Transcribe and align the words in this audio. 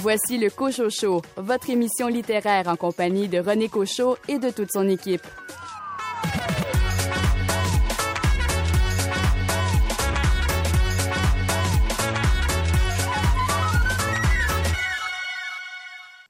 Voici 0.00 0.38
le 0.38 0.48
Cocho 0.48 0.90
Show, 0.90 1.22
votre 1.36 1.70
émission 1.70 2.06
littéraire 2.06 2.68
en 2.68 2.76
compagnie 2.76 3.26
de 3.26 3.40
René 3.40 3.68
Cochot 3.68 4.16
et 4.28 4.38
de 4.38 4.50
toute 4.50 4.70
son 4.70 4.88
équipe. 4.88 5.26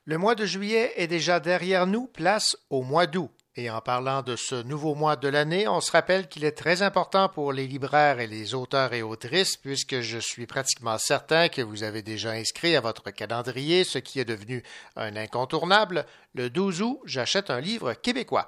Le 0.05 0.17
mois 0.17 0.33
de 0.33 0.45
juillet 0.47 0.93
est 0.95 1.05
déjà 1.05 1.39
derrière 1.39 1.85
nous, 1.85 2.07
place 2.07 2.57
au 2.71 2.81
mois 2.81 3.05
d'août. 3.05 3.29
Et 3.55 3.69
en 3.69 3.81
parlant 3.81 4.21
de 4.21 4.35
ce 4.35 4.61
nouveau 4.61 4.93
mois 4.93 5.15
de 5.15 5.27
l'année, 5.27 5.67
on 5.67 5.81
se 5.81 5.91
rappelle 5.91 6.27
qu'il 6.27 6.45
est 6.45 6.57
très 6.57 6.81
important 6.83 7.29
pour 7.29 7.51
les 7.51 7.67
libraires 7.67 8.19
et 8.19 8.27
les 8.27 8.53
auteurs 8.53 8.93
et 8.93 9.01
autrices, 9.01 9.57
puisque 9.57 10.01
je 10.01 10.19
suis 10.19 10.45
pratiquement 10.45 10.97
certain 10.99 11.49
que 11.49 11.61
vous 11.63 11.83
avez 11.83 12.03
déjà 12.03 12.31
inscrit 12.31 12.75
à 12.75 12.81
votre 12.81 13.09
calendrier 13.09 13.83
ce 13.83 13.97
qui 13.97 14.19
est 14.19 14.25
devenu 14.25 14.63
un 14.95 15.15
incontournable. 15.15 16.05
Le 16.35 16.49
12 16.49 16.81
août, 16.83 16.99
j'achète 17.05 17.49
un 17.49 17.59
livre 17.59 17.93
québécois. 17.93 18.47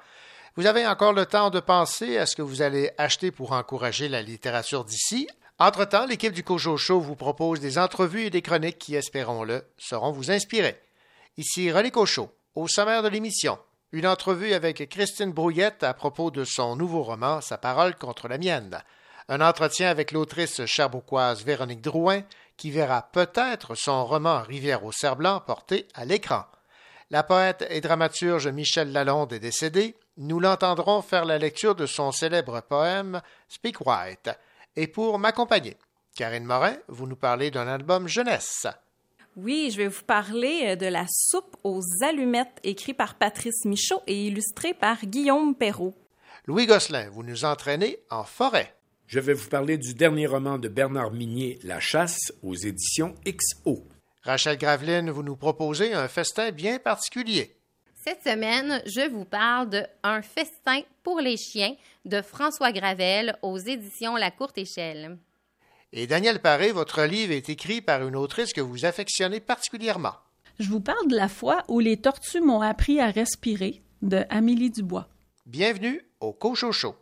Vous 0.56 0.68
avez 0.68 0.86
encore 0.86 1.14
le 1.14 1.26
temps 1.26 1.50
de 1.50 1.60
penser 1.60 2.18
à 2.18 2.26
ce 2.26 2.36
que 2.36 2.42
vous 2.42 2.62
allez 2.62 2.92
acheter 2.98 3.32
pour 3.32 3.54
encourager 3.54 4.08
la 4.08 4.22
littérature 4.22 4.86
d'ici. 4.86 5.28
Entre-temps, 5.58 6.06
l'équipe 6.06 6.34
du 6.34 6.44
Cojo 6.44 6.78
Show 6.78 7.00
vous 7.00 7.16
propose 7.16 7.60
des 7.60 7.78
entrevues 7.78 8.26
et 8.26 8.30
des 8.30 8.42
chroniques 8.42 8.78
qui, 8.78 8.96
espérons-le, 8.96 9.64
seront 9.78 10.12
vous 10.12 10.30
inspirer. 10.30 10.80
Ici 11.38 11.72
René 11.72 11.90
Cochot. 11.90 12.30
Au 12.54 12.68
sommaire 12.68 13.02
de 13.02 13.08
l'émission, 13.08 13.58
une 13.94 14.08
entrevue 14.08 14.54
avec 14.54 14.88
Christine 14.90 15.34
Brouillette 15.34 15.84
à 15.84 15.94
propos 15.94 16.32
de 16.32 16.46
son 16.46 16.76
nouveau 16.76 17.04
roman 17.04 17.42
Sa 17.42 17.58
parole 17.58 17.96
contre 17.96 18.30
la 18.30 18.38
mienne. 18.38 18.82
Un 19.28 19.42
entretien 19.42 19.90
avec 19.90 20.14
l'autrice 20.14 20.66
cherbouquoise 20.66 21.44
Véronique 21.44 21.82
Drouin 21.82 22.24
qui 22.56 22.72
verra 22.72 23.10
peut-être 23.12 23.76
son 23.76 24.06
roman 24.06 24.42
Rivière 24.44 24.86
au 24.86 24.92
cerf-blanc 24.92 25.42
porté 25.46 25.88
à 25.94 26.06
l'écran. 26.06 26.46
La 27.10 27.24
poète 27.24 27.66
et 27.70 27.82
dramaturge 27.82 28.48
Michel 28.48 28.94
Lalonde 28.94 29.34
est 29.34 29.40
décédée. 29.40 29.98
Nous 30.16 30.40
l'entendrons 30.40 31.02
faire 31.02 31.26
la 31.26 31.38
lecture 31.38 31.76
de 31.76 31.86
son 31.86 32.14
célèbre 32.14 32.62
poème 32.62 33.22
Speak 33.50 33.86
White. 33.86 34.30
Et 34.78 34.88
pour 34.88 35.20
m'accompagner, 35.20 35.76
Karine 36.16 36.46
Morin, 36.46 36.78
vous 36.88 37.08
nous 37.08 37.18
parlez 37.18 37.52
d'un 37.52 37.68
album 37.68 38.08
jeunesse. 38.08 38.68
Oui, 39.44 39.72
je 39.72 39.78
vais 39.78 39.88
vous 39.88 40.04
parler 40.04 40.62
euh, 40.66 40.76
de 40.76 40.86
La 40.86 41.06
soupe 41.10 41.58
aux 41.64 41.82
allumettes, 42.02 42.60
écrit 42.64 42.94
par 42.94 43.16
Patrice 43.16 43.66
Michaud 43.66 44.04
et 44.06 44.28
illustré 44.28 44.76
par 44.76 45.04
Guillaume 45.04 45.56
Perrault. 45.56 45.96
Louis 46.46 46.68
Gosselin, 46.68 47.10
vous 47.10 47.24
nous 47.24 47.44
entraînez 47.44 47.98
en 48.12 48.24
forêt. 48.24 48.76
Je 49.08 49.20
vais 49.20 49.34
vous 49.34 49.50
parler 49.50 49.80
du 49.80 49.96
dernier 49.96 50.28
roman 50.28 50.60
de 50.60 50.68
Bernard 50.68 51.10
Minier, 51.10 51.58
La 51.64 51.80
chasse, 51.80 52.32
aux 52.44 52.54
éditions 52.54 53.16
XO. 53.26 53.88
Rachel 54.22 54.60
Graveline, 54.60 55.10
vous 55.10 55.24
nous 55.24 55.36
proposez 55.36 55.92
un 55.92 56.08
festin 56.08 56.52
bien 56.52 56.78
particulier. 56.78 57.58
Cette 57.96 58.22
semaine, 58.24 58.84
je 58.86 59.10
vous 59.10 59.26
parle 59.26 59.72
de 59.72 59.84
Un 60.04 60.22
festin 60.22 60.82
pour 61.02 61.20
les 61.20 61.38
chiens 61.38 61.74
de 62.06 62.22
François 62.22 62.72
Gravel 62.72 63.36
aux 63.42 63.58
éditions 63.58 64.16
La 64.18 64.30
Courte 64.30 64.60
Échelle. 64.60 65.18
Et 65.94 66.08
Daniel 66.08 66.40
Paré, 66.40 66.72
votre 66.72 67.04
livre 67.04 67.34
est 67.34 67.50
écrit 67.50 67.82
par 67.82 68.08
une 68.08 68.16
autrice 68.16 68.54
que 68.54 68.62
vous 68.62 68.86
affectionnez 68.86 69.42
particulièrement. 69.42 70.14
Je 70.58 70.70
vous 70.70 70.80
parle 70.80 71.06
de 71.10 71.16
la 71.18 71.28
fois 71.28 71.64
où 71.68 71.80
les 71.80 71.98
tortues 71.98 72.40
m'ont 72.40 72.62
appris 72.62 73.02
à 73.02 73.08
respirer 73.08 73.82
de 74.02 74.24
Amélie 74.30 74.70
Dubois. 74.70 75.10
Bienvenue 75.46 76.02
au 76.22 76.32
Cochocho. 76.32 76.96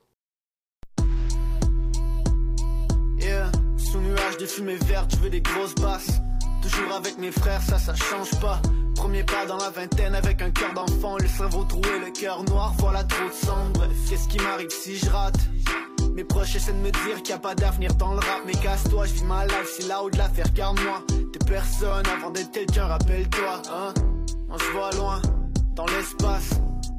Yeah, 3.20 3.52
sous 3.78 4.00
nuage 4.00 4.38
de 4.38 4.48
fumée 4.48 4.78
verte, 4.78 5.12
je 5.16 5.18
veux 5.18 5.30
des 5.30 5.42
grosses 5.42 5.76
basses. 5.76 6.20
Toujours 6.64 6.92
avec 6.92 7.20
mes 7.20 7.32
frères, 7.32 7.62
ça, 7.62 7.78
ça 7.78 7.94
change 7.94 8.32
pas. 8.40 8.60
Premier 8.96 9.24
pas 9.24 9.46
dans 9.46 9.58
la 9.58 9.70
vingtaine 9.70 10.16
avec 10.16 10.42
un 10.42 10.50
cœur 10.50 10.74
d'enfant, 10.74 11.18
le 11.20 11.28
cerveau 11.28 11.64
troué, 11.64 12.00
le 12.04 12.12
cœur 12.12 12.44
noir, 12.46 12.74
voilà 12.80 13.04
trop 13.04 13.28
de 13.28 13.34
sang. 13.34 13.70
Bref, 13.76 13.92
qu'est-ce 14.10 14.28
qui 14.28 14.40
m'arrive 14.40 14.72
si 14.72 14.98
je 14.98 15.10
rate 15.12 15.38
mes 16.14 16.24
proches 16.24 16.56
essaient 16.56 16.74
de 16.74 16.78
me 16.78 16.92
dire 16.92 17.18
qu'il 17.18 17.28
n'y 17.28 17.34
a 17.34 17.40
pas 17.40 17.56
d'avenir 17.56 17.94
dans 17.96 18.14
le 18.14 18.20
rap 18.20 18.42
Mais 18.46 18.54
casse-toi, 18.54 19.06
je 19.06 19.14
vis 19.14 19.24
ma 19.24 19.46
life, 19.46 19.76
c'est 19.78 19.88
là 19.88 20.04
où 20.04 20.10
de 20.10 20.18
l'affaire 20.18 20.52
car 20.54 20.74
moi 20.74 21.04
T'es 21.08 21.40
personne 21.46 22.06
avant 22.08 22.32
d'être 22.32 22.52
quelqu'un, 22.52 22.86
rappelle-toi 22.86 23.62
hein. 23.72 23.94
On 24.50 24.58
se 24.58 24.72
voit 24.72 24.92
loin, 24.92 25.22
dans 25.76 25.86
l'espace. 25.86 26.50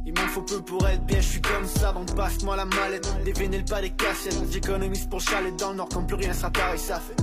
Il 0.06 0.15
m'en 0.15 0.28
faut 0.28 0.43
peu 0.43 0.60
pour 0.60 0.87
être 0.88 1.04
bien, 1.04 1.20
je 1.20 1.26
suis 1.26 1.41
comme 1.41 1.66
ça, 1.66 1.93
donc 1.93 2.15
passe-moi 2.15 2.56
la 2.56 2.65
mallette. 2.65 3.09
Des 3.25 3.32
vinyles, 3.32 3.65
pas 3.65 3.81
des 3.81 3.91
cassettes, 3.91 4.38
j'économise 4.50 5.06
pour 5.06 5.20
chalet 5.20 5.54
dans 5.56 5.70
le 5.70 5.76
nord 5.76 5.88
Quand 5.93 6.03
plus 6.03 6.16
rien 6.16 6.32
sera 6.32 6.50
pareil, 6.50 6.78
ça 6.78 7.00
fait. 7.00 7.16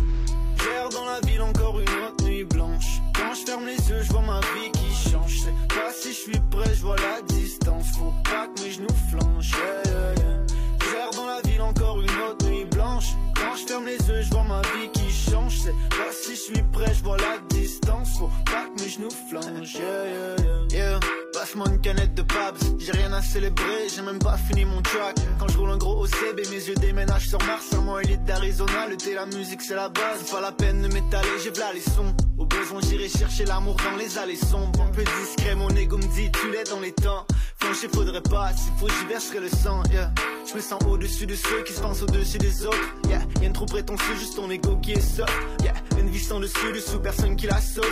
J'erre 0.64 0.90
dans 0.90 1.06
la 1.06 1.20
ville 1.22 1.42
encore 1.42 1.80
une 1.80 1.90
autre 1.90 2.24
nuit 2.26 2.44
blanche. 2.44 3.02
Quand 3.16 3.34
je 3.34 3.46
ferme 3.46 3.66
les 3.66 3.90
yeux, 3.90 4.04
je 4.04 4.12
vois 4.12 4.22
ma 4.22 4.40
vie 4.40 4.72
qui 4.72 5.10
change. 5.10 5.32
Je 5.32 5.40
sais 5.40 5.54
pas 5.70 5.92
si 5.94 6.10
je 6.10 6.18
suis 6.18 6.40
prêt, 6.52 6.74
je 6.74 6.82
vois 6.82 6.96
la 6.98 7.22
distance. 7.22 7.88
Faut 7.98 8.14
pas 8.24 8.48
que 8.48 8.64
mes 8.64 8.72
genoux 8.72 8.88
flanchent 9.10 9.52
la 11.44 11.50
ville 11.50 11.62
encore 11.62 12.02
une 12.02 12.22
autre 12.30 12.46
nuit 12.48 12.66
blanche 12.66 13.06
Quand 13.36 13.56
je 13.56 13.66
ferme 13.66 13.86
les 13.86 13.98
yeux 13.98 14.22
je 14.22 14.30
vois 14.30 14.44
ma 14.44 14.62
vie 14.62 14.90
qui 14.94 15.10
change 15.12 15.60
C'est 15.64 15.90
pas 15.90 16.12
si 16.12 16.32
je 16.32 16.42
suis 16.42 16.64
prêt 16.72 16.94
je 16.94 17.04
vois 17.04 17.18
la 17.18 17.38
distance 17.50 18.18
Faut 18.18 18.30
pas 18.46 18.66
que 18.66 18.82
mes 18.82 18.90
genoux 18.90 19.10
flanchent 19.30 19.76
yeah, 19.76 20.06
yeah, 20.06 20.36
yeah. 20.72 21.00
yeah. 21.00 21.00
Passe-moi 21.38 21.68
une 21.70 21.80
canette 21.80 22.16
de 22.16 22.26
j'ai 22.80 22.92
rien 22.94 23.14
à 23.14 23.22
célébrer, 23.22 23.88
j'ai 23.94 24.02
même 24.02 24.18
pas 24.18 24.38
fini 24.38 24.66
mon 24.66 24.82
track. 24.82 25.16
Quand 25.38 25.48
je 25.48 25.58
roule 25.58 25.70
un 25.70 25.78
gros 25.78 26.04
OCB, 26.04 26.40
mes 26.50 26.68
yeux 26.68 26.74
déménagent 26.74 27.28
sur 27.28 27.38
Mars, 27.44 27.68
sur 27.70 27.84
mon 27.84 28.00
élite 28.00 28.24
d'Arizona. 28.26 28.88
Le 28.90 28.98
thé, 28.98 29.14
la 29.14 29.28
musique, 29.28 29.62
c'est 29.62 29.76
la 29.76 29.88
base, 29.90 30.32
pas 30.32 30.42
la 30.42 30.52
peine 30.52 30.82
de 30.82 30.88
m'étaler, 30.88 31.30
j'ai 31.44 31.52
v'là 31.52 31.74
les 31.74 31.82
sons. 31.82 32.16
Au 32.40 32.46
besoin, 32.46 32.80
j'irai 32.82 33.08
chercher 33.08 33.46
l'amour 33.46 33.76
dans 33.76 33.98
les 33.98 34.18
allées 34.18 34.36
sombres. 34.36 34.82
Un 34.82 34.92
peu 34.92 35.04
discret, 35.04 35.54
mon 35.56 35.70
ego 35.70 35.98
me 35.98 36.08
dit, 36.16 36.32
tu 36.32 36.52
l'es 36.52 36.64
dans 36.64 36.80
les 36.80 36.92
temps. 36.92 37.26
Franchir, 37.60 37.90
faudrait 37.94 38.22
pas, 38.22 38.52
s'il 38.54 38.74
faut, 38.80 38.88
j'y 38.88 39.06
verserai 39.06 39.40
le 39.40 39.50
sang, 39.50 39.84
yeah. 39.92 40.12
Je 40.50 40.56
me 40.56 40.62
sens 40.62 40.82
au-dessus 40.90 41.28
de 41.28 41.36
ceux 41.36 41.64
qui 41.64 41.74
se 41.74 41.82
pensent 41.82 42.02
au-dessus 42.02 42.38
des 42.40 42.66
autres, 42.66 42.96
yeah. 43.10 43.20
Y'a 43.42 43.48
une 43.48 43.54
trop 43.54 43.66
prétentieux, 43.66 44.16
juste 44.20 44.36
ton 44.36 44.50
ego 44.50 44.78
qui 44.78 44.94
est 44.94 45.02
soft, 45.02 45.32
yeah. 45.62 45.74
Une 46.00 46.10
vie 46.10 46.24
sans 46.24 46.40
dessus, 46.40 46.72
dessous, 46.74 47.00
personne 47.00 47.36
qui 47.36 47.48
la 47.48 47.62
sauve. 47.62 47.86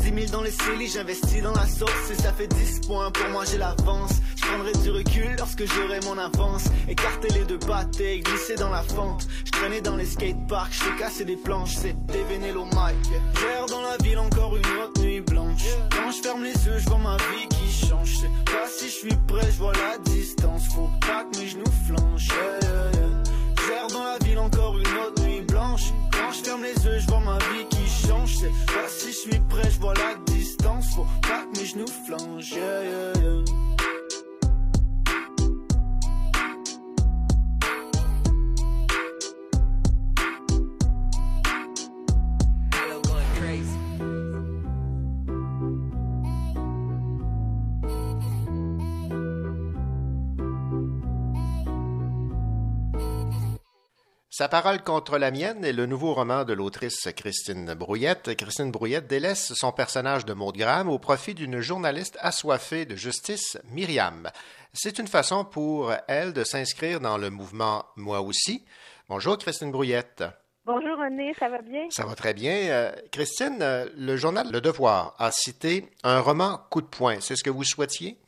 10 0.00 0.14
000 0.14 0.32
dans 0.32 0.42
les 0.42 0.50
cellules, 0.50 0.88
j'investis 0.88 1.42
dans 1.42 1.52
la 1.52 1.66
sauce, 1.66 2.10
et 2.10 2.20
ça 2.20 2.32
fait 2.32 2.48
10 2.48 2.75
points, 2.80 3.10
pour 3.10 3.28
moi 3.30 3.44
j'ai 3.50 3.58
l'avance. 3.58 4.12
Je 4.36 4.42
prendrai 4.42 4.72
du 4.72 4.90
recul 4.90 5.34
lorsque 5.38 5.64
j'aurai 5.66 6.00
mon 6.04 6.18
avance. 6.18 6.64
Écarter 6.88 7.28
les 7.28 7.44
deux 7.44 7.58
et 8.00 8.20
glisser 8.20 8.54
dans 8.56 8.70
la 8.70 8.82
fente. 8.82 9.26
Je 9.44 9.50
traînais 9.50 9.80
dans 9.80 9.96
les 9.96 10.04
skateparks, 10.04 10.72
je 10.72 10.98
cassé 10.98 11.24
des 11.24 11.36
planches, 11.36 11.74
c'est 11.74 11.96
dévénélo 12.06 12.64
Mike. 12.64 12.96
J'erre 13.40 13.66
dans 13.66 13.82
la 13.82 13.96
ville 14.02 14.18
encore 14.18 14.56
une 14.56 14.66
autre 14.82 15.00
nuit 15.00 15.20
blanche. 15.20 15.64
Quand 15.90 16.10
je 16.10 16.22
ferme 16.22 16.44
les 16.44 16.52
yeux, 16.52 16.78
je 16.78 16.88
vois 16.88 16.98
ma 16.98 17.16
vie 17.16 17.48
qui 17.48 17.86
change. 17.86 18.20
Je 18.20 18.26
pas 18.52 18.66
si 18.68 18.86
je 18.86 18.94
suis 18.94 19.16
prêt, 19.26 19.46
je 19.50 19.58
vois 19.58 19.72
la 19.72 19.98
distance. 19.98 20.62
Faut 20.74 20.90
pas 21.00 21.24
que 21.24 21.38
mes 21.38 21.48
genoux 21.48 21.64
flanchent. 21.86 22.28
J'erre 23.66 23.86
dans 23.88 24.04
la 24.04 24.18
ville 24.24 24.38
encore 24.38 24.78
une 24.78 24.86
autre 24.86 25.22
nuit 25.22 25.42
blanche. 25.42 25.92
Quand 26.12 26.32
je 26.32 26.42
ferme 26.44 26.62
les 26.62 26.84
yeux, 26.84 26.98
je 27.00 27.06
vois 27.06 27.20
ma 27.20 27.38
vie 27.38 27.66
qui 27.68 28.06
change. 28.06 28.36
Sais 28.36 28.52
pas 28.66 28.88
si 28.88 29.08
je 29.08 29.16
suis 29.16 29.40
prêt, 29.48 29.68
je 29.70 29.80
vois 29.80 29.94
la 29.94 30.14
distance. 30.66 30.94
Faut 30.94 31.06
pas 31.22 31.44
que 31.52 31.58
mes 31.58 31.66
genoux 31.66 31.86
flanchent. 31.86 32.52
Yeah, 32.52 32.82
yeah, 32.82 33.22
yeah. 33.22 33.65
Sa 54.38 54.48
parole 54.48 54.82
contre 54.82 55.16
la 55.16 55.30
mienne 55.30 55.64
est 55.64 55.72
le 55.72 55.86
nouveau 55.86 56.12
roman 56.12 56.44
de 56.44 56.52
l'autrice 56.52 57.08
Christine 57.16 57.72
Brouillette. 57.72 58.36
Christine 58.36 58.70
Brouillette 58.70 59.06
délaisse 59.06 59.54
son 59.54 59.72
personnage 59.72 60.26
de 60.26 60.34
Maud 60.34 60.54
Graham 60.54 60.90
au 60.90 60.98
profit 60.98 61.32
d'une 61.32 61.60
journaliste 61.60 62.18
assoiffée 62.20 62.84
de 62.84 62.96
justice, 62.96 63.56
Myriam. 63.70 64.28
C'est 64.74 64.98
une 64.98 65.06
façon 65.06 65.46
pour 65.46 65.90
elle 66.06 66.34
de 66.34 66.44
s'inscrire 66.44 67.00
dans 67.00 67.16
le 67.16 67.30
mouvement 67.30 67.86
Moi 67.96 68.20
aussi. 68.20 68.66
Bonjour 69.08 69.38
Christine 69.38 69.72
Brouillette. 69.72 70.22
Bonjour 70.66 70.98
René, 70.98 71.32
ça 71.38 71.48
va 71.48 71.62
bien? 71.62 71.86
Ça 71.88 72.04
va 72.04 72.14
très 72.14 72.34
bien. 72.34 72.52
Euh, 72.52 72.92
Christine, 73.12 73.62
euh, 73.62 73.88
le 73.96 74.18
journal 74.18 74.52
Le 74.52 74.60
Devoir 74.60 75.14
a 75.18 75.32
cité 75.32 75.88
un 76.02 76.20
roman 76.20 76.60
coup 76.68 76.82
de 76.82 76.88
poing. 76.88 77.20
C'est 77.20 77.36
ce 77.36 77.42
que 77.42 77.48
vous 77.48 77.64
souhaitiez? 77.64 78.18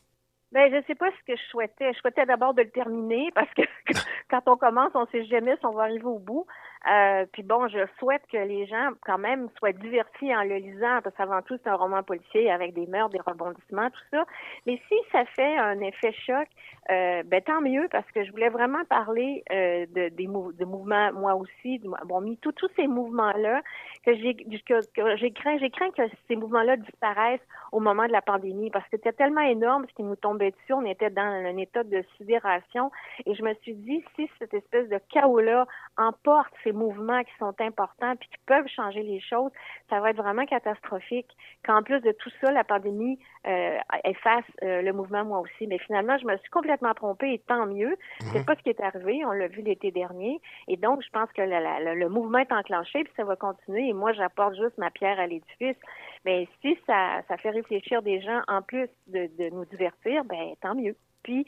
Ben, 0.53 0.73
je 0.73 0.87
sais 0.87 0.95
pas 0.95 1.11
ce 1.11 1.33
que 1.33 1.37
je 1.37 1.43
souhaitais. 1.51 1.93
Je 1.93 1.99
souhaitais 1.99 2.25
d'abord 2.25 2.55
de 2.55 2.63
le 2.63 2.71
terminer 2.71 3.31
parce 3.35 3.53
que 3.55 3.63
quand 4.31 4.43
on 4.47 4.57
commence, 4.57 4.93
on 4.95 5.07
sait 5.07 5.25
jamais 5.27 5.57
si 5.57 5.67
on 5.67 5.73
va 5.73 5.83
arriver 5.83 6.05
au 6.05 6.19
bout. 6.19 6.47
Euh, 6.91 7.27
puis 7.33 7.43
bon, 7.43 7.69
je 7.69 7.79
souhaite 7.99 8.23
que 8.33 8.39
les 8.39 8.67
gens, 8.67 8.91
quand 9.05 9.19
même, 9.19 9.49
soient 9.59 9.73
divertis 9.73 10.35
en 10.35 10.43
le 10.43 10.57
lisant, 10.57 11.01
parce 11.03 11.15
qu'avant 11.17 11.43
tout, 11.43 11.59
c'est 11.63 11.69
un 11.69 11.75
roman 11.75 12.03
policier 12.03 12.51
avec 12.51 12.73
des 12.73 12.87
meurtres, 12.87 13.11
des 13.11 13.21
rebondissements, 13.21 13.91
tout 13.91 14.05
ça. 14.11 14.25
Mais 14.67 14.81
si 14.89 14.95
ça 15.13 15.25
fait 15.27 15.59
un 15.59 15.81
effet 15.81 16.13
choc, 16.13 16.49
euh, 16.91 17.23
ben 17.27 17.43
tant 17.43 17.61
mieux, 17.61 17.89
parce 17.91 18.11
que 18.13 18.25
je 18.25 18.31
voulais 18.31 18.49
vraiment 18.49 18.85
parler 18.89 19.43
euh, 19.53 19.85
de, 19.95 20.09
des 20.09 20.27
de 20.27 20.65
mouvements, 20.65 21.13
moi 21.13 21.35
aussi, 21.35 21.81
bon, 22.07 22.21
mis 22.23 22.39
tous 22.39 22.55
ces 22.77 22.87
mouvements-là 22.87 23.61
que 24.07 24.15
j'ai 24.15 24.35
que, 24.35 24.81
j'ai 25.17 25.31
craint, 25.33 25.59
j'ai 25.59 25.71
craint 25.71 25.91
que 25.91 26.03
ces 26.29 26.37
mouvements-là 26.37 26.77
disparaissent 26.77 27.47
au 27.73 27.81
moment 27.81 28.07
de 28.07 28.13
la 28.13 28.23
pandémie, 28.23 28.71
parce 28.71 28.85
que 28.87 28.93
c'était 28.93 29.13
tellement 29.13 29.43
énorme 29.43 29.85
ce 29.89 29.95
qui 29.95 30.03
nous 30.03 30.17
tombait 30.17 30.53
dessus, 30.53 30.73
on 30.73 30.87
était 30.87 31.11
dans 31.11 31.23
un 31.23 31.57
état 31.59 31.85
de 31.85 32.03
sidération, 32.17 32.91
et 33.27 33.35
je 33.35 33.43
me 33.43 33.53
suis 33.63 33.75
dit, 33.75 34.03
si 34.17 34.31
cette 34.39 34.55
espèce 34.55 34.89
de 34.89 34.99
chaos-là 35.11 35.67
emporte 35.99 36.53
ces 36.65 36.73
mouvements 36.79 37.23
qui 37.25 37.33
sont 37.39 37.55
importants 37.61 38.17
puis 38.17 38.29
qui 38.29 38.39
peuvent 38.47 38.67
changer 38.69 39.03
les 39.03 39.21
choses, 39.21 39.51
ça 39.91 40.01
va 40.01 40.11
être 40.11 40.17
vraiment 40.17 40.47
catastrophique. 40.47 41.29
Qu'en 41.65 41.83
plus 41.83 42.01
de 42.01 42.13
tout 42.13 42.31
ça, 42.41 42.51
la 42.51 42.65
pandémie 42.65 43.19
euh, 43.47 43.79
efface 44.05 44.45
euh, 44.63 44.83
le 44.83 44.93
mouvement 44.93 45.25
moi 45.25 45.41
aussi. 45.41 45.67
Mais 45.67 45.79
finalement, 45.79 46.17
je 46.19 46.27
me 46.27 46.37
suis 46.39 46.51
complètement 46.51 46.95
trompée 46.95 47.35
et 47.35 47.39
tant 47.39 47.67
mieux. 47.67 47.97
C'est 48.21 48.39
mhm. 48.39 48.45
pas 48.45 48.55
ce 48.57 48.63
qui 48.63 48.71
est 48.71 48.81
arrivé. 48.81 49.25
On 49.25 49.33
l'a 49.33 49.49
vu 49.49 49.63
l'été 49.63 49.91
dernier. 49.91 50.41
Et 50.69 50.77
donc, 50.77 51.03
je 51.03 51.11
pense 51.11 51.31
que 51.33 51.43
le 51.43 52.09
mouvement 52.09 52.39
est 52.39 52.53
enclenché 52.53 53.05
puis 53.05 53.13
ça 53.17 53.25
va 53.25 53.37
continuer. 53.37 53.89
Et 53.89 53.93
moi, 53.93 54.13
j'apporte 54.13 54.55
juste 54.55 54.79
ma 54.79 54.91
pierre 54.91 55.19
à 55.19 55.27
l'édifice. 55.27 55.77
Mais 56.25 56.49
si 56.63 56.79
ça, 56.87 57.23
ça 57.29 57.37
fait 57.37 57.51
réfléchir 57.51 58.03
des 58.03 58.21
gens 58.21 58.41
en 58.49 58.63
plus 58.63 58.89
de, 59.07 59.29
de 59.39 59.51
nous 59.51 59.65
divertir, 59.67 60.25
ben 60.25 60.55
tant 60.61 60.75
mieux. 60.75 60.97
Puis 61.23 61.47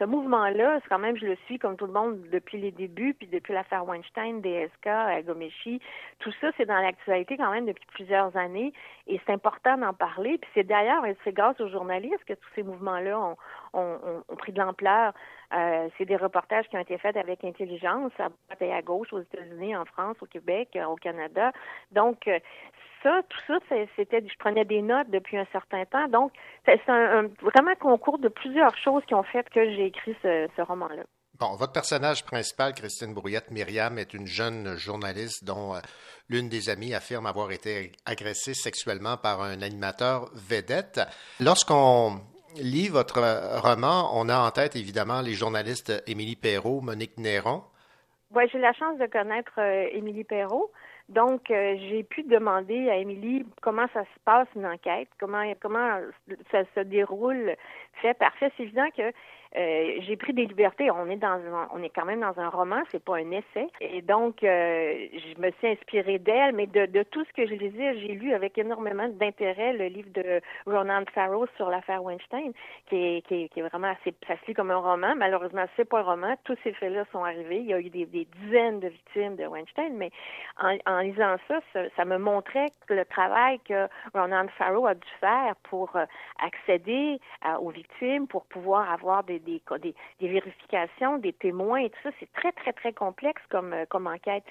ce 0.00 0.04
mouvement-là, 0.06 0.80
c'est 0.82 0.88
quand 0.88 0.98
même, 0.98 1.18
je 1.18 1.26
le 1.26 1.36
suis 1.44 1.58
comme 1.58 1.76
tout 1.76 1.86
le 1.86 1.92
monde 1.92 2.18
depuis 2.32 2.58
les 2.58 2.70
débuts, 2.70 3.12
puis 3.12 3.26
depuis 3.26 3.52
l'affaire 3.52 3.86
Weinstein, 3.86 4.40
DSK, 4.40 5.26
Gomeshi, 5.26 5.80
tout 6.20 6.32
ça, 6.40 6.48
c'est 6.56 6.64
dans 6.64 6.80
l'actualité 6.80 7.36
quand 7.36 7.50
même 7.50 7.66
depuis 7.66 7.84
plusieurs 7.92 8.34
années, 8.34 8.72
et 9.06 9.20
c'est 9.24 9.32
important 9.32 9.76
d'en 9.76 9.92
parler. 9.92 10.38
Puis 10.38 10.50
c'est 10.54 10.64
d'ailleurs, 10.64 11.04
c'est 11.22 11.32
grâce 11.32 11.60
aux 11.60 11.68
journalistes 11.68 12.24
que 12.24 12.32
tous 12.32 12.48
ces 12.54 12.62
mouvements-là 12.62 13.36
ont, 13.74 14.36
pris 14.38 14.52
de 14.52 14.58
l'ampleur. 14.58 15.12
Euh, 15.52 15.88
c'est 15.98 16.06
des 16.06 16.16
reportages 16.16 16.66
qui 16.68 16.76
ont 16.76 16.80
été 16.80 16.96
faits 16.96 17.16
avec 17.18 17.44
intelligence, 17.44 18.12
à 18.18 18.30
droite 18.30 18.62
et 18.62 18.72
à 18.72 18.80
gauche, 18.80 19.12
aux 19.12 19.20
États-Unis, 19.20 19.76
en 19.76 19.84
France, 19.84 20.16
au 20.22 20.26
Québec, 20.26 20.78
au 20.88 20.96
Canada. 20.96 21.52
Donc, 21.92 22.26
euh, 22.26 22.38
ça, 23.02 23.20
tout 23.28 23.38
ça, 23.46 23.58
c'était, 23.96 24.22
je 24.26 24.38
prenais 24.38 24.64
des 24.64 24.82
notes 24.82 25.10
depuis 25.10 25.36
un 25.36 25.46
certain 25.52 25.84
temps. 25.84 26.08
Donc, 26.08 26.32
c'est 26.64 26.80
un, 26.88 27.28
vraiment 27.40 27.74
concours 27.80 28.18
de 28.18 28.28
plusieurs 28.28 28.76
choses 28.76 29.02
qui 29.06 29.14
ont 29.14 29.22
fait 29.22 29.48
que 29.50 29.64
j'ai 29.64 29.86
écrit 29.86 30.16
ce, 30.22 30.62
roman-là. 30.62 31.02
Bon, 31.38 31.56
votre 31.56 31.72
personnage 31.72 32.24
principal, 32.24 32.74
Christine 32.74 33.14
Brouillette, 33.14 33.50
Myriam, 33.50 33.98
est 33.98 34.12
une 34.12 34.26
jeune 34.26 34.76
journaliste 34.76 35.44
dont 35.44 35.74
euh, 35.74 35.78
l'une 36.28 36.50
des 36.50 36.68
amies 36.68 36.94
affirme 36.94 37.26
avoir 37.26 37.50
été 37.50 37.92
agressée 38.04 38.52
sexuellement 38.52 39.16
par 39.16 39.40
un 39.40 39.62
animateur 39.62 40.28
vedette. 40.34 41.00
Lorsqu'on 41.40 42.20
lit 42.56 42.88
votre 42.88 43.20
roman, 43.62 44.10
on 44.14 44.28
a 44.28 44.38
en 44.38 44.50
tête 44.50 44.76
évidemment 44.76 45.22
les 45.22 45.32
journalistes 45.32 46.02
Émilie 46.06 46.36
Perrault, 46.36 46.82
Monique 46.82 47.16
Néron. 47.16 47.62
Oui, 48.34 48.44
j'ai 48.52 48.58
la 48.58 48.72
chance 48.74 48.98
de 48.98 49.06
connaître 49.06 49.52
euh, 49.58 49.88
Émilie 49.92 50.24
Perrault. 50.24 50.70
Donc, 51.10 51.50
euh, 51.50 51.76
j'ai 51.88 52.04
pu 52.04 52.22
demander 52.22 52.88
à 52.88 52.96
Émilie 52.96 53.44
comment 53.62 53.86
ça 53.92 54.04
se 54.04 54.20
passe 54.24 54.46
une 54.54 54.64
enquête, 54.64 55.08
comment 55.18 55.42
comment 55.60 55.98
ça 56.52 56.62
se 56.74 56.80
déroule. 56.80 57.56
Fait 57.94 58.14
parfait. 58.14 58.52
C'est 58.56 58.62
évident 58.62 58.88
que 58.96 59.12
euh, 59.56 59.98
j'ai 60.06 60.16
pris 60.16 60.32
des 60.32 60.46
libertés. 60.46 60.90
On 60.90 61.08
est 61.10 61.16
dans 61.16 61.40
on 61.72 61.82
est 61.82 61.88
quand 61.90 62.04
même 62.04 62.20
dans 62.20 62.38
un 62.38 62.48
roman, 62.48 62.82
c'est 62.90 63.02
pas 63.02 63.16
un 63.16 63.30
essai. 63.32 63.68
Et 63.80 64.00
donc, 64.00 64.44
euh, 64.44 65.08
je 65.12 65.40
me 65.40 65.50
suis 65.52 65.68
inspirée 65.68 66.18
d'elle, 66.18 66.54
mais 66.54 66.66
de, 66.66 66.86
de, 66.86 67.02
tout 67.02 67.24
ce 67.24 67.32
que 67.32 67.46
je 67.46 67.54
lisais, 67.54 67.98
j'ai 67.98 68.14
lu 68.14 68.32
avec 68.32 68.58
énormément 68.58 69.08
d'intérêt 69.08 69.72
le 69.72 69.86
livre 69.86 70.10
de 70.10 70.40
Ronan 70.66 71.02
Farrow 71.14 71.46
sur 71.56 71.68
l'affaire 71.68 72.02
Weinstein, 72.02 72.52
qui 72.88 72.96
est, 72.96 73.26
qui 73.26 73.50
est, 73.56 73.62
vraiment 73.62 73.88
assez, 73.88 74.14
ça 74.26 74.34
se 74.36 74.46
lit 74.46 74.54
comme 74.54 74.70
un 74.70 74.76
roman. 74.76 75.14
Malheureusement, 75.16 75.64
c'est 75.76 75.88
pas 75.88 76.00
un 76.00 76.02
roman. 76.02 76.34
Tous 76.44 76.56
ces 76.62 76.72
faits-là 76.72 77.04
sont 77.10 77.24
arrivés. 77.24 77.58
Il 77.58 77.66
y 77.66 77.74
a 77.74 77.80
eu 77.80 77.90
des, 77.90 78.06
des 78.06 78.26
dizaines 78.42 78.78
de 78.78 78.88
victimes 78.88 79.36
de 79.36 79.46
Weinstein, 79.46 79.96
mais 79.96 80.10
en, 80.60 80.76
en 80.86 81.00
lisant 81.00 81.36
ça, 81.48 81.60
ça, 81.96 82.04
me 82.04 82.18
montrait 82.18 82.66
le 82.88 83.04
travail 83.04 83.58
que 83.60 83.88
Ronan 84.14 84.46
Farrow 84.56 84.86
a 84.86 84.94
dû 84.94 85.08
faire 85.20 85.54
pour 85.64 85.94
euh, 85.96 86.04
accéder 86.44 87.18
aux 87.60 87.70
victimes, 87.70 88.26
pour 88.26 88.44
pouvoir 88.46 88.90
avoir 88.90 89.24
des 89.24 89.39
des, 89.44 89.62
des, 90.20 90.28
vérifications, 90.28 91.18
des 91.18 91.32
témoins 91.32 91.80
et 91.80 91.90
tout 91.90 91.98
ça. 92.02 92.10
C'est 92.18 92.32
très, 92.32 92.52
très, 92.52 92.72
très 92.72 92.92
complexe 92.92 93.42
comme, 93.50 93.72
euh, 93.72 93.84
comme 93.88 94.06
enquête. 94.06 94.44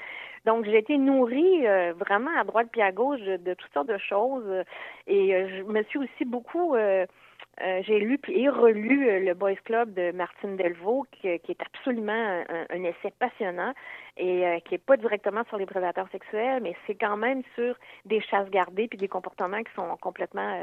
Donc, 0.46 0.66
j'ai 0.66 0.78
été 0.78 0.98
nourrie 0.98 1.68
euh, 1.68 1.94
vraiment 1.94 2.32
à 2.38 2.44
droite 2.44 2.68
puis 2.72 2.82
à 2.82 2.92
gauche 2.92 3.22
de, 3.22 3.54
toutes 3.54 3.74
sortes 3.74 3.90
de 3.90 3.98
choses. 3.98 4.64
Et 5.08 5.36
euh, 5.36 5.50
je 5.58 5.64
me 5.64 5.84
suis 5.84 6.00
aussi 6.00 6.26
beaucoup... 6.26 6.76
j'ai 7.82 8.00
lu 8.00 8.20
et 8.28 8.50
relu 8.50 9.26
le 9.26 9.34
Boys 9.34 9.56
Club 9.64 9.94
de 9.94 10.12
Martine 10.12 10.56
Delvaux, 10.56 11.06
qui, 11.12 11.28
est 11.28 11.62
absolument 11.62 12.44
un, 12.70 12.84
essai 12.84 13.12
passionnant 13.20 13.74
et 14.18 14.62
qui 14.66 14.74
n'est 14.74 14.80
pas 14.80 14.98
directement 14.98 15.44
sur 15.50 15.58
les 15.58 15.66
prédateurs 15.66 16.10
sexuels, 16.12 16.62
mais 16.62 16.76
c'est 16.88 16.96
quand 16.96 17.18
même 17.18 17.42
sur 17.56 17.76
des 18.06 18.22
chasses 18.22 18.50
gardées 18.50 18.88
puis 18.88 18.98
des 18.98 19.08
comportements 19.08 19.64
qui 19.64 19.74
sont 19.74 19.96
complètement 20.02 20.58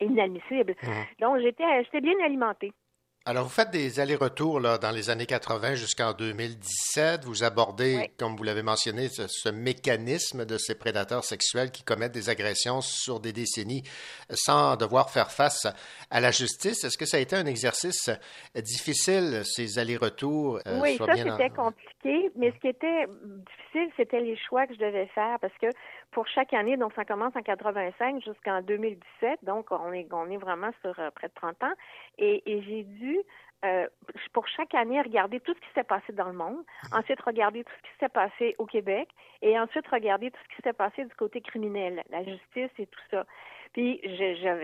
inadmissible. 0.00 0.74
Mhm. 0.82 0.90
Donc, 1.20 1.38
j'étais, 1.40 1.84
j'étais 1.84 2.00
bien 2.00 2.18
alimentée. 2.24 2.72
Alors, 3.30 3.44
vous 3.44 3.50
faites 3.50 3.70
des 3.70 4.00
allers-retours 4.00 4.58
là, 4.58 4.76
dans 4.76 4.90
les 4.90 5.08
années 5.08 5.24
80 5.24 5.76
jusqu'en 5.76 6.12
2017. 6.14 7.24
Vous 7.26 7.44
abordez, 7.44 8.10
comme 8.18 8.34
vous 8.34 8.42
l'avez 8.42 8.64
mentionné, 8.64 9.06
ce, 9.06 9.48
mécanisme 9.50 10.44
de 10.44 10.58
ces 10.58 10.74
prédateurs 10.74 11.22
sexuels 11.22 11.70
qui 11.70 11.84
commettent 11.84 12.10
des 12.10 12.28
agressions 12.28 12.80
sur 12.80 13.20
des 13.20 13.32
décennies 13.32 13.84
sans 14.30 14.74
devoir 14.74 15.10
faire 15.10 15.30
face 15.30 15.68
à 16.10 16.20
la 16.20 16.32
justice. 16.32 16.82
Est-ce 16.82 16.98
que 16.98 17.06
ça 17.06 17.18
a 17.18 17.20
été 17.20 17.36
un 17.36 17.46
exercice 17.46 18.10
difficile, 18.56 19.42
ces 19.44 19.78
allers-retours? 19.78 20.58
Euh, 20.66 20.80
oui, 20.82 20.96
ça, 20.96 21.14
c'était 21.14 21.50
compliqué. 21.50 22.32
Mais 22.34 22.50
ce 22.50 22.58
qui 22.58 22.66
était 22.66 23.06
difficile, 23.06 23.92
c'était 23.96 24.20
les 24.22 24.36
choix 24.48 24.66
que 24.66 24.74
je 24.74 24.80
devais 24.80 25.06
faire 25.14 25.38
parce 25.40 25.54
que 25.62 25.68
pour 26.12 26.26
chaque 26.26 26.52
année, 26.52 26.76
donc 26.76 26.92
ça 26.94 27.04
commence 27.04 27.34
en 27.36 27.42
85 27.42 28.22
jusqu'en 28.24 28.62
2017, 28.62 29.44
donc 29.44 29.70
on 29.70 29.92
est, 29.92 30.06
on 30.12 30.30
est 30.30 30.36
vraiment 30.36 30.70
sur 30.82 30.98
euh, 30.98 31.10
près 31.10 31.28
de 31.28 31.34
30 31.34 31.62
ans, 31.62 31.72
et, 32.18 32.42
j'ai 32.46 32.82
dû 32.84 33.18
euh, 33.64 33.86
pour 34.32 34.48
chaque 34.48 34.74
année, 34.74 35.00
regarder 35.00 35.38
tout 35.40 35.54
ce 35.54 35.60
qui 35.60 35.72
s'est 35.74 35.84
passé 35.84 36.12
dans 36.12 36.26
le 36.26 36.32
monde, 36.32 36.58
ensuite 36.92 37.20
regarder 37.20 37.62
tout 37.64 37.72
ce 37.76 37.82
qui 37.82 37.98
s'est 38.00 38.08
passé 38.08 38.54
au 38.58 38.66
Québec, 38.66 39.08
et 39.42 39.58
ensuite 39.58 39.86
regarder 39.88 40.30
tout 40.30 40.40
ce 40.50 40.56
qui 40.56 40.62
s'est 40.62 40.72
passé 40.72 41.04
du 41.04 41.14
côté 41.14 41.40
criminel, 41.40 42.02
la 42.10 42.24
justice 42.24 42.70
et 42.78 42.86
tout 42.86 43.00
ça. 43.10 43.24
Puis 43.72 44.00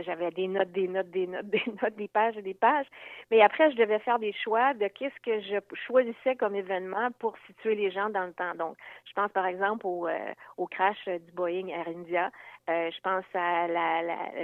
j'avais 0.05 0.31
des 0.33 0.49
notes, 0.49 0.73
des 0.73 0.89
notes, 0.89 1.11
des 1.11 1.27
notes, 1.27 1.47
des 1.51 1.63
notes, 1.83 1.97
des 1.97 2.09
pages 2.09 2.37
et 2.37 2.43
des 2.43 2.55
pages. 2.55 2.87
Mais 3.31 3.41
après, 3.41 3.71
je 3.71 3.77
devais 3.77 3.99
faire 4.01 4.19
des 4.19 4.33
choix 4.33 4.75
de 4.75 4.89
qu'est-ce 4.89 5.21
que 5.23 5.41
je 5.41 5.59
choisissais 5.87 6.37
comme 6.37 6.55
événement 6.55 7.11
pour 7.19 7.37
situer 7.47 7.75
les 7.75 7.91
gens 7.91 8.11
dans 8.11 8.25
le 8.25 8.33
temps. 8.33 8.55
Donc, 8.57 8.77
je 9.05 9.13
pense 9.13 9.31
par 9.33 9.47
exemple 9.47 9.87
au, 9.87 10.09
euh, 10.09 10.67
crash 10.71 11.05
du 11.07 11.33
Boeing 11.33 11.69
Air 11.69 11.87
India. 11.89 12.31
Euh, 12.69 12.91
je 12.91 13.01
pense 13.01 13.25
à 13.35 13.69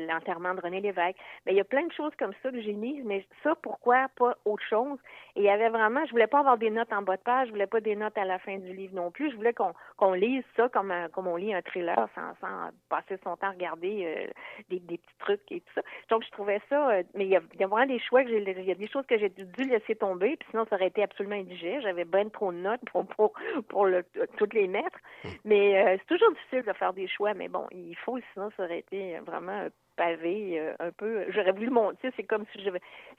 l'enterrement 0.01 0.55
de 0.55 0.61
René 0.61 0.81
Lévesque. 0.81 1.19
Mais 1.45 1.53
il 1.53 1.57
y 1.57 1.61
a 1.61 1.65
plein 1.65 1.85
de 1.85 1.93
choses 1.93 2.13
comme 2.17 2.33
ça 2.41 2.53
que 2.53 2.61
j'ai 2.61 2.73
mises, 2.73 3.05
mais 3.05 3.27
ça, 3.43 3.57
pourquoi 3.61 4.07
pas 4.17 4.37
autre 4.45 4.63
chose? 4.65 4.99
Et 5.35 5.41
il 5.41 5.45
y 5.45 5.49
avait 5.49 5.71
vraiment, 5.71 6.05
je 6.07 6.13
voulais 6.13 6.29
pas 6.29 6.39
avoir 6.39 6.57
des 6.57 6.71
notes 6.71 6.93
en 6.93 7.03
bas 7.03 7.17
de 7.17 7.23
page, 7.23 7.49
je 7.49 7.53
voulais 7.53 7.67
pas 7.67 7.81
des 7.81 7.97
notes 7.97 8.17
à 8.17 8.25
la 8.25 8.39
fin 8.39 8.59
du 8.59 8.73
livre 8.73 8.95
non 8.95 9.11
plus. 9.11 9.33
Je 9.33 9.37
voulais 9.37 9.55
qu'on 9.55 10.13
lise 10.13 10.45
ça 10.57 10.69
comme, 10.69 10.95
comme 11.13 11.27
on 11.27 11.35
lit 11.35 11.53
un 11.53 11.63
thriller 11.63 12.09
sans, 12.15 12.35
sans 12.41 12.71
passer 12.89 13.19
son 13.25 13.37
temps 13.37 13.49
à 13.49 13.51
regarder 13.51 14.05
euh, 14.07 14.31
des, 14.69 14.81
des, 14.81 14.99
petits 14.99 15.19
trucs 15.19 15.53
et 15.53 15.61
tout 15.61 15.73
ça. 15.75 15.83
Donc, 16.11 16.25
je 16.25 16.31
trouvais 16.31 16.61
ça, 16.69 16.91
euh, 16.91 17.03
mais 17.15 17.25
il 17.25 17.31
y, 17.31 17.37
a, 17.37 17.41
il 17.55 17.61
y 17.61 17.65
a 17.65 17.67
vraiment 17.67 17.87
des 17.87 17.99
choix 18.01 18.25
que 18.25 18.31
j'ai, 18.31 18.43
il 18.43 18.65
y 18.65 18.71
a 18.71 18.75
des 18.75 18.89
choses 18.89 19.07
que 19.07 19.19
j'ai 19.19 19.29
dû 19.29 19.65
laisser 19.65 19.95
tomber, 19.95 20.37
puis 20.37 20.49
sinon 20.51 20.65
ça 20.69 20.77
aurait 20.77 20.89
été 20.89 21.03
absolument 21.03 21.37
indigeste. 21.37 21.83
J'avais 21.83 22.05
bien 22.05 22.29
trop 22.29 22.53
de 22.53 22.59
notes 22.59 22.81
pour, 22.91 23.07
pour, 23.07 23.33
pour 23.69 23.87
le, 23.87 24.05
toutes 24.37 24.55
les 24.55 24.69
mettre. 24.69 24.99
Hum. 25.25 25.31
Mais 25.45 25.99
c'est 25.99 26.07
toujours 26.07 26.33
difficile 26.33 26.63
de 26.63 26.73
faire 26.73 26.93
des 26.93 27.09
choix, 27.09 27.35
mais 27.35 27.49
bon, 27.49 27.67
il 27.71 27.97
faut 27.97 28.19
sinon 28.33 28.51
ça 28.57 28.65
aurait 28.65 28.81
été 28.81 29.19
vraiment 29.21 29.69
pavé 29.97 30.59
euh, 30.59 30.75
un 30.81 30.91
peu. 30.91 31.25
J'aurais 31.31 31.53
voulu 31.53 31.71
montrer, 31.71 32.11
c'est 32.17 32.23
comme 32.25 32.45
si 32.53 32.63
je, 32.63 32.71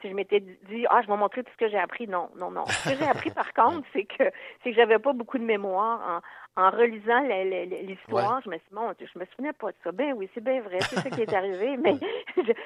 si 0.01 0.09
je 0.09 0.13
m'étais 0.13 0.39
dit 0.39 0.85
ah 0.89 1.01
je 1.01 1.07
vais 1.07 1.17
montrer 1.17 1.43
tout 1.43 1.51
ce 1.51 1.57
que 1.57 1.69
j'ai 1.69 1.77
appris. 1.77 2.07
Non, 2.07 2.29
non, 2.37 2.51
non. 2.51 2.65
Ce 2.65 2.89
que 2.89 2.95
j'ai 2.97 3.07
appris 3.07 3.31
par 3.31 3.53
contre, 3.55 3.87
c'est 3.93 4.05
que 4.05 4.23
c'est 4.63 4.71
que 4.71 4.75
j'avais 4.75 4.99
pas 4.99 5.13
beaucoup 5.13 5.37
de 5.37 5.43
mémoire 5.43 6.21
en, 6.55 6.63
en 6.65 6.69
relisant 6.69 7.21
l'histoire. 7.21 8.41
Je 8.43 8.49
me 8.49 8.55
suis 8.57 8.67
dit, 8.69 8.75
bon, 8.75 8.93
je 8.99 9.19
me 9.19 9.25
souvenais 9.25 9.53
pas 9.53 9.71
de 9.71 9.77
ça. 9.83 9.91
Ben 9.91 10.13
oui, 10.13 10.29
c'est 10.33 10.43
bien 10.43 10.61
vrai, 10.61 10.79
c'est 10.81 10.99
ça 10.99 11.09
qui 11.09 11.21
est 11.21 11.33
arrivé. 11.33 11.77
Mais 11.83 11.95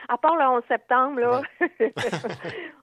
à 0.10 0.18
part 0.18 0.36
le 0.36 0.46
11 0.58 0.64
septembre 0.68 1.20
là, 1.20 1.42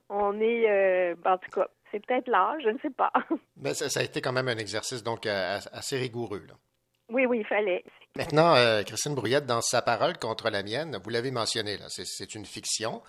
on 0.09 0.39
est 0.39 0.69
euh, 0.69 1.15
en 1.25 1.37
tout 1.37 1.51
cas, 1.51 1.67
c'est 1.91 2.05
peut-être 2.05 2.27
là, 2.27 2.55
je 2.63 2.69
ne 2.69 2.77
sais 2.79 2.89
pas. 2.89 3.11
Mais 3.57 3.73
ça, 3.73 3.89
ça, 3.89 3.99
a 3.99 4.03
été 4.03 4.21
quand 4.21 4.33
même 4.33 4.47
un 4.47 4.57
exercice 4.57 5.03
donc 5.03 5.25
euh, 5.25 5.59
assez 5.71 5.97
rigoureux 5.97 6.43
là. 6.47 6.55
Oui, 7.09 7.25
oui, 7.25 7.39
il 7.39 7.45
fallait. 7.45 7.83
Maintenant, 8.17 8.55
euh, 8.55 8.81
Christine 8.83 9.13
Brouillette, 9.13 9.45
dans 9.45 9.61
sa 9.61 9.81
parole 9.81 10.17
contre 10.17 10.49
la 10.49 10.63
mienne, 10.63 10.97
vous 11.03 11.09
l'avez 11.09 11.31
mentionné, 11.31 11.77
c'est 11.89 12.33
une 12.33 12.45
fiction 12.45 13.03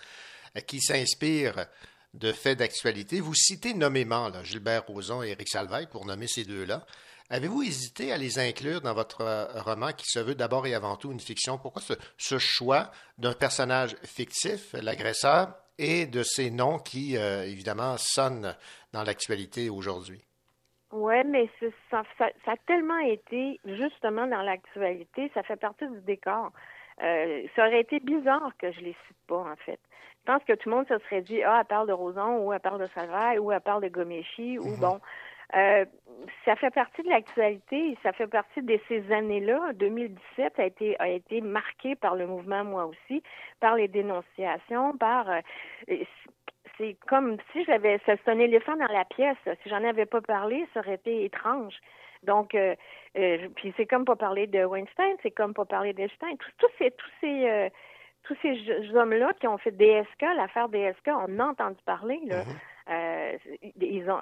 euh, 0.57 0.61
qui 0.61 0.81
s'inspire 0.81 1.67
de 2.15 2.33
faits 2.33 2.59
d'actualité. 2.59 3.21
Vous 3.21 3.35
citez 3.35 3.73
nommément 3.73 4.33
Gilbert 4.43 4.85
Rozon 4.89 5.23
et 5.23 5.29
Éric 5.29 5.49
Salvaille, 5.49 5.87
pour 5.87 6.07
nommer 6.07 6.27
ces 6.27 6.45
deux-là. 6.45 6.85
Avez-vous 7.31 7.63
hésité 7.63 8.11
à 8.11 8.19
les 8.19 8.41
inclure 8.41 8.81
dans 8.81 8.95
votre 8.95 9.49
roman 9.61 9.93
qui 9.93 10.07
se 10.09 10.19
veut 10.19 10.35
d'abord 10.35 10.67
et 10.67 10.75
avant 10.75 10.97
tout 10.97 11.13
une 11.13 11.21
fiction? 11.21 11.57
Pourquoi 11.57 11.83
ce, 12.19 12.39
choix 12.39 12.91
d'un 13.19 13.33
personnage 13.33 13.95
fictif, 14.03 14.73
l'agresseur, 14.73 15.55
et 15.79 16.07
de 16.07 16.25
ces 16.25 16.51
noms 16.51 16.79
qui, 16.79 17.17
évidemment, 17.17 17.97
sonnent 17.99 18.57
dans 18.93 19.03
l'actualité 19.03 19.71
aujourd'hui? 19.71 20.26
Oui, 20.97 21.15
mais 21.27 21.51
ça, 21.91 22.03
ça, 22.17 22.31
a 22.47 22.57
tellement 22.67 22.99
été 23.01 23.61
justement 23.67 24.27
dans 24.27 24.41
l'actualité, 24.41 25.31
ça 25.35 25.43
fait 25.43 25.57
partie 25.57 25.87
du 25.87 26.01
décor. 26.01 26.53
Euh, 27.03 27.43
ça 27.55 27.67
aurait 27.67 27.83
été 27.83 28.01
bizarre 28.01 28.51
que 28.59 28.73
je 28.73 28.81
les 28.81 28.97
cite 29.07 29.17
pas, 29.27 29.41
en 29.41 29.57
fait. 29.57 29.79
Je 30.21 30.33
pense 30.33 30.43
que 30.45 30.55
tout 30.55 30.71
le 30.71 30.77
monde 30.77 30.89
se 30.89 30.99
serait 31.01 31.21
dit, 31.21 31.43
ah, 31.43 31.59
elle 31.61 31.67
parle 31.67 31.89
de 31.89 31.93
Roson, 31.93 32.39
ou 32.39 32.53
elle 32.53 32.61
parle 32.61 32.81
de 32.81 32.87
Salvaire, 32.95 33.45
ou 33.45 33.53
elle 33.53 33.61
parle 33.61 33.83
de 33.83 33.89
Gomeshi, 33.89 34.59
ou 34.59 34.69
mhm. 34.69 34.81
bon. 34.81 35.01
Euh, 35.55 35.85
ça 36.45 36.57
fait 36.57 36.71
partie 36.71 37.03
de 37.03 37.11
l'actualité, 37.11 37.97
ça 38.03 38.13
fait 38.13 38.27
partie 38.27 38.63
de 38.63 38.81
ces 38.89 39.13
années-là. 39.13 39.75
2017 39.75 40.59
a 40.59 40.65
été 40.65 40.99
a 40.99 41.09
été 41.09 41.43
marqué 41.43 41.95
par 41.95 42.17
le 42.17 42.27
mouvement, 42.27 42.65
moi 42.65 42.87
aussi, 42.87 43.23
par 43.61 43.77
les 43.77 43.87
dénonciations, 43.87 44.97
par 44.97 45.31
euh, 45.31 45.41
c'est 46.79 46.97
comme 47.09 47.37
si 47.53 47.65
j'avais 47.65 48.01
c'est 48.07 48.29
un 48.29 48.39
éléphant 48.39 48.77
dans 48.77 48.93
la 48.93 49.05
pièce. 49.05 49.37
Si 49.63 49.69
j'en 49.69 49.85
avais 49.85 50.07
pas 50.07 50.21
parlé, 50.21 50.67
ça 50.75 50.81
aurait 50.81 50.95
été 50.95 51.25
étrange. 51.25 51.75
Donc, 52.23 52.55
euh, 52.55 52.75
euh, 53.17 53.49
puis 53.57 53.73
c'est 53.77 53.87
comme 53.87 54.05
pas 54.05 54.17
parler 54.17 54.47
de 54.47 54.65
Weinstein, 54.65 55.17
c'est 55.23 55.31
comme 55.31 55.55
pas 55.55 55.65
parler 55.65 55.93
d'Einstein. 55.93 56.37
Tous, 56.59 56.67
ces, 56.79 56.91
tous 56.91 57.11
ces, 57.21 57.49
euh, 57.49 57.69
tous 58.25 58.37
ces 58.43 58.95
hommes-là 58.95 59.33
qui 59.41 59.47
ont 59.47 59.59
fait 59.59 59.71
DSK, 59.71 60.23
l'affaire 60.37 60.69
DSK, 60.69 61.09
on 61.09 61.39
a 61.39 61.45
entendu 61.45 61.79
parler. 61.85 62.21
Là. 62.27 62.43
Mm-hmm. 62.89 63.73
ils 63.81 64.11
ont, 64.11 64.21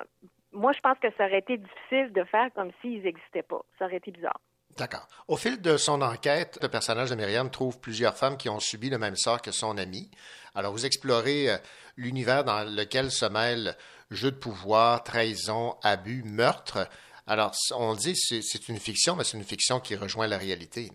moi, 0.52 0.72
je 0.72 0.80
pense 0.80 0.98
que 0.98 1.10
ça 1.16 1.26
aurait 1.26 1.38
été 1.38 1.56
difficile 1.56 2.12
de 2.12 2.24
faire 2.24 2.52
comme 2.54 2.70
s'ils 2.80 3.02
n'existaient 3.02 3.42
pas. 3.42 3.62
Ça 3.78 3.86
aurait 3.86 3.96
été 3.96 4.10
bizarre. 4.10 4.40
D'accord. 4.76 5.06
Au 5.28 5.36
fil 5.36 5.60
de 5.60 5.76
son 5.76 6.02
enquête, 6.02 6.58
le 6.60 6.68
personnage 6.68 7.10
de 7.10 7.14
Myriam 7.14 7.48
trouve 7.50 7.78
plusieurs 7.78 8.16
femmes 8.16 8.36
qui 8.36 8.48
ont 8.48 8.58
subi 8.58 8.90
le 8.90 8.98
même 8.98 9.14
sort 9.16 9.40
que 9.40 9.52
son 9.52 9.78
amie. 9.78 10.10
Alors, 10.54 10.72
vous 10.72 10.84
explorez 10.84 11.50
euh, 11.50 11.56
l'univers 11.96 12.44
dans 12.44 12.64
lequel 12.64 13.10
se 13.10 13.26
mêlent 13.26 13.76
jeux 14.10 14.32
de 14.32 14.36
pouvoir, 14.36 15.02
trahison, 15.04 15.76
abus, 15.82 16.22
meurtre. 16.24 16.88
Alors, 17.26 17.52
on 17.76 17.94
dit 17.94 18.14
c'est 18.16 18.42
c'est 18.42 18.68
une 18.68 18.78
fiction, 18.78 19.16
mais 19.16 19.24
c'est 19.24 19.36
une 19.36 19.44
fiction 19.44 19.80
qui 19.80 19.96
rejoint 19.96 20.26
la 20.26 20.38
réalité. 20.38 20.90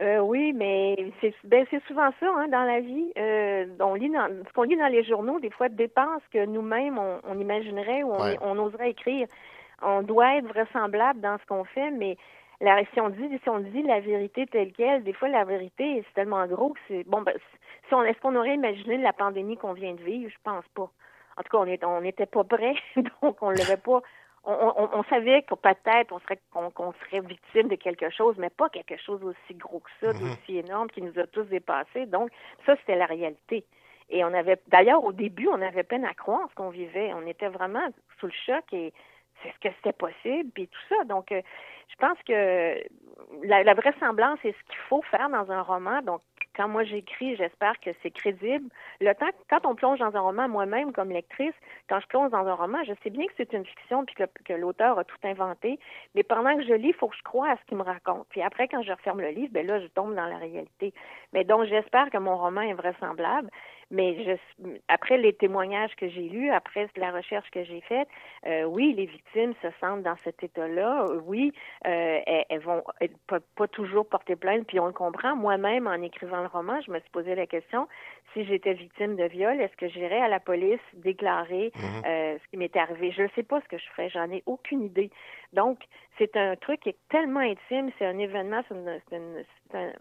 Euh, 0.00 0.18
oui, 0.18 0.52
mais 0.52 0.96
c'est 1.20 1.34
ben, 1.44 1.66
souvent 1.86 2.10
ça 2.18 2.26
hein, 2.26 2.48
dans 2.48 2.64
la 2.64 2.80
vie. 2.80 3.12
Euh, 3.18 3.66
on 3.80 3.94
lit 3.94 4.10
dans, 4.10 4.28
ce 4.46 4.52
qu'on 4.52 4.62
lit 4.62 4.76
dans 4.76 4.88
les 4.88 5.04
journaux, 5.04 5.38
des 5.40 5.50
fois, 5.50 5.68
dépend 5.68 6.18
ce 6.26 6.38
que 6.38 6.44
nous-mêmes 6.46 6.98
on, 6.98 7.38
imaginerait 7.38 8.02
ou 8.02 8.12
on, 8.40 8.58
oserait 8.58 8.90
écrire. 8.90 9.26
On 9.82 10.02
doit 10.02 10.38
être 10.38 10.46
vraisemblable 10.46 11.20
dans 11.20 11.38
ce 11.38 11.46
qu'on 11.46 11.64
fait, 11.64 11.90
mais 11.90 12.16
la, 12.62 12.84
si 12.92 13.00
on 13.00 13.10
dit 13.10 13.28
si 13.42 13.48
on 13.48 13.58
dit 13.58 13.82
la 13.82 14.00
vérité 14.00 14.46
telle 14.46 14.72
qu'elle, 14.72 15.02
des 15.02 15.12
fois 15.12 15.28
la 15.28 15.44
vérité 15.44 16.04
c'est 16.06 16.14
tellement 16.14 16.46
gros 16.46 16.70
que 16.70 16.80
c'est 16.88 17.04
bon 17.06 17.20
ben 17.22 17.34
si 17.88 17.94
on 17.94 18.02
est-ce 18.04 18.18
qu'on 18.20 18.36
aurait 18.36 18.54
imaginé 18.54 18.96
la 18.96 19.12
pandémie 19.12 19.56
qu'on 19.56 19.72
vient 19.74 19.92
de 19.92 20.02
vivre, 20.02 20.30
je 20.30 20.38
pense 20.44 20.64
pas. 20.74 20.90
En 21.36 21.42
tout 21.42 21.50
cas, 21.50 21.58
on 21.58 21.66
est 21.66 21.84
on 21.84 22.00
n'était 22.00 22.26
pas 22.26 22.44
prêt, 22.44 22.74
donc 23.22 23.36
on 23.42 23.50
l'avait 23.50 23.76
pas 23.76 24.00
on, 24.44 25.04
savait 25.04 25.42
que 25.42 25.54
peut-être 25.54 26.12
on 26.12 26.18
serait 26.18 26.40
qu'on 26.52 26.92
serait 27.04 27.20
victime 27.20 27.68
de 27.68 27.76
quelque 27.76 28.10
chose, 28.10 28.34
mais 28.38 28.50
pas 28.50 28.68
quelque 28.70 28.96
chose 28.96 29.22
aussi 29.22 29.54
gros 29.54 29.78
que 29.78 29.90
ça, 30.00 30.12
mm-hmm. 30.12 30.32
aussi 30.32 30.58
énorme 30.58 30.88
qui 30.88 31.00
nous 31.00 31.16
a 31.18 31.26
tous 31.28 31.44
dépassés. 31.44 32.06
Donc 32.06 32.30
ça 32.66 32.74
c'était 32.76 32.96
la 32.96 33.06
réalité. 33.06 33.64
Et 34.10 34.24
on 34.24 34.34
avait 34.34 34.60
d'ailleurs 34.66 35.04
au 35.04 35.12
début 35.12 35.48
on 35.48 35.62
avait 35.62 35.84
peine 35.84 36.04
à 36.04 36.14
croire 36.14 36.48
ce 36.50 36.54
qu'on 36.56 36.70
vivait. 36.70 37.12
On 37.14 37.26
était 37.26 37.48
vraiment 37.48 37.86
sous 38.18 38.26
le 38.26 38.32
choc 38.46 38.64
et 38.72 38.92
c'est 39.42 39.52
ce 39.52 39.68
que 39.68 39.74
c'était 39.76 39.92
possible 39.92 40.50
puis 40.54 40.68
tout 40.68 40.80
ça. 40.88 41.04
Donc 41.04 41.32
euh, 41.32 41.42
je 41.88 41.96
pense 41.96 42.18
que 42.26 42.82
la, 43.44 43.62
la 43.62 43.74
vraisemblance 43.74 44.38
c'est 44.42 44.52
ce 44.52 44.64
qu'il 44.68 44.80
faut 44.88 45.02
faire 45.02 45.28
dans 45.28 45.50
un 45.50 45.62
roman. 45.62 46.02
Donc 46.02 46.22
quand 46.54 46.68
moi 46.68 46.84
j'écris, 46.84 47.36
j'espère 47.36 47.78
que 47.80 47.90
c'est 48.02 48.10
crédible. 48.10 48.68
Le 49.00 49.12
temps, 49.14 49.30
quand 49.48 49.64
on 49.66 49.74
plonge 49.74 49.98
dans 49.98 50.14
un 50.14 50.20
roman, 50.20 50.48
moi-même 50.48 50.92
comme 50.92 51.10
lectrice, 51.10 51.54
quand 51.88 52.00
je 52.00 52.06
plonge 52.06 52.30
dans 52.30 52.46
un 52.46 52.54
roman, 52.54 52.78
je 52.84 52.92
sais 53.02 53.10
bien 53.10 53.26
que 53.26 53.32
c'est 53.36 53.52
une 53.52 53.64
fiction 53.64 54.04
puis 54.04 54.14
que, 54.14 54.52
l'auteur 54.52 54.98
a 54.98 55.04
tout 55.04 55.16
inventé, 55.24 55.78
mais 56.14 56.22
pendant 56.22 56.56
que 56.56 56.62
je 56.62 56.74
lis, 56.74 56.88
il 56.88 56.94
faut 56.94 57.08
que 57.08 57.16
je 57.16 57.22
croie 57.22 57.50
à 57.50 57.56
ce 57.56 57.64
qu'il 57.66 57.78
me 57.78 57.82
raconte. 57.82 58.26
Puis 58.28 58.42
après, 58.42 58.68
quand 58.68 58.82
je 58.82 58.92
referme 58.92 59.20
le 59.20 59.30
livre, 59.30 59.52
ben 59.52 59.66
là, 59.66 59.80
je 59.80 59.86
tombe 59.86 60.14
dans 60.14 60.26
la 60.26 60.36
réalité. 60.36 60.92
Mais 61.32 61.44
donc, 61.44 61.64
j'espère 61.64 62.10
que 62.10 62.18
mon 62.18 62.36
roman 62.36 62.60
est 62.60 62.74
vraisemblable. 62.74 63.48
Mais 63.92 64.16
je, 64.24 64.66
après 64.88 65.18
les 65.18 65.34
témoignages 65.34 65.94
que 65.96 66.08
j'ai 66.08 66.22
lus, 66.22 66.50
après 66.50 66.88
la 66.96 67.12
recherche 67.12 67.48
que 67.50 67.62
j'ai 67.62 67.82
faite, 67.82 68.08
euh, 68.46 68.64
oui, 68.64 68.94
les 68.94 69.04
victimes 69.04 69.52
se 69.60 69.68
sentent 69.80 70.02
dans 70.02 70.16
cet 70.24 70.42
état-là. 70.42 71.06
Oui, 71.26 71.52
euh, 71.86 72.20
elles, 72.48 72.60
vont 72.60 72.82
pas, 73.28 73.68
toujours 73.68 74.08
porter 74.08 74.34
plainte, 74.34 74.66
puis 74.66 74.80
on 74.80 74.86
le 74.86 74.92
comprend. 74.92 75.36
Moi-même, 75.36 75.86
en 75.86 76.00
écrivant 76.00 76.40
le 76.40 76.46
roman, 76.46 76.80
je 76.80 76.90
me 76.90 76.98
suis 77.00 77.10
posé 77.10 77.34
la 77.34 77.46
question 77.46 77.86
si 78.32 78.46
j'étais 78.46 78.72
victime 78.72 79.16
de 79.16 79.24
viol, 79.24 79.60
est-ce 79.60 79.76
que 79.76 79.88
j'irais 79.88 80.20
à 80.20 80.28
la 80.28 80.40
police 80.40 80.80
déclarer 80.94 81.70
mhm. 81.74 82.02
euh, 82.06 82.38
ce 82.42 82.50
qui 82.50 82.56
m'était 82.56 82.78
arrivé? 82.78 83.12
Je 83.12 83.22
ne 83.22 83.28
sais 83.34 83.42
pas 83.42 83.60
ce 83.60 83.68
que 83.68 83.76
je 83.78 83.84
ferais, 83.90 84.08
j'en 84.08 84.30
ai 84.30 84.42
aucune 84.46 84.82
idée. 84.84 85.10
Donc, 85.52 85.80
c'est 86.18 86.34
un 86.36 86.56
truc 86.56 86.80
qui 86.80 86.90
est 86.90 86.98
tellement 87.10 87.40
intime, 87.40 87.90
c'est 87.98 88.06
un 88.06 88.18
événement, 88.18 88.62
c'est 88.68 88.74
une, 88.74 89.00
une, 89.12 89.92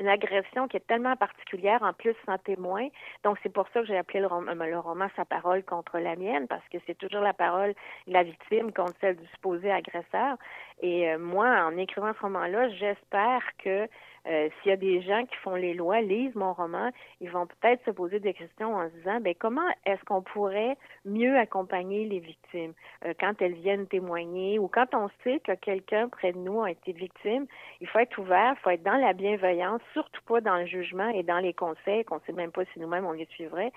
agression 0.00 0.68
qui 0.68 0.76
est 0.76 0.86
tellement 0.86 1.16
particulière, 1.16 1.82
en 1.82 1.92
plus 1.92 2.14
sans 2.26 2.38
témoin. 2.38 2.88
Donc, 3.22 3.38
c'est 3.42 3.52
pour 3.52 3.66
ça 3.68 3.80
que 3.80 3.86
j'ai 3.86 3.96
appelé 3.96 4.20
le, 4.20 4.26
roman, 4.26 4.52
le 4.52 4.78
roman 4.78 5.08
Sa 5.16 5.24
parole 5.24 5.62
contre 5.64 5.98
la 5.98 6.16
mienne, 6.16 6.46
parce 6.48 6.66
que 6.68 6.78
c'est 6.86 6.98
toujours 6.98 7.22
la 7.22 7.32
parole 7.32 7.74
de 8.06 8.12
la 8.12 8.22
victime 8.22 8.72
contre 8.72 8.94
celle 9.00 9.16
du 9.16 9.26
supposé 9.28 9.70
agresseur. 9.70 10.36
Et 10.80 11.10
euh, 11.10 11.18
moi, 11.18 11.48
en 11.64 11.76
écrivant 11.76 12.12
ce 12.14 12.20
roman-là, 12.20 12.68
j'espère 12.70 13.42
que 13.58 13.88
euh, 14.26 14.48
s'il 14.62 14.70
y 14.70 14.72
a 14.72 14.76
des 14.76 15.02
gens 15.02 15.24
qui 15.26 15.36
font 15.36 15.54
les 15.54 15.74
lois, 15.74 16.00
lisent 16.00 16.34
mon 16.34 16.52
roman, 16.52 16.90
ils 17.20 17.30
vont 17.30 17.46
peut-être 17.46 17.84
se 17.84 17.90
poser 17.90 18.20
des 18.20 18.32
questions 18.32 18.74
en 18.74 18.88
se 18.88 18.94
disant, 18.94 19.20
ben 19.20 19.34
comment 19.38 19.68
est-ce 19.84 20.02
qu'on 20.04 20.22
pourrait 20.22 20.76
mieux 21.04 21.36
accompagner 21.36 22.06
les 22.06 22.20
victimes? 22.20 22.72
Euh, 23.04 23.12
quand 23.20 23.40
elles 23.42 23.54
viennent 23.54 23.86
témoigner 23.86 24.58
ou 24.58 24.68
quand 24.68 24.94
on 24.94 25.08
sait 25.22 25.40
que 25.40 25.52
quelqu'un 25.52 26.08
près 26.08 26.32
de 26.32 26.38
nous 26.38 26.62
a 26.62 26.70
été 26.70 26.92
victime, 26.92 27.46
il 27.80 27.86
faut 27.86 27.98
être 27.98 28.18
ouvert, 28.18 28.54
il 28.56 28.62
faut 28.62 28.70
être 28.70 28.82
dans 28.82 28.96
la 28.96 29.12
bienveillance, 29.12 29.82
surtout 29.92 30.22
pas 30.26 30.40
dans 30.40 30.56
le 30.56 30.66
jugement 30.66 31.08
et 31.08 31.22
dans 31.22 31.38
les 31.38 31.52
conseils 31.52 32.04
qu'on 32.04 32.20
sait 32.20 32.32
même 32.32 32.52
pas 32.52 32.64
si 32.72 32.80
nous-mêmes 32.80 33.04
on 33.04 33.12
les 33.12 33.26
suivrait, 33.26 33.72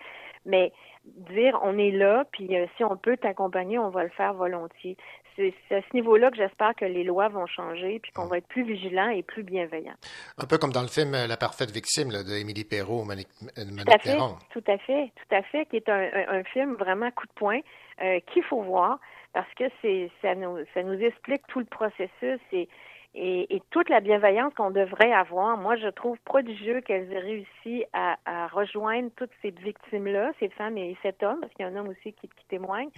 mais 0.45 0.71
dire 1.05 1.59
on 1.63 1.77
est 1.77 1.91
là, 1.91 2.25
puis 2.31 2.55
euh, 2.55 2.67
si 2.77 2.83
on 2.83 2.95
peut 2.95 3.17
t'accompagner, 3.17 3.79
on 3.79 3.89
va 3.89 4.03
le 4.03 4.09
faire 4.09 4.33
volontiers 4.33 4.97
c'est 5.37 5.75
à 5.75 5.81
ce 5.81 5.95
niveau-là 5.95 6.31
que 6.31 6.37
j'espère 6.37 6.73
que 6.75 6.85
les 6.85 7.03
lois 7.03 7.27
vont 7.29 7.45
changer 7.45 7.99
puis 7.99 8.11
qu'on 8.11 8.25
va 8.25 8.39
être 8.39 8.47
plus 8.47 8.63
vigilants 8.63 9.09
et 9.09 9.23
plus 9.23 9.43
bienveillants. 9.43 9.95
Un 10.37 10.45
peu 10.45 10.57
comme 10.57 10.71
dans 10.71 10.81
le 10.81 10.87
film 10.87 11.11
La 11.11 11.37
parfaite 11.37 11.71
victime 11.71 12.09
d'Émilie 12.23 12.65
Perrault, 12.65 13.03
Monique, 13.05 13.29
euh, 13.57 13.63
tout 13.63 13.91
à 13.91 13.99
fait, 13.99 14.17
Tout 14.51 14.63
à 14.67 14.77
fait, 14.77 15.11
tout 15.15 15.35
à 15.35 15.43
fait, 15.43 15.65
qui 15.67 15.77
est 15.77 15.89
un, 15.89 16.43
film 16.53 16.73
vraiment 16.75 17.11
coup 17.11 17.27
de 17.27 17.33
poing 17.33 17.59
euh, 18.01 18.19
qu'il 18.31 18.43
faut 18.43 18.61
voir 18.61 18.99
parce 19.33 19.51
que 19.55 19.65
c'est 19.81 20.09
ça 20.21 20.33
nous 20.35 20.57
ça 20.73 20.81
nous 20.83 20.99
explique 20.99 21.45
tout 21.47 21.59
le 21.59 21.65
processus 21.65 22.39
et 22.51 22.67
et, 23.15 23.61
toute 23.71 23.89
la 23.89 23.99
bienveillance 23.99 24.53
qu'on 24.53 24.71
devrait 24.71 25.11
avoir. 25.11 25.57
Moi, 25.57 25.75
je 25.75 25.87
trouve 25.87 26.17
prodigieux 26.19 26.81
qu'elles 26.81 27.11
aient 27.11 27.19
réussi 27.19 27.85
à, 27.93 28.47
rejoindre 28.47 29.09
toutes 29.15 29.31
ces 29.41 29.51
victimes-là, 29.51 30.31
ces 30.39 30.49
femmes 30.49 30.77
et 30.77 30.95
cet 31.01 31.23
homme, 31.23 31.39
parce 31.41 31.53
qu'il 31.53 31.65
y 31.65 31.67
a 31.67 31.71
un 31.71 31.75
homme 31.75 31.89
aussi 31.89 32.13
qui, 32.13 32.29
témoigne. 32.49 32.89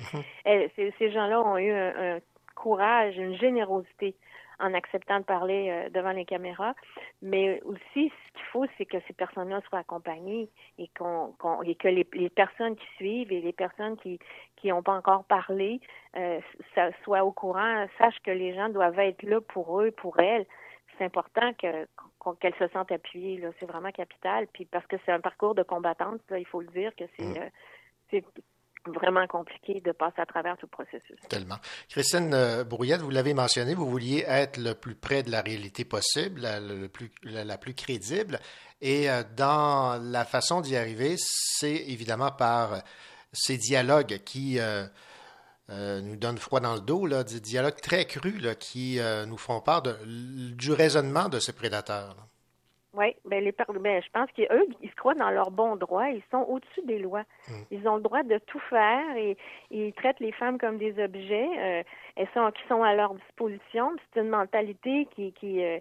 Mhm. 0.46 0.68
ces, 0.76 1.12
gens-là 1.12 1.42
ont 1.42 1.58
eu 1.58 1.72
un, 1.72 2.20
courage, 2.56 3.18
une 3.18 3.38
générosité 3.38 4.16
en 4.60 4.74
acceptant 4.74 5.20
de 5.20 5.24
parler 5.24 5.70
euh, 5.70 5.90
devant 5.90 6.12
les 6.12 6.26
caméras. 6.26 6.74
Mais 7.22 7.62
aussi, 7.64 7.80
ce 8.10 8.34
qu'il 8.34 8.46
faut, 8.52 8.66
c'est 8.78 8.86
que 8.86 8.98
ces 9.08 9.14
personnes-là 9.14 9.62
soient 9.70 9.80
accompagnées 9.80 10.50
et, 10.78 10.90
qu'on, 10.98 11.34
et 11.64 11.76
que 11.76 11.88
les, 11.88 12.30
personnes 12.30 12.76
qui 12.76 12.88
suivent 12.98 13.32
et 13.32 13.42
les 13.42 13.54
personnes 13.54 13.98
qui 13.98 14.20
qui 14.58 14.70
n'ont 14.70 14.84
pas 14.84 14.94
encore 14.94 15.24
parlé 15.24 15.80
euh, 16.18 16.40
soient 17.04 17.24
au 17.24 17.32
courant, 17.32 17.88
sachent 17.98 18.20
que 18.24 18.32
les 18.32 18.54
gens 18.54 18.70
doivent 18.70 19.00
être 19.00 19.24
là 19.24 19.40
pour 19.40 19.82
eux, 19.82 19.92
pour 19.92 20.20
elles. 20.20 20.46
C'est 20.98 21.06
important 21.06 21.54
que, 21.54 21.88
qu'elles 22.42 22.56
se 22.56 22.68
sentent 22.70 22.92
appuyées. 22.92 23.38
Là. 23.38 23.52
C'est 23.60 23.66
vraiment 23.66 23.92
capital. 23.92 24.48
Puis 24.54 24.66
parce 24.66 24.86
que 24.88 24.98
c'est 25.06 25.12
un 25.14 25.22
parcours 25.22 25.56
de 25.56 25.64
combattante, 25.64 26.20
il 26.38 26.46
faut 26.46 26.62
le 26.62 26.68
dire 26.68 26.94
que 26.96 27.06
c'est, 27.18 27.26
mm. 27.26 27.38
euh, 27.38 27.50
c'est 28.12 28.26
vraiment 28.88 29.26
compliqué 29.28 29.82
de 29.82 29.92
passer 29.92 30.22
à 30.22 30.26
travers 30.26 30.58
tout 30.58 30.68
le 30.72 30.84
processus. 30.86 31.18
Tellement. 31.30 31.58
Christine 31.90 32.34
euh, 32.34 32.64
Brouillette, 32.64 33.02
vous 33.02 33.10
l'avez 33.10 33.34
mentionné, 33.34 33.76
vous 33.76 33.90
vouliez 33.90 34.24
être 34.28 34.58
le 34.58 34.74
plus 34.74 34.96
près 34.96 35.24
de 35.24 35.32
la 35.32 35.42
réalité 35.42 35.86
possible, 35.86 36.42
la, 36.42 36.60
le 36.60 36.88
plus, 36.88 37.12
la, 37.24 37.58
plus 37.58 37.74
crédible. 37.74 38.40
Et 38.82 39.10
euh, 39.10 39.24
dans 39.36 40.02
la 40.02 40.26
façon 40.26 40.62
d'y 40.62 40.76
arriver, 40.76 41.16
c'est 41.18 41.76
évidemment 41.88 42.32
par 42.32 42.82
ces 43.34 43.58
dialogues 43.58 44.20
qui 44.26 44.60
euh, 44.60 44.88
nous 45.68 46.16
donnent 46.16 46.38
froid 46.38 46.60
dans 46.60 46.76
le 46.76 46.82
dos, 46.82 47.06
là, 47.06 47.24
des 47.24 47.40
dialogues 47.40 47.80
très 47.82 48.06
crus 48.06 48.42
là, 48.42 48.56
qui 48.56 49.00
nous 49.28 49.38
font 49.38 49.62
part 49.62 49.84
du 49.84 50.72
raisonnement 50.72 51.30
de 51.30 51.40
ces 51.40 51.54
prédateurs. 51.54 52.16
Oui, 52.94 53.16
ben 53.26 53.44
les 53.44 53.52
ben, 53.52 54.02
je 54.02 54.10
pense 54.12 54.32
qu'eux, 54.32 54.68
ils 54.82 54.90
se 54.90 54.96
croient 54.96 55.14
dans 55.14 55.30
leur 55.30 55.52
bon 55.52 55.76
droit. 55.76 56.10
Ils 56.10 56.24
sont 56.32 56.46
au-dessus 56.50 56.82
des 56.86 56.98
lois. 56.98 57.24
Mm. 57.48 57.54
Ils 57.72 57.88
ont 57.88 57.98
le 57.98 58.02
droit 58.02 58.24
de 58.24 58.40
tout 58.40 58.60
faire 58.70 59.16
et, 59.16 59.38
ils 59.70 59.94
traitent 59.94 60.20
les 60.20 60.32
femmes 60.32 60.58
comme 60.58 60.80
des 60.80 61.02
objets. 61.04 61.50
Euh, 61.58 61.84
elles 62.16 62.28
sont, 62.34 62.52
qui 62.52 62.68
sont 62.68 62.82
à 62.82 62.96
leur 62.96 63.14
disposition. 63.14 63.92
C'est 64.14 64.22
une 64.22 64.30
mentalité 64.30 65.08
qui 65.16 65.34
qui 65.34 65.64
euh, 65.64 65.80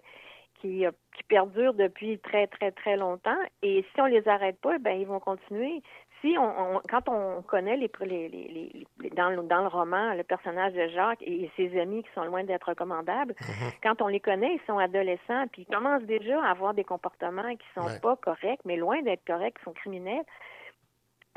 qui, 0.61 0.85
euh, 0.85 0.91
qui 1.15 1.23
perdure 1.23 1.73
depuis 1.73 2.19
très 2.19 2.45
très 2.45 2.71
très 2.71 2.95
longtemps. 2.95 3.39
Et 3.63 3.83
si 3.93 4.01
on 4.01 4.05
les 4.05 4.27
arrête 4.27 4.59
pas, 4.61 4.77
ben 4.77 4.99
ils 4.99 5.07
vont 5.07 5.19
continuer 5.19 5.81
si 6.21 6.37
on, 6.37 6.81
quand 6.89 7.07
on 7.07 7.41
connaît 7.41 7.77
les, 7.77 7.89
les, 8.01 8.27
les, 8.29 9.09
dans, 9.11 9.29
le, 9.29 9.43
dans 9.43 9.61
le 9.61 9.67
roman 9.67 10.13
le 10.13 10.23
personnage 10.23 10.73
de 10.73 10.87
Jacques 10.89 11.21
et 11.21 11.49
ses 11.55 11.79
amis 11.79 12.03
qui 12.03 12.09
sont 12.13 12.23
loin 12.23 12.43
d'être 12.43 12.69
recommandables, 12.69 13.35
mhm. 13.39 13.71
quand 13.83 14.01
on 14.01 14.07
les 14.07 14.19
connaît, 14.19 14.55
ils 14.55 14.65
sont 14.67 14.77
adolescents, 14.77 15.47
puis 15.51 15.65
ils 15.67 15.73
commencent 15.73 16.03
déjà 16.03 16.43
à 16.43 16.51
avoir 16.51 16.73
des 16.73 16.83
comportements 16.83 17.55
qui 17.55 17.67
sont 17.73 17.99
pas 18.01 18.15
corrects, 18.17 18.61
mais 18.65 18.75
loin 18.75 19.01
d'être 19.01 19.23
corrects, 19.25 19.57
qui 19.57 19.63
sont 19.63 19.73
criminels. 19.73 20.25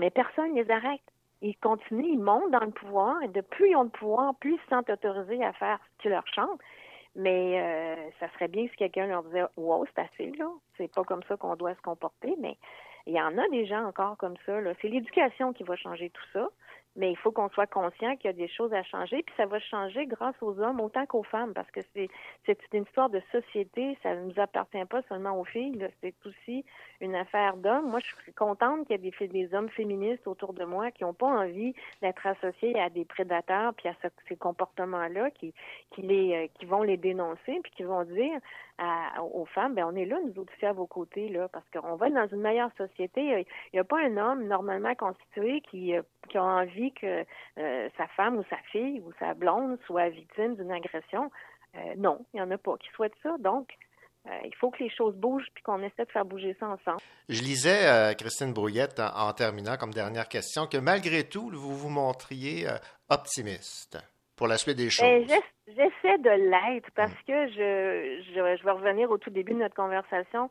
Mais 0.01 0.11
personne 0.11 0.55
ne 0.55 0.63
les 0.63 0.71
arrête. 0.71 1.01
Ils 1.43 1.57
continuent, 1.57 2.13
ils 2.13 2.21
montent 2.21 2.51
dans 2.51 2.65
le 2.65 2.71
pouvoir, 2.71 3.23
et 3.23 3.29
de 3.29 3.41
plus 3.41 3.71
ils 3.71 3.77
ont 3.77 3.85
de 3.85 3.91
pouvoir, 3.91 4.35
plus 4.37 4.55
ils 4.55 4.61
se 4.61 4.69
sentent 4.69 4.91
autorisés 4.91 5.45
à 5.45 5.53
faire 5.53 5.79
ce 5.97 6.03
qui 6.03 6.09
leur 6.09 6.27
chante. 6.29 6.61
Mais 7.15 7.61
euh, 7.61 8.11
ça 8.21 8.29
serait 8.33 8.49
bien 8.49 8.67
si 8.69 8.77
quelqu'un 8.77 9.07
leur 9.07 9.23
disait 9.25 9.45
Wow, 9.57 9.85
c'est 9.87 10.03
assez, 10.03 10.33
là. 10.39 10.49
C'est 10.77 10.93
pas 10.93 11.05
comme 11.05 11.23
ça 11.29 11.37
qu'on 11.37 11.57
doit 11.57 11.75
se 11.75 11.83
comporter, 11.83 12.35
mais 12.41 12.57
il 13.07 13.15
y 13.15 13.21
en 13.21 13.37
a 13.39 13.49
des 13.49 13.67
gens 13.67 13.85
encore 13.85 14.17
comme 14.17 14.37
ça. 14.47 14.59
C'est 14.81 14.89
l'éducation 14.89 15.53
qui 15.53 15.65
va 15.65 15.77
changer 15.77 16.11
tout 16.11 16.25
ça. 16.33 16.49
Mais 16.95 17.11
il 17.11 17.17
faut 17.17 17.33
qu'on 17.33 17.49
soit 17.49 17.67
conscient 17.67 18.17
qu'il 18.17 18.27
y 18.27 18.29
a 18.29 18.35
des 18.35 18.49
choses 18.49 18.73
à 18.75 18.83
changer, 18.83 19.23
puis 19.23 19.35
ça 19.39 19.47
va 19.47 19.59
changer 19.59 20.05
grâce 20.05 20.35
aux 20.43 20.61
hommes 20.61 20.79
autant 20.79 21.07
qu'aux 21.07 21.23
femmes, 21.23 21.55
parce 21.55 21.71
que 21.71 21.81
c'est 21.95 22.59
une 22.75 22.83
histoire 22.83 23.09
de 23.09 23.23
société, 23.33 23.97
ça 24.03 24.15
ne 24.15 24.27
nous 24.27 24.39
appartient 24.39 24.85
pas 24.85 25.01
seulement 25.09 25.41
aux 25.41 25.45
filles, 25.45 25.89
c'est 26.03 26.15
aussi 26.27 26.67
une 27.01 27.15
affaire 27.15 27.57
d'hommes. 27.57 27.89
Moi, 27.89 28.01
je 28.01 28.23
suis 28.23 28.35
contente 28.35 28.87
qu'il 28.87 29.03
y 29.03 29.09
ait 29.09 29.11
des, 29.11 29.29
des 29.29 29.55
hommes 29.55 29.71
féministes 29.71 30.27
autour 30.27 30.53
de 30.53 30.65
moi 30.65 30.91
qui 30.91 31.05
n'ont 31.05 31.15
pas 31.15 31.29
envie 31.29 31.75
d'être 32.03 32.27
associés 32.27 32.79
à 32.79 32.91
des 32.91 33.07
prédateurs 33.07 33.73
puis 33.73 33.89
à 33.89 33.95
ces 34.29 34.37
comportements-là, 34.37 35.31
qui 35.31 35.55
qui 35.93 36.03
les 36.03 36.35
euh, 36.35 36.47
qui 36.59 36.67
vont 36.67 36.83
les 36.83 36.99
dénoncer 36.99 37.59
puis 37.63 37.73
qui 37.75 37.85
vont 37.85 38.05
dire 38.05 38.39
aux 39.21 39.47
femmes, 39.47 39.75
ben 39.75 39.85
on 39.85 39.97
est 39.97 40.05
là, 40.05 40.19
nous 40.25 40.43
aussi 40.43 40.67
à 40.67 40.73
vos 40.73 40.87
côtés, 40.87 41.29
là, 41.29 41.49
parce 41.49 41.65
qu'on 41.71 41.97
va 41.97 42.09
être 42.09 42.15
dans 42.15 42.29
une 42.29 42.41
meilleure 42.41 42.71
société. 42.77 43.21
Il 43.23 43.45
n'y 43.75 43.81
a, 43.81 43.85
pas 43.85 44.01
un 44.01 44.17
homme 44.17 44.47
normalement 44.47 44.95
constitué 44.95 45.61
qui, 45.71 45.95
euh, 45.95 46.03
qui 46.29 46.39
a 46.39 46.45
envie 46.45 46.93
que 46.93 47.25
euh, 47.59 47.89
sa 47.97 48.07
femme 48.09 48.37
ou 48.37 48.45
sa 48.51 48.59
fille 48.71 49.01
ou 49.01 49.13
sa 49.19 49.35
blonde 49.35 49.79
soit 49.87 50.09
victime 50.09 50.57
d'une 50.57 50.73
agression. 50.73 51.31
Euh, 51.77 51.95
non, 51.97 52.25
il 52.33 52.37
n'y 52.37 52.43
en 52.43 52.51
a 52.51 52.59
pas 52.59 52.77
qui 52.77 52.89
souhaitent 52.95 53.17
ça. 53.23 53.37
Donc, 53.39 53.69
il 54.45 54.55
faut 54.55 54.71
que 54.71 54.81
les 54.81 54.91
choses 54.91 55.17
bougent 55.17 55.49
puis 55.53 55.65
qu'on 55.65 55.83
essaie 55.83 56.05
de 56.05 56.11
faire 56.13 56.25
bouger 56.25 56.57
ça 56.61 56.69
ensemble. 56.69 57.01
Je 57.29 57.43
lisais, 57.43 58.15
Christine 58.17 58.53
Brouillette, 58.53 59.01
en, 59.01 59.33
terminant 59.33 59.77
comme 59.77 59.93
dernière 59.93 60.29
question, 60.29 60.69
que 60.69 60.77
malgré 60.77 61.25
tout, 61.25 61.51
vous 61.53 61.77
vous 61.77 61.89
montriez 61.89 62.69
optimiste 63.09 63.99
pour 64.43 64.49
la 64.49 64.59
suite 64.59 64.77
des 64.77 64.87
ben, 64.87 64.91
choses. 64.91 65.41
J'essaie 65.69 66.19
de 66.19 66.51
l'être 66.51 66.91
parce 66.97 67.15
que 67.29 67.47
je, 67.47 68.21
je, 68.35 68.57
je, 68.59 68.65
vais 68.65 68.71
revenir 68.73 69.09
au 69.09 69.17
tout 69.17 69.31
début 69.31 69.53
de 69.53 69.59
notre 69.59 69.77
conversation. 69.77 70.51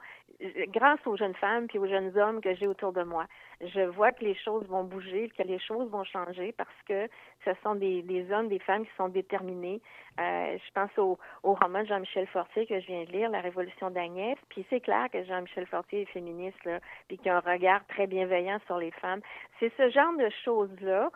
Grâce 0.69 1.05
aux 1.05 1.17
jeunes 1.17 1.35
femmes 1.35 1.67
puis 1.67 1.77
aux 1.77 1.85
jeunes 1.85 2.17
hommes 2.17 2.39
que 2.39 2.55
j'ai 2.55 2.67
autour 2.67 2.93
de 2.93 3.03
moi, 3.03 3.25
je 3.59 3.81
vois 3.81 4.13
que 4.13 4.23
les 4.23 4.33
choses 4.33 4.65
vont 4.67 4.85
bouger, 4.85 5.29
que 5.37 5.43
les 5.43 5.59
choses 5.59 5.89
vont 5.89 6.05
changer 6.05 6.53
parce 6.57 6.81
que 6.87 7.09
ce 7.43 7.51
sont 7.61 7.75
des, 7.75 8.01
des 8.03 8.31
hommes, 8.31 8.47
des 8.47 8.59
femmes 8.59 8.85
qui 8.85 8.91
sont 8.95 9.09
déterminés. 9.09 9.81
Euh, 10.19 10.57
je 10.57 10.71
pense 10.73 10.97
au, 10.97 11.19
au 11.43 11.53
roman 11.53 11.81
de 11.81 11.87
Jean-Michel 11.87 12.27
Fortier 12.27 12.65
que 12.65 12.79
je 12.79 12.87
viens 12.87 13.03
de 13.03 13.11
lire, 13.11 13.29
La 13.29 13.41
Révolution 13.41 13.91
d'Agnès. 13.91 14.37
Puis 14.49 14.65
c'est 14.69 14.79
clair 14.79 15.07
que 15.11 15.21
Jean-Michel 15.25 15.67
Fortier 15.67 16.03
est 16.03 16.13
féministe 16.13 16.63
là, 16.63 16.79
puis 17.09 17.17
qu'il 17.17 17.29
a 17.29 17.37
un 17.37 17.39
regard 17.41 17.85
très 17.87 18.07
bienveillant 18.07 18.59
sur 18.65 18.77
les 18.77 18.91
femmes. 18.91 19.21
C'est 19.59 19.71
ce 19.75 19.89
genre 19.89 20.13
de 20.17 20.29
choses-là 20.45 21.11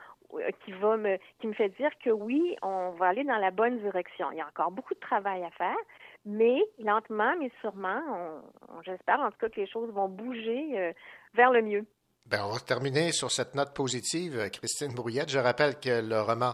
qui 0.64 0.72
va 0.74 0.98
me 0.98 1.18
qui 1.40 1.48
me 1.48 1.54
fait 1.54 1.70
dire 1.70 1.92
que 2.04 2.10
oui, 2.10 2.56
on 2.62 2.92
va 2.92 3.08
aller 3.08 3.24
dans 3.24 3.38
la 3.38 3.52
bonne 3.52 3.80
direction. 3.80 4.32
Il 4.32 4.38
y 4.38 4.42
a 4.42 4.48
encore 4.48 4.72
beaucoup 4.72 4.94
de 4.94 5.00
travail 5.00 5.44
à 5.44 5.52
faire, 5.52 5.78
mais 6.26 6.60
lentement, 6.80 7.36
mais 7.40 7.52
sûrement, 7.62 8.02
j'espère 8.84 9.20
en 9.20 9.32
tout 9.32 9.38
cas 9.40 9.50
que 9.50 9.60
les 9.60 9.68
choses 9.68 9.92
vont 9.92 10.10
bouger 10.10 10.80
euh, 10.80 10.94
vers 11.34 11.52
le 11.52 11.62
mieux. 11.62 11.86
Ben, 12.26 12.44
on 12.44 12.54
va 12.54 12.60
terminer 12.60 13.12
sur 13.12 13.32
cette 13.32 13.54
note 13.54 13.74
positive, 13.74 14.50
Christine 14.52 14.94
Brouillette. 14.94 15.30
Je 15.30 15.40
rappelle 15.40 15.80
que 15.80 16.02
le 16.02 16.22
roman 16.22 16.54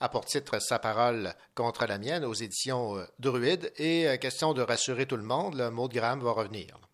a 0.00 0.08
pour 0.08 0.24
titre 0.24 0.58
Sa 0.60 0.78
parole 0.78 1.32
contre 1.54 1.86
la 1.86 1.98
mienne 1.98 2.24
aux 2.24 2.34
éditions 2.34 2.96
euh, 2.96 3.04
Druide 3.18 3.72
et 3.76 4.06
question 4.20 4.52
de 4.52 4.62
rassurer 4.62 5.06
tout 5.06 5.16
le 5.16 5.22
monde, 5.22 5.56
le 5.56 5.70
mot 5.70 5.88
de 5.88 5.94
Graham 5.94 6.20
va 6.20 6.32
revenir. 6.32 6.87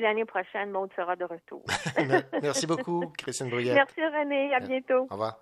L'année 0.00 0.24
prochaine, 0.24 0.70
Maud 0.70 0.90
sera 0.94 1.16
de 1.16 1.24
retour. 1.24 1.62
Merci 2.42 2.66
beaucoup, 2.66 3.12
Christine 3.16 3.48
Brouillette. 3.48 3.74
Merci, 3.74 4.00
René. 4.00 4.54
À 4.54 4.60
bientôt. 4.60 5.06
Au 5.10 5.14
revoir. 5.14 5.38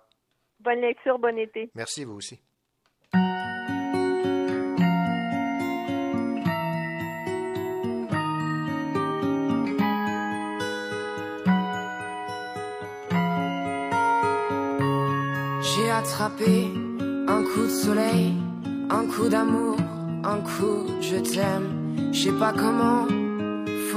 Bonne 0.59 0.81
lecture, 0.81 1.19
bon 1.19 1.37
été. 1.37 1.69
Merci, 1.75 2.03
vous 2.03 2.15
aussi. 2.15 2.41
J'ai 15.61 15.91
attrapé 15.91 16.67
un 17.27 17.43
coup 17.43 17.63
de 17.63 17.69
soleil, 17.69 18.33
un 18.89 19.05
coup 19.05 19.29
d'amour, 19.29 19.77
un 20.23 20.39
coup 20.41 20.83
de 20.97 21.01
je 21.01 21.17
t'aime. 21.17 22.11
Je 22.11 22.23
sais 22.23 22.39
pas 22.39 22.51
comment, 22.53 23.05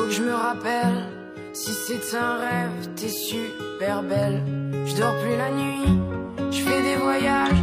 faut 0.00 0.06
que 0.06 0.12
je 0.12 0.22
me 0.22 0.34
rappelle. 0.34 1.04
Si 1.52 1.72
c'est 1.72 2.16
un 2.16 2.36
rêve, 2.38 2.94
t'es 2.96 3.08
super 3.08 4.02
belle. 4.02 4.42
Je 4.86 4.96
dors 4.96 5.16
plus 5.20 5.36
la 5.36 5.50
nuit 5.50 6.00
je 6.52 6.62
fais 6.62 6.82
des 6.82 6.96
voyages 6.96 7.62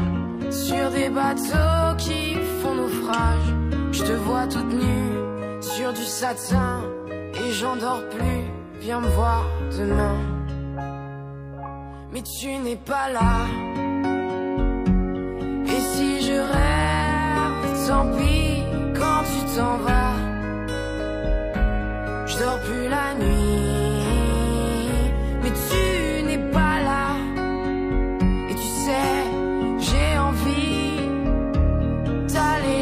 sur 0.50 0.90
des 0.92 1.10
bateaux 1.10 1.96
qui 1.98 2.36
font 2.62 2.76
naufrage. 2.76 3.50
Je 3.92 4.04
te 4.04 4.14
vois 4.14 4.48
toute 4.48 4.72
nue 4.72 5.62
sur 5.62 5.92
du 5.92 6.04
satin 6.04 6.84
et 7.34 7.52
j'en 7.52 7.76
dors 7.76 8.04
plus. 8.10 8.44
Viens 8.80 9.02
me 9.02 9.10
voir 9.10 9.46
demain. 9.78 10.16
Mais 12.14 12.22
tu 12.22 12.48
n'es 12.60 12.78
pas 12.78 13.10
là. 13.12 13.46
Et 15.66 15.82
si 15.92 16.22
je 16.22 16.34
rêve, 16.34 17.88
tant 17.88 18.08
pis 18.16 18.64
quand 18.98 19.24
tu 19.24 19.58
t'en 19.58 19.78
vas. 19.78 19.97
Dors 22.48 22.62
plus 22.62 22.88
la 22.88 23.14
nuit. 23.16 23.58
Mais 25.44 25.50
tu 25.50 25.88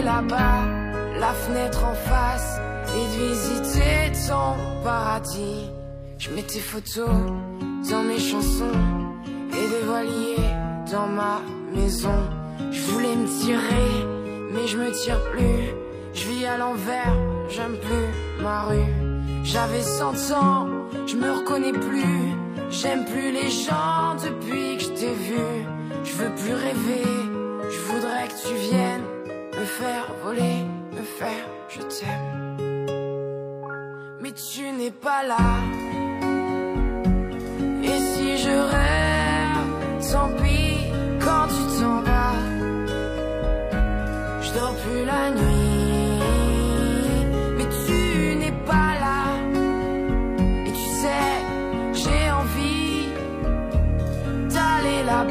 là-bas, 0.04 0.66
la 1.20 1.34
fenêtre 1.34 1.84
en 1.84 1.96
face, 1.96 2.60
et 2.96 3.06
de 3.18 3.26
visiter 3.28 4.28
ton 4.28 4.84
paradis. 4.84 5.72
Je 6.20 6.30
mets 6.30 6.44
tes 6.44 6.60
photos 6.60 7.10
dans 7.90 8.04
mes 8.04 8.20
chansons 8.20 8.80
et 9.50 9.68
des 9.74 9.84
voiliers 9.86 10.48
dans 10.92 11.08
ma 11.08 11.42
maison. 11.74 12.20
Je 12.72 12.82
voulais 12.92 13.16
me 13.16 13.28
tirer, 13.42 13.92
mais 14.54 14.68
je 14.68 14.78
me 14.78 14.92
tire 14.92 15.20
plus. 15.32 15.74
Je 16.14 16.28
vis 16.30 16.46
à 16.46 16.58
l'envers, 16.58 17.16
j'aime 17.50 17.78
plus 17.78 18.44
ma 18.44 18.62
rue. 18.68 19.05
J'avais 19.46 19.84
100 19.84 20.32
ans, 20.34 20.68
je 21.06 21.16
me 21.16 21.32
reconnais 21.32 21.72
plus. 21.72 22.34
J'aime 22.72 23.06
plus 23.06 23.32
les 23.32 23.52
gens 23.52 24.16
depuis 24.16 24.78
que 24.78 24.84
je 24.84 24.90
t'ai 24.90 25.14
vu. 25.14 25.46
Je 26.04 26.14
veux 26.14 26.34
plus 26.42 26.56
rêver, 26.56 27.06
je 27.70 27.80
voudrais 27.92 28.28
que 28.28 28.48
tu 28.48 28.56
viennes 28.70 29.04
me 29.54 29.66
faire 29.66 30.08
voler, 30.24 30.66
me 30.92 31.04
faire 31.04 31.46
je 31.70 31.82
t'aime. 31.82 32.58
Mais 34.20 34.32
tu 34.32 34.64
n'es 34.72 34.92
pas 34.92 35.24
là. 35.24 35.38
Et 37.84 38.00
si 38.00 38.38
je 38.40 38.50
rêve, 38.50 40.12
tant 40.12 40.30
pis 40.42 40.45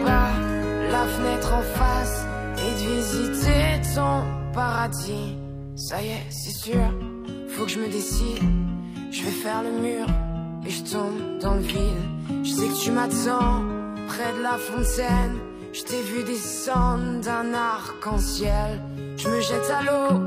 la 0.02 1.06
fenêtre 1.06 1.52
en 1.52 1.62
face 1.62 2.26
et 2.58 2.70
de 2.72 3.00
visiter 3.00 3.74
paradis. 4.54 5.36
Ça 5.76 6.00
y 6.02 6.06
est, 6.06 6.26
c'est 6.30 6.56
sûr, 6.56 6.84
faut 7.48 7.64
que 7.64 7.70
je 7.70 7.80
me 7.80 7.88
décide. 7.88 8.42
Je 9.10 9.24
vais 9.24 9.30
faire 9.30 9.62
le 9.62 9.72
mur 9.80 10.06
et 10.66 10.70
je 10.70 10.82
tombe 10.84 11.38
dans 11.40 11.54
le 11.54 11.60
vide. 11.60 12.04
Je 12.44 12.50
sais 12.50 12.68
que 12.68 12.84
tu 12.84 12.90
m'attends 12.92 13.62
près 14.06 14.32
de 14.36 14.42
la 14.42 14.56
fontaine. 14.56 15.38
Je 15.72 15.82
t'ai 15.82 16.02
vu 16.02 16.22
descendre 16.24 17.20
d'un 17.20 17.52
arc-en-ciel. 17.52 18.80
Je 19.16 19.28
me 19.28 19.40
jette 19.40 19.70
à 19.70 19.82
l'eau, 19.82 20.20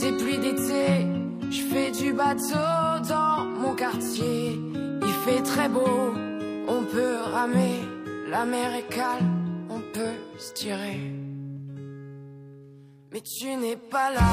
des 0.00 0.12
pluies 0.12 0.38
d'été. 0.38 1.06
Je 1.50 1.62
fais 1.62 1.90
du 1.90 2.12
bateau 2.12 3.04
dans 3.08 3.44
mon 3.44 3.74
quartier, 3.74 4.60
il 5.02 5.14
fait 5.24 5.42
très 5.42 5.68
beau, 5.68 6.12
on 6.68 6.82
peut 6.82 7.16
ramer, 7.32 7.80
la 8.28 8.44
mer 8.44 8.74
est 8.74 8.88
calme, 8.94 9.66
on 9.70 9.80
peut 9.80 10.18
se 10.38 10.52
tirer. 10.52 11.00
Mais 13.12 13.20
tu 13.20 13.54
n'es 13.56 13.76
pas 13.76 14.10
là. 14.10 14.32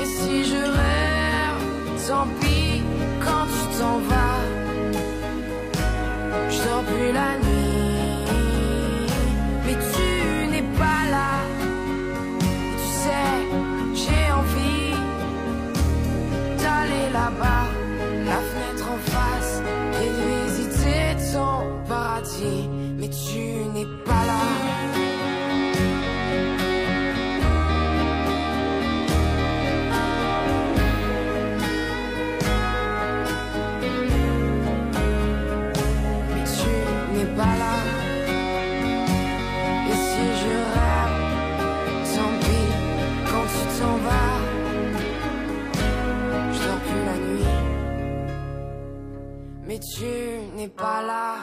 Et 0.00 0.06
si 0.06 0.44
je 0.44 0.56
rêve, 0.56 1.60
tant 2.06 2.26
pis 2.40 2.82
quand 3.24 3.46
tu 3.54 3.78
t'en 3.78 3.98
vas. 4.10 4.40
Je 6.50 6.58
dors 6.64 6.84
plus 6.84 7.12
la 7.12 7.30
nuit, 7.44 9.06
mais 9.66 9.76
tu 9.92 10.50
n'es 10.52 10.66
pas 10.78 11.02
là. 11.14 11.30
Tu 12.80 12.86
sais, 13.02 13.32
j'ai 14.00 14.24
envie 14.40 14.94
d'aller 16.62 17.06
là-bas, 17.12 17.66
Tu 49.80 50.04
n'es 50.56 50.68
pas 50.68 51.00
là. 51.00 51.36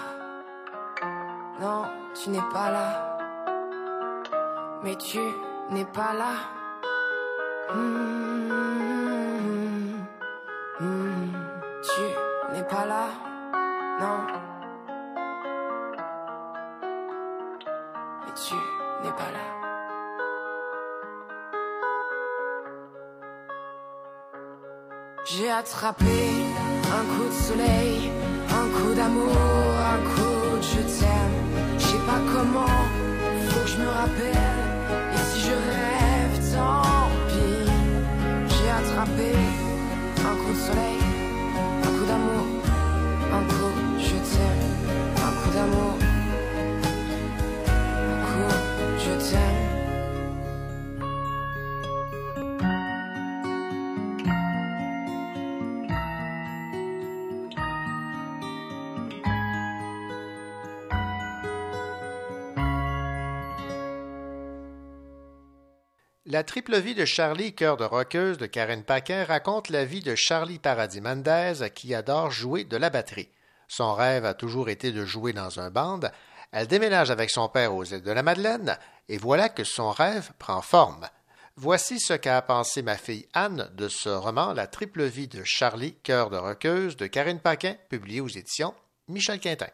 Non, 1.60 1.86
tu 2.14 2.30
n'es 2.30 2.42
pas 2.54 2.70
là. 2.70 3.18
Mais 4.84 4.96
tu 4.96 5.18
n'es 5.72 5.86
pas 5.86 6.14
là. 6.14 6.34
Hmm, 7.74 8.06
hmm, 10.80 11.32
Tu 11.82 12.02
n'es 12.54 12.64
pas 12.64 12.86
là. 12.86 13.08
Non. 14.00 14.20
Mais 18.24 18.34
tu 18.36 18.54
n'es 19.04 19.14
pas 19.14 19.32
là. 19.32 19.46
J'ai 25.26 25.50
attrapé 25.52 26.06
un 26.06 27.04
coup 27.14 27.26
de 27.26 27.34
soleil, 27.34 28.12
un 28.50 28.68
coup 28.76 28.94
d'amour, 28.96 29.32
un 29.94 30.00
coup 30.12 30.58
de 30.58 30.62
je 30.62 30.82
t'aime. 31.00 31.38
Je 31.80 31.86
sais 31.86 32.04
pas 32.06 32.20
comment, 32.32 32.78
faut 33.50 33.60
que 33.62 33.68
je 33.68 33.78
me 33.78 33.88
rappelle. 33.88 34.60
Et 35.14 35.24
si 35.30 35.40
je 35.48 35.56
rêve, 35.72 36.36
tant 36.54 37.10
pis. 37.28 37.70
J'ai 38.50 38.70
attrapé 38.70 39.32
un 40.30 40.36
coup 40.42 40.54
de 40.54 40.62
soleil, 40.68 41.02
un 41.84 41.92
coup 41.96 42.06
d'amour, 42.08 42.46
un 43.34 43.44
coup 43.52 43.72
de 43.98 44.04
je 44.04 44.18
t'aime, 44.30 44.76
un 45.28 45.32
coup 45.40 45.52
d'amour, 45.56 45.96
un 48.12 48.28
coup 48.28 48.50
de 48.82 49.00
je 49.00 49.32
t'aime. 49.32 49.57
La 66.38 66.44
triple 66.44 66.78
vie 66.78 66.94
de 66.94 67.04
Charlie, 67.04 67.56
cœur 67.56 67.78
de 67.78 67.84
roqueuse 67.84 68.38
de 68.38 68.46
Karen 68.46 68.84
Paquin 68.84 69.24
raconte 69.24 69.70
la 69.70 69.86
vie 69.86 70.02
de 70.02 70.14
Charlie 70.14 70.60
Paradis 70.60 71.02
Mendez 71.02 71.72
qui 71.74 71.96
adore 71.96 72.30
jouer 72.30 72.64
de 72.64 72.78
la 72.78 72.92
batterie. 72.92 73.32
Son 73.68 73.96
rêve 73.96 74.24
a 74.24 74.36
toujours 74.36 74.70
été 74.70 74.92
de 74.92 75.04
jouer 75.04 75.34
dans 75.34 75.60
un 75.60 75.72
band. 75.72 76.02
Elle 76.52 76.68
déménage 76.68 77.10
avec 77.10 77.32
son 77.32 77.50
père 77.50 77.74
aux 77.74 77.86
îles 77.86 78.04
de 78.04 78.12
la 78.12 78.22
Madeleine 78.22 78.78
et 79.10 79.18
voilà 79.18 79.50
que 79.50 79.64
son 79.64 79.90
rêve 79.90 80.30
prend 80.38 80.62
forme. 80.62 81.10
Voici 81.56 82.00
ce 82.00 82.14
qu'a 82.14 82.44
pensé 82.44 82.84
ma 82.84 82.98
fille 82.98 83.28
Anne 83.34 83.72
de 83.74 83.88
ce 83.88 84.10
roman 84.10 84.54
La 84.54 84.68
triple 84.68 85.06
vie 85.06 85.28
de 85.28 85.42
Charlie, 85.44 85.96
cœur 86.04 86.30
de 86.30 86.38
roqueuse 86.38 86.98
de 86.98 87.08
Karine 87.08 87.40
Paquin, 87.40 87.76
publié 87.90 88.22
aux 88.22 88.28
éditions 88.28 88.76
Michel 89.08 89.40
Quintin. 89.40 89.70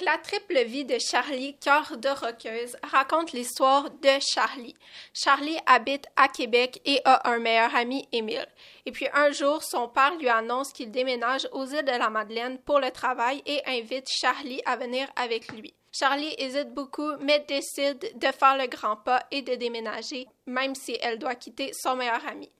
La 0.00 0.18
triple 0.18 0.64
vie 0.64 0.84
de 0.84 0.98
Charlie, 0.98 1.56
cœur 1.58 1.96
de 1.96 2.08
roqueuse, 2.08 2.76
raconte 2.82 3.30
l'histoire 3.30 3.90
de 3.90 4.18
Charlie. 4.20 4.74
Charlie 5.12 5.56
habite 5.66 6.06
à 6.16 6.26
Québec 6.26 6.80
et 6.84 7.00
a 7.04 7.30
un 7.30 7.38
meilleur 7.38 7.72
ami, 7.76 8.08
Émile. 8.10 8.44
Et 8.86 8.90
puis 8.90 9.06
un 9.14 9.30
jour, 9.30 9.62
son 9.62 9.88
père 9.88 10.16
lui 10.16 10.28
annonce 10.28 10.72
qu'il 10.72 10.90
déménage 10.90 11.48
aux 11.52 11.66
îles 11.66 11.84
de 11.84 11.96
la 11.96 12.10
Madeleine 12.10 12.58
pour 12.58 12.80
le 12.80 12.90
travail 12.90 13.40
et 13.46 13.62
invite 13.66 14.08
Charlie 14.10 14.60
à 14.66 14.74
venir 14.74 15.06
avec 15.14 15.52
lui. 15.52 15.72
Charlie 15.92 16.34
hésite 16.38 16.74
beaucoup, 16.74 17.12
mais 17.20 17.44
décide 17.46 18.18
de 18.18 18.32
faire 18.32 18.58
le 18.58 18.66
grand 18.66 18.96
pas 18.96 19.24
et 19.30 19.42
de 19.42 19.54
déménager, 19.54 20.26
même 20.46 20.74
si 20.74 20.98
elle 21.00 21.20
doit 21.20 21.36
quitter 21.36 21.70
son 21.72 21.94
meilleur 21.94 22.26
ami. 22.26 22.50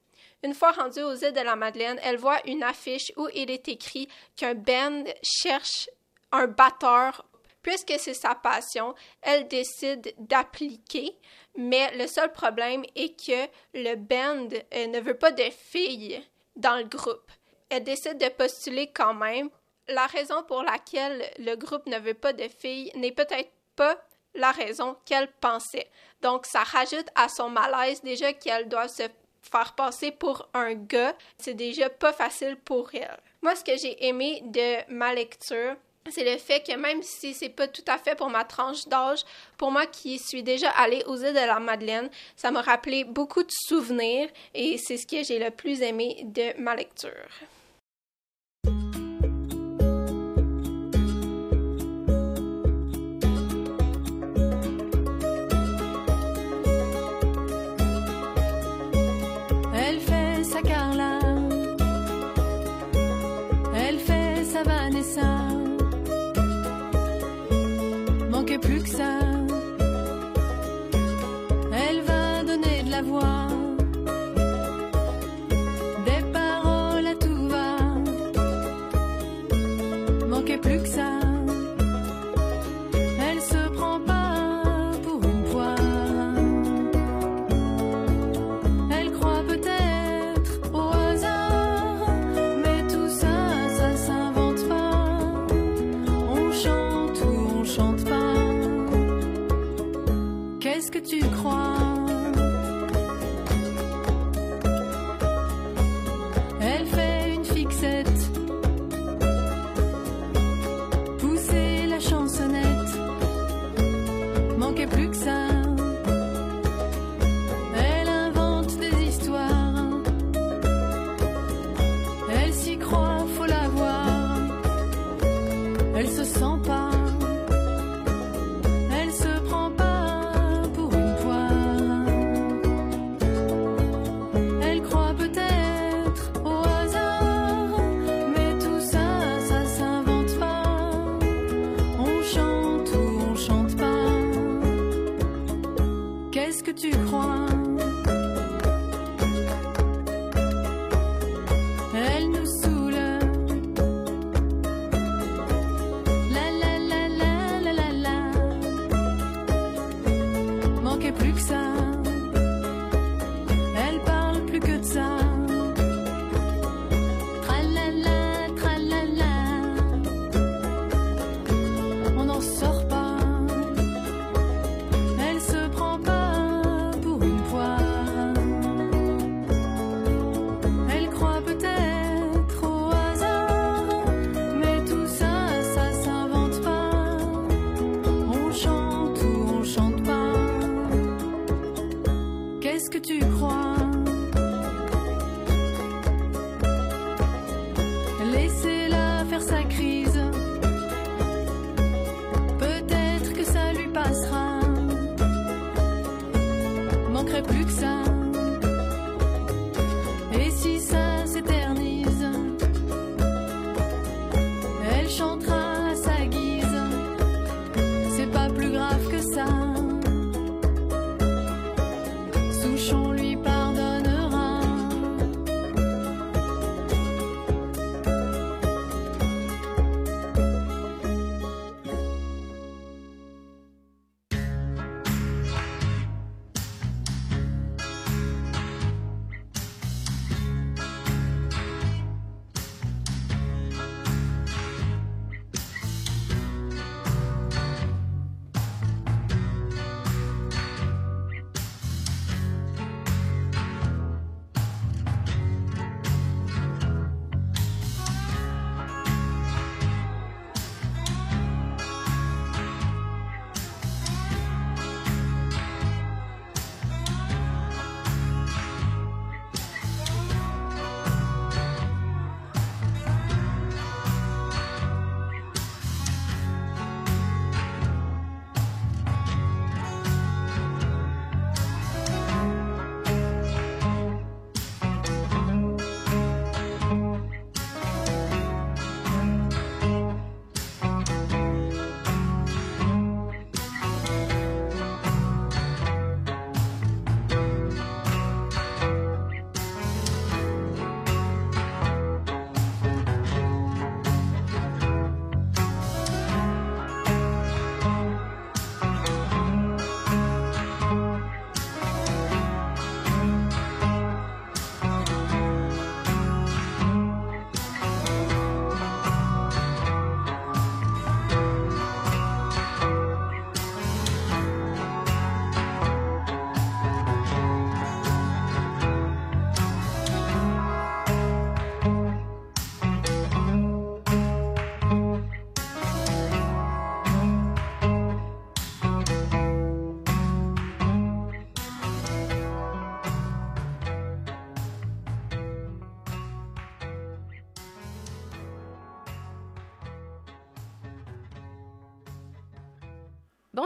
Une 0.44 0.54
fois 0.54 0.70
rendue 0.70 1.02
aux 1.02 1.16
îles 1.16 1.32
de 1.32 1.40
la 1.40 1.56
Madeleine, 1.56 1.98
elle 2.04 2.16
voit 2.16 2.46
une 2.46 2.62
affiche 2.62 3.10
où 3.16 3.28
il 3.34 3.50
est 3.50 3.66
écrit 3.66 4.08
qu'un 4.36 4.54
band 4.54 5.02
cherche 5.24 5.88
un 6.34 6.46
batteur. 6.46 7.24
Puisque 7.62 7.94
c'est 7.98 8.12
sa 8.12 8.34
passion, 8.34 8.94
elle 9.22 9.48
décide 9.48 10.14
d'appliquer, 10.18 11.16
mais 11.56 11.96
le 11.96 12.06
seul 12.06 12.30
problème 12.30 12.84
est 12.94 13.18
que 13.18 13.48
le 13.72 13.94
band 13.94 14.48
euh, 14.74 14.86
ne 14.88 15.00
veut 15.00 15.16
pas 15.16 15.32
de 15.32 15.44
filles 15.50 16.22
dans 16.56 16.76
le 16.76 16.84
groupe. 16.84 17.32
Elle 17.70 17.84
décide 17.84 18.18
de 18.18 18.28
postuler 18.28 18.88
quand 18.92 19.14
même. 19.14 19.48
La 19.88 20.06
raison 20.06 20.42
pour 20.42 20.62
laquelle 20.62 21.24
le 21.38 21.54
groupe 21.56 21.86
ne 21.86 21.98
veut 21.98 22.12
pas 22.12 22.34
de 22.34 22.48
filles 22.48 22.92
n'est 22.96 23.12
peut-être 23.12 23.50
pas 23.76 23.96
la 24.34 24.50
raison 24.50 24.96
qu'elle 25.06 25.32
pensait. 25.40 25.88
Donc 26.20 26.44
ça 26.44 26.64
rajoute 26.64 27.08
à 27.14 27.30
son 27.30 27.48
malaise 27.48 28.02
déjà 28.02 28.34
qu'elle 28.34 28.68
doit 28.68 28.88
se 28.88 29.04
faire 29.40 29.74
passer 29.74 30.10
pour 30.10 30.48
un 30.52 30.74
gars. 30.74 31.16
C'est 31.38 31.54
déjà 31.54 31.88
pas 31.88 32.12
facile 32.12 32.56
pour 32.56 32.90
elle. 32.94 33.18
Moi, 33.42 33.54
ce 33.54 33.64
que 33.64 33.76
j'ai 33.76 34.06
aimé 34.06 34.42
de 34.44 34.92
ma 34.92 35.14
lecture, 35.14 35.76
c'est 36.10 36.30
le 36.30 36.38
fait 36.38 36.60
que 36.60 36.76
même 36.76 37.02
si 37.02 37.32
c'est 37.32 37.48
pas 37.48 37.66
tout 37.66 37.84
à 37.86 37.96
fait 37.96 38.14
pour 38.14 38.28
ma 38.28 38.44
tranche 38.44 38.86
d'âge, 38.86 39.20
pour 39.56 39.70
moi 39.70 39.86
qui 39.86 40.18
suis 40.18 40.42
déjà 40.42 40.68
allée 40.70 41.02
aux 41.06 41.16
îles 41.16 41.32
de 41.32 41.46
la 41.46 41.58
Madeleine, 41.58 42.10
ça 42.36 42.50
m'a 42.50 42.60
rappelé 42.60 43.04
beaucoup 43.04 43.42
de 43.42 43.50
souvenirs 43.50 44.28
et 44.54 44.76
c'est 44.78 44.98
ce 44.98 45.06
que 45.06 45.22
j'ai 45.22 45.38
le 45.38 45.50
plus 45.50 45.80
aimé 45.80 46.22
de 46.24 46.60
ma 46.60 46.76
lecture. 46.76 47.10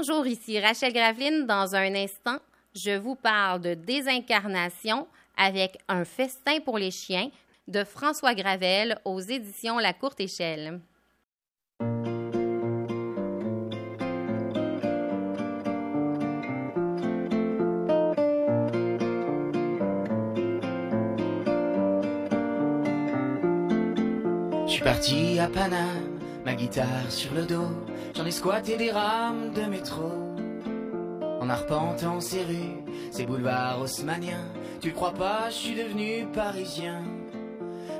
Bonjour, 0.09 0.27
ici 0.27 0.59
Rachel 0.59 0.95
Graveline. 0.95 1.45
Dans 1.47 1.75
un 1.75 1.95
instant, 1.95 2.39
je 2.75 2.97
vous 2.97 3.15
parle 3.15 3.61
de 3.61 3.75
désincarnation 3.75 5.07
avec 5.37 5.77
un 5.87 6.07
festin 6.07 6.61
pour 6.61 6.79
les 6.79 6.91
chiens 6.91 7.29
de 7.67 7.85
François 7.85 8.35
Gravel 8.35 8.99
aux 9.05 9.21
éditions 9.21 9.79
La 9.79 9.93
Courte 9.93 10.21
Échelle. 10.21 10.81
Je 24.61 24.73
suis 24.73 24.83
parti 24.83 25.39
à 25.39 25.49
Paname, 25.49 26.18
ma 26.49 26.55
guitare 26.55 27.11
sur 27.11 27.35
le 27.35 27.45
dos. 27.45 27.69
J'en 28.17 28.25
ai 28.25 28.31
squatté 28.31 28.79
des 28.79 28.91
rames 28.91 29.53
de 29.53 29.67
métro. 29.67 30.11
En 31.43 31.51
arpentant 31.51 32.23
ces 32.23 32.43
rues, 32.43 32.83
ces 33.11 33.27
boulevards 33.27 33.83
haussmanniens. 33.83 34.49
Tu 34.81 34.93
crois 34.93 35.13
pas, 35.13 35.51
je 35.51 35.57
suis 35.57 35.75
devenu 35.75 36.27
parisien. 36.33 37.03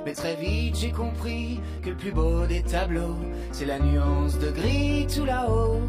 Mais 0.03 0.13
très 0.13 0.35
vite 0.35 0.75
j'ai 0.79 0.91
compris 0.91 1.59
que 1.83 1.91
le 1.91 1.95
plus 1.95 2.11
beau 2.11 2.47
des 2.47 2.63
tableaux, 2.63 3.19
c'est 3.51 3.67
la 3.67 3.77
nuance 3.77 4.39
de 4.39 4.49
gris 4.49 5.05
tout 5.05 5.25
là-haut. 5.25 5.81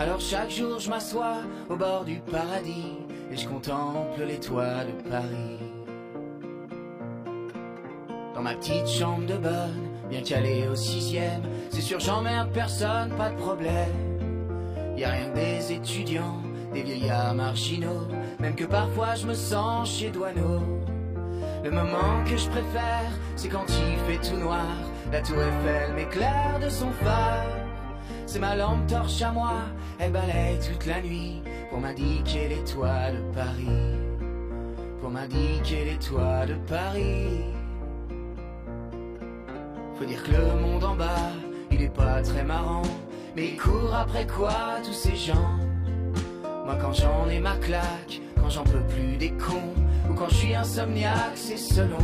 Alors 0.00 0.20
chaque 0.20 0.50
jour 0.50 0.80
je 0.80 0.90
m'assois 0.90 1.36
au 1.68 1.76
bord 1.76 2.04
du 2.04 2.18
paradis 2.18 2.96
et 3.30 3.36
je 3.36 3.46
contemple 3.46 4.24
les 4.26 4.40
toits 4.40 4.84
de 4.84 5.08
Paris. 5.08 5.60
Dans 8.34 8.42
ma 8.42 8.54
petite 8.54 8.88
chambre 8.88 9.26
de 9.26 9.36
bonne, 9.36 9.89
bien 10.10 10.22
calée 10.22 10.66
au 10.68 10.74
sixième, 10.74 11.42
c'est 11.70 11.80
sûr 11.80 12.00
j'emmerde 12.00 12.50
personne, 12.52 13.10
pas 13.16 13.30
de 13.30 13.36
problème. 13.36 14.18
Y 14.96 15.04
a 15.04 15.10
rien 15.10 15.30
que 15.30 15.36
des 15.36 15.72
étudiants, 15.72 16.42
des 16.74 16.82
vieillards 16.82 17.34
marginaux, 17.34 18.08
même 18.40 18.56
que 18.56 18.64
parfois 18.64 19.14
je 19.14 19.26
me 19.26 19.34
sens 19.34 19.88
chez 19.88 20.10
Douaneau. 20.10 20.60
Le 21.62 21.70
moment 21.70 22.24
que 22.24 22.36
je 22.36 22.48
préfère, 22.48 23.10
c'est 23.36 23.48
quand 23.48 23.66
il 23.68 23.98
fait 24.12 24.28
tout 24.28 24.36
noir, 24.36 24.66
la 25.12 25.20
tour 25.20 25.36
Eiffel 25.36 25.94
m'éclaire 25.94 26.58
de 26.60 26.68
son 26.68 26.90
phare. 26.90 27.46
C'est 28.26 28.40
ma 28.40 28.56
lampe 28.56 28.86
torche 28.88 29.22
à 29.22 29.30
moi, 29.30 29.54
elle 29.98 30.12
balaye 30.12 30.58
toute 30.58 30.86
la 30.86 31.00
nuit 31.00 31.42
pour 31.70 31.80
m'indiquer 31.80 32.48
les 32.48 32.64
toits 32.64 33.12
de 33.12 33.34
Paris. 33.34 33.96
Pour 35.00 35.10
m'indiquer 35.10 35.84
les 35.84 35.98
toits 35.98 36.46
de 36.46 36.54
Paris. 36.68 37.59
Faut 40.00 40.06
dire 40.06 40.22
que 40.22 40.30
le 40.30 40.58
monde 40.58 40.82
en 40.82 40.94
bas, 40.94 41.28
il 41.70 41.82
est 41.82 41.94
pas 41.94 42.22
très 42.22 42.42
marrant. 42.42 42.80
Mais 43.36 43.48
il 43.48 43.58
court 43.58 43.94
après 43.94 44.26
quoi 44.26 44.78
tous 44.82 44.94
ces 44.94 45.14
gens? 45.14 45.58
Moi 46.64 46.74
quand 46.80 46.94
j'en 46.94 47.28
ai 47.28 47.38
ma 47.38 47.56
claque, 47.56 48.22
quand 48.40 48.48
j'en 48.48 48.64
peux 48.64 48.82
plus 48.88 49.18
des 49.18 49.32
cons, 49.32 49.74
ou 50.08 50.14
quand 50.14 50.30
je 50.30 50.36
suis 50.36 50.54
insomniaque, 50.54 51.34
c'est 51.34 51.58
selon. 51.58 51.98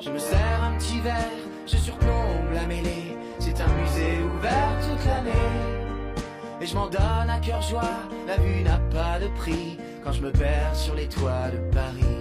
Je 0.00 0.10
me 0.10 0.18
sers 0.18 0.64
un 0.64 0.76
petit 0.76 0.98
verre, 0.98 1.14
je 1.68 1.76
surplombe 1.76 2.50
la 2.52 2.66
mêlée. 2.66 3.16
C'est 3.38 3.60
un 3.60 3.68
musée 3.68 4.18
ouvert 4.24 4.76
toute 4.80 5.06
l'année. 5.06 5.30
Et 6.60 6.66
je 6.66 6.74
m'en 6.74 6.88
donne 6.88 7.30
à 7.30 7.38
cœur 7.38 7.62
joie, 7.62 8.00
la 8.26 8.38
vue 8.38 8.64
n'a 8.64 8.78
pas 8.90 9.20
de 9.20 9.28
prix 9.36 9.78
quand 10.02 10.10
je 10.10 10.20
me 10.20 10.32
perds 10.32 10.74
sur 10.74 10.96
les 10.96 11.06
toits 11.06 11.48
de 11.52 11.58
Paris. 11.72 12.15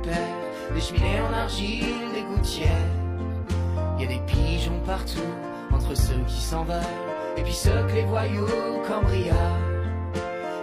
Des 0.00 0.80
cheminées 0.80 1.20
en 1.20 1.32
argile, 1.32 2.12
des 2.14 2.22
gouttières. 2.22 2.68
Y 3.98 4.04
a 4.04 4.06
des 4.06 4.20
pigeons 4.26 4.80
partout, 4.86 5.20
entre 5.72 5.94
ceux 5.94 6.20
qui 6.26 6.40
s'en 6.40 6.64
veulent, 6.64 6.80
et 7.36 7.42
puis 7.42 7.52
ceux 7.52 7.86
que 7.88 7.94
les 7.94 8.04
voyous 8.04 8.46
cambriolent. 8.86 9.36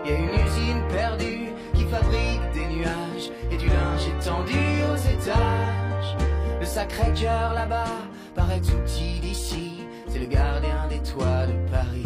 Y 0.06 0.12
a 0.12 0.18
une 0.18 0.30
usine 0.30 0.84
perdue 0.90 1.50
qui 1.74 1.84
fabrique 1.86 2.42
des 2.54 2.66
nuages 2.76 3.32
et 3.52 3.58
du 3.58 3.68
linge 3.68 4.08
étendu 4.08 4.60
aux 4.92 4.96
étages. 4.96 6.18
Le 6.60 6.66
sacré 6.66 7.14
cœur 7.14 7.54
là-bas 7.54 7.96
paraît 8.36 8.62
tout 8.62 8.78
petit 8.86 9.20
d'ici, 9.20 9.82
c'est 10.08 10.20
le 10.20 10.26
gardien 10.26 10.88
des 10.90 11.00
toits 11.00 11.46
de 11.46 11.72
Paris. 11.72 12.04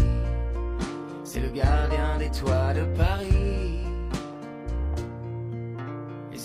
C'est 1.23 1.39
le 1.39 1.49
gardien 1.49 2.17
des 2.19 2.29
toits 2.29 2.73
de 2.73 2.83
Paris. 2.97 3.92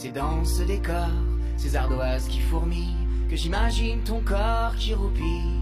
C'est 0.00 0.12
dans 0.12 0.44
ce 0.44 0.62
décor, 0.62 1.10
ces 1.56 1.74
ardoises 1.74 2.28
qui 2.28 2.38
fourmillent, 2.38 3.04
que 3.28 3.34
j'imagine 3.34 3.98
ton 4.04 4.20
corps 4.20 4.76
qui 4.76 4.94
roupille. 4.94 5.58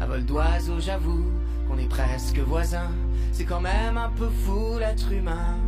À 0.00 0.06
vol 0.06 0.24
d'oiseau, 0.24 0.80
j'avoue 0.80 1.30
qu'on 1.68 1.78
est 1.78 1.88
presque 1.88 2.40
voisins. 2.40 2.90
C'est 3.30 3.44
quand 3.44 3.60
même 3.60 3.98
un 3.98 4.08
peu 4.08 4.28
fou 4.28 4.80
l'être 4.80 5.12
humain. 5.12 5.58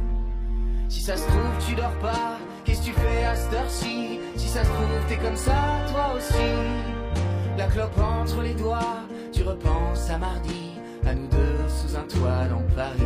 Si 0.88 1.00
ça 1.00 1.16
se 1.16 1.24
trouve, 1.28 1.66
tu 1.68 1.76
dors 1.76 1.96
pas, 2.00 2.38
qu'est-ce 2.64 2.80
que 2.80 2.86
tu 2.86 2.92
fais 2.94 3.24
à 3.24 3.36
cette 3.36 3.54
heure-ci? 3.54 4.18
Si 4.34 4.48
ça 4.48 4.64
se 4.64 4.70
trouve, 4.70 5.06
t'es 5.08 5.18
comme 5.18 5.36
ça, 5.36 5.78
toi 5.88 6.16
aussi. 6.16 6.50
La 7.56 7.68
clope 7.68 7.96
entre 7.96 8.42
les 8.42 8.54
doigts, 8.54 9.04
tu 9.32 9.44
repenses 9.44 10.10
à 10.10 10.18
mardi, 10.18 10.72
à 11.06 11.14
nous 11.14 11.28
deux 11.28 11.68
sous 11.68 11.96
un 11.96 12.08
toit 12.08 12.48
dans 12.48 12.74
Paris. 12.74 13.04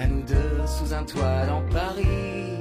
À 0.00 0.06
nous 0.08 0.22
deux 0.22 0.66
sous 0.66 0.92
un 0.92 1.04
toit 1.04 1.46
dans 1.46 1.62
Paris. 1.72 2.55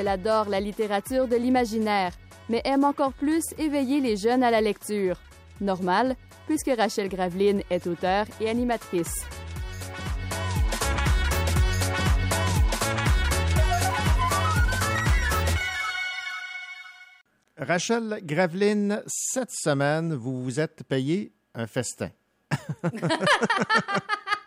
Elle 0.00 0.06
adore 0.06 0.48
la 0.48 0.60
littérature 0.60 1.26
de 1.26 1.34
l'imaginaire, 1.34 2.12
mais 2.48 2.62
aime 2.64 2.84
encore 2.84 3.12
plus 3.12 3.42
éveiller 3.58 4.00
les 4.00 4.16
jeunes 4.16 4.44
à 4.44 4.50
la 4.52 4.60
lecture. 4.60 5.16
Normal, 5.60 6.14
puisque 6.46 6.70
Rachel 6.70 7.08
Graveline 7.08 7.62
est 7.68 7.84
auteure 7.88 8.26
et 8.40 8.48
animatrice. 8.48 9.24
Rachel 17.56 18.20
Graveline, 18.22 19.02
cette 19.08 19.50
semaine, 19.50 20.14
vous 20.14 20.44
vous 20.44 20.60
êtes 20.60 20.84
payé 20.84 21.32
un 21.56 21.66
festin. 21.66 22.10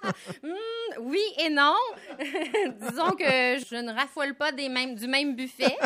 Oui 0.99 1.21
et 1.39 1.49
non. 1.49 1.75
Disons 2.19 3.11
que 3.11 3.23
je 3.23 3.81
ne 3.81 3.91
raffole 3.91 4.35
pas 4.35 4.51
des 4.51 4.69
mêmes, 4.69 4.95
du 4.95 5.07
même 5.07 5.35
buffet. 5.35 5.77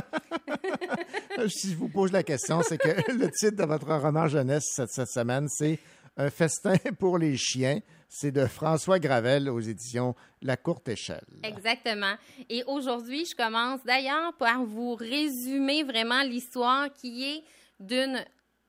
si 1.48 1.72
je 1.72 1.76
vous 1.76 1.90
pose 1.90 2.12
la 2.12 2.24
question, 2.24 2.62
c'est 2.64 2.78
que 2.78 2.88
le 3.12 3.30
titre 3.32 3.58
de 3.58 3.64
votre 3.64 3.88
roman 3.88 4.28
jeunesse 4.28 4.66
cette, 4.76 4.92
cette 4.92 5.10
semaine, 5.10 5.48
c'est 5.50 5.80
Un 6.18 6.30
festin 6.30 6.76
pour 7.00 7.18
les 7.18 7.36
chiens. 7.38 7.80
C'est 8.08 8.32
de 8.32 8.46
François 8.46 9.00
Gravel 9.00 9.50
aux 9.50 9.60
éditions 9.60 10.16
La 10.42 10.56
Courte 10.56 10.88
Échelle. 10.88 11.26
Exactement. 11.44 12.16
Et 12.50 12.64
aujourd'hui, 12.68 13.26
je 13.26 13.36
commence 13.36 13.84
d'ailleurs 13.84 14.34
par 14.38 14.64
vous 14.64 14.96
résumer 14.96 15.84
vraiment 15.84 16.22
l'histoire 16.22 16.94
qui 16.94 17.26
est 17.26 17.44
d'une 17.80 18.24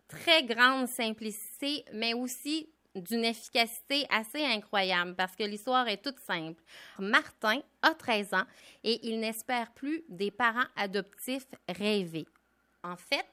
très 0.09 0.43
grande 0.43 0.89
simplicité, 0.89 1.85
mais 1.93 2.15
aussi 2.15 2.69
d'une 2.97 3.25
efficacité 3.25 4.07
assez 4.11 4.45
incroyable 4.45 5.15
parce 5.15 5.37
que 5.37 5.45
l'histoire 5.45 5.89
est 5.89 6.03
toute 6.03 6.19
simple. 6.19 6.63
Martin 6.99 7.61
a 7.83 7.95
13 7.95 8.35
ans 8.35 8.47
et 8.85 9.07
il 9.07 9.21
n'espère 9.21 9.73
plus 9.73 10.03
des 10.09 10.31
parents 10.31 10.67
adoptifs 10.77 11.47
rêvés. 11.69 12.27
En 12.83 12.97
fait, 12.97 13.27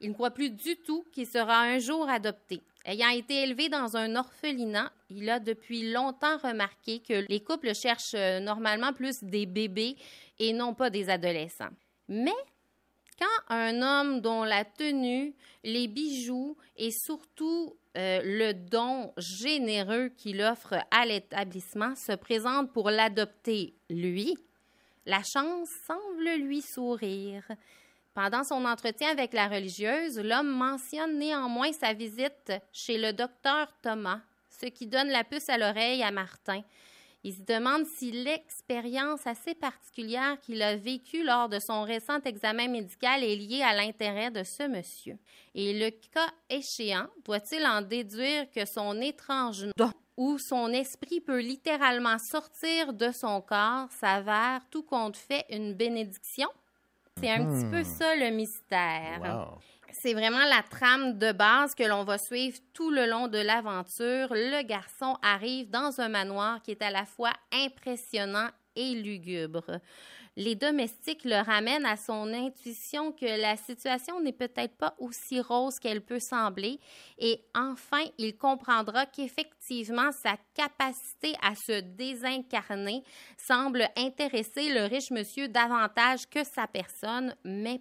il 0.00 0.10
ne 0.10 0.14
croit 0.14 0.30
plus 0.30 0.50
du 0.50 0.76
tout 0.76 1.04
qu'il 1.12 1.26
sera 1.26 1.60
un 1.60 1.78
jour 1.78 2.08
adopté. 2.08 2.62
Ayant 2.86 3.10
été 3.10 3.42
élevé 3.42 3.68
dans 3.68 3.96
un 3.96 4.16
orphelinat, 4.16 4.90
il 5.10 5.28
a 5.28 5.38
depuis 5.38 5.92
longtemps 5.92 6.38
remarqué 6.38 7.00
que 7.00 7.26
les 7.28 7.40
couples 7.40 7.74
cherchent 7.74 8.14
euh, 8.14 8.40
normalement 8.40 8.94
plus 8.94 9.22
des 9.22 9.44
bébés 9.44 9.96
et 10.38 10.54
non 10.54 10.72
pas 10.72 10.88
des 10.88 11.10
adolescents. 11.10 11.68
Mais 12.08 12.32
quand 13.20 13.54
un 13.54 13.82
homme 13.82 14.20
dont 14.20 14.44
la 14.44 14.64
tenue, 14.64 15.34
les 15.62 15.88
bijoux 15.88 16.56
et 16.76 16.90
surtout 16.90 17.76
euh, 17.96 18.20
le 18.24 18.52
don 18.54 19.12
généreux 19.18 20.08
qu'il 20.16 20.40
offre 20.42 20.74
à 20.90 21.04
l'établissement 21.04 21.94
se 21.94 22.12
présente 22.12 22.72
pour 22.72 22.90
l'adopter, 22.90 23.74
lui, 23.90 24.36
la 25.06 25.22
chance 25.22 25.68
semble 25.86 26.30
lui 26.38 26.62
sourire. 26.62 27.44
Pendant 28.14 28.44
son 28.44 28.64
entretien 28.64 29.10
avec 29.10 29.32
la 29.32 29.48
religieuse, 29.48 30.18
l'homme 30.18 30.50
mentionne 30.50 31.18
néanmoins 31.18 31.72
sa 31.72 31.92
visite 31.92 32.52
chez 32.72 32.98
le 32.98 33.12
docteur 33.12 33.68
Thomas, 33.82 34.20
ce 34.48 34.66
qui 34.66 34.86
donne 34.86 35.08
la 35.08 35.24
puce 35.24 35.48
à 35.48 35.58
l'oreille 35.58 36.02
à 36.02 36.10
Martin. 36.10 36.62
Il 37.22 37.34
se 37.34 37.42
demande 37.42 37.84
si 37.84 38.12
l'expérience 38.12 39.26
assez 39.26 39.54
particulière 39.54 40.40
qu'il 40.40 40.62
a 40.62 40.76
vécue 40.76 41.22
lors 41.22 41.50
de 41.50 41.58
son 41.58 41.82
récent 41.82 42.18
examen 42.24 42.68
médical 42.68 43.22
est 43.22 43.36
liée 43.36 43.62
à 43.62 43.74
l'intérêt 43.74 44.30
de 44.30 44.42
ce 44.42 44.66
monsieur. 44.66 45.18
Et 45.54 45.78
le 45.78 45.90
cas 45.90 46.30
échéant, 46.48 47.08
doit-il 47.24 47.66
en 47.66 47.82
déduire 47.82 48.50
que 48.50 48.64
son 48.64 49.00
étrange 49.00 49.66
don 49.76 49.92
où 50.16 50.38
son 50.38 50.68
esprit 50.68 51.20
peut 51.20 51.40
littéralement 51.40 52.18
sortir 52.18 52.92
de 52.92 53.10
son 53.10 53.40
corps 53.40 53.90
s'avère 53.90 54.60
tout 54.70 54.82
compte 54.82 55.16
fait 55.16 55.44
une 55.50 55.74
bénédiction? 55.74 56.48
C'est 57.18 57.30
un 57.30 57.44
petit 57.46 57.70
peu 57.70 57.84
ça 57.84 58.16
le 58.16 58.30
mystère. 58.30 59.58
C'est 59.92 60.14
vraiment 60.14 60.44
la 60.44 60.62
trame 60.62 61.18
de 61.18 61.32
base 61.32 61.74
que 61.74 61.82
l'on 61.82 62.04
va 62.04 62.16
suivre 62.18 62.58
tout 62.72 62.90
le 62.90 63.06
long 63.06 63.28
de 63.28 63.38
l'aventure. 63.38 64.28
Le 64.30 64.62
garçon 64.62 65.16
arrive 65.22 65.68
dans 65.68 66.00
un 66.00 66.08
manoir 66.08 66.62
qui 66.62 66.70
est 66.70 66.82
à 66.82 66.90
la 66.90 67.04
fois 67.04 67.32
impressionnant 67.52 68.48
et 68.76 68.94
lugubre. 68.94 69.80
Les 70.36 70.54
domestiques 70.54 71.24
le 71.24 71.42
ramènent 71.44 71.84
à 71.84 71.96
son 71.96 72.32
intuition 72.32 73.10
que 73.12 73.40
la 73.40 73.56
situation 73.56 74.20
n'est 74.20 74.32
peut-être 74.32 74.76
pas 74.76 74.94
aussi 74.98 75.40
rose 75.40 75.80
qu'elle 75.80 76.02
peut 76.02 76.20
sembler 76.20 76.78
et 77.18 77.42
enfin 77.54 78.04
il 78.16 78.36
comprendra 78.36 79.06
qu'effectivement 79.06 80.12
sa 80.12 80.36
capacité 80.54 81.34
à 81.42 81.54
se 81.56 81.80
désincarner 81.80 83.02
semble 83.36 83.88
intéresser 83.96 84.72
le 84.72 84.84
riche 84.84 85.10
monsieur 85.10 85.48
davantage 85.48 86.28
que 86.30 86.44
sa 86.44 86.68
personne, 86.68 87.34
mais? 87.44 87.80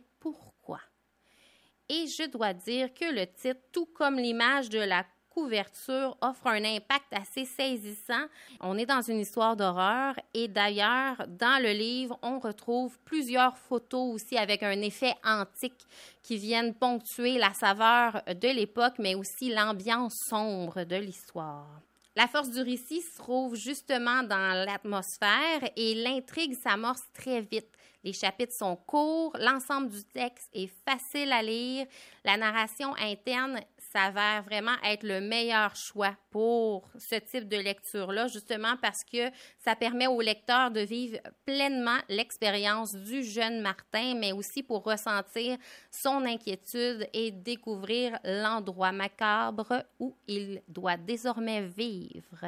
Et 1.90 2.06
je 2.08 2.30
dois 2.30 2.54
dire 2.54 2.94
que 2.94 3.12
le 3.12 3.26
titre, 3.26 3.60
tout 3.72 3.88
comme 3.88 4.18
l'image 4.18 4.70
de 4.70 4.80
la 4.80 5.04
couverture 5.30 6.18
offre 6.22 6.48
un 6.48 6.64
impact 6.64 7.12
assez 7.12 7.46
saisissant. 7.46 8.26
On 8.62 8.78
est 8.78 8.86
dans 8.86 9.02
une 9.02 9.20
histoire 9.20 9.56
d'horreur 9.56 10.16
et 10.34 10.48
d'ailleurs, 10.48 11.26
dans 11.28 11.62
le 11.62 11.72
livre, 11.72 12.20
on 12.22 12.40
retrouve 12.40 12.98
plusieurs 13.06 13.58
photos 13.58 14.14
aussi 14.14 14.38
avec 14.38 14.64
un 14.64 14.82
effet 14.82 15.14
antique 15.24 15.86
qui 16.24 16.38
viennent 16.38 16.74
ponctuer 16.74 17.38
la 17.38 17.54
saveur 17.54 18.22
de 18.28 18.48
l'époque, 18.54 18.96
mais 19.00 19.16
aussi 19.16 19.54
l'ambiance 19.54 20.16
sombre 20.30 20.84
de 20.84 20.98
l'histoire. 20.98 21.82
La 22.16 22.28
force 22.28 22.50
du 22.50 22.62
récit 22.62 23.02
se 23.02 23.18
trouve 23.18 23.56
justement 23.56 24.24
dans 24.24 24.66
l'atmosphère 24.66 25.70
et 25.78 25.96
l'intrigue 25.96 26.54
s'amorce 26.54 27.04
très 27.14 27.40
vite. 27.40 27.70
Les 28.04 28.14
chapitres 28.14 28.54
sont 28.54 28.78
courts, 28.78 29.36
l'ensemble 29.40 29.90
du 29.90 30.04
texte 30.06 30.50
est 30.54 30.72
facile 30.88 31.32
à 31.34 31.42
lire, 31.42 31.86
la 32.24 32.38
narration 32.38 32.96
interne 32.96 33.60
s'avère 33.78 34.44
vraiment 34.44 34.76
être 34.84 35.04
le 35.04 35.20
meilleur 35.20 35.76
choix 35.76 36.16
pour 36.30 36.90
ce 36.98 37.16
type 37.16 37.50
de 37.50 37.58
lecture-là, 37.58 38.28
justement 38.28 38.78
parce 38.82 39.04
que 39.04 39.30
ça 39.58 39.76
permet 39.76 40.08
au 40.08 40.22
lecteur 40.22 40.72
de 40.72 40.82
vivre 40.82 41.18
pleinement 41.46 41.98
l'expérience 42.08 42.96
du 42.96 43.24
jeune 43.24 43.62
Martin, 43.62 44.16
mais 44.16 44.32
aussi 44.32 44.64
pour 44.64 44.84
ressentir 44.84 45.58
son 45.92 46.26
inquiétude 46.26 47.10
et 47.14 47.32
découvrir 47.32 48.18
l'endroit 48.24 48.92
macabre 48.92 49.84
où 50.00 50.16
il 50.28 50.62
doit 50.68 50.98
désormais 50.98 51.68
vivre. 51.68 52.46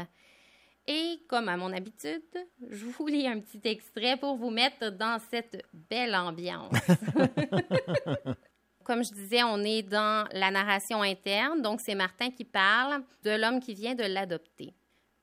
Et 0.94 1.24
comme 1.30 1.48
à 1.48 1.56
mon 1.56 1.72
habitude, 1.72 2.22
je 2.70 2.86
vous 2.86 3.08
lis 3.08 3.26
un 3.26 3.40
petit 3.40 3.62
extrait 3.64 4.18
pour 4.18 4.36
vous 4.36 4.50
mettre 4.50 4.92
dans 4.92 5.22
cette 5.30 5.66
belle 5.72 6.14
ambiance. 6.14 6.74
Comme 8.84 9.02
je 9.02 9.14
disais, 9.14 9.42
on 9.44 9.60
est 9.60 9.84
dans 9.84 10.28
la 10.34 10.52
narration 10.52 11.02
interne, 11.02 11.62
donc 11.62 11.80
c'est 11.80 11.96
Martin 11.96 12.30
qui 12.30 12.44
parle 12.44 13.04
de 13.24 13.32
l'homme 13.32 13.62
qui 13.62 13.74
vient 13.74 13.96
de 13.96 14.04
l'adopter. 14.04 14.74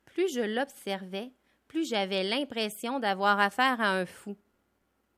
Plus 0.07 0.33
je 0.33 0.41
l'observais, 0.41 1.33
plus 1.67 1.87
j'avais 1.87 2.25
l'impression 2.25 2.99
d'avoir 2.99 3.39
affaire 3.39 3.79
à 3.79 3.91
un 3.91 4.07
fou, 4.07 4.39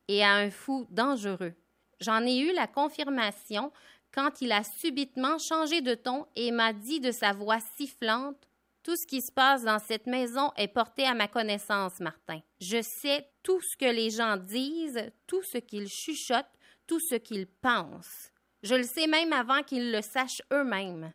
et 0.09 0.21
à 0.21 0.33
un 0.33 0.51
fou 0.51 0.85
dangereux. 0.89 1.53
J'en 2.01 2.25
ai 2.25 2.39
eu 2.39 2.53
la 2.53 2.67
confirmation 2.67 3.71
quand 4.13 4.41
il 4.41 4.51
a 4.51 4.65
subitement 4.65 5.37
changé 5.37 5.79
de 5.79 5.95
ton 5.95 6.25
et 6.35 6.51
m'a 6.51 6.73
dit 6.73 6.99
de 6.99 7.11
sa 7.11 7.31
voix 7.31 7.61
sifflante 7.77 8.50
Tout 8.83 8.95
ce 8.95 9.05
qui 9.05 9.21
se 9.21 9.31
passe 9.31 9.63
dans 9.63 9.77
cette 9.77 10.07
maison 10.07 10.51
est 10.57 10.67
porté 10.67 11.05
à 11.05 11.13
ma 11.13 11.27
connaissance, 11.27 11.99
Martin. 11.99 12.41
Je 12.59 12.81
sais 12.81 13.27
tout 13.43 13.61
ce 13.61 13.77
que 13.77 13.85
les 13.85 14.09
gens 14.09 14.37
disent, 14.37 15.11
tout 15.27 15.43
ce 15.43 15.59
qu'ils 15.59 15.87
chuchotent, 15.87 16.57
tout 16.87 16.99
ce 16.99 17.15
qu'ils 17.15 17.45
pensent. 17.45 18.31
Je 18.63 18.73
le 18.73 18.83
sais 18.83 19.05
même 19.05 19.33
avant 19.33 19.61
qu'ils 19.61 19.91
le 19.91 20.01
sachent 20.01 20.41
eux-mêmes. 20.51 21.13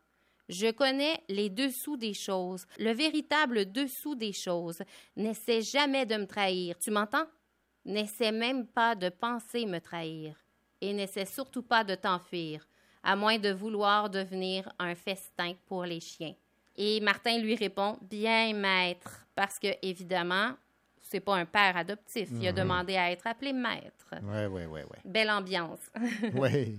Je 0.49 0.71
connais 0.71 1.21
les 1.29 1.51
dessous 1.51 1.97
des 1.97 2.15
choses, 2.15 2.67
le 2.79 2.93
véritable 2.93 3.73
dessous 3.73 4.15
des 4.15 4.33
choses. 4.33 4.81
N'essaie 5.17 5.63
jamais 5.63 6.07
de 6.07 6.17
me 6.17 6.27
trahir, 6.27 6.79
tu 6.79 6.93
m'entends? 6.93 7.27
N'essaie 7.85 8.33
même 8.33 8.69
pas 8.69 8.95
de 8.95 9.09
penser 9.09 9.67
me 9.67 9.81
trahir. 9.81 10.37
Et 10.81 10.93
n'essaie 10.93 11.27
surtout 11.27 11.63
pas 11.63 11.83
de 11.83 11.97
t'enfuir, 11.97 12.69
à 13.03 13.17
moins 13.17 13.39
de 13.39 13.51
vouloir 13.51 14.09
devenir 14.09 14.73
un 14.79 14.95
festin 14.95 15.55
pour 15.67 15.85
les 15.85 16.01
chiens. 16.01 16.35
Et 16.77 17.01
Martin 17.01 17.39
lui 17.39 17.55
répond 17.55 17.99
Bien, 18.03 18.53
maître, 18.55 19.27
parce 19.35 19.59
que, 19.59 19.69
évidemment, 19.83 20.51
c'est 21.01 21.21
pas 21.21 21.37
un 21.37 21.45
père 21.47 21.77
adoptif. 21.77 22.29
Il 22.33 22.47
a 22.47 22.51
Mhm. 22.53 22.57
demandé 22.59 22.97
à 22.97 23.11
être 23.11 23.27
appelé 23.27 23.53
maître. 23.53 24.07
Oui, 24.23 24.45
oui, 24.51 24.63
oui, 24.69 24.81
oui. 24.91 24.99
Belle 25.05 25.31
ambiance. 25.31 25.81
Oui. 26.35 26.79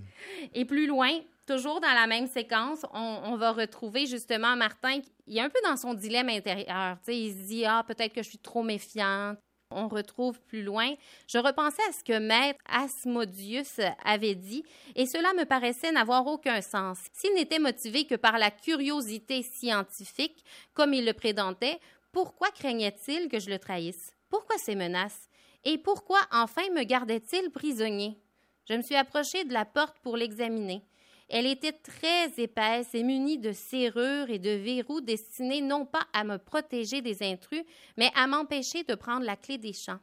Et 0.54 0.64
plus 0.64 0.86
loin, 0.86 1.10
toujours 1.46 1.80
dans 1.80 1.92
la 1.94 2.06
même 2.06 2.26
séquence, 2.26 2.84
on, 2.92 3.20
on 3.24 3.36
va 3.36 3.52
retrouver 3.52 4.06
justement 4.06 4.54
Martin. 4.56 5.00
Il 5.26 5.38
est 5.38 5.40
un 5.40 5.48
peu 5.48 5.58
dans 5.64 5.76
son 5.76 5.94
dilemme 5.94 6.28
intérieur. 6.28 6.98
Il 7.08 7.32
se 7.32 7.46
dit 7.48 7.64
Ah, 7.64 7.82
peut-être 7.86 8.12
que 8.14 8.22
je 8.22 8.28
suis 8.28 8.38
trop 8.38 8.62
méfiante. 8.62 9.38
On 9.70 9.88
retrouve 9.88 10.40
plus 10.40 10.62
loin. 10.62 10.94
Je 11.26 11.36
repensais 11.38 11.82
à 11.88 11.92
ce 11.92 12.02
que 12.02 12.18
Maître 12.18 12.58
Asmodius 12.66 13.80
avait 14.02 14.34
dit, 14.34 14.64
et 14.94 15.04
cela 15.04 15.34
me 15.34 15.44
paraissait 15.44 15.92
n'avoir 15.92 16.26
aucun 16.26 16.62
sens. 16.62 16.98
S'il 17.12 17.34
n'était 17.34 17.58
motivé 17.58 18.06
que 18.06 18.14
par 18.14 18.38
la 18.38 18.50
curiosité 18.50 19.42
scientifique, 19.42 20.42
comme 20.72 20.94
il 20.94 21.04
le 21.04 21.12
présentait, 21.12 21.80
pourquoi 22.12 22.50
craignait-il 22.50 23.28
que 23.28 23.38
je 23.38 23.50
le 23.50 23.58
trahisse? 23.58 24.16
Pourquoi 24.30 24.56
ces 24.56 24.74
menaces? 24.74 25.28
Et 25.64 25.76
pourquoi 25.76 26.20
enfin 26.32 26.62
me 26.74 26.84
gardait-il 26.84 27.50
prisonnier? 27.50 28.18
Je 28.68 28.74
me 28.74 28.82
suis 28.82 28.96
approchée 28.96 29.44
de 29.44 29.52
la 29.52 29.66
porte 29.66 29.98
pour 30.00 30.16
l'examiner. 30.16 30.82
Elle 31.28 31.46
était 31.46 31.72
très 31.72 32.30
épaisse 32.38 32.94
et 32.94 33.02
munie 33.02 33.38
de 33.38 33.52
serrures 33.52 34.30
et 34.30 34.38
de 34.38 34.50
verrous 34.50 35.02
destinés 35.02 35.60
non 35.60 35.84
pas 35.84 36.06
à 36.14 36.24
me 36.24 36.38
protéger 36.38 37.02
des 37.02 37.22
intrus, 37.22 37.64
mais 37.98 38.10
à 38.14 38.26
m'empêcher 38.26 38.82
de 38.84 38.94
prendre 38.94 39.26
la 39.26 39.36
clé 39.36 39.58
des 39.58 39.74
champs. 39.74 40.00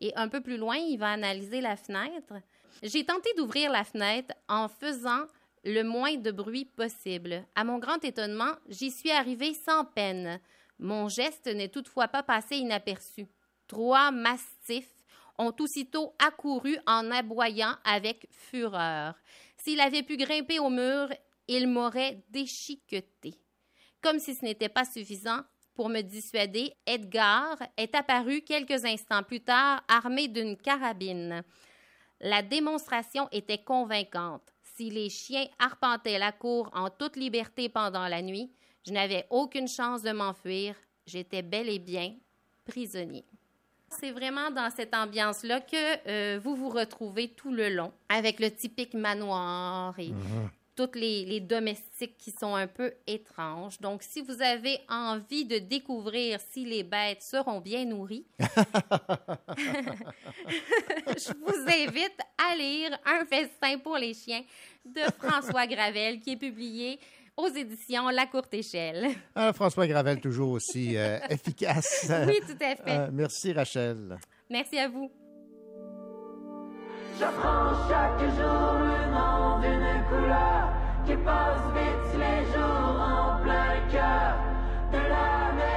Et 0.00 0.12
un 0.16 0.28
peu 0.28 0.40
plus 0.40 0.56
loin, 0.56 0.76
il 0.76 0.98
va 0.98 1.10
analyser 1.10 1.60
la 1.60 1.76
fenêtre. 1.76 2.34
J'ai 2.82 3.04
tenté 3.04 3.30
d'ouvrir 3.36 3.70
la 3.70 3.84
fenêtre 3.84 4.34
en 4.48 4.68
faisant 4.68 5.26
le 5.64 5.82
moins 5.82 6.16
de 6.16 6.30
bruit 6.30 6.64
possible. 6.64 7.44
À 7.54 7.64
mon 7.64 7.78
grand 7.78 8.04
étonnement, 8.04 8.52
j'y 8.68 8.90
suis 8.90 9.10
arrivée 9.10 9.54
sans 9.54 9.84
peine. 9.84 10.40
Mon 10.78 11.08
geste 11.08 11.46
n'est 11.46 11.68
toutefois 11.68 12.08
pas 12.08 12.22
passé 12.22 12.56
inaperçu. 12.56 13.26
Trois 13.66 14.10
mastifs 14.10 14.92
ont 15.38 15.54
aussitôt 15.60 16.14
accouru 16.18 16.76
en 16.86 17.10
aboyant 17.10 17.74
avec 17.84 18.28
fureur. 18.30 19.14
S'il 19.66 19.80
avait 19.80 20.04
pu 20.04 20.16
grimper 20.16 20.60
au 20.60 20.70
mur, 20.70 21.08
il 21.48 21.66
m'aurait 21.66 22.22
déchiqueté. 22.28 23.34
Comme 24.00 24.20
si 24.20 24.32
ce 24.36 24.44
n'était 24.44 24.68
pas 24.68 24.84
suffisant 24.84 25.40
pour 25.74 25.88
me 25.88 26.02
dissuader, 26.02 26.72
Edgar 26.86 27.58
est 27.76 27.92
apparu 27.96 28.42
quelques 28.42 28.84
instants 28.84 29.24
plus 29.24 29.40
tard 29.40 29.82
armé 29.88 30.28
d'une 30.28 30.56
carabine. 30.56 31.42
La 32.20 32.42
démonstration 32.42 33.28
était 33.32 33.64
convaincante. 33.64 34.54
Si 34.62 34.88
les 34.88 35.10
chiens 35.10 35.48
arpentaient 35.58 36.20
la 36.20 36.30
cour 36.30 36.70
en 36.72 36.88
toute 36.88 37.16
liberté 37.16 37.68
pendant 37.68 38.06
la 38.06 38.22
nuit, 38.22 38.52
je 38.86 38.92
n'avais 38.92 39.26
aucune 39.30 39.66
chance 39.66 40.00
de 40.00 40.12
m'enfuir. 40.12 40.76
J'étais 41.06 41.42
bel 41.42 41.68
et 41.68 41.80
bien 41.80 42.14
prisonnier. 42.64 43.26
C'est 43.98 44.10
vraiment 44.10 44.50
dans 44.50 44.70
cette 44.70 44.94
ambiance-là 44.94 45.60
que 45.60 46.08
euh, 46.08 46.38
vous 46.42 46.54
vous 46.54 46.68
retrouvez 46.68 47.28
tout 47.28 47.52
le 47.52 47.68
long, 47.68 47.92
avec 48.08 48.40
le 48.40 48.50
typique 48.50 48.94
manoir 48.94 49.98
et 49.98 50.12
toutes 50.76 50.96
les, 50.96 51.24
les 51.24 51.40
domestiques 51.40 52.18
qui 52.18 52.30
sont 52.30 52.54
un 52.54 52.66
peu 52.66 52.92
étranges. 53.06 53.80
Donc, 53.80 54.02
si 54.02 54.20
vous 54.20 54.42
avez 54.42 54.78
envie 54.90 55.46
de 55.46 55.58
découvrir 55.58 56.38
si 56.52 56.66
les 56.66 56.82
bêtes 56.82 57.22
seront 57.22 57.60
bien 57.60 57.86
nourries, 57.86 58.26
je 58.38 58.46
vous 61.40 61.66
invite 61.66 62.18
à 62.36 62.54
lire 62.54 62.90
Un 63.06 63.24
festin 63.24 63.78
pour 63.78 63.96
les 63.96 64.12
chiens 64.12 64.42
de 64.84 65.00
François 65.18 65.66
Gravel, 65.66 66.20
qui 66.20 66.32
est 66.32 66.36
publié 66.36 67.00
aux 67.36 67.48
éditions 67.48 68.08
La 68.08 68.26
Courte 68.26 68.54
Échelle. 68.54 69.08
Ah, 69.34 69.52
François 69.52 69.86
Gravel, 69.86 70.20
toujours 70.20 70.52
aussi 70.52 70.96
euh, 70.96 71.18
efficace. 71.30 72.10
Oui, 72.26 72.40
tout 72.46 72.56
à 72.64 72.76
fait. 72.76 72.82
Euh, 72.88 73.08
merci, 73.12 73.52
Rachel. 73.52 74.18
Merci 74.50 74.78
à 74.78 74.88
vous. 74.88 75.10
J'apprends 77.18 77.88
chaque 77.88 78.20
jour 78.20 78.72
le 78.80 79.10
nom 79.10 79.60
d'une 79.60 80.04
couleur 80.08 80.72
qui 81.06 81.16
passe 81.24 81.60
vite 81.74 82.18
les 82.18 82.44
jours 82.52 83.00
en 83.00 83.42
plein 83.42 83.88
cœur 83.90 84.36
de 84.92 84.98
l'Amérique 84.98 85.36
America. 85.56 85.75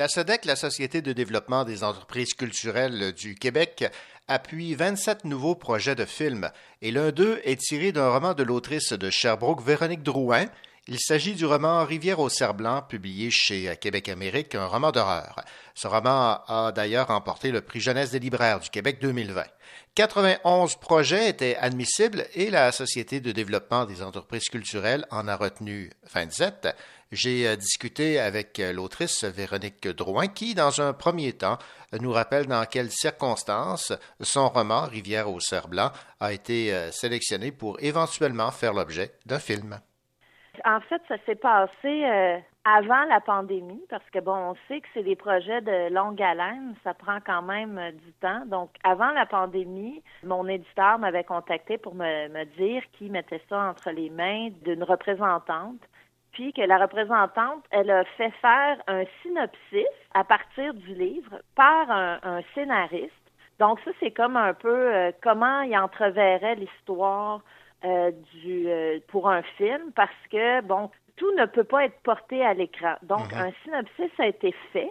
La 0.00 0.08
SEDEC, 0.08 0.46
la 0.46 0.56
Société 0.56 1.02
de 1.02 1.12
développement 1.12 1.64
des 1.64 1.84
entreprises 1.84 2.32
culturelles 2.32 3.12
du 3.12 3.34
Québec, 3.34 3.84
appuie 4.28 4.74
27 4.74 5.26
nouveaux 5.26 5.54
projets 5.54 5.94
de 5.94 6.06
films 6.06 6.50
et 6.80 6.90
l'un 6.90 7.10
d'eux 7.10 7.38
est 7.44 7.60
tiré 7.60 7.92
d'un 7.92 8.08
roman 8.08 8.32
de 8.32 8.42
l'autrice 8.42 8.94
de 8.94 9.10
Sherbrooke, 9.10 9.62
Véronique 9.62 10.02
Drouin. 10.02 10.46
Il 10.88 10.98
s'agit 10.98 11.34
du 11.34 11.44
roman 11.44 11.84
Rivière 11.84 12.18
au 12.18 12.30
cerf 12.30 12.54
blanc, 12.54 12.80
publié 12.80 13.30
chez 13.30 13.76
Québec 13.76 14.08
Amérique, 14.08 14.54
un 14.54 14.64
roman 14.64 14.90
d'horreur. 14.90 15.44
Ce 15.74 15.86
roman 15.86 16.40
a 16.48 16.72
d'ailleurs 16.74 17.08
remporté 17.08 17.50
le 17.50 17.60
prix 17.60 17.80
Jeunesse 17.80 18.12
des 18.12 18.20
libraires 18.20 18.60
du 18.60 18.70
Québec 18.70 19.00
2020. 19.02 19.44
91 19.96 20.76
projets 20.76 21.28
étaient 21.28 21.56
admissibles 21.56 22.26
et 22.34 22.48
la 22.48 22.72
Société 22.72 23.20
de 23.20 23.32
développement 23.32 23.84
des 23.84 24.02
entreprises 24.02 24.48
culturelles 24.48 25.04
en 25.10 25.28
a 25.28 25.36
retenu 25.36 25.90
27. 26.14 26.68
J'ai 27.12 27.48
euh, 27.48 27.56
discuté 27.56 28.20
avec 28.20 28.60
euh, 28.60 28.72
l'autrice 28.72 29.24
Véronique 29.24 29.88
Drouin 29.88 30.28
qui, 30.28 30.54
dans 30.54 30.80
un 30.80 30.92
premier 30.92 31.32
temps, 31.32 31.58
nous 32.00 32.12
rappelle 32.12 32.46
dans 32.46 32.64
quelles 32.70 32.92
circonstances 32.92 33.92
son 34.20 34.48
roman 34.48 34.82
Rivière 34.82 35.28
au 35.28 35.40
cerf 35.40 35.66
blanc 35.66 35.90
a 36.20 36.32
été 36.32 36.72
euh, 36.72 36.92
sélectionné 36.92 37.50
pour 37.50 37.82
éventuellement 37.82 38.52
faire 38.52 38.74
l'objet 38.74 39.10
d'un 39.26 39.40
film. 39.40 39.80
En 40.64 40.78
fait, 40.82 41.02
ça 41.08 41.16
s'est 41.26 41.34
passé 41.34 42.04
avant 42.64 43.04
la 43.08 43.20
pandémie 43.20 43.82
parce 43.88 44.08
que 44.10 44.20
bon, 44.20 44.36
on 44.36 44.54
sait 44.68 44.80
que 44.80 44.86
c'est 44.92 45.02
des 45.02 45.16
projets 45.16 45.62
de 45.62 45.92
longue 45.92 46.20
haleine, 46.20 46.74
ça 46.84 46.92
prend 46.92 47.18
quand 47.24 47.42
même 47.42 47.80
du 48.04 48.12
temps. 48.20 48.44
Donc, 48.46 48.70
avant 48.84 49.10
la 49.12 49.26
pandémie, 49.26 50.02
mon 50.22 50.46
éditeur 50.46 50.98
m'avait 50.98 51.24
contacté 51.24 51.78
pour 51.78 51.94
me, 51.94 52.28
me 52.28 52.44
dire 52.56 52.82
qu'il 52.92 53.10
mettait 53.10 53.42
ça 53.48 53.70
entre 53.70 53.90
les 53.90 54.10
mains 54.10 54.50
d'une 54.62 54.84
représentante 54.84 55.80
puis 56.32 56.52
que 56.52 56.62
la 56.62 56.78
représentante, 56.78 57.64
elle 57.70 57.90
a 57.90 58.04
fait 58.04 58.30
faire 58.40 58.80
un 58.86 59.04
synopsis 59.22 59.86
à 60.14 60.24
partir 60.24 60.74
du 60.74 60.94
livre 60.94 61.40
par 61.54 61.90
un, 61.90 62.18
un 62.22 62.40
scénariste. 62.54 63.14
Donc 63.60 63.78
ça, 63.84 63.90
c'est 64.00 64.10
comme 64.10 64.36
un 64.36 64.54
peu 64.54 64.94
euh, 64.94 65.12
comment 65.22 65.60
il 65.60 65.76
entreverrait 65.76 66.54
l'histoire 66.56 67.42
euh, 67.84 68.10
du 68.42 68.68
euh, 68.68 68.98
pour 69.08 69.28
un 69.28 69.42
film, 69.42 69.92
parce 69.94 70.10
que 70.32 70.62
bon, 70.62 70.90
tout 71.16 71.30
ne 71.34 71.44
peut 71.44 71.64
pas 71.64 71.84
être 71.84 72.00
porté 72.02 72.44
à 72.44 72.54
l'écran. 72.54 72.94
Donc 73.02 73.32
un 73.34 73.50
synopsis 73.62 74.10
a 74.18 74.26
été 74.26 74.54
fait. 74.72 74.90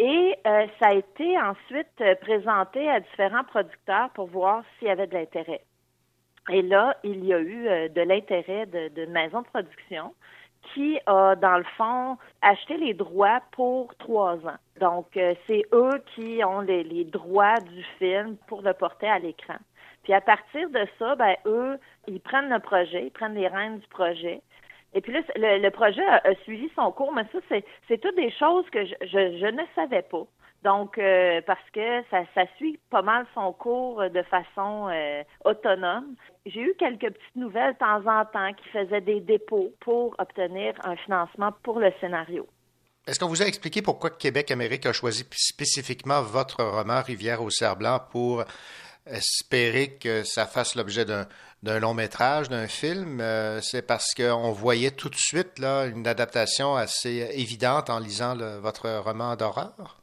Et 0.00 0.38
ça 0.44 0.90
a 0.90 0.94
été 0.94 1.36
ensuite 1.40 2.20
présenté 2.20 2.88
à 2.88 3.00
différents 3.00 3.42
producteurs 3.42 4.10
pour 4.10 4.28
voir 4.28 4.62
s'il 4.78 4.86
y 4.86 4.90
avait 4.92 5.08
de 5.08 5.14
l'intérêt. 5.14 5.60
Et 6.50 6.62
là, 6.62 6.96
il 7.02 7.24
y 7.24 7.34
a 7.34 7.40
eu 7.40 7.64
de 7.88 8.00
l'intérêt 8.02 8.66
de, 8.66 8.88
de 8.94 9.06
maison 9.06 9.42
de 9.42 9.48
production 9.48 10.14
qui 10.72 10.98
a, 11.06 11.34
dans 11.36 11.58
le 11.58 11.64
fond, 11.76 12.16
acheté 12.42 12.76
les 12.76 12.94
droits 12.94 13.40
pour 13.52 13.94
trois 13.96 14.34
ans. 14.46 14.58
Donc, 14.80 15.16
euh, 15.16 15.34
c'est 15.46 15.64
eux 15.72 16.02
qui 16.14 16.42
ont 16.44 16.60
les, 16.60 16.84
les 16.84 17.04
droits 17.04 17.60
du 17.60 17.82
film 17.98 18.36
pour 18.46 18.62
le 18.62 18.72
porter 18.74 19.08
à 19.08 19.18
l'écran. 19.18 19.56
Puis 20.04 20.12
à 20.12 20.20
partir 20.20 20.70
de 20.70 20.86
ça, 20.98 21.16
ben 21.16 21.34
eux, 21.46 21.78
ils 22.06 22.20
prennent 22.20 22.48
le 22.48 22.60
projet, 22.60 23.04
ils 23.06 23.10
prennent 23.10 23.34
les 23.34 23.48
rênes 23.48 23.78
du 23.78 23.86
projet. 23.88 24.40
Et 24.94 25.00
puis 25.00 25.12
là, 25.12 25.20
le, 25.36 25.58
le 25.60 25.70
projet 25.70 26.04
a, 26.04 26.34
suivi 26.44 26.70
son 26.74 26.90
cours, 26.92 27.12
mais 27.12 27.24
ça, 27.32 27.38
c'est, 27.48 27.98
toutes 27.98 28.16
des 28.16 28.30
choses 28.30 28.68
que 28.70 28.84
je, 28.86 28.94
je 29.02 29.46
ne 29.46 29.62
savais 29.74 30.02
pas. 30.02 30.24
Donc, 30.64 30.98
euh, 30.98 31.40
parce 31.46 31.70
que 31.72 32.02
ça, 32.10 32.22
ça 32.34 32.42
suit 32.56 32.80
pas 32.90 33.02
mal 33.02 33.26
son 33.34 33.52
cours 33.52 34.02
de 34.10 34.22
façon 34.22 34.88
euh, 34.90 35.22
autonome. 35.44 36.14
J'ai 36.46 36.60
eu 36.60 36.74
quelques 36.78 37.12
petites 37.12 37.36
nouvelles 37.36 37.74
de 37.74 37.78
temps 37.78 38.04
en 38.06 38.24
temps 38.24 38.52
qui 38.54 38.68
faisaient 38.70 39.00
des 39.00 39.20
dépôts 39.20 39.72
pour 39.80 40.16
obtenir 40.18 40.74
un 40.82 40.96
financement 40.96 41.52
pour 41.62 41.78
le 41.78 41.92
scénario. 42.00 42.46
Est-ce 43.06 43.20
qu'on 43.20 43.28
vous 43.28 43.42
a 43.42 43.46
expliqué 43.46 43.82
pourquoi 43.82 44.10
Québec 44.10 44.50
Amérique 44.50 44.84
a 44.84 44.92
choisi 44.92 45.24
spécifiquement 45.30 46.22
votre 46.22 46.62
roman 46.62 47.02
Rivière 47.02 47.40
au 47.42 47.50
cerf 47.50 47.76
blanc 47.76 48.00
pour 48.10 48.44
espérer 49.06 49.96
que 49.96 50.24
ça 50.24 50.44
fasse 50.44 50.74
l'objet 50.74 51.06
d'un, 51.06 51.78
long 51.78 51.94
métrage, 51.94 52.48
d'un 52.48 52.66
film? 52.66 53.20
Euh, 53.20 53.60
c'est 53.62 53.82
parce 53.82 54.12
qu'on 54.12 54.50
voyait 54.50 54.90
tout 54.90 55.08
de 55.08 55.16
suite 55.16 55.58
là, 55.60 55.86
une 55.86 56.06
adaptation 56.06 56.74
assez 56.74 57.30
évidente 57.32 57.90
en 57.90 58.00
lisant 58.00 58.36
votre 58.60 58.90
roman 58.98 59.36
d'horreur? 59.36 59.98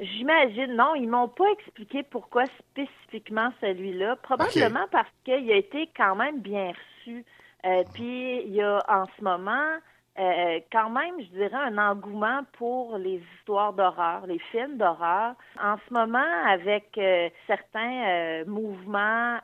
J'imagine, 0.00 0.74
non, 0.74 0.94
ils 0.96 1.08
m'ont 1.08 1.28
pas 1.28 1.48
expliqué 1.52 2.02
pourquoi 2.02 2.44
spécifiquement 2.58 3.50
celui-là. 3.60 4.16
Probablement 4.16 4.86
parce 4.90 5.08
qu'il 5.24 5.50
a 5.52 5.56
été 5.56 5.88
quand 5.96 6.16
même 6.16 6.40
bien 6.40 6.72
reçu. 6.72 7.24
Euh, 7.64 7.84
Puis 7.94 8.42
il 8.44 8.52
y 8.52 8.60
a 8.60 8.82
en 8.88 9.06
ce 9.16 9.22
moment 9.22 9.78
euh, 10.18 10.60
quand 10.72 10.90
même, 10.90 11.20
je 11.20 11.26
dirais, 11.26 11.56
un 11.56 11.78
engouement 11.78 12.42
pour 12.58 12.98
les 12.98 13.22
histoires 13.36 13.72
d'horreur, 13.72 14.26
les 14.26 14.38
films 14.50 14.78
d'horreur. 14.78 15.34
En 15.62 15.76
ce 15.88 15.94
moment, 15.94 16.44
avec 16.46 16.98
euh, 16.98 17.28
certains 17.46 18.44
mouvements 18.46 19.38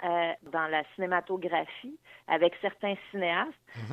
dans 0.53 0.67
la 0.69 0.83
cinématographie, 0.95 1.97
avec 2.31 2.55
certains 2.63 2.95
cinéastes, 3.11 3.51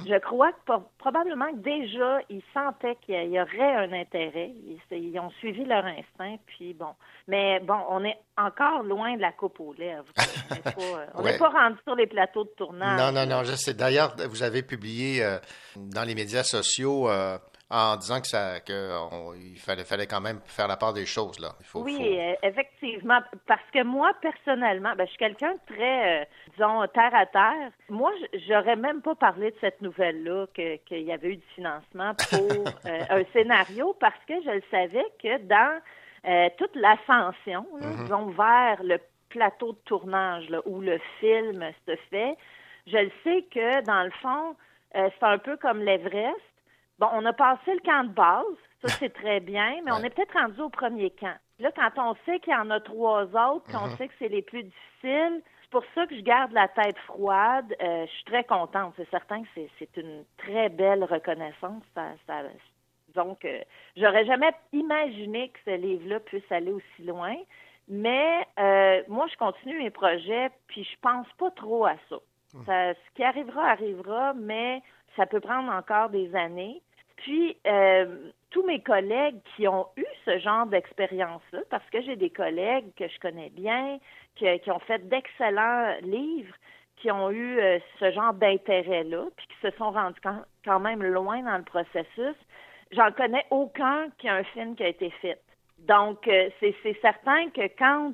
je 0.08 0.18
crois 0.20 0.52
que 0.52 0.58
pro- 0.66 0.84
probablement 0.98 1.52
que 1.52 1.58
déjà, 1.58 2.20
ils 2.30 2.42
sentaient 2.54 2.96
qu'il 3.02 3.32
y 3.32 3.40
aurait 3.42 3.76
un 3.86 3.92
intérêt. 3.94 4.52
Ils, 4.66 4.80
ils 4.92 5.20
ont 5.20 5.30
suivi 5.40 5.66
leur 5.66 5.84
instinct, 5.86 6.38
puis 6.46 6.74
bon. 6.74 6.94
Mais 7.28 7.60
bon, 7.62 7.80
on 7.90 8.04
est 8.06 8.18
encore 8.38 8.84
loin 8.84 9.16
de 9.16 9.22
la 9.22 9.32
coupe 9.32 9.60
aux 9.60 9.74
lèvres. 9.74 10.06
On 10.50 10.56
n'est 10.56 10.62
pas, 10.62 10.72
euh, 10.82 11.06
on 11.16 11.22
n'est 11.24 11.32
Ouais. 11.32 11.38
pas 11.38 11.50
rendu 11.50 11.78
sur 11.84 11.96
les 11.96 12.08
plateaux 12.08 12.44
de 12.46 12.50
tournage. 12.58 13.00
Non, 13.00 13.12
non, 13.12 13.26
non, 13.26 13.44
je 13.44 13.54
sais. 13.56 13.74
D'ailleurs, 13.74 14.16
vous 14.30 14.44
avez 14.44 14.64
publié 14.64 15.24
euh, 15.24 15.38
dans 15.76 16.04
les 16.04 16.16
médias 16.16 16.44
sociaux 16.44 17.10
euh, 17.10 17.38
en 17.70 17.98
disant 17.98 18.22
que 18.22 18.28
ça, 18.28 18.60
que 18.62 18.92
on- 19.12 19.34
il 19.34 19.58
fallait, 19.60 19.84
fallait 19.84 20.08
quand 20.08 20.22
même 20.22 20.40
faire 20.46 20.68
la 20.68 20.78
part 20.78 20.94
des 20.94 21.06
choses 21.06 21.40
là. 21.40 21.50
Il 21.60 21.66
faut, 21.66 21.82
oui, 21.84 21.96
faut- 21.98 22.04
euh, 22.04 22.34
effectivement. 22.44 23.20
Parce 23.46 23.70
que 23.74 23.84
moi, 23.84 24.12
personnellement, 24.22 24.94
ben, 24.96 25.04
je 25.06 25.10
suis 25.10 25.18
quelqu'un 25.18 25.54
de 25.54 25.76
très, 25.76 26.22
euh, 26.22 26.26
disons, 26.56 26.86
terre 26.94 27.14
à 27.14 27.26
terre. 27.26 27.72
Moi, 27.90 28.12
j'aurais 28.48 28.78
même 28.78 29.02
pas 29.02 29.16
parlé 29.16 29.52
de 29.52 29.58
cette 29.60 29.82
nouvelle-là, 29.82 30.46
que- 30.54 30.78
qu'il 30.86 31.02
y 31.02 31.12
avait 31.12 31.30
eu 31.34 31.36
du 31.38 31.48
financement 31.56 32.14
pour 32.30 32.40
euh, 32.86 33.04
un 33.10 33.24
scénario, 33.34 33.96
parce 34.00 34.20
que 34.28 34.36
je 34.46 34.50
le 34.52 34.64
savais 34.72 35.06
que 35.22 35.38
dans 35.40 35.82
euh, 36.26 36.50
toute 36.58 36.76
l'ascension, 36.76 37.66
là, 37.80 37.88
Mhm. 37.88 38.04
disons, 38.04 38.26
vers 38.32 38.82
le 38.84 38.98
plateau 39.30 39.74
de 39.74 39.78
tournage 39.86 40.50
là, 40.50 40.62
où 40.66 40.82
le 40.82 41.00
film 41.20 41.64
se 41.86 41.96
fait, 42.10 42.36
je 42.88 42.98
le 42.98 43.12
sais 43.24 43.46
que, 43.54 43.82
dans 43.86 44.04
le 44.04 44.12
fond, 44.22 44.56
euh, 44.96 45.10
c'est 45.20 45.26
un 45.26 45.38
peu 45.38 45.58
comme 45.58 45.80
l'Everest. 45.82 46.36
Bon, 47.00 47.08
on 47.14 47.26
a 47.26 47.34
passé 47.34 47.74
le 47.74 47.80
camp 47.82 48.04
de 48.06 48.14
base, 48.14 48.46
ça 48.82 48.88
c'est 49.00 49.14
très 49.14 49.40
bien, 49.40 49.82
mais 49.84 49.92
on 49.92 50.04
est 50.04 50.10
peut-être 50.10 50.34
rendu 50.40 50.60
au 50.62 50.70
premier 50.70 51.12
camp. 51.12 51.36
Là, 51.60 51.72
quand 51.76 51.92
on 51.98 52.16
sait 52.26 52.40
qu'il 52.40 52.54
y 52.54 52.56
en 52.56 52.70
a 52.70 52.80
trois 52.80 53.24
autres, 53.26 53.70
qu'on 53.72 53.88
Mhm. 53.88 53.98
sait 53.98 54.08
que 54.08 54.14
c'est 54.20 54.28
les 54.28 54.42
plus 54.42 54.64
difficiles, 54.64 55.42
c'est 55.62 55.70
pour 55.72 55.84
ça 55.96 56.06
que 56.08 56.16
je 56.16 56.22
garde 56.22 56.52
la 56.54 56.68
tête 56.70 56.98
froide. 57.00 57.76
Euh, 57.82 58.06
je 58.06 58.12
suis 58.12 58.24
très 58.26 58.44
contente. 58.44 58.94
C'est 58.96 59.10
certain 59.10 59.42
que 59.44 59.48
c'est, 59.56 59.70
c'est 59.80 59.98
une 59.98 60.24
très 60.38 60.70
belle 60.70 61.04
reconnaissance. 61.04 61.84
Ça, 61.94 62.04
ça, 62.26 62.42
donc, 63.16 63.44
euh, 63.46 63.60
j'aurais 63.96 64.26
jamais 64.26 64.52
imaginé 64.72 65.50
que 65.50 65.60
ce 65.66 65.72
livre-là 65.76 66.20
puisse 66.22 66.50
aller 66.52 66.72
aussi 66.72 67.04
loin. 67.04 67.36
Mais 67.90 68.46
euh, 68.60 69.02
moi, 69.08 69.28
je 69.32 69.38
continue 69.38 69.80
mes 69.80 69.90
projets, 69.90 70.52
puis 70.68 70.84
je 70.84 70.96
pense 71.02 71.28
pas 71.38 71.52
trop 71.52 71.86
à 71.86 71.96
ça. 72.10 72.18
Ça- 72.66 72.94
ce 72.94 73.16
qui 73.16 73.24
arrivera, 73.24 73.70
arrivera, 73.72 74.34
mais 74.36 74.82
ça 75.16 75.26
peut 75.26 75.40
prendre 75.40 75.72
encore 75.72 76.10
des 76.10 76.34
années. 76.36 76.82
Puis, 77.18 77.58
euh, 77.66 78.32
tous 78.52 78.64
mes 78.66 78.82
collègues 78.82 79.40
qui 79.56 79.68
ont 79.68 79.88
eu 79.98 80.06
ce 80.26 80.40
genre 80.40 80.66
d'expérience-là, 80.68 81.60
parce 81.70 81.88
que 81.90 82.02
j'ai 82.02 82.16
des 82.16 82.30
collègues 82.30 82.94
que 82.96 83.08
je 83.08 83.20
connais 83.20 83.50
bien, 83.50 84.00
qui, 84.36 84.46
ont 84.72 84.80
fait 84.80 85.08
d'excellents 85.10 85.96
livres, 86.02 86.56
qui 86.98 87.12
ont 87.12 87.30
eu 87.32 87.60
euh, 87.60 87.80
ce 88.00 88.12
genre 88.12 88.34
d'intérêt-là, 88.34 89.26
puis 89.36 89.48
qui 89.48 89.68
se 89.68 89.76
sont 89.78 89.92
rendus 89.92 90.20
quand, 90.64 90.80
même 90.80 91.04
loin 91.04 91.42
dans 91.42 91.58
le 91.58 91.64
processus, 91.64 92.36
j'en 92.92 93.12
connais 93.12 93.46
aucun 93.50 94.10
qui 94.18 94.30
a 94.30 94.36
un 94.36 94.44
film 94.44 94.76
qui 94.76 94.84
a 94.84 94.88
été 94.88 95.10
fait. 95.22 95.40
Donc, 95.80 96.28
euh, 96.28 96.50
c'est 96.60 97.00
certain 97.02 97.50
que 97.50 97.68
quand 97.78 98.14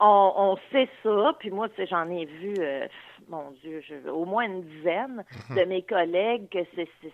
on, 0.00 0.56
sait 0.72 0.88
ça, 1.02 1.32
puis 1.38 1.50
moi, 1.50 1.68
j'en 1.88 2.10
ai 2.10 2.24
vu, 2.24 2.54
mon 3.32 3.50
Dieu, 3.62 3.82
je- 3.88 4.08
au 4.10 4.24
moins 4.24 4.44
une 4.44 4.62
dizaine 4.62 5.24
de 5.50 5.64
mes 5.64 5.82
collègues 5.82 6.48
que 6.50 6.60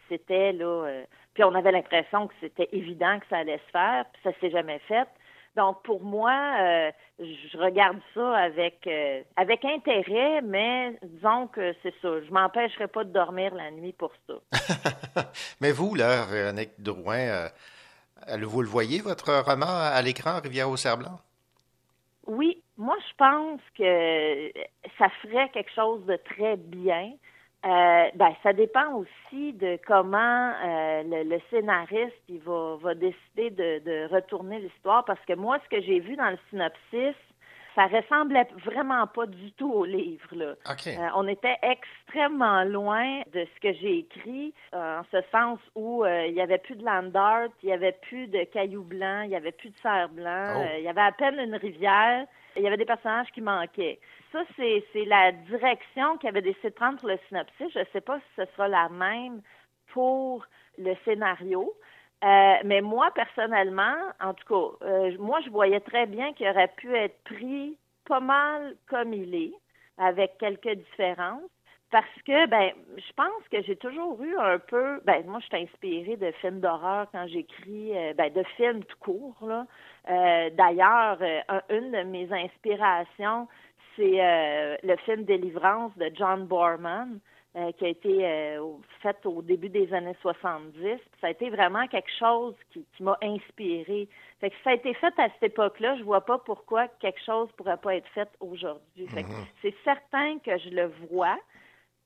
c'était 0.08 0.52
là, 0.52 0.66
euh, 0.86 1.04
puis 1.34 1.44
on 1.44 1.54
avait 1.54 1.72
l'impression 1.72 2.26
que 2.26 2.34
c'était 2.40 2.68
évident 2.72 3.18
que 3.20 3.26
ça 3.30 3.38
allait 3.38 3.60
se 3.66 3.70
faire, 3.70 4.04
puis 4.12 4.22
ça 4.24 4.30
s'est 4.40 4.50
jamais 4.50 4.80
fait. 4.80 5.08
Donc 5.56 5.82
pour 5.82 6.02
moi, 6.02 6.32
euh, 6.60 6.90
je 7.18 7.56
regarde 7.58 7.98
ça 8.14 8.36
avec 8.36 8.86
euh, 8.86 9.22
avec 9.36 9.64
intérêt, 9.64 10.40
mais 10.42 10.96
disons 11.02 11.46
que 11.48 11.74
c'est 11.82 11.94
ça. 12.02 12.20
Je 12.20 12.30
m'empêcherai 12.30 12.86
pas 12.86 13.02
de 13.04 13.12
dormir 13.12 13.54
la 13.54 13.70
nuit 13.70 13.92
pour 13.92 14.12
ça. 14.26 14.34
Mais 15.60 15.72
vous, 15.72 15.94
là, 15.96 16.26
Véronique 16.26 16.74
Drouin, 16.78 17.48
vous 18.42 18.62
le 18.62 18.68
voyez, 18.68 19.00
votre 19.00 19.32
roman 19.42 19.66
à 19.66 20.00
l'écran, 20.02 20.38
Rivière 20.40 20.68
au 20.70 20.76
cerf 20.76 20.98
blanc? 20.98 21.18
Oui, 22.26 22.62
moi 22.79 22.97
je 23.09 23.14
pense 23.16 23.61
que 23.76 24.53
ça 24.99 25.09
ferait 25.22 25.49
quelque 25.51 25.72
chose 25.72 26.05
de 26.07 26.16
très 26.16 26.57
bien. 26.57 27.12
Euh, 27.66 28.05
ben, 28.14 28.33
ça 28.45 28.53
dépend 28.53 28.95
aussi 28.95 29.53
de 29.55 29.81
comment 29.85 30.53
euh, 30.64 31.03
le, 31.03 31.29
le 31.29 31.41
scénariste 31.51 32.14
il 32.29 32.39
va, 32.39 32.76
va 32.81 32.95
décider 32.95 33.51
de, 33.51 33.81
de 33.81 34.14
retourner 34.14 34.61
l'histoire. 34.61 35.05
Parce 35.05 35.20
que 35.26 35.33
moi, 35.33 35.59
ce 35.64 35.76
que 35.76 35.83
j'ai 35.83 35.99
vu 35.99 36.14
dans 36.14 36.31
le 36.31 36.39
synopsis, 36.51 37.16
ça 37.79 37.87
ressemblait 37.87 38.49
vraiment 38.64 39.07
pas 39.07 39.26
du 39.26 39.53
tout 39.53 39.72
au 39.72 39.85
livre. 39.85 40.29
Là. 40.33 40.55
Euh, 40.66 41.09
on 41.14 41.29
était 41.29 41.57
extrêmement 41.62 42.64
loin 42.64 43.20
de 43.33 43.47
ce 43.55 43.61
que 43.61 43.72
j'ai 43.74 43.99
écrit, 43.99 44.53
euh, 44.74 44.99
en 44.99 45.05
ce 45.12 45.18
sens 45.31 45.61
où 45.76 46.05
euh, 46.05 46.26
il 46.26 46.35
y 46.35 46.41
avait 46.41 46.59
plus 46.59 46.74
de 46.74 46.85
land 46.85 47.14
art, 47.14 47.51
il 47.62 47.68
y 47.68 47.72
avait 47.72 47.97
plus 48.03 48.26
de 48.26 48.43
cailloux 48.53 48.83
blancs, 48.83 49.26
il 49.26 49.31
y 49.31 49.37
avait 49.37 49.53
plus 49.53 49.70
de 49.70 49.76
cerf 49.81 50.09
blanc, 50.09 50.55
Oh. 50.57 50.64
il 50.76 50.83
y 50.83 50.89
avait 50.89 51.03
à 51.03 51.12
peine 51.12 51.39
une 51.39 51.55
rivière, 51.55 52.26
il 52.57 52.62
y 52.62 52.66
avait 52.66 52.76
des 52.76 52.85
personnages 52.85 53.31
qui 53.33 53.43
manquaient. 53.43 54.01
Ça, 54.33 54.41
c'est 54.57 54.85
c'est 54.93 55.05
la 55.05 55.31
direction 55.31 56.16
qu'il 56.18 56.31
avait 56.31 56.43
décidé 56.43 56.70
de 56.70 56.74
prendre 56.74 56.99
pour 56.99 57.09
le 57.09 57.18
synopsis. 57.29 57.72
Je 57.72 57.79
ne 57.79 57.85
sais 57.93 58.01
pas 58.01 58.18
si 58.18 58.43
ce 58.43 58.45
sera 58.57 58.66
la 58.66 58.89
même 58.89 59.41
pour 59.93 60.45
le 60.79 60.95
scénario. 61.05 61.72
Euh, 62.24 62.54
mais 62.64 62.80
moi, 62.80 63.10
personnellement, 63.14 63.94
en 64.20 64.34
tout 64.34 64.44
cas, 64.80 64.86
euh, 64.86 65.16
moi, 65.18 65.40
je 65.44 65.50
voyais 65.50 65.80
très 65.80 66.06
bien 66.06 66.32
qu'il 66.32 66.48
aurait 66.48 66.72
pu 66.76 66.94
être 66.96 67.22
pris 67.24 67.76
pas 68.06 68.20
mal 68.20 68.74
comme 68.88 69.12
il 69.14 69.34
est, 69.34 69.52
avec 69.98 70.36
quelques 70.38 70.74
différences. 70.74 71.42
Parce 71.90 72.06
que, 72.26 72.46
ben, 72.48 72.72
je 72.96 73.12
pense 73.16 73.48
que 73.50 73.62
j'ai 73.62 73.76
toujours 73.76 74.20
eu 74.22 74.36
un 74.36 74.58
peu, 74.58 75.00
ben, 75.04 75.24
moi, 75.26 75.40
je 75.40 75.46
suis 75.46 75.64
inspirée 75.64 76.16
de 76.16 76.30
films 76.32 76.60
d'horreur 76.60 77.06
quand 77.12 77.26
j'écris, 77.28 77.96
euh, 77.96 78.12
ben, 78.14 78.32
de 78.32 78.42
films 78.56 78.82
tout 78.84 78.98
court, 79.00 79.36
là. 79.42 79.66
D'ailleurs, 80.50 81.18
un- 81.48 81.62
une 81.70 81.92
de 81.92 82.02
mes 82.02 82.30
inspirations, 82.32 83.46
c'est 83.96 84.78
le 84.82 84.96
film 85.04 85.24
Délivrance 85.24 85.96
de 85.98 86.10
John 86.14 86.46
Borman, 86.46 87.20
euh, 87.59 87.72
qui 87.72 87.84
a 87.86 87.88
été 87.88 88.24
euh, 88.26 88.61
au- 88.62 88.80
fait 89.02 89.16
au 89.26 89.42
début 89.42 89.68
des 89.68 89.92
années 89.92 90.16
70. 90.22 90.72
Puis 90.80 91.00
Ça 91.20 91.26
a 91.26 91.30
été 91.30 91.50
vraiment 91.50 91.86
quelque 91.88 92.11
chose 92.18 92.54
qui, 92.72 92.86
qui 92.96 93.02
m'a 93.02 93.18
inspiré. 93.22 94.09
Fait 94.40 94.50
que 94.50 94.56
ça 94.62 94.70
a 94.70 94.74
été 94.74 94.94
fait 94.94 95.12
à 95.18 95.28
cette 95.30 95.42
époque-là. 95.52 95.96
Je 95.96 96.04
vois 96.04 96.20
pas 96.24 96.38
pourquoi 96.38 96.86
quelque 97.00 97.20
chose 97.24 97.50
pourrait 97.56 97.76
pas 97.78 97.96
être 97.96 98.09
fait 98.14 98.28
aujourd'hui. 98.40 99.09
Fait 99.09 99.24
que 99.24 99.28
Mhm. 99.28 99.44
c'est 99.62 99.74
certain 99.84 100.38
que 100.38 100.56
je 100.59 100.70
le 100.70 100.92
vois. 101.11 101.36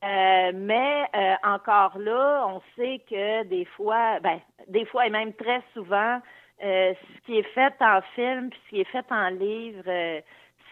Euh, 0.03 0.51
mais 0.53 1.07
encore 1.43 1.97
là, 1.97 2.45
on 2.47 2.61
sait 2.75 2.99
que 3.09 3.43
des 3.43 3.63
fois, 3.65 4.19
ben, 4.19 4.39
des 4.67 4.85
fois 4.85 5.07
et 5.07 5.09
même 5.09 5.33
très 5.33 5.61
souvent, 5.73 6.19
ce 6.59 6.95
qui 7.25 7.37
est 7.37 7.49
fait 7.53 7.73
en 7.81 8.01
film 8.15 8.49
puis 8.49 8.59
ce 8.65 8.69
qui 8.69 8.81
est 8.81 8.91
fait 8.91 9.05
en 9.11 9.29
livre, 9.29 9.83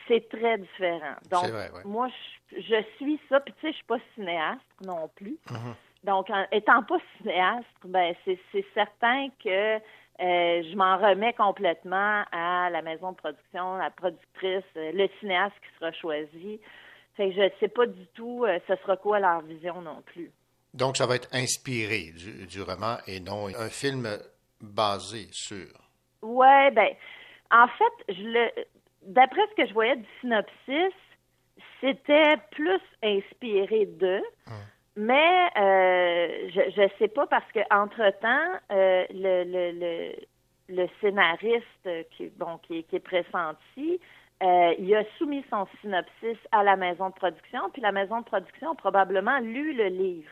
c'est 0.07 0.29
très 0.29 0.57
différent. 0.57 1.15
Donc, 1.29 1.45
C'est 1.45 1.51
vrai, 1.51 1.71
ouais. 1.71 1.81
moi, 1.85 2.07
je, 2.51 2.61
je 2.61 2.83
suis 2.97 3.19
ça. 3.29 3.39
Puis 3.39 3.53
tu 3.55 3.61
sais, 3.61 3.71
je 3.71 3.77
suis 3.77 3.85
pas 3.85 3.97
cinéaste 4.15 4.61
non 4.85 5.09
plus. 5.15 5.37
Mhm. 5.49 5.75
Donc, 6.03 6.29
en 6.29 6.45
étant 6.51 6.83
pas 6.83 6.97
cinéaste, 7.17 7.67
ben 7.85 8.13
c'est 8.25 8.39
c'est 8.51 8.65
certain 8.73 9.29
que 9.43 9.75
euh, 9.77 9.79
je 10.19 10.75
m'en 10.75 10.97
remets 10.97 11.33
complètement 11.33 12.23
à 12.31 12.69
la 12.69 12.81
maison 12.81 13.11
de 13.11 13.17
production, 13.17 13.77
la 13.77 13.89
productrice, 13.89 14.63
euh, 14.77 14.91
le 14.93 15.07
cinéaste 15.19 15.55
qui 15.61 15.79
sera 15.79 15.91
choisi. 15.93 16.59
Fait 17.17 17.29
que 17.29 17.35
je 17.35 17.41
ne 17.41 17.49
sais 17.59 17.67
pas 17.67 17.85
du 17.85 18.05
tout 18.13 18.45
euh, 18.45 18.59
ce 18.67 18.75
sera 18.77 18.97
quoi 18.97 19.19
leur 19.19 19.41
vision 19.41 19.81
non 19.81 20.01
plus. 20.05 20.31
Donc, 20.73 20.97
ça 20.97 21.05
va 21.05 21.15
être 21.15 21.27
inspiré 21.33 22.11
du, 22.15 22.47
du 22.47 22.61
roman 22.61 22.97
et 23.05 23.19
non 23.19 23.47
un 23.47 23.69
film 23.69 24.07
basé 24.61 25.27
sur. 25.31 25.67
Ouais, 26.21 26.71
ben, 26.71 26.89
en 27.51 27.67
fait, 27.67 28.13
je 28.13 28.23
le, 28.23 28.49
d'après 29.03 29.41
ce 29.51 29.61
que 29.61 29.67
je 29.67 29.73
voyais 29.73 29.95
du 29.95 30.07
synopsis, 30.19 30.93
c'était 31.79 32.37
plus 32.51 32.81
inspiré 33.03 33.85
d'eux. 33.85 34.23
Mais 34.95 35.49
euh, 35.57 36.49
je 36.49 36.81
ne 36.81 36.87
sais 36.99 37.07
pas 37.07 37.25
parce 37.27 37.49
que 37.53 37.59
entre 37.73 38.09
temps, 38.19 38.59
le, 38.69 39.43
le, 39.45 39.71
le, 39.79 40.15
le 40.69 40.87
scénariste 40.99 41.65
euh, 41.85 42.03
qui, 42.11 42.27
bon, 42.37 42.57
qui 42.59 42.85
est 42.91 42.99
pressenti, 42.99 43.99
euh, 44.43 44.73
il 44.79 44.95
a 44.95 45.03
soumis 45.17 45.45
son 45.49 45.67
synopsis 45.81 46.37
à 46.51 46.63
la 46.63 46.75
maison 46.75 47.09
de 47.09 47.13
production, 47.13 47.69
puis 47.71 47.81
la 47.81 47.91
maison 47.91 48.19
de 48.19 48.25
production 48.25 48.71
a 48.71 48.75
probablement 48.75 49.39
lu 49.39 49.73
le 49.73 49.87
livre. 49.87 50.31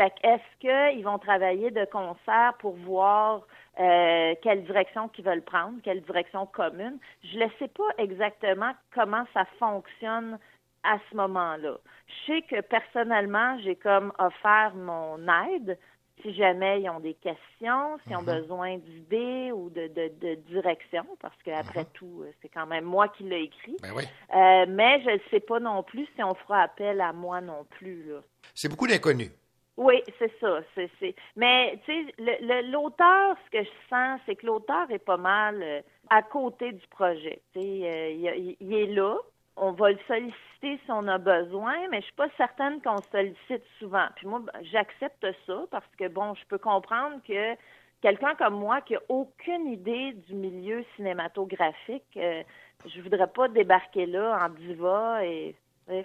Fait 0.00 0.08
que 0.08 0.26
est-ce 0.26 0.94
qu'ils 0.94 1.04
vont 1.04 1.18
travailler 1.18 1.70
de 1.70 1.84
concert 1.84 2.54
pour 2.58 2.74
voir 2.74 3.46
euh, 3.78 4.34
quelle 4.40 4.64
direction 4.64 5.08
qu'ils 5.08 5.26
veulent 5.26 5.42
prendre, 5.42 5.74
quelle 5.82 6.00
direction 6.00 6.46
commune? 6.46 6.98
Je 7.22 7.38
ne 7.38 7.46
sais 7.58 7.68
pas 7.68 7.90
exactement 7.98 8.72
comment 8.94 9.26
ça 9.34 9.44
fonctionne 9.58 10.38
à 10.84 10.96
ce 11.10 11.16
moment-là. 11.16 11.76
Je 12.06 12.32
sais 12.32 12.42
que 12.48 12.62
personnellement, 12.62 13.58
j'ai 13.58 13.76
comme 13.76 14.10
offert 14.18 14.72
mon 14.74 15.18
aide 15.50 15.78
si 16.22 16.34
jamais 16.34 16.80
ils 16.80 16.88
ont 16.88 17.00
des 17.00 17.14
questions, 17.14 17.98
s'ils 18.06 18.16
ont 18.16 18.22
besoin 18.22 18.78
d'idées 18.78 19.52
ou 19.52 19.68
de, 19.68 19.88
de, 19.88 20.10
de 20.18 20.34
direction, 20.48 21.04
parce 21.20 21.36
qu'après 21.44 21.84
tout, 21.92 22.22
euh, 22.22 22.32
c'est 22.40 22.48
quand 22.48 22.66
même 22.66 22.84
moi 22.84 23.08
qui 23.08 23.24
l'ai 23.24 23.42
écrit. 23.42 23.76
Ben 23.82 23.90
oui. 23.94 24.04
Euh, 24.34 24.64
mais 24.66 25.02
je 25.02 25.10
ne 25.10 25.20
sais 25.30 25.40
pas 25.40 25.60
non 25.60 25.82
plus 25.82 26.06
si 26.16 26.22
on 26.22 26.34
fera 26.34 26.62
appel 26.62 27.02
à 27.02 27.12
moi 27.12 27.42
non 27.42 27.66
plus. 27.68 28.12
C'est 28.54 28.70
beaucoup 28.70 28.86
d'inconnus. 28.86 29.30
Oui, 29.76 30.02
c'est 30.18 30.32
ça. 30.40 30.60
C'est. 30.74 31.14
Mais 31.36 31.80
tu 31.84 31.92
sais, 31.92 32.14
le- 32.18 32.46
le- 32.46 32.70
l'auteur, 32.70 33.36
ce 33.46 33.50
que 33.50 33.64
je 33.64 33.70
sens, 33.88 34.20
c'est 34.26 34.36
que 34.36 34.46
l'auteur 34.46 34.90
est 34.90 34.98
pas 34.98 35.16
mal 35.16 35.62
euh, 35.62 35.80
à 36.10 36.22
côté 36.22 36.72
du 36.72 36.86
projet. 36.88 37.40
Tu 37.54 37.60
sais, 37.60 37.80
euh, 37.84 38.54
il, 38.60 38.74
est 38.74 38.86
là. 38.86 39.16
On 39.56 39.72
va 39.72 39.90
le 39.92 39.98
solliciter 40.06 40.78
si 40.84 40.90
on 40.90 41.06
a 41.08 41.18
besoin, 41.18 41.76
mais 41.90 42.00
je 42.00 42.04
suis 42.06 42.14
pas 42.14 42.28
certaine 42.36 42.80
qu'on 42.82 43.00
sollicite 43.12 43.62
souvent. 43.78 44.06
Puis 44.16 44.26
moi, 44.26 44.40
ben, 44.40 44.60
j'accepte 44.62 45.26
ça 45.46 45.64
parce 45.70 45.86
que 45.98 46.08
bon, 46.08 46.34
je 46.34 46.44
peux 46.46 46.58
comprendre 46.58 47.16
que 47.26 47.54
quelqu'un 48.02 48.34
comme 48.36 48.54
moi 48.54 48.80
qui 48.82 48.96
a 48.96 49.00
aucune 49.08 49.66
idée 49.66 50.12
du 50.12 50.34
milieu 50.34 50.84
cinématographique, 50.96 52.04
euh, 52.16 52.42
je 52.86 53.00
voudrais 53.02 53.26
pas 53.26 53.48
débarquer 53.48 54.06
là 54.06 54.38
en 54.44 54.48
diva 54.50 55.24
et 55.24 55.54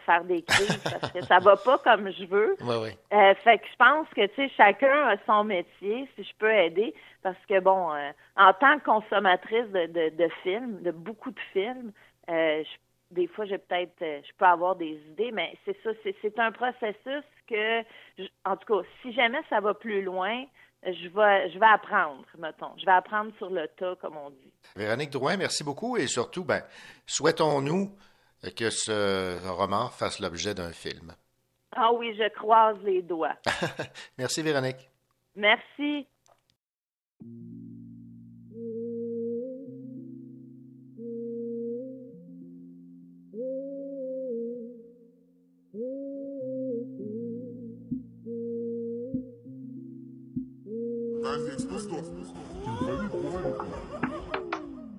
faire 0.05 0.23
des 0.23 0.41
crises 0.41 0.83
parce 0.83 1.11
que 1.11 1.21
ça 1.25 1.39
va 1.39 1.55
pas 1.55 1.77
comme 1.79 2.11
je 2.11 2.25
veux. 2.25 2.55
Oui, 2.61 2.75
oui. 2.81 2.89
Euh, 3.13 3.33
fait 3.43 3.59
que 3.59 3.65
je 3.71 3.75
pense 3.77 4.07
que 4.09 4.25
tu 4.27 4.35
sais 4.35 4.49
chacun 4.57 5.07
a 5.09 5.15
son 5.25 5.43
métier 5.43 6.07
si 6.15 6.23
je 6.23 6.33
peux 6.37 6.51
aider 6.51 6.93
parce 7.23 7.37
que 7.47 7.59
bon 7.59 7.93
euh, 7.93 8.11
en 8.35 8.53
tant 8.53 8.79
que 8.79 8.85
consommatrice 8.85 9.67
de, 9.71 9.85
de, 9.87 10.09
de 10.15 10.29
films 10.43 10.81
de 10.81 10.91
beaucoup 10.91 11.31
de 11.31 11.39
films 11.53 11.91
euh, 12.29 12.63
je- 12.63 13.15
des 13.15 13.27
fois 13.27 13.45
j'ai 13.45 13.57
peut-être 13.59 13.93
je 13.99 14.31
peux 14.37 14.45
avoir 14.45 14.75
des 14.75 14.99
idées 15.11 15.31
mais 15.31 15.55
c'est 15.65 15.77
ça 15.83 15.91
c'est, 16.03 16.15
c'est 16.21 16.37
un 16.39 16.51
processus 16.51 17.23
que 17.47 17.81
je- 18.17 18.23
en 18.45 18.57
tout 18.57 18.81
cas 18.81 18.87
si 19.01 19.13
jamais 19.13 19.41
ça 19.49 19.59
va 19.59 19.73
plus 19.75 20.01
loin 20.01 20.43
je 20.83 21.07
vais 21.09 21.49
je 21.51 21.59
vais 21.59 21.65
apprendre 21.67 22.23
mettons 22.37 22.71
je 22.77 22.85
vais 22.85 22.91
apprendre 22.91 23.31
sur 23.37 23.49
le 23.49 23.67
tas 23.77 23.95
comme 24.01 24.17
on 24.17 24.29
dit 24.31 24.51
Véronique 24.75 25.11
Drouin, 25.11 25.37
merci 25.37 25.63
beaucoup 25.63 25.95
et 25.97 26.07
surtout, 26.07 26.43
ben, 26.43 26.61
souhaitons-nous 27.05 27.91
que 28.51 28.69
ce 28.69 29.47
roman 29.49 29.89
fasse 29.89 30.19
l'objet 30.19 30.53
d'un 30.53 30.71
film. 30.71 31.13
ah 31.75 31.91
oui 31.93 32.15
je 32.17 32.27
croise 32.35 32.77
les 32.83 33.01
doigts 33.01 33.35
Merci, 34.17 34.41
Véronique. 34.41 34.89
merci 35.35 36.07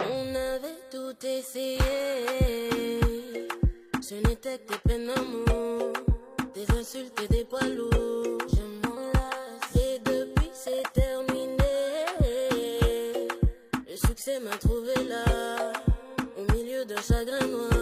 On 0.00 0.34
avait 0.34 0.80
tout 0.90 1.26
essayé. 1.26 2.75
Ce 4.08 4.14
n'était 4.14 4.58
que 4.58 4.72
des 4.72 4.78
peines 4.84 5.08
d'amour, 5.08 5.92
des 6.54 6.70
insultes 6.78 7.20
et 7.24 7.26
des 7.26 7.42
poids 7.42 7.66
lourds. 7.66 8.38
Je 8.48 8.88
m'en 8.88 8.94
lasse 8.94 9.74
et 9.74 9.98
depuis 9.98 10.48
c'est 10.52 10.84
terminé. 10.92 11.56
Le 13.90 13.96
succès 13.96 14.38
m'a 14.38 14.56
trouvé 14.58 14.94
là, 15.08 15.72
au 16.38 16.52
milieu 16.52 16.84
d'un 16.84 17.02
chagrin 17.02 17.44
noir. 17.48 17.75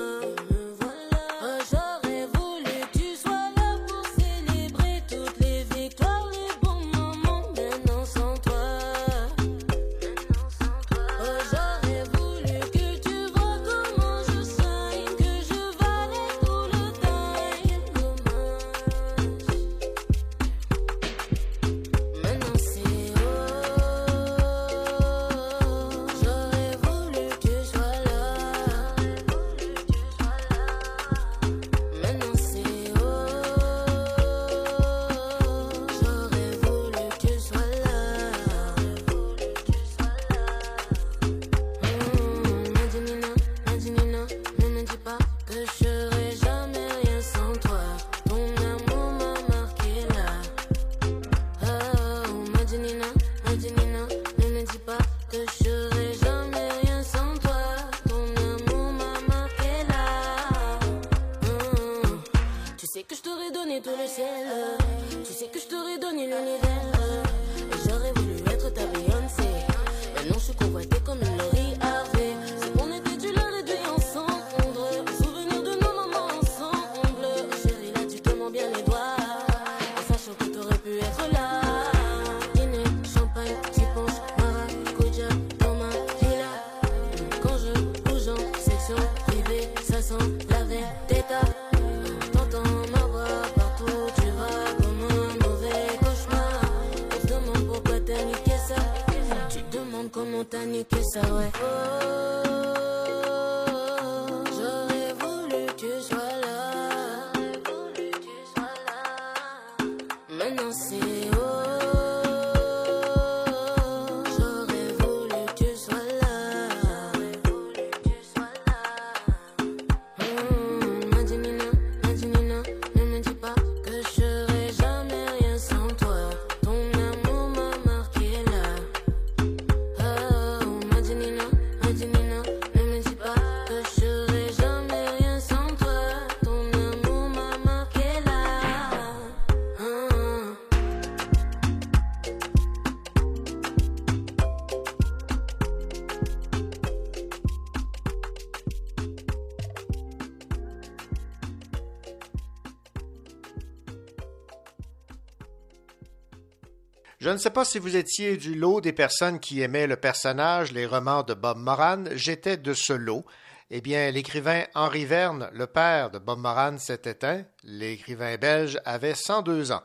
Ne 157.35 157.39
sais 157.39 157.51
pas 157.51 157.65
si 157.65 157.79
vous 157.79 157.97
étiez 157.97 158.37
du 158.37 158.55
lot 158.55 158.81
des 158.81 158.93
personnes 158.93 159.41
qui 159.41 159.61
aimaient 159.61 159.87
le 159.87 159.97
personnage, 159.97 160.73
les 160.73 160.87
romans 160.87 161.23
de 161.23 161.35
Bob 161.35 161.59
Moran. 161.59 162.05
J'étais 162.13 162.57
de 162.57 162.75
ce 162.75 162.93
lot. 162.93 163.25
Eh 163.71 163.81
bien, 163.81 164.11
l'écrivain 164.11 164.65
Henri 164.75 165.05
Verne, 165.05 165.51
le 165.53 165.67
père 165.67 166.11
de 166.11 166.19
Bob 166.19 166.39
Moran, 166.39 166.79
s'est 166.79 167.03
éteint. 167.05 167.43
L'écrivain 167.65 168.37
belge 168.37 168.79
avait 168.85 169.15
102 169.15 169.73
ans. 169.73 169.83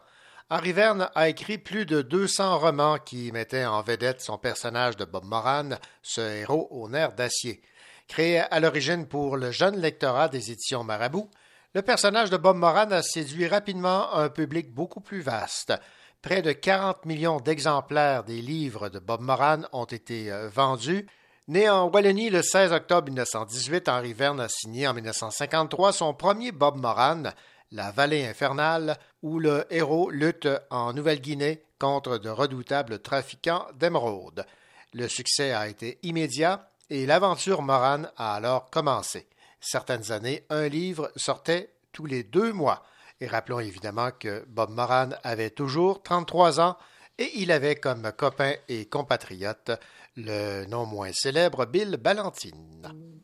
Henri 0.51 0.73
Verne 0.73 1.09
a 1.15 1.27
écrit 1.27 1.57
plus 1.57 1.85
de 1.85 2.01
200 2.01 2.59
romans 2.59 2.97
qui 2.97 3.31
mettaient 3.31 3.65
en 3.65 3.81
vedette 3.81 4.21
son 4.21 4.37
personnage 4.37 4.95
de 4.95 5.05
Bob 5.05 5.25
Moran, 5.25 5.69
ce 6.03 6.21
héros 6.21 6.67
au 6.71 6.87
nerf 6.87 7.13
d'acier. 7.13 7.61
Créé 8.07 8.39
à 8.39 8.59
l'origine 8.59 9.07
pour 9.07 9.37
le 9.37 9.51
jeune 9.51 9.79
lectorat 9.79 10.29
des 10.29 10.51
éditions 10.51 10.83
Marabout, 10.83 11.29
le 11.73 11.81
personnage 11.81 12.29
de 12.29 12.37
Bob 12.37 12.57
Moran 12.57 12.91
a 12.91 13.01
séduit 13.01 13.47
rapidement 13.47 14.13
un 14.13 14.29
public 14.29 14.73
beaucoup 14.73 15.01
plus 15.01 15.21
vaste. 15.21 15.73
Près 16.21 16.41
de 16.41 16.51
40 16.51 17.05
millions 17.05 17.39
d'exemplaires 17.39 18.25
des 18.25 18.41
livres 18.41 18.89
de 18.89 18.99
Bob 18.99 19.21
Moran 19.21 19.61
ont 19.71 19.85
été 19.85 20.29
euh, 20.29 20.49
vendus. 20.49 21.07
Né 21.47 21.69
en 21.69 21.89
Wallonie 21.89 22.29
le 22.29 22.41
16 22.41 22.73
octobre 22.73 23.07
1918, 23.07 23.87
Henri 23.87 24.11
Verne 24.11 24.41
a 24.41 24.49
signé 24.49 24.85
en 24.85 24.93
1953 24.93 25.93
son 25.93 26.13
premier 26.13 26.51
Bob 26.51 26.75
Moran, 26.75 27.23
La 27.71 27.91
Vallée 27.91 28.27
infernale, 28.27 28.97
où 29.23 29.39
le 29.39 29.65
héros 29.69 30.11
lutte 30.11 30.49
en 30.69 30.91
Nouvelle-Guinée 30.91 31.63
contre 31.79 32.17
de 32.17 32.29
redoutables 32.29 32.99
trafiquants 32.99 33.67
d'émeraudes. 33.75 34.45
Le 34.93 35.07
succès 35.07 35.53
a 35.53 35.69
été 35.69 35.99
immédiat 36.03 36.69
et 36.89 37.05
l'aventure 37.05 37.61
Moran 37.61 38.03
a 38.17 38.35
alors 38.35 38.69
commencé. 38.69 39.25
Certaines 39.61 40.11
années, 40.11 40.43
un 40.49 40.67
livre 40.67 41.13
sortait 41.15 41.71
tous 41.93 42.05
les 42.05 42.23
deux 42.23 42.51
mois. 42.51 42.83
Et 43.21 43.27
rappelons 43.27 43.59
évidemment 43.59 44.11
que 44.17 44.45
Bob 44.47 44.69
Moran 44.69 45.09
avait 45.23 45.49
toujours 45.49 46.01
33 46.03 46.61
ans 46.61 46.77
et 47.17 47.29
il 47.35 47.51
avait 47.51 47.75
comme 47.75 48.11
copain 48.17 48.53
et 48.69 48.85
compatriote 48.85 49.71
le 50.15 50.65
non 50.65 50.85
moins 50.85 51.11
célèbre 51.11 51.65
Bill 51.65 51.97
Ballantine. 51.97 53.18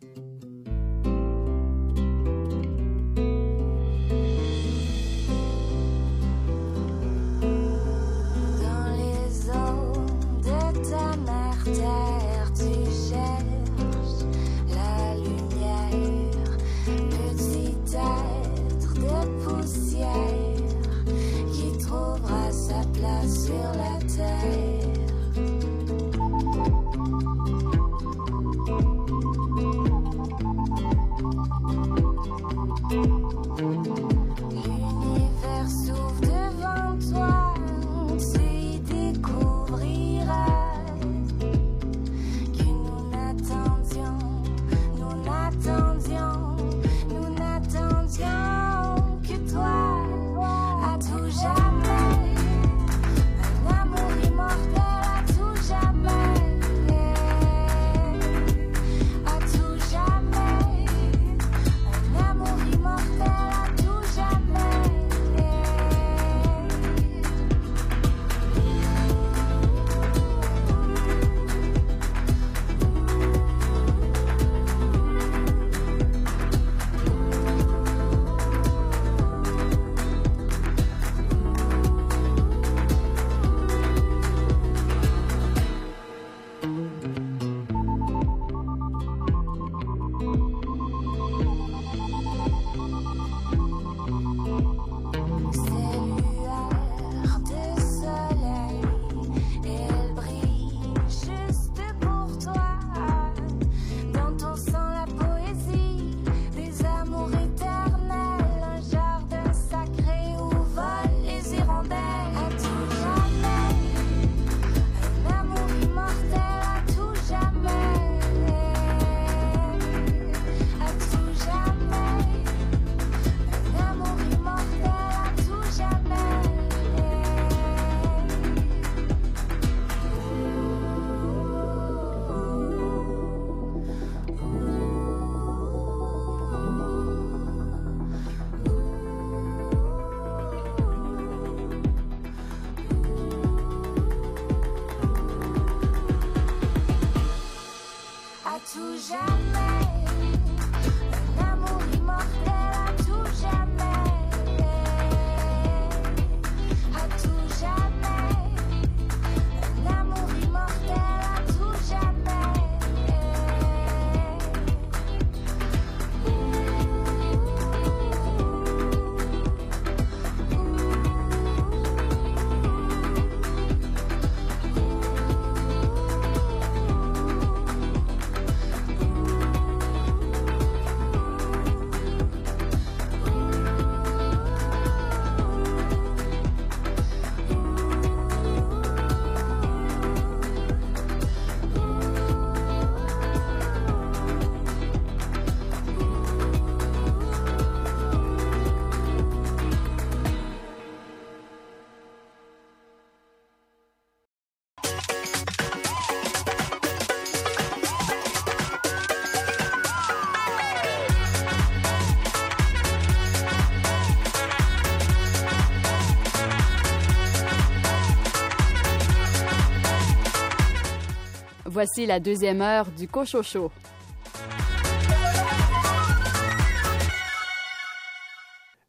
Voici 221.76 222.06
la 222.06 222.22
deuxième 222.22 222.62
heure 222.62 222.90
du 222.90 223.06
Cochocho. 223.06 223.70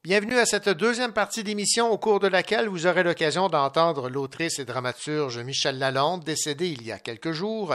Bienvenue 0.05 0.37
à 0.39 0.47
cette 0.47 0.69
deuxième 0.69 1.13
partie 1.13 1.43
d'émission 1.43 1.91
au 1.91 1.99
cours 1.99 2.21
de 2.21 2.29
laquelle 2.29 2.69
vous 2.69 2.87
aurez 2.87 3.03
l'occasion 3.03 3.49
d'entendre 3.49 4.09
l'autrice 4.09 4.61
et 4.61 4.65
dramaturge 4.65 5.41
Michel 5.41 5.81
Lalonde, 5.81 6.23
décédée 6.23 6.69
il 6.69 6.85
y 6.85 6.93
a 6.93 7.01
quelques 7.01 7.33
jours, 7.33 7.75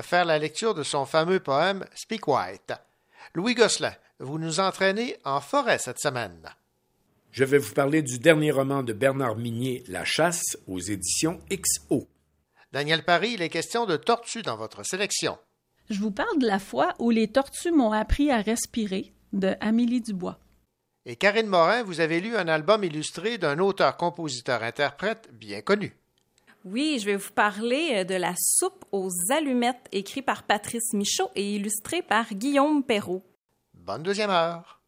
faire 0.00 0.24
la 0.24 0.40
lecture 0.40 0.74
de 0.74 0.82
son 0.82 1.06
fameux 1.06 1.38
poème 1.38 1.84
Speak 1.94 2.26
White. 2.26 2.72
Louis 3.36 3.54
Gosselin, 3.54 3.94
vous 4.18 4.40
nous 4.40 4.58
entraînez 4.58 5.18
en 5.24 5.40
forêt 5.40 5.78
cette 5.78 6.00
semaine. 6.00 6.52
Je 7.30 7.44
vais 7.44 7.58
vous 7.58 7.74
parler 7.74 8.02
du 8.02 8.18
dernier 8.18 8.50
roman 8.50 8.82
de 8.82 8.92
Bernard 8.92 9.36
Minier, 9.36 9.84
La 9.86 10.04
chasse, 10.04 10.56
aux 10.66 10.80
éditions 10.80 11.38
XO. 11.48 12.08
Daniel 12.72 13.02
Paris, 13.02 13.32
il 13.34 13.42
est 13.42 13.48
question 13.48 13.86
de 13.86 13.96
tortues 13.96 14.42
dans 14.42 14.56
votre 14.56 14.84
sélection. 14.84 15.38
Je 15.88 16.00
vous 16.00 16.10
parle 16.10 16.38
de 16.38 16.46
la 16.46 16.58
fois 16.58 16.94
où 16.98 17.10
les 17.10 17.28
tortues 17.28 17.72
m'ont 17.72 17.92
appris 17.92 18.30
à 18.30 18.42
respirer 18.42 19.14
de 19.32 19.54
Amélie 19.60 20.02
Dubois. 20.02 20.38
Et 21.06 21.16
Karine 21.16 21.46
Morin, 21.46 21.82
vous 21.82 22.00
avez 22.00 22.20
lu 22.20 22.36
un 22.36 22.48
album 22.48 22.84
illustré 22.84 23.38
d'un 23.38 23.58
auteur-compositeur-interprète 23.58 25.30
bien 25.32 25.62
connu. 25.62 25.96
Oui, 26.66 26.98
je 27.00 27.06
vais 27.06 27.16
vous 27.16 27.32
parler 27.32 27.92
euh, 27.94 28.04
de 28.04 28.14
La 28.14 28.34
soupe 28.36 28.84
aux 28.92 29.08
allumettes, 29.30 29.88
écrit 29.92 30.20
par 30.20 30.42
Patrice 30.42 30.92
Michaud 30.92 31.30
et 31.34 31.54
illustré 31.54 32.02
par 32.02 32.34
Guillaume 32.34 32.82
Perrault. 32.82 33.24
Bonne 33.72 34.02
deuxième 34.02 34.28
heure. 34.28 34.82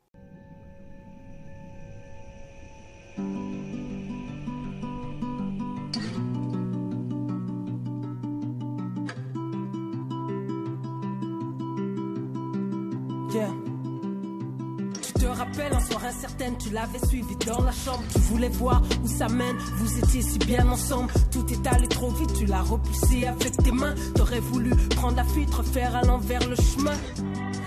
Tu 13.31 15.13
te 15.13 15.27
rappelles, 15.27 15.73
un 15.73 15.81
soir 15.81 16.05
incertaine, 16.05 16.57
tu 16.59 16.71
l'avais 16.71 16.99
suivi 17.07 17.37
dans 17.47 17.63
la 17.63 17.71
chambre. 17.71 18.03
Tu 18.13 18.19
voulais 18.23 18.49
voir 18.49 18.83
où 19.05 19.07
ça 19.07 19.29
mène, 19.29 19.57
vous 19.77 19.99
étiez 19.99 20.23
si 20.23 20.39
bien 20.41 20.69
ensemble. 20.69 21.13
Tout 21.31 21.47
est 21.53 21.65
allé 21.69 21.87
trop 21.87 22.11
vite, 22.11 22.33
tu 22.33 22.47
l'as 22.47 22.63
repoussé 22.63 23.27
avec 23.27 23.57
tes 23.59 23.71
mains. 23.71 23.95
T'aurais 24.17 24.41
voulu 24.41 24.71
prendre 24.97 25.17
la 25.17 25.23
fuite, 25.23 25.55
refaire 25.55 25.95
à 25.95 26.03
l'envers 26.03 26.41
le 26.49 26.57
chemin. 26.57 26.97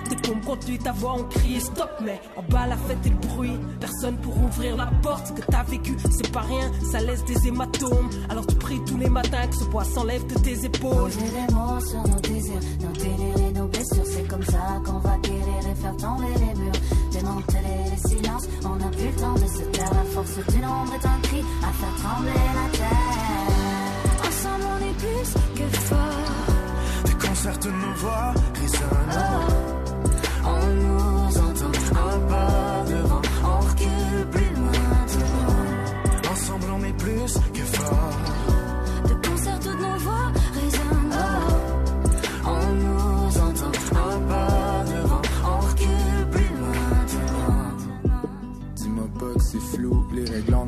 Des 0.10 0.18
pompes 0.18 0.44
contenues, 0.46 0.80
ta 0.80 0.92
voix, 0.92 1.16
on 1.18 1.24
criait 1.24 1.62
stop, 1.62 1.92
mais 2.04 2.20
en 2.36 2.44
bas 2.44 2.68
la 2.68 2.76
fête 2.76 3.06
et 3.06 3.10
le 3.10 3.16
bruit. 3.16 3.58
Personne 3.80 4.18
pour 4.18 4.36
ouvrir 4.44 4.76
la 4.76 4.88
porte. 5.02 5.34
Que 5.34 5.46
t'as 5.50 5.64
vécu, 5.64 5.96
c'est 6.12 6.30
pas 6.34 6.42
rien, 6.42 6.70
ça 6.92 7.00
laisse 7.00 7.24
des 7.24 7.48
hématomes. 7.48 8.10
Alors 8.30 8.46
tu 8.46 8.56
pries 8.56 8.82
tous 8.86 8.98
les 8.98 9.10
matins 9.10 9.48
que 9.48 9.56
ce 9.56 9.64
poids 9.64 9.86
s'enlève 9.86 10.28
de 10.28 10.36
tes 10.40 10.66
épaules. 10.66 11.12
Comme 14.34 14.44
ça 14.46 14.82
qu'on 14.84 14.98
va 15.00 15.16
guérir 15.18 15.62
et 15.72 15.76
faire 15.76 15.96
tomber 15.98 16.34
les 16.40 16.60
murs. 16.60 16.80
Démanteler 17.12 17.78
les 17.92 18.10
silences, 18.10 18.48
on 18.66 18.76
n'a 18.76 18.90
plus 18.90 19.06
le 19.06 19.16
temps 19.22 19.34
de 19.34 19.48
se 19.58 19.64
taire. 19.72 19.94
La 19.94 20.04
force 20.06 20.38
du 20.52 20.60
nombre 20.60 20.94
est 20.96 21.06
un 21.06 21.20
cri 21.22 21.42
à 21.62 21.72
faire 21.80 21.96
trembler 22.02 22.46
la 22.60 22.78
terre. 22.78 23.52
Ensemble, 24.28 24.66
on 24.74 24.80
est 24.90 24.98
plus 25.04 25.30
que 25.56 25.78
fort. 25.78 27.06
Déconcerte 27.06 27.66
nos 27.66 27.94
voix, 28.02 28.34
résonnent. 28.56 29.24
On 30.46 30.66
nous 30.82 31.43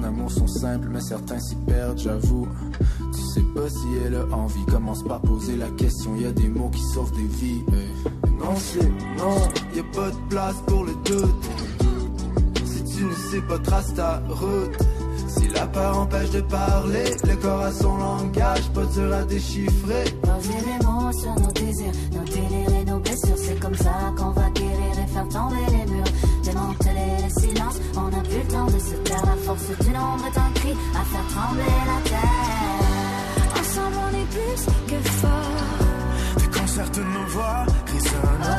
amour 0.06 0.32
sont 0.32 0.47
simples, 0.47 0.88
mais 0.91 1.01
certains 1.01 1.39
s'y 1.39 1.56
perdent, 1.56 1.97
j'avoue. 1.97 2.47
Tu 3.14 3.22
sais 3.22 3.45
pas 3.53 3.70
si 3.70 3.88
elle 4.06 4.16
a 4.16 4.36
envie, 4.36 4.66
commence 4.66 5.03
par 5.03 5.22
poser 5.22 5.56
la 5.56 5.70
question, 5.70 6.16
y 6.16 6.26
a 6.26 6.32
des 6.32 6.47
mots 6.47 6.70
qui 6.70 6.82
sauvent 6.93 7.12
des 7.14 7.28
vies. 7.28 7.64
Non, 8.39 8.56
c'est 8.56 8.84
non, 9.18 9.38
y 9.74 9.80
a 9.80 9.84
pas 9.93 10.10
de 10.10 10.30
place 10.30 10.56
pour 10.68 10.86
le 10.86 10.93
doute. 11.06 11.45
Si 12.66 12.84
tu 12.84 13.03
ne 13.06 13.14
sais 13.14 13.41
pas, 13.41 13.60
trace 13.60 13.93
ta 13.93 14.22
route. 14.30 14.78
Si 15.28 15.47
la 15.49 15.68
peur 15.68 15.97
empêche 15.99 16.30
de 16.32 16.41
parler, 16.41 17.16
le 17.28 17.36
corps 17.36 17.62
a 17.62 17.72
son 17.72 17.97
langage, 17.97 18.70
pas 18.74 18.86
dur 18.86 19.14
à 19.14 19.24
déchiffrer. 19.24 20.03
Des 20.03 20.86
mots 20.86 21.12
sur 21.12 21.36
nos 21.36 21.51
désirs, 21.51 21.91
nos 22.14 22.24
délires 22.24 22.82
et 22.82 22.86
nos 22.86 22.99
blessures. 22.99 23.38
C'est 23.38 23.60
comme 23.60 23.76
ça 23.76 24.14
qu'on 24.18 24.32
va 24.32 24.49
guérir 24.51 24.99
et 25.03 25.08
faire 25.08 25.28
tomber 25.30 25.66
les 25.72 25.91
murs. 25.91 26.06
Silences, 27.40 27.80
on 27.98 28.10
n'a 28.10 28.22
plus 28.22 28.38
le 28.38 28.48
temps 28.48 28.66
de 28.66 28.80
se 28.80 28.96
taire. 29.04 29.26
La 29.26 29.36
force 29.46 29.70
du 29.80 29.90
nombre 29.92 30.26
est 30.26 30.38
un 30.38 30.52
cri 30.54 30.74
à 30.94 31.04
faire 31.12 31.28
trembler 31.34 31.76
la 31.92 32.10
terre. 32.10 33.60
Ensemble, 33.60 33.98
on 34.06 34.12
est 34.22 34.30
plus 34.36 34.62
que 34.88 35.10
fort. 35.10 36.38
Déconcerte 36.38 36.98
nos 36.98 37.28
voix, 37.34 37.66
résonnent. 37.88 38.54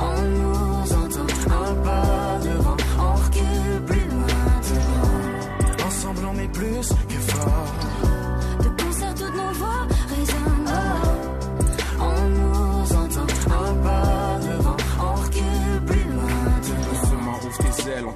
On 0.00 0.22
nous 0.22 0.92
entend 0.92 1.28
un 1.50 1.74
pas 1.86 2.38
devant, 2.44 2.76
on 2.98 3.12
recule 3.24 3.84
plus 3.86 4.08
loin. 4.08 5.86
Ensemble, 5.86 6.22
on 6.32 6.38
est 6.38 6.52
plus 6.52 6.88
que 7.08 7.32
fort. 7.32 7.97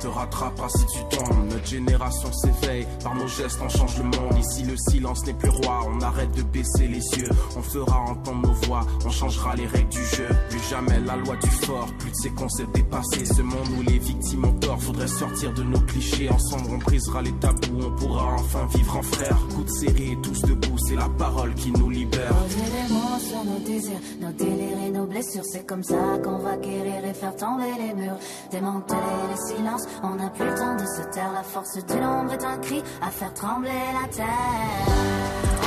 Te 0.03 0.09
rattrapera 0.09 0.69
si 0.69 0.85
tu 0.87 1.17
tombes. 1.17 1.49
Notre 1.51 1.67
génération 1.67 2.33
s'éveille, 2.33 2.87
par 3.03 3.15
nos 3.15 3.29
gestes 3.29 3.59
on 3.63 3.69
change 3.69 3.99
le 3.99 4.05
monde. 4.05 4.39
Ici 4.39 4.65
le 4.65 4.77
silence 4.77 5.25
n'est 5.27 5.35
plus 5.35 5.51
roi, 5.51 5.81
on 5.87 6.01
arrête 6.01 6.33
de 6.33 6.43
baisser 6.43 6.89
les 6.89 7.05
yeux. 7.19 7.29
On 7.57 7.63
fera 7.63 7.99
entendre 8.01 8.49
nos 8.49 8.55
voix, 8.67 8.85
on 9.05 9.11
changera 9.11 9.55
les 9.55 9.67
règles 9.67 9.91
du 9.91 10.05
jeu. 10.05 10.27
Plus 10.51 10.63
jamais 10.71 10.99
la 11.01 11.17
loi 11.17 11.37
du 11.37 11.51
fort, 11.51 11.87
plus 11.99 12.11
de 12.11 12.17
ces 12.17 12.31
concepts 12.31 12.75
dépassés. 12.75 13.25
Ce 13.25 13.43
monde 13.43 13.69
où 13.79 13.83
les 13.83 13.99
victimes 13.99 14.45
ont 14.45 14.55
tort, 14.55 14.83
faudrait 14.83 15.07
sortir 15.07 15.53
de 15.55 15.63
nos 15.63 15.81
clichés. 15.81 16.29
Ensemble 16.31 16.71
on 16.73 16.79
brisera 16.79 17.23
les 17.23 17.33
tabous, 17.35 17.81
on 17.87 17.91
pourra 17.93 18.35
enfin 18.35 18.67
vivre 18.75 18.97
en 18.97 19.03
frères. 19.03 19.39
Coup 19.55 19.63
de 19.63 19.71
série, 19.71 20.19
tous 20.23 20.43
debout, 20.43 20.79
c'est 20.89 20.97
la 20.97 21.09
parole 21.11 21.55
qui 21.55 21.71
nous 21.71 21.91
libère. 21.91 22.35
Des 22.49 22.93
mots 22.93 23.19
sur 23.21 23.45
nos 23.45 23.59
désirs, 23.61 24.01
nos 24.21 24.33
délires 24.33 24.79
et 24.87 24.91
nos 24.91 25.07
blessures. 25.07 25.45
C'est 25.45 25.65
comme 25.67 25.85
ça 25.85 26.19
qu'on 26.25 26.39
va 26.39 26.57
guérir 26.57 27.05
et 27.05 27.15
faire 27.15 27.37
tomber 27.37 27.71
les 27.79 27.95
murs. 27.95 28.17
Démanteler 28.51 28.99
les 29.31 29.55
silences, 29.55 29.85
on 30.03 30.15
n'a 30.17 30.29
plus 30.31 30.45
le 30.45 30.55
temps 30.55 30.75
de 30.77 30.87
se 30.87 31.03
taire. 31.13 31.33
La 31.33 31.43
force 31.43 31.77
du 31.77 31.97
nombre 31.97 32.33
est 32.33 32.45
un 32.45 32.59
cri 32.59 32.83
à 33.01 33.11
faire 33.11 33.33
trembler 33.35 33.71
la 33.71 34.09
terre. 34.09 34.87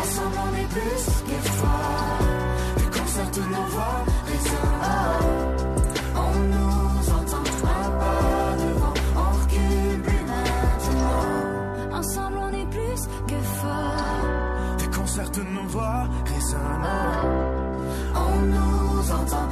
Ensemble, 0.02 0.38
on 0.46 0.56
est 0.62 0.70
plus 0.70 1.06
que 1.28 1.50
fort. 1.50 2.20
Déconcerte 2.78 3.34
toutes 3.34 3.52
nos 3.52 3.68
voix, 3.74 4.06
résonnent. 4.26 5.46
On 6.16 6.40
nous 6.54 7.10
entend 7.18 7.44
un 7.64 7.90
pas 8.00 8.56
devant, 8.64 8.94
on 9.16 9.30
recule 9.40 10.02
plus 10.02 10.24
maintenant. 10.32 11.98
Ensemble, 11.98 12.38
on 12.38 12.50
est 12.54 12.70
plus 12.70 13.02
que 13.28 13.40
fort. 13.60 14.78
Déconcerte 14.78 15.38
nos 15.38 15.68
voix, 15.68 16.08
résonnent. 16.26 17.56
On 18.16 18.42
nous 18.42 19.12
entend 19.12 19.48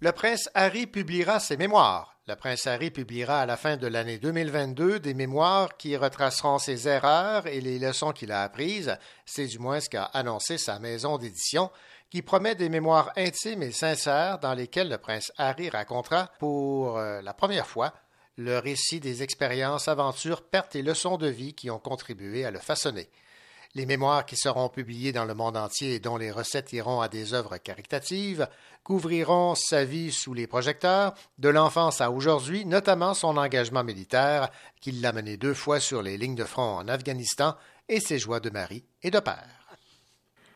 Le 0.00 0.12
prince 0.12 0.48
Harry 0.54 0.86
publiera 0.86 1.40
ses 1.40 1.56
mémoires. 1.56 2.14
Le 2.28 2.36
prince 2.36 2.68
Harry 2.68 2.92
publiera 2.92 3.40
à 3.40 3.46
la 3.46 3.56
fin 3.56 3.76
de 3.76 3.88
l'année 3.88 4.18
2022 4.18 5.00
des 5.00 5.12
mémoires 5.12 5.76
qui 5.76 5.96
retraceront 5.96 6.60
ses 6.60 6.86
erreurs 6.86 7.48
et 7.48 7.60
les 7.60 7.80
leçons 7.80 8.12
qu'il 8.12 8.30
a 8.30 8.44
apprises. 8.44 8.96
C'est 9.26 9.46
du 9.46 9.58
moins 9.58 9.80
ce 9.80 9.88
qu'a 9.88 10.04
annoncé 10.04 10.56
sa 10.56 10.78
maison 10.78 11.18
d'édition, 11.18 11.68
qui 12.10 12.22
promet 12.22 12.54
des 12.54 12.68
mémoires 12.68 13.10
intimes 13.16 13.64
et 13.64 13.72
sincères 13.72 14.38
dans 14.38 14.54
lesquelles 14.54 14.88
le 14.88 14.98
prince 14.98 15.32
Harry 15.36 15.68
racontera 15.68 16.30
pour 16.38 16.96
euh, 16.96 17.20
la 17.20 17.34
première 17.34 17.66
fois 17.66 17.92
le 18.36 18.60
récit 18.60 19.00
des 19.00 19.24
expériences, 19.24 19.88
aventures, 19.88 20.42
pertes 20.42 20.76
et 20.76 20.82
leçons 20.82 21.16
de 21.16 21.26
vie 21.26 21.54
qui 21.54 21.70
ont 21.70 21.80
contribué 21.80 22.44
à 22.44 22.52
le 22.52 22.60
façonner. 22.60 23.10
Les 23.78 23.86
mémoires 23.86 24.26
qui 24.26 24.34
seront 24.34 24.68
publiées 24.68 25.12
dans 25.12 25.24
le 25.24 25.34
monde 25.34 25.56
entier 25.56 25.94
et 25.94 26.00
dont 26.00 26.16
les 26.16 26.32
recettes 26.32 26.72
iront 26.72 27.00
à 27.00 27.06
des 27.06 27.32
œuvres 27.32 27.58
caritatives 27.58 28.48
couvriront 28.82 29.54
sa 29.54 29.84
vie 29.84 30.10
sous 30.10 30.34
les 30.34 30.48
projecteurs, 30.48 31.14
de 31.38 31.48
l'enfance 31.48 32.00
à 32.00 32.10
aujourd'hui, 32.10 32.66
notamment 32.66 33.14
son 33.14 33.36
engagement 33.36 33.84
militaire, 33.84 34.50
qui 34.80 34.90
l'a 34.90 35.12
mené 35.12 35.36
deux 35.36 35.54
fois 35.54 35.78
sur 35.78 36.02
les 36.02 36.18
lignes 36.18 36.34
de 36.34 36.42
front 36.42 36.78
en 36.78 36.88
Afghanistan, 36.88 37.54
et 37.88 38.00
ses 38.00 38.18
joies 38.18 38.40
de 38.40 38.50
mari 38.50 38.82
et 39.04 39.12
de 39.12 39.20
père. 39.20 39.46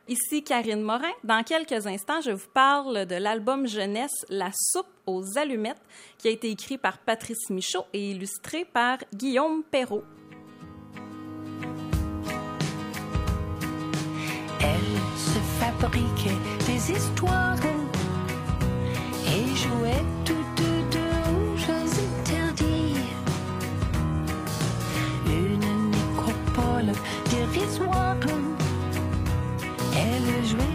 Ici 0.08 0.42
Karine 0.42 0.82
Morin. 0.82 1.12
Dans 1.22 1.44
quelques 1.44 1.86
instants, 1.86 2.22
je 2.22 2.32
vous 2.32 2.50
parle 2.52 3.06
de 3.06 3.14
l'album 3.14 3.68
jeunesse 3.68 4.26
La 4.30 4.50
soupe 4.52 4.90
aux 5.06 5.38
allumettes, 5.38 5.80
qui 6.18 6.26
a 6.26 6.32
été 6.32 6.50
écrit 6.50 6.76
par 6.76 6.98
Patrice 6.98 7.50
Michaud 7.50 7.84
et 7.92 8.10
illustré 8.10 8.64
par 8.64 8.98
Guillaume 9.14 9.62
Perrault. 9.62 10.02
Fabriquaient 15.62 16.42
des 16.66 16.92
histoires 16.92 17.56
et 19.26 19.46
jouaient 19.54 20.04
toutes 20.24 20.66
deux 20.90 21.18
aux 21.32 21.56
jeux 21.56 21.90
interdits. 22.08 22.96
Une 25.26 25.90
nécropole 25.90 26.92
dérisoire. 27.30 28.16
Elle 29.94 30.46
jouait 30.46 30.71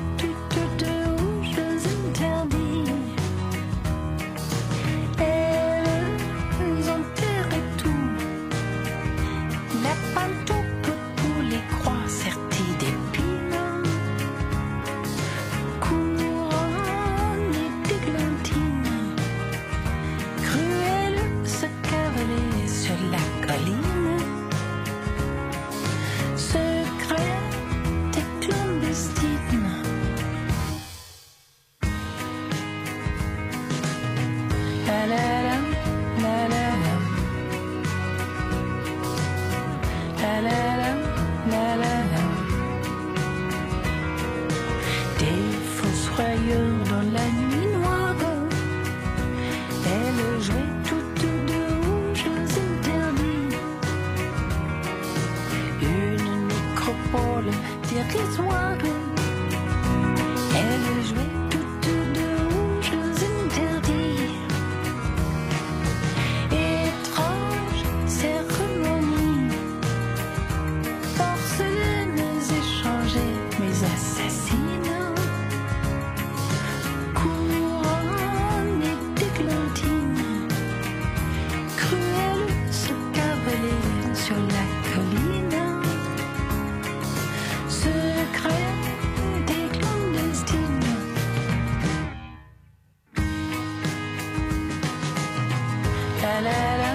La 96.38 96.44
la 96.44 96.78
la, 96.78 96.87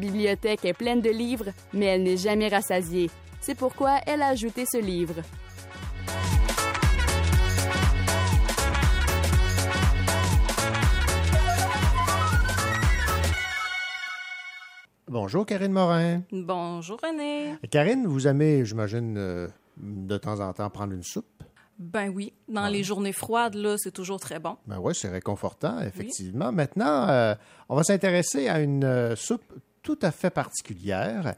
bibliothèque 0.00 0.64
est 0.64 0.72
pleine 0.72 1.00
de 1.00 1.10
livres, 1.10 1.50
mais 1.72 1.86
elle 1.86 2.02
n'est 2.02 2.16
jamais 2.16 2.48
rassasiée. 2.48 3.10
C'est 3.40 3.54
pourquoi 3.54 3.98
elle 4.06 4.22
a 4.22 4.28
ajouté 4.28 4.64
ce 4.66 4.78
livre. 4.78 5.14
Bonjour, 15.08 15.44
Karine 15.44 15.72
Morin. 15.72 16.22
Bonjour 16.30 16.98
René. 17.02 17.56
Karine, 17.70 18.06
vous 18.06 18.28
aimez, 18.28 18.64
j'imagine, 18.64 19.16
euh, 19.18 19.48
de 19.76 20.16
temps 20.18 20.38
en 20.38 20.52
temps 20.52 20.70
prendre 20.70 20.92
une 20.92 21.02
soupe? 21.02 21.42
Ben 21.80 22.10
oui, 22.10 22.32
dans 22.46 22.68
les 22.68 22.84
journées 22.84 23.12
froides, 23.12 23.54
là, 23.54 23.76
c'est 23.78 23.90
toujours 23.90 24.20
très 24.20 24.38
bon. 24.38 24.56
Ben 24.66 24.78
oui, 24.78 24.94
c'est 24.94 25.08
réconfortant, 25.08 25.80
effectivement. 25.80 26.52
Maintenant, 26.52 27.08
euh, 27.08 27.34
on 27.68 27.74
va 27.74 27.82
s'intéresser 27.82 28.48
à 28.48 28.60
une 28.60 28.84
euh, 28.84 29.16
soupe 29.16 29.52
tout 29.82 29.98
à 30.02 30.10
fait 30.10 30.30
particulière, 30.30 31.34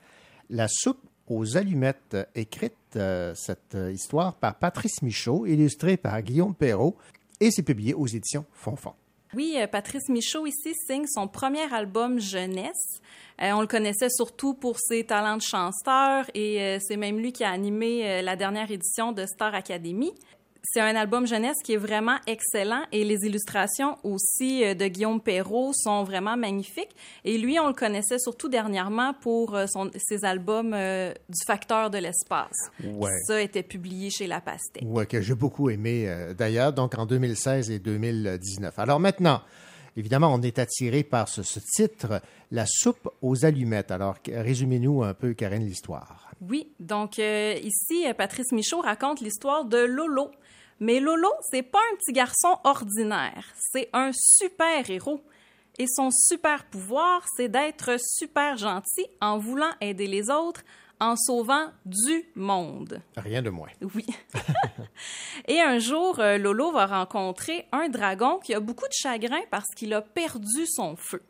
la 0.50 0.68
soupe 0.68 1.00
aux 1.28 1.56
allumettes, 1.56 2.16
écrite 2.34 2.74
euh, 2.96 3.34
cette 3.34 3.74
euh, 3.74 3.92
histoire 3.92 4.34
par 4.34 4.56
Patrice 4.56 5.02
Michaud, 5.02 5.46
illustrée 5.46 5.96
par 5.96 6.20
Guillaume 6.22 6.54
Perrault, 6.54 6.96
et 7.40 7.50
c'est 7.50 7.62
publié 7.62 7.94
aux 7.94 8.06
éditions 8.06 8.44
Fonfon. 8.52 8.92
Oui, 9.34 9.54
euh, 9.56 9.66
Patrice 9.66 10.08
Michaud 10.08 10.46
ici 10.46 10.74
signe 10.86 11.06
son 11.06 11.28
premier 11.28 11.72
album 11.72 12.20
jeunesse. 12.20 13.00
On 13.38 13.60
le 13.60 13.66
connaissait 13.66 14.10
surtout 14.10 14.54
pour 14.54 14.78
ses 14.78 15.04
talents 15.04 15.38
de 15.38 15.42
chanteur 15.42 16.26
et 16.34 16.78
c'est 16.80 16.96
même 16.96 17.18
lui 17.18 17.32
qui 17.32 17.42
a 17.42 17.50
animé 17.50 18.22
la 18.22 18.36
dernière 18.36 18.70
édition 18.70 19.10
de 19.10 19.26
Star 19.26 19.52
Academy. 19.52 20.12
C'est 20.64 20.80
un 20.80 20.94
album 20.94 21.26
jeunesse 21.26 21.56
qui 21.64 21.72
est 21.72 21.76
vraiment 21.78 22.18
excellent 22.28 22.82
et 22.92 23.02
les 23.04 23.26
illustrations 23.26 23.96
aussi 24.04 24.64
euh, 24.64 24.74
de 24.74 24.86
Guillaume 24.86 25.20
Perrault 25.20 25.72
sont 25.74 26.04
vraiment 26.04 26.36
magnifiques. 26.36 26.94
Et 27.24 27.36
lui, 27.36 27.58
on 27.58 27.66
le 27.66 27.72
connaissait 27.74 28.18
surtout 28.20 28.48
dernièrement 28.48 29.12
pour 29.12 29.56
euh, 29.56 29.66
son- 29.66 29.90
ses 29.98 30.24
albums 30.24 30.72
euh, 30.72 31.12
du 31.28 31.44
Facteur 31.44 31.90
de 31.90 31.98
l'espace. 31.98 32.56
Ouais. 32.84 33.10
Ça 33.26 33.42
était 33.42 33.64
publié 33.64 34.08
chez 34.10 34.28
La 34.28 34.40
Pastèque. 34.40 34.84
Ouais, 34.86 35.04
que 35.06 35.20
j'ai 35.20 35.34
beaucoup 35.34 35.68
aimé 35.68 36.04
euh, 36.06 36.32
d'ailleurs, 36.32 36.72
donc 36.72 36.96
en 36.96 37.06
2016 37.06 37.70
et 37.72 37.80
2019. 37.80 38.78
Alors 38.78 39.00
maintenant, 39.00 39.40
évidemment, 39.96 40.32
on 40.32 40.40
est 40.42 40.60
attiré 40.60 41.02
par 41.02 41.28
ce, 41.28 41.42
ce 41.42 41.58
titre, 41.58 42.22
La 42.52 42.66
soupe 42.68 43.08
aux 43.20 43.44
allumettes. 43.44 43.90
Alors, 43.90 44.16
résumez-nous 44.28 45.02
un 45.02 45.12
peu, 45.14 45.34
Karine, 45.34 45.66
l'histoire. 45.66 46.30
Oui, 46.40 46.72
donc 46.80 47.18
euh, 47.18 47.54
ici, 47.62 48.04
Patrice 48.16 48.52
Michaud 48.52 48.80
raconte 48.80 49.20
l'histoire 49.20 49.64
de 49.64 49.78
Lolo. 49.78 50.30
Mais 50.82 50.98
Lolo, 50.98 51.28
c'est 51.48 51.62
pas 51.62 51.78
un 51.92 51.96
petit 51.96 52.12
garçon 52.12 52.58
ordinaire, 52.64 53.44
c'est 53.56 53.88
un 53.92 54.10
super 54.12 54.90
héros. 54.90 55.22
Et 55.78 55.86
son 55.86 56.10
super 56.10 56.64
pouvoir, 56.64 57.24
c'est 57.36 57.48
d'être 57.48 57.92
super 58.00 58.56
gentil 58.56 59.06
en 59.20 59.38
voulant 59.38 59.70
aider 59.80 60.08
les 60.08 60.28
autres, 60.28 60.64
en 60.98 61.14
sauvant 61.14 61.68
du 61.86 62.24
monde. 62.34 63.00
Rien 63.16 63.42
de 63.42 63.50
moins. 63.50 63.68
Oui. 63.94 64.04
Et 65.46 65.60
un 65.60 65.78
jour, 65.78 66.18
euh, 66.18 66.36
Lolo 66.36 66.72
va 66.72 66.86
rencontrer 66.86 67.68
un 67.70 67.88
dragon 67.88 68.40
qui 68.40 68.52
a 68.52 68.58
beaucoup 68.58 68.88
de 68.88 68.92
chagrin 68.92 69.42
parce 69.52 69.68
qu'il 69.76 69.94
a 69.94 70.02
perdu 70.02 70.66
son 70.66 70.96
feu. 70.96 71.22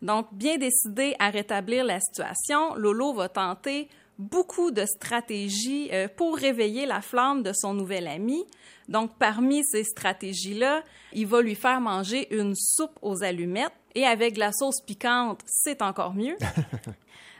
Donc, 0.00 0.28
bien 0.32 0.56
décidé 0.56 1.14
à 1.18 1.28
rétablir 1.28 1.84
la 1.84 2.00
situation, 2.00 2.74
Lolo 2.76 3.12
va 3.12 3.28
tenter 3.28 3.90
beaucoup 4.18 4.70
de 4.70 4.84
stratégies 4.84 5.88
euh, 5.92 6.08
pour 6.08 6.36
réveiller 6.36 6.86
la 6.86 7.00
flamme 7.00 7.42
de 7.42 7.52
son 7.52 7.74
nouvel 7.74 8.06
ami. 8.06 8.44
Donc, 8.88 9.12
parmi 9.18 9.64
ces 9.64 9.84
stratégies-là, 9.84 10.82
il 11.12 11.26
va 11.26 11.40
lui 11.40 11.54
faire 11.54 11.80
manger 11.80 12.34
une 12.34 12.54
soupe 12.54 12.98
aux 13.02 13.22
allumettes 13.22 13.72
et 13.94 14.04
avec 14.04 14.34
de 14.34 14.40
la 14.40 14.52
sauce 14.52 14.80
piquante, 14.80 15.40
c'est 15.46 15.82
encore 15.82 16.14
mieux. 16.14 16.36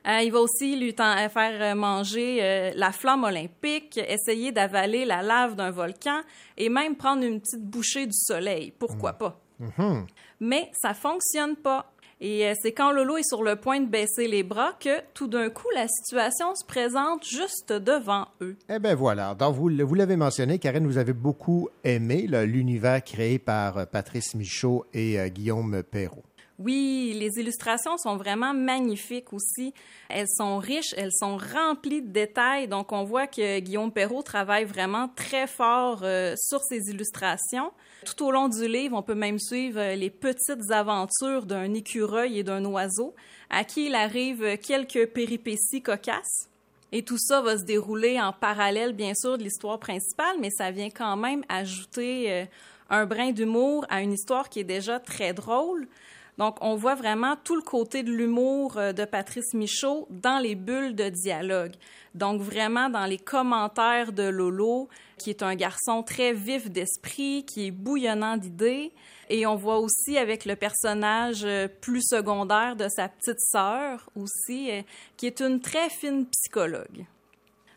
Euh, 0.07 0.21
il 0.21 0.33
va 0.33 0.41
aussi 0.41 0.77
lui 0.77 0.95
euh, 1.01 1.29
faire 1.31 1.77
manger 1.77 2.39
euh, 2.43 2.73
la 2.77 2.93
flamme 2.93 3.25
olympique, 3.25 3.97
essayer 3.97 4.53
d'avaler 4.53 5.07
la 5.07 5.23
lave 5.23 5.55
d'un 5.55 5.71
volcan 5.71 6.21
et 6.59 6.69
même 6.69 6.95
prendre 6.95 7.23
une 7.23 7.41
petite 7.41 7.65
bouchée 7.65 8.07
du 8.07 8.13
soleil. 8.13 8.71
Pourquoi 8.79 9.15
pas? 9.15 9.41
Mhm. 9.59 10.07
Mais 10.41 10.71
ça 10.75 10.93
fonctionne 10.93 11.57
pas. 11.57 11.91
Et 12.27 12.47
euh, 12.47 12.55
c'est 12.59 12.73
quand 12.73 12.91
Lolo 12.91 13.19
est 13.19 13.29
sur 13.29 13.43
le 13.43 13.55
point 13.55 13.81
de 13.81 13.87
baisser 13.87 14.29
les 14.29 14.43
bras 14.43 14.73
que 14.81 15.03
tout 15.13 15.27
d'un 15.27 15.51
coup 15.51 15.69
la 15.75 15.87
situation 15.89 16.55
se 16.55 16.65
présente 16.65 17.23
juste 17.23 17.71
devant 17.71 18.29
eux. 18.41 18.57
Eh 18.71 18.79
bien 18.79 18.95
voilà, 18.95 19.35
donc 19.35 19.55
vous, 19.55 19.69
vous 19.69 19.95
l'avez 19.95 20.17
mentionné, 20.17 20.59
Karine, 20.59 20.87
vous 20.87 20.97
avez 20.97 21.13
beaucoup 21.13 21.69
aimé 21.85 22.27
l'univers 22.27 23.05
créé 23.05 23.39
par 23.39 23.77
euh, 23.77 23.85
Patrice 23.85 24.35
Michaud 24.35 24.87
et 24.95 25.21
euh, 25.21 25.29
Guillaume 25.29 25.83
Perrault. 25.83 26.25
Oui, 26.59 27.17
les 27.19 27.41
illustrations 27.41 27.99
sont 27.99 28.17
vraiment 28.17 28.55
magnifiques 28.55 29.33
aussi. 29.33 29.75
Elles 30.09 30.29
sont 30.29 30.59
riches, 30.59 30.95
elles 30.97 31.13
sont 31.13 31.37
remplies 31.37 32.01
de 32.01 32.13
détails. 32.13 32.69
Donc, 32.69 32.93
on 32.93 33.03
voit 33.03 33.27
que 33.27 33.59
Guillaume 33.59 33.91
Perrault 33.91 34.23
travaille 34.23 34.65
vraiment 34.65 35.09
très 35.09 35.49
fort 35.49 36.03
euh, 36.05 36.35
sur 36.37 36.61
ses 36.63 36.91
illustrations. 36.91 37.73
Tout 38.05 38.27
au 38.27 38.31
long 38.31 38.49
du 38.49 38.69
livre, 38.69 38.97
on 38.97 39.03
peut 39.03 39.15
même 39.15 39.39
suivre 39.39 39.81
euh, 39.81 39.95
les 39.95 40.11
petites 40.11 40.71
aventures 40.71 41.47
d'un 41.47 41.73
écureuil 41.75 42.39
et 42.39 42.43
d'un 42.43 42.65
oiseau, 42.65 43.15
à 43.51 43.65
qui 43.65 43.87
il 43.87 43.95
arrive 43.95 44.59
quelques 44.59 45.07
péripéties 45.07 45.83
cocasses. 45.83 46.49
Et 46.93 47.03
tout 47.03 47.19
ça 47.19 47.41
va 47.41 47.59
se 47.59 47.65
dérouler 47.65 48.21
en 48.21 48.33
parallèle, 48.33 48.93
bien 48.93 49.15
sûr, 49.15 49.37
de 49.37 49.43
l'histoire 49.43 49.81
principale, 49.81 50.37
mais 50.41 50.51
ça 50.51 50.71
vient 50.71 50.91
quand 50.91 51.17
même 51.17 51.43
ajouter 51.49 52.31
euh, 52.31 52.45
un 52.91 53.07
brin 53.07 53.33
d'humour 53.33 53.85
à 53.89 54.01
une 54.01 54.13
histoire 54.13 54.49
qui 54.49 54.61
est 54.61 54.65
déjà 54.65 55.01
très 55.01 55.33
drôle. 55.33 55.89
Donc, 56.39 56.57
on 56.61 56.75
voit 56.75 56.95
vraiment 56.97 57.37
tout 57.43 57.55
le 57.55 57.63
côté 57.63 58.03
de 58.03 58.11
l'humour 58.11 58.77
euh, 58.77 58.93
de 58.93 59.05
Patrice 59.05 59.55
Michaud 59.55 60.09
dans 60.11 60.39
les 60.39 60.55
bulles 60.55 60.95
de 60.95 61.09
dialogue. 61.09 61.75
Donc, 62.15 62.41
vraiment 62.41 62.89
dans 62.89 63.07
les 63.07 63.19
commentaires 63.19 64.13
de 64.13 64.25
Lolo, 64.25 64.89
qui 65.19 65.31
est 65.31 65.43
un 65.43 65.55
garçon 65.55 66.03
très 66.03 66.33
vif 66.33 66.71
d'esprit, 66.71 67.45
qui 67.47 67.69
est 67.69 67.71
bouillonnant 67.71 68.37
d'idées. 68.37 68.93
Et 69.31 69.47
on 69.47 69.55
voit 69.55 69.79
aussi 69.79 70.19
avec 70.19 70.45
le 70.45 70.57
personnage 70.57 71.45
euh, 71.45 71.69
plus 71.69 72.03
secondaire 72.03 72.77
de 72.77 72.89
sa 72.89 73.09
petite 73.09 73.41
sœur 73.41 74.11
aussi, 74.17 74.71
euh, 74.71 74.83
qui 75.17 75.27
est 75.27 75.41
une 75.41 75.61
très 75.61 75.89
fine 75.89 76.27
psychologue. 76.27 77.07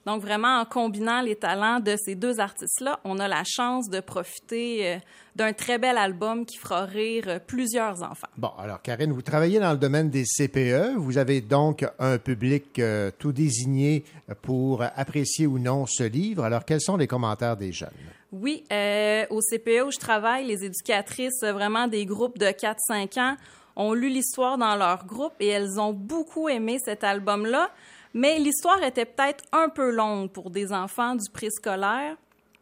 Donc 0.08 0.22
vraiment, 0.22 0.62
en 0.62 0.64
combinant 0.64 1.20
les 1.20 1.36
talents 1.36 1.82
de 1.82 1.98
ces 1.98 2.16
deux 2.16 2.40
artistes-là, 2.40 3.02
on 3.04 3.20
a 3.20 3.28
la 3.28 3.44
chance 3.46 3.90
de 3.90 4.00
profiter 4.00 4.88
euh, 4.88 4.98
d'un 5.36 5.52
très 5.52 5.78
bel 5.78 5.98
album 5.98 6.46
qui 6.46 6.58
fera 6.58 6.86
rire 6.86 7.26
euh, 7.28 7.40
plusieurs 7.46 8.02
enfants. 8.02 8.30
Bon, 8.38 8.52
alors 8.58 8.82
Karine, 8.82 9.12
vous 9.12 9.22
travaillez 9.22 9.60
dans 9.60 9.74
le 9.74 9.78
domaine 9.78 10.10
des 10.10 10.24
CPE. 10.24 10.96
Vous 10.96 11.18
avez 11.18 11.42
donc 11.42 11.86
un 12.00 12.18
public 12.20 12.80
euh, 12.80 13.12
tout 13.20 13.34
désigné 13.34 14.06
pour 14.42 14.82
apprécier 14.82 15.46
ou 15.46 15.60
non 15.60 15.86
ce 15.86 16.04
livre. 16.04 16.46
Alors, 16.46 16.64
quels 16.64 16.80
sont 16.80 16.96
les 16.96 17.08
commentaires 17.08 17.58
des 17.58 17.74
jeunes? 17.74 17.90
Oui, 18.32 18.64
euh, 18.72 19.26
au 19.30 19.42
CPE 19.42 19.88
où 19.88 19.92
je 19.92 20.00
travaille, 20.00 20.46
les 20.46 20.64
éducatrices, 20.64 21.42
vraiment 21.44 21.90
des 21.90 22.06
groupes 22.06 22.38
de 22.38 22.46
4-5 22.46 23.20
ans, 23.20 23.36
ont 23.76 23.92
lu 23.92 24.08
l'histoire 24.08 24.58
dans 24.58 24.78
leur 24.78 25.06
groupe 25.06 25.34
et 25.42 25.48
elles 25.48 25.82
ont 25.82 25.92
beaucoup 25.92 26.48
aimé 26.48 26.80
cet 26.84 27.04
album-là. 27.04 27.72
Mais 28.14 28.40
l'histoire 28.40 28.82
était 28.84 29.06
peut-être 29.06 29.44
un 29.52 29.70
peu 29.70 29.92
longue 29.92 30.30
pour 30.32 30.50
des 30.50 30.72
enfants 30.72 31.16
du 31.16 31.30
préscolaire. 31.30 32.16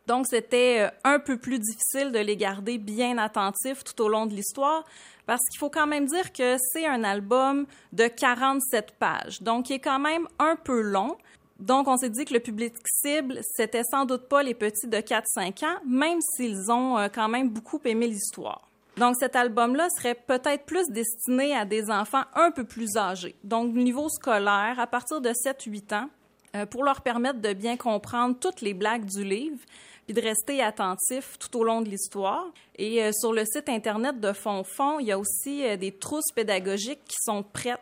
Donc, 0.08 0.28
c'était 0.28 0.82
euh, 0.82 0.90
un 1.04 1.20
peu 1.20 1.38
plus 1.38 1.60
difficile 1.60 2.12
de 2.12 2.20
les 2.20 2.38
garder 2.38 2.78
bien 2.78 3.18
attentifs 3.18 3.84
tout 3.84 4.04
au 4.04 4.08
long 4.08 4.26
de 4.26 4.34
l'histoire 4.34 4.84
parce 5.26 5.42
qu'il 5.50 5.58
faut 5.58 5.70
quand 5.70 5.88
même 5.88 6.06
dire 6.06 6.32
que 6.32 6.58
c'est 6.60 6.86
un 6.86 7.04
album 7.04 7.66
de 7.92 8.08
47 8.08 8.92
pages. 9.00 9.42
Donc, 9.42 9.70
il 9.70 9.74
est 9.74 9.80
quand 9.80 10.00
même 10.00 10.28
un 10.38 10.56
peu 10.56 10.82
long. 10.82 11.18
Donc, 11.60 11.88
on 11.88 11.98
s'est 11.98 12.10
dit 12.10 12.26
que 12.26 12.34
le 12.34 12.40
public 12.40 12.74
cible, 12.86 13.40
c'était 13.56 13.84
sans 13.84 14.06
doute 14.06 14.28
pas 14.28 14.44
les 14.44 14.54
petits 14.54 14.88
de 14.88 14.98
4-5 14.98 15.66
ans, 15.66 15.80
même 15.88 16.20
s'ils 16.22 16.70
ont 16.72 16.98
euh, 16.98 17.08
quand 17.14 17.30
même 17.30 17.50
beaucoup 17.50 17.80
aimé 17.86 18.08
l'histoire. 18.08 18.68
Donc, 18.98 19.16
cet 19.20 19.36
album-là 19.36 19.88
serait 19.98 20.16
peut-être 20.16 20.66
plus 20.66 20.88
destiné 20.90 21.56
à 21.56 21.66
des 21.66 21.92
enfants 21.92 22.24
un 22.34 22.52
peu 22.52 22.64
plus 22.64 22.96
âgés, 22.96 23.36
donc 23.44 23.74
niveau 23.74 24.08
scolaire, 24.10 24.80
à 24.80 24.88
partir 24.88 25.20
de 25.20 25.30
7-8 25.30 25.96
ans, 25.96 26.10
euh, 26.56 26.66
pour 26.66 26.84
leur 26.84 27.02
permettre 27.02 27.42
de 27.42 27.52
bien 27.54 27.76
comprendre 27.76 28.38
toutes 28.40 28.62
les 28.62 28.74
blagues 28.74 29.06
du 29.06 29.24
livre, 29.26 29.58
puis 30.06 30.14
de 30.14 30.22
rester 30.22 30.62
attentifs 30.62 31.38
tout 31.40 31.58
au 31.58 31.64
long 31.64 31.82
de 31.82 31.90
l'histoire. 31.90 32.46
Et 32.78 33.04
euh, 33.04 33.12
sur 33.12 33.34
le 33.34 33.44
site 33.44 33.68
Internet 33.68 34.22
de 34.22 34.32
Fond-Fond, 34.32 35.00
il 35.00 35.08
y 35.08 35.12
a 35.12 35.20
aussi 35.20 35.66
euh, 35.66 35.76
des 35.76 35.92
trousses 35.92 36.32
pédagogiques 36.34 37.04
qui 37.06 37.18
sont 37.20 37.44
prêtes 37.44 37.80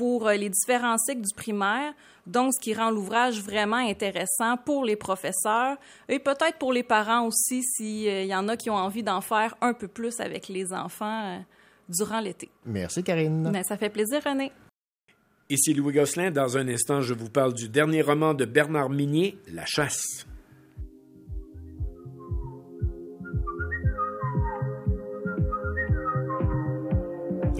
pour 0.00 0.26
euh, 0.26 0.34
les 0.34 0.48
différents 0.48 0.96
cycles 0.96 1.20
du 1.20 1.34
primaire, 1.34 1.92
donc 2.26 2.54
ce 2.54 2.58
qui 2.58 2.72
rend 2.72 2.90
l'ouvrage 2.90 3.42
vraiment 3.42 3.76
intéressant 3.76 4.56
pour 4.64 4.86
les 4.86 4.96
professeurs 4.96 5.76
et 6.08 6.18
peut-être 6.18 6.56
pour 6.58 6.72
les 6.72 6.82
parents 6.82 7.26
aussi 7.26 7.62
s'il 7.62 8.24
y 8.24 8.34
en 8.34 8.48
a 8.48 8.56
qui 8.56 8.70
ont 8.70 8.76
envie 8.76 9.02
d'en 9.02 9.20
faire 9.20 9.54
un 9.60 9.74
peu 9.74 9.88
plus 9.88 10.18
avec 10.18 10.48
les 10.48 10.72
enfants 10.72 11.34
euh, 11.34 11.38
durant 11.90 12.20
l'été. 12.20 12.48
Merci, 12.64 13.02
Karine. 13.02 13.50
Ben, 13.52 13.62
ça 13.62 13.76
fait 13.76 13.90
plaisir, 13.90 14.22
René. 14.24 14.52
Ici 15.50 15.74
Louis 15.74 15.92
Gosselin. 15.92 16.30
Dans 16.30 16.56
un 16.56 16.66
instant, 16.68 17.02
je 17.02 17.12
vous 17.12 17.28
parle 17.28 17.52
du 17.52 17.68
dernier 17.68 18.00
roman 18.00 18.32
de 18.32 18.46
Bernard 18.46 18.88
Minier, 18.88 19.36
La 19.52 19.66
chasse. 19.66 20.24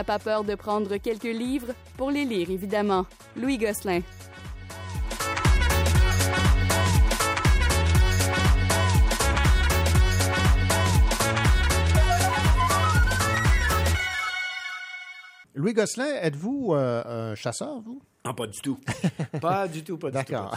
N'a 0.00 0.04
pas 0.04 0.18
peur 0.18 0.44
de 0.44 0.54
prendre 0.54 0.96
quelques 0.96 1.24
livres 1.24 1.74
pour 1.98 2.10
les 2.10 2.24
lire, 2.24 2.48
évidemment. 2.50 3.04
Louis 3.36 3.58
Gosselin. 3.58 4.00
Louis 15.54 15.74
Gosselin, 15.74 16.14
êtes-vous 16.22 16.74
euh, 16.74 17.32
un 17.32 17.34
chasseur, 17.34 17.80
vous? 17.80 18.00
Non, 18.24 18.34
pas 18.34 18.46
du 18.46 18.58
tout. 18.60 18.78
pas 19.40 19.66
du 19.66 19.82
tout, 19.82 19.98
pas 19.98 20.10
du 20.10 20.24
tout. 20.24 20.32
D'accord. 20.32 20.56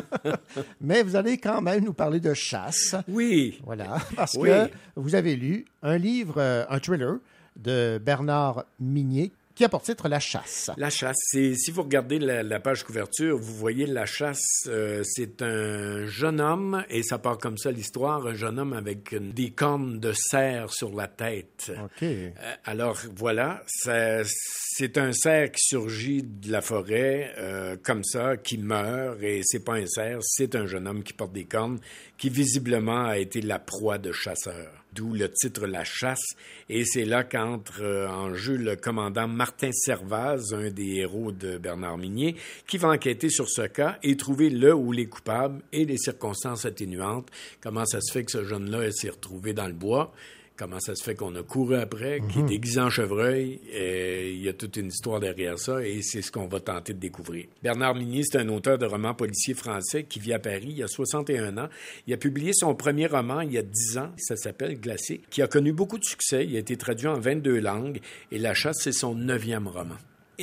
Mais 0.80 1.02
vous 1.02 1.16
allez 1.16 1.38
quand 1.38 1.62
même 1.62 1.82
nous 1.82 1.94
parler 1.94 2.20
de 2.20 2.34
chasse. 2.34 2.94
Oui. 3.08 3.58
Voilà, 3.64 3.96
parce 4.14 4.34
Oui. 4.38 4.48
que 4.50 4.70
vous 4.96 5.14
avez 5.14 5.34
lu 5.34 5.64
un 5.82 5.96
livre, 5.96 6.34
euh, 6.38 6.64
un 6.68 6.78
thriller 6.78 7.16
de 7.56 8.00
Bernard 8.02 8.64
Minier 8.80 9.32
qui 9.54 9.64
a 9.64 9.68
pour 9.68 9.82
titre 9.82 10.08
La 10.08 10.20
chasse. 10.20 10.70
La 10.76 10.90
chasse, 10.90 11.18
c'est 11.26 11.54
si 11.54 11.70
vous 11.70 11.82
regardez 11.82 12.18
la, 12.18 12.42
la 12.42 12.60
page 12.60 12.84
couverture, 12.84 13.36
vous 13.36 13.54
voyez 13.54 13.86
la 13.86 14.06
chasse, 14.06 14.64
euh, 14.66 15.02
c'est 15.04 15.42
un 15.42 16.06
jeune 16.06 16.40
homme 16.40 16.84
et 16.88 17.02
ça 17.02 17.18
part 17.18 17.38
comme 17.38 17.58
ça 17.58 17.70
l'histoire, 17.70 18.26
un 18.26 18.34
jeune 18.34 18.58
homme 18.58 18.72
avec 18.72 19.14
des 19.14 19.50
cornes 19.50 20.00
de 20.00 20.12
cerf 20.14 20.72
sur 20.72 20.94
la 20.94 21.08
tête. 21.08 21.70
OK. 21.84 22.02
Euh, 22.02 22.30
alors 22.64 22.98
voilà, 23.14 23.62
c'est 23.66 24.96
un 24.98 25.12
cerf 25.12 25.52
qui 25.52 25.62
surgit 25.64 26.22
de 26.22 26.50
la 26.50 26.62
forêt 26.62 27.34
euh, 27.38 27.76
comme 27.82 28.04
ça, 28.04 28.36
qui 28.36 28.58
meurt 28.58 29.22
et 29.22 29.42
c'est 29.44 29.64
pas 29.64 29.74
un 29.74 29.86
cerf, 29.86 30.20
c'est 30.22 30.54
un 30.54 30.66
jeune 30.66 30.88
homme 30.88 31.02
qui 31.02 31.12
porte 31.12 31.32
des 31.32 31.44
cornes, 31.44 31.78
qui 32.16 32.30
visiblement 32.30 33.04
a 33.04 33.18
été 33.18 33.42
la 33.42 33.58
proie 33.58 33.98
de 33.98 34.12
chasseurs. 34.12 34.81
D'où 34.92 35.14
le 35.14 35.30
titre 35.30 35.66
La 35.66 35.84
chasse. 35.84 36.36
Et 36.68 36.84
c'est 36.84 37.04
là 37.04 37.24
qu'entre 37.24 37.82
euh, 37.82 38.08
en 38.08 38.34
jeu 38.34 38.56
le 38.56 38.76
commandant 38.76 39.26
Martin 39.26 39.70
Servaz, 39.72 40.52
un 40.52 40.70
des 40.70 40.96
héros 40.96 41.32
de 41.32 41.56
Bernard 41.56 41.96
Minier, 41.96 42.36
qui 42.66 42.76
va 42.76 42.88
enquêter 42.88 43.30
sur 43.30 43.48
ce 43.48 43.62
cas 43.62 43.98
et 44.02 44.16
trouver 44.16 44.50
le 44.50 44.74
ou 44.74 44.92
les 44.92 45.06
coupables 45.06 45.62
et 45.72 45.84
les 45.84 45.96
circonstances 45.96 46.66
atténuantes. 46.66 47.30
Comment 47.60 47.86
ça 47.86 48.00
se 48.00 48.12
fait 48.12 48.24
que 48.24 48.32
ce 48.32 48.44
jeune-là 48.44 48.92
s'est 48.92 49.10
retrouvé 49.10 49.54
dans 49.54 49.66
le 49.66 49.72
bois? 49.72 50.12
Comment 50.56 50.80
ça 50.80 50.94
se 50.94 51.02
fait 51.02 51.14
qu'on 51.14 51.34
a 51.34 51.42
couru 51.42 51.76
après, 51.76 52.20
qui 52.30 52.38
est 52.38 52.42
Mhm. 52.42 52.48
déguisé 52.48 52.80
en 52.80 52.90
chevreuil? 52.90 53.58
Et 53.72 54.32
il 54.32 54.42
y 54.42 54.48
a 54.48 54.52
toute 54.52 54.76
une 54.76 54.88
histoire 54.88 55.18
derrière 55.18 55.58
ça 55.58 55.82
et 55.84 56.02
c'est 56.02 56.20
ce 56.22 56.30
qu'on 56.30 56.46
va 56.46 56.60
tenter 56.60 56.92
de 56.92 56.98
découvrir. 56.98 57.46
Bernard 57.62 57.94
Minier, 57.94 58.22
c'est 58.22 58.38
un 58.38 58.48
auteur 58.48 58.76
de 58.78 58.84
romans 58.86 59.14
policiers 59.14 59.54
français 59.54 60.04
qui 60.04 60.20
vit 60.20 60.32
à 60.34 60.38
Paris. 60.38 60.74
Il 60.76 60.82
a 60.82 60.88
61 60.88 61.56
ans. 61.58 61.68
Il 62.06 62.12
a 62.14 62.16
publié 62.18 62.52
son 62.52 62.74
premier 62.74 63.06
roman 63.06 63.40
il 63.40 63.52
y 63.52 63.58
a 63.58 63.62
10 63.62 63.98
ans. 63.98 64.10
Ça 64.18 64.36
s'appelle 64.36 64.78
Glacé, 64.78 65.22
qui 65.30 65.40
a 65.42 65.48
connu 65.48 65.72
beaucoup 65.72 65.98
de 65.98 66.04
succès. 66.04 66.44
Il 66.44 66.54
a 66.54 66.58
été 66.58 66.76
traduit 66.76 67.08
en 67.08 67.18
22 67.18 67.58
langues 67.58 68.00
et 68.30 68.38
La 68.38 68.54
chasse, 68.54 68.78
c'est 68.82 68.92
son 68.92 69.14
neuvième 69.14 69.66
roman. 69.68 69.96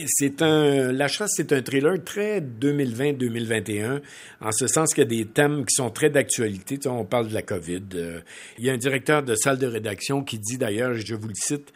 C'est 0.07 0.41
un, 0.41 0.91
La 0.91 1.07
chasse, 1.07 1.33
c'est 1.35 1.53
un 1.53 1.61
thriller 1.61 2.03
très 2.03 2.41
2020-2021, 2.41 4.01
en 4.41 4.51
ce 4.51 4.67
sens 4.67 4.93
qu'il 4.93 5.03
y 5.03 5.07
a 5.07 5.09
des 5.09 5.25
thèmes 5.25 5.65
qui 5.65 5.73
sont 5.75 5.89
très 5.89 6.09
d'actualité. 6.09 6.77
Tu 6.77 6.83
sais, 6.83 6.89
on 6.89 7.05
parle 7.05 7.29
de 7.29 7.33
la 7.33 7.41
COVID. 7.41 7.83
euh, 7.95 8.21
il 8.57 8.65
y 8.65 8.69
a 8.69 8.73
un 8.73 8.77
directeur 8.77 9.23
de 9.23 9.35
salle 9.35 9.57
de 9.57 9.67
rédaction 9.67 10.23
qui 10.23 10.39
dit 10.39 10.57
d'ailleurs, 10.57 10.93
je 10.93 11.15
vous 11.15 11.27
le 11.27 11.35
cite, 11.35 11.73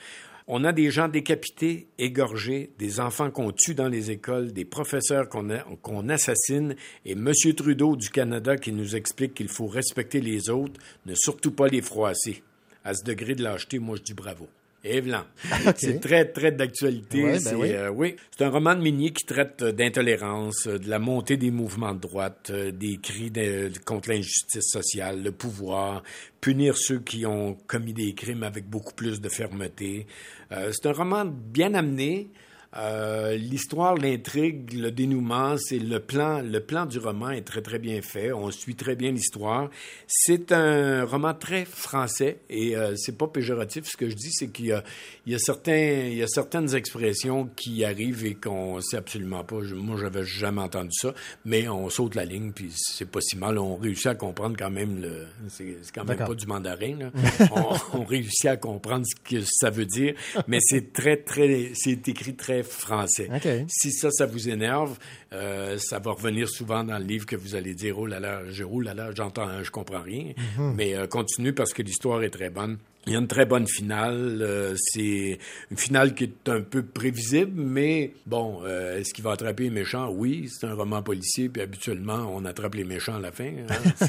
on 0.48 0.66
a 0.66 0.74
des 0.74 0.92
gens 0.92 1.08
décapités, 1.08 1.88
égorgés, 1.98 2.72
des 2.78 3.00
enfants 3.00 3.32
qu'on 3.32 3.52
tue 3.52 3.76
dans 3.76 3.88
les 3.88 4.12
écoles, 4.12 4.52
des 4.52 4.66
professeurs 4.66 5.30
qu'on 5.30 6.10
assassine, 6.10 6.76
et 7.06 7.14
M. 7.14 7.32
Trudeau 7.56 7.96
du 7.96 8.10
Canada 8.10 8.58
qui 8.58 8.74
nous 8.74 8.96
explique 8.96 9.34
qu'il 9.36 9.48
faut 9.48 9.68
respecter 9.68 10.20
les 10.20 10.50
autres, 10.50 10.80
ne 11.06 11.16
surtout 11.16 11.52
pas 11.52 11.68
les 11.68 11.82
froisser. 11.82 12.44
À 12.84 12.94
ce 12.94 13.04
degré 13.06 13.36
de 13.36 13.44
lâcheté, 13.44 13.80
moi, 13.80 13.96
je 13.96 14.04
dis 14.04 14.14
bravo. 14.14 14.50
Et 14.86 15.00
voilà. 15.00 15.26
OK. 15.68 15.76
C'est 15.78 16.00
très, 16.02 16.26
très 16.26 16.52
d'actualité. 16.52 17.24
Ouais, 17.24 17.40
ben 17.44 17.56
oui. 17.56 17.72
euh, 17.72 17.90
oui. 17.90 18.16
C'est 18.38 18.44
un 18.44 18.50
roman 18.50 18.76
de 18.76 18.82
Minier 18.82 19.12
qui 19.12 19.26
traite 19.26 19.62
euh, 19.62 19.72
d'intolérance, 19.72 20.68
euh, 20.68 20.78
de 20.78 20.90
la 20.90 21.00
montée 21.00 21.38
des 21.38 21.52
mouvements 21.52 21.94
de 21.94 22.00
droite, 22.02 22.52
des 22.52 22.98
cris 22.98 23.32
de- 23.32 23.72
contre 23.86 24.10
l'injustice 24.10 24.66
sociale, 24.70 25.24
le 25.24 25.32
pouvoir, 25.32 26.04
punir 26.42 26.76
ceux 26.78 27.00
qui 27.00 27.26
ont 27.26 27.56
commis 27.68 27.94
des 27.94 28.14
crimes 28.14 28.44
avec 28.44 28.66
beaucoup 28.70 28.94
plus 28.94 29.22
de 29.22 29.30
fermeté. 29.30 30.06
Euh, 30.52 30.72
c'est 30.74 30.88
un 30.88 30.92
roman 30.94 31.24
bien 31.26 31.74
amené. 31.76 32.30
Euh, 32.78 33.36
l'histoire, 33.36 33.96
l'intrigue, 33.96 34.74
le 34.74 34.90
dénouement, 34.92 35.56
c'est 35.58 35.78
le 35.78 36.00
plan. 36.00 36.42
Le 36.42 36.60
plan 36.60 36.86
du 36.86 36.98
roman 36.98 37.30
est 37.30 37.42
très 37.44 37.62
très 37.62 37.78
bien 37.78 38.02
fait. 38.02 38.32
On 38.34 38.50
suit 38.50 38.76
très 38.76 38.96
bien 38.96 39.12
l'histoire. 39.12 39.70
C'est 40.08 40.52
un 40.52 41.06
roman 41.06 41.34
très 41.36 41.66
français 41.66 42.40
et 42.50 42.76
euh, 42.76 42.96
c'est 42.96 43.18
pas 43.18 43.28
péjoratif. 43.28 43.86
Ce 43.86 43.96
que 43.96 44.10
je 44.10 44.16
dis, 44.16 44.32
c'est 44.32 44.48
qu'il 44.48 44.66
y 44.68 44.72
a, 44.72 44.84
il 45.26 45.34
y 45.34 45.36
a 45.36 45.40
certains, 45.40 45.76
il 46.08 46.16
y 46.16 46.24
a 46.24 46.28
certaines 46.28 46.74
expressions 46.74 47.48
qui 47.56 47.86
arrivent 47.86 48.26
et 48.26 48.34
qu'on 48.36 48.82
sait 48.82 48.98
absolument 48.98 49.44
pas. 49.44 49.62
Je- 49.64 49.76
moi, 49.76 49.98
j'avais 50.00 50.24
jamais 50.24 50.62
entendu 50.62 50.90
ça, 50.94 51.14
mais 51.46 51.68
on 51.68 51.90
saute 51.90 52.16
la 52.16 52.26
ligne 52.26 52.52
puis 52.54 52.72
c'est 52.76 53.10
pas 53.10 53.22
si 53.22 53.38
mal. 53.38 53.60
On 53.60 53.76
réussit 53.76 54.08
à 54.08 54.16
comprendre 54.16 54.56
quand 54.58 54.72
même 54.72 55.00
le. 55.00 55.28
C'est 55.50 55.76
quand 55.94 56.06
même 56.06 56.18
pas 56.18 56.34
du 56.34 56.48
mandarin. 56.48 56.96
Là. 56.98 57.12
on, 57.94 58.00
on 58.00 58.04
réussit 58.04 58.46
à 58.46 58.58
comprendre 58.58 59.06
ce 59.06 59.16
que 59.38 59.44
ça 59.46 59.70
veut 59.70 59.86
dire, 59.86 60.16
mais 60.48 60.58
c'est 60.62 60.92
très 60.92 61.18
très, 61.18 61.72
c'est 61.76 62.08
écrit 62.08 62.34
très 62.36 62.63
français. 62.70 63.30
Si 63.68 63.92
ça, 63.92 64.10
ça 64.12 64.26
vous 64.26 64.50
énerve, 64.50 64.98
euh, 65.34 65.78
ça 65.78 66.00
va 66.00 66.12
revenir 66.12 66.48
souvent 66.50 66.84
dans 66.84 66.98
le 66.98 67.06
livre 67.06 67.26
que 67.26 67.36
vous 67.36 67.56
allez 67.56 67.74
dire 67.74 67.98
oh 68.00 68.06
là 68.08 68.20
là, 68.20 68.42
je 68.50 68.64
oh 68.64 68.80
là 68.82 68.94
là, 68.94 69.10
j'entends, 69.16 69.64
je 69.64 69.72
comprends 69.72 70.02
rien. 70.02 70.34
Mhm. 70.58 70.74
Mais 70.76 70.96
euh, 70.96 71.08
continue 71.08 71.54
parce 71.54 71.74
que 71.74 71.82
l'histoire 71.82 72.24
est 72.24 72.30
très 72.30 72.50
bonne. 72.50 72.78
Il 73.06 73.12
y 73.12 73.16
a 73.18 73.20
une 73.20 73.28
très 73.28 73.46
bonne 73.46 73.68
finale. 73.68 74.40
euh, 74.42 74.76
c'est 74.78 75.38
une 75.70 75.78
finale 75.78 76.14
qui 76.16 76.24
est 76.24 76.50
un 76.50 76.62
peu 76.62 76.84
prévisible, 76.84 77.52
mais 77.62 78.14
bon, 78.26 78.62
euh, 78.64 78.98
est-ce 78.98 79.14
qu'il 79.14 79.26
va 79.26 79.32
attraper 79.32 79.64
les 79.64 79.70
méchants? 79.72 80.10
Oui, 80.10 80.48
c'est 80.50 80.68
un 80.68 80.74
roman 80.74 81.02
policier, 81.04 81.50
puis 81.50 81.62
habituellement, 81.62 82.32
on 82.34 82.46
attrape 82.46 82.76
les 82.76 82.86
méchants 82.86 83.16
à 83.16 83.20
la 83.20 83.34
fin. 83.34 83.52
hein. 83.70 84.08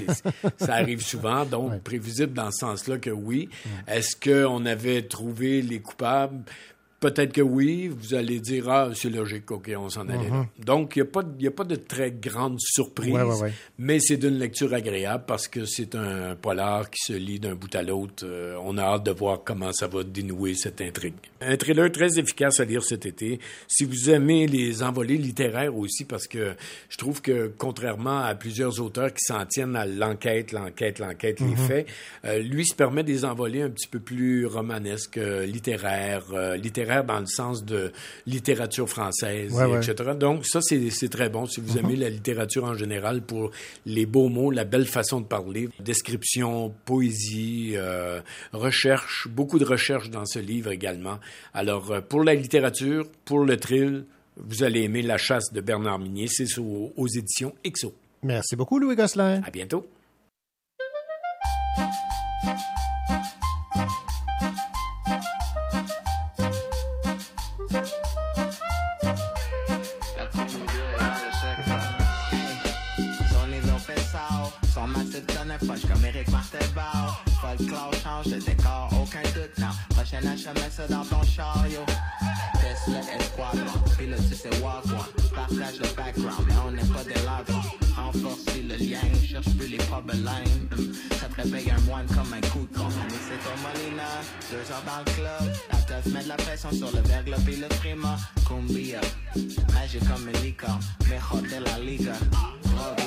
Ça 0.59 0.75
arrive 0.75 1.03
souvent, 1.03 1.45
donc 1.45 1.83
prévisible 1.83 2.35
dans 2.35 2.53
ce 2.53 2.59
sens-là 2.61 2.99
que 2.99 3.11
oui. 3.11 3.49
Est-ce 3.89 4.15
qu'on 4.15 4.65
avait 4.65 5.03
trouvé 5.03 5.61
les 5.61 5.81
coupables? 5.81 6.45
Peut-être 7.05 7.35
que 7.35 7.43
oui, 7.43 7.89
vous 7.89 8.15
allez 8.15 8.41
dire, 8.41 8.67
ah, 8.71 8.89
c'est 8.95 9.11
logique, 9.11 9.51
OK, 9.51 9.71
on 9.77 9.91
s'en 9.91 10.09
allait 10.09 10.31
là. 10.31 10.37
Mhm. 10.37 10.47
Donc, 10.65 10.97
il 10.97 11.03
n'y 11.03 11.09
a, 11.09 11.11
pas 11.11 11.23
de- 11.23 11.35
il 11.39 11.45
y 11.45 11.49
a 11.49 11.51
pas 11.51 11.65
de 11.65 11.77
très 11.77 12.11
grande 12.11 12.59
surprise, 12.59 13.13
Ouais, 13.13 13.23
ouais, 13.23 13.41
ouais. 13.43 13.53
mais 13.79 14.01
c'est 14.01 14.17
d'une 14.17 14.39
lecture 14.39 14.73
agréable 14.73 15.25
parce 15.27 15.47
que 15.49 15.67
c'est 15.67 15.95
un 15.95 16.35
polar 16.35 16.89
qui 16.89 17.01
se 17.05 17.13
lit 17.13 17.39
d'un 17.39 17.55
bout 17.55 17.75
à 17.75 17.83
l'autre. 17.83 18.25
Euh, 18.25 18.57
on 18.65 18.79
a 18.79 18.83
hâte 18.83 19.05
de 19.05 19.11
voir 19.11 19.43
comment 19.45 19.71
ça 19.73 19.87
va 19.87 20.03
dénouer 20.03 20.55
cette 20.55 20.81
intrigue. 20.81 21.13
Un 21.43 21.59
thriller 21.59 21.93
très 21.93 22.19
efficace 22.19 22.59
à 22.61 22.65
lire 22.65 22.83
cet 22.83 23.05
été. 23.05 23.39
Si 23.69 23.85
vous 23.85 24.09
aimez 24.09 24.47
les 24.47 24.83
envolées 24.83 25.19
littéraires 25.19 25.77
aussi, 25.77 26.05
parce 26.07 26.27
que 26.27 26.55
je 26.89 26.97
trouve 26.97 27.21
que 27.21 27.53
contrairement 27.59 28.21
à 28.21 28.35
plusieurs 28.35 28.81
auteurs 28.81 29.13
qui 29.13 29.21
s'en 29.27 29.45
tiennent 29.45 29.77
à 29.77 29.85
l'enquête, 29.85 30.53
l'enquête, 30.53 31.01
l'enquête, 31.01 31.41
les 31.41 31.47
Mhm. 31.49 31.57
faits, 31.57 31.87
euh, 32.25 32.39
lui 32.39 32.65
se 32.65 32.75
permet 32.75 33.03
des 33.03 33.27
envolées 33.27 33.61
un 33.61 33.69
petit 33.69 33.89
peu 33.89 34.01
plus 34.01 34.47
romanesques, 34.47 35.19
euh, 35.19 35.45
littéraires, 35.45 36.25
euh, 36.33 36.57
littéraires 36.57 36.94
dans 37.03 37.21
le 37.21 37.27
sens 37.27 37.65
de 37.65 37.93
littérature 38.27 38.89
française, 38.89 39.55
etc. 39.77 40.13
Donc, 40.19 40.47
ça, 40.47 40.61
c'est 40.61 41.09
très 41.09 41.29
bon 41.29 41.47
si 41.47 41.61
vous 41.61 41.79
aimez 41.79 41.97
la 41.97 42.11
littérature 42.11 42.65
en 42.65 42.75
général 42.75 43.23
pour 43.23 43.51
les 43.87 44.07
beaux 44.07 44.29
mots, 44.29 44.51
la 44.51 44.65
belle 44.65 44.87
façon 44.87 45.21
de 45.21 45.27
parler, 45.27 45.69
description, 45.81 46.73
poésie, 46.85 47.73
euh, 47.75 48.21
recherche, 48.53 49.29
beaucoup 49.29 49.59
de 49.59 49.65
recherche 49.65 50.11
dans 50.11 50.27
ce 50.27 50.39
livre 50.39 50.71
également. 50.71 51.19
Alors, 51.53 51.91
euh, 51.91 52.01
pour 52.01 52.23
la 52.23 52.35
littérature, 52.35 53.07
pour 53.25 53.45
le 53.45 53.57
thrill, 53.57 54.05
vous 54.37 54.63
allez 54.63 54.83
aimer 54.83 55.03
La 55.03 55.19
chasse 55.19 55.53
de 55.53 55.61
Bernard 55.61 55.99
Minier. 55.99 56.27
C'est 56.29 56.59
aux, 56.59 56.93
aux 56.97 57.09
éditions 57.09 57.55
EXO. 57.65 57.95
Merci 58.23 58.57
beaucoup, 58.57 58.79
Louis 58.79 58.97
Gosselin. 58.97 59.43
À 59.45 59.51
bientôt. 59.51 59.87
le 77.59 77.67
clan 77.67 77.91
change 78.03 78.33
de 78.33 78.41
décor, 78.41 78.89
aucun 78.93 79.23
doute, 79.35 79.59
non. 79.59 79.69
Prochain 79.91 80.21
HMS 80.21 80.89
dans 80.89 81.05
ton 81.05 81.23
chariot. 81.23 81.87
Tesla 82.55 83.01
Esquadron, 83.17 83.81
pilotus 83.97 84.45
et 84.45 84.63
wagwan. 84.63 85.07
Partage 85.35 85.79
le 85.81 85.89
background, 85.97 86.47
mais 86.47 86.55
on 86.67 86.71
n'est 86.73 86.93
pas 86.93 87.05
des 87.05 87.15
ladrons. 87.15 87.63
Renforcer 87.97 88.63
le 88.63 88.77
lien, 88.77 89.01
cherche 89.27 89.57
plus 89.57 89.69
les 89.69 89.77
problèmes. 89.79 90.21
Ça 91.21 91.27
te 91.27 91.43
réveille 91.43 91.71
un 91.71 91.81
moine 91.83 92.07
comme 92.07 92.33
un 92.33 92.41
coup 92.49 92.67
de 92.71 92.79
con. 92.79 92.89
Mais 92.89 93.15
c'est 93.29 93.43
au 93.49 93.57
Molina, 93.63 94.09
deux 94.51 94.73
heures 94.73 94.83
dans 94.87 94.99
le 94.99 95.13
club. 95.13 95.55
La 95.73 95.79
teuf 95.79 96.07
met 96.13 96.25
de 96.25 96.29
la 96.29 96.37
pression 96.37 96.71
sur 96.73 96.91
le 96.93 97.03
verre, 97.03 97.25
le 97.27 97.61
le 97.61 97.69
prima. 97.77 98.17
Cumbia, 98.47 99.01
magique 99.73 100.09
comme 100.09 100.29
une 100.29 100.43
licorne, 100.43 100.81
mejor 101.09 101.43
de 101.43 101.65
la 101.65 101.79
liga. 101.79 102.13
Drogue, 102.65 103.05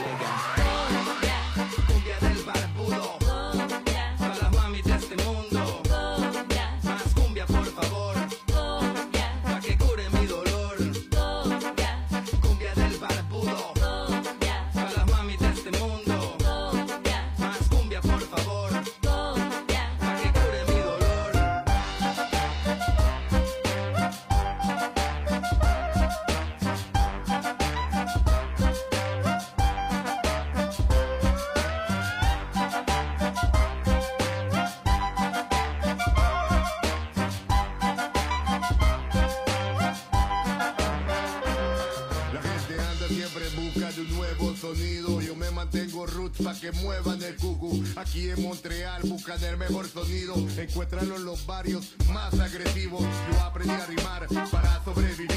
que 46.68 46.80
muevan 46.80 47.22
el 47.23 47.35
cucu. 47.38 47.84
Aquí 47.95 48.30
en 48.30 48.41
Montreal 48.41 49.02
buscan 49.03 49.41
el 49.44 49.57
mejor 49.57 49.88
sonido, 49.88 50.35
encuentran 50.57 51.06
en 51.06 51.23
los 51.23 51.45
barrios 51.45 51.94
más 52.11 52.34
agresivos. 52.39 53.03
Yo 53.31 53.41
aprendí 53.41 53.73
a 53.73 53.85
rimar 53.85 54.27
para 54.52 54.84
sobrevivir. 54.84 55.36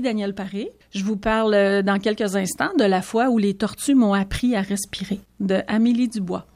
Daniel 0.00 0.34
Paré. 0.34 0.70
Je 0.92 1.04
vous 1.04 1.16
parle 1.16 1.54
euh, 1.54 1.82
dans 1.82 1.98
quelques 1.98 2.36
instants 2.36 2.72
de 2.78 2.84
la 2.84 3.02
fois 3.02 3.30
où 3.30 3.38
les 3.38 3.54
tortues 3.54 3.94
m'ont 3.94 4.14
appris 4.14 4.54
à 4.56 4.60
respirer 4.60 5.20
de 5.40 5.60
Amélie 5.66 6.08
Dubois. 6.08 6.46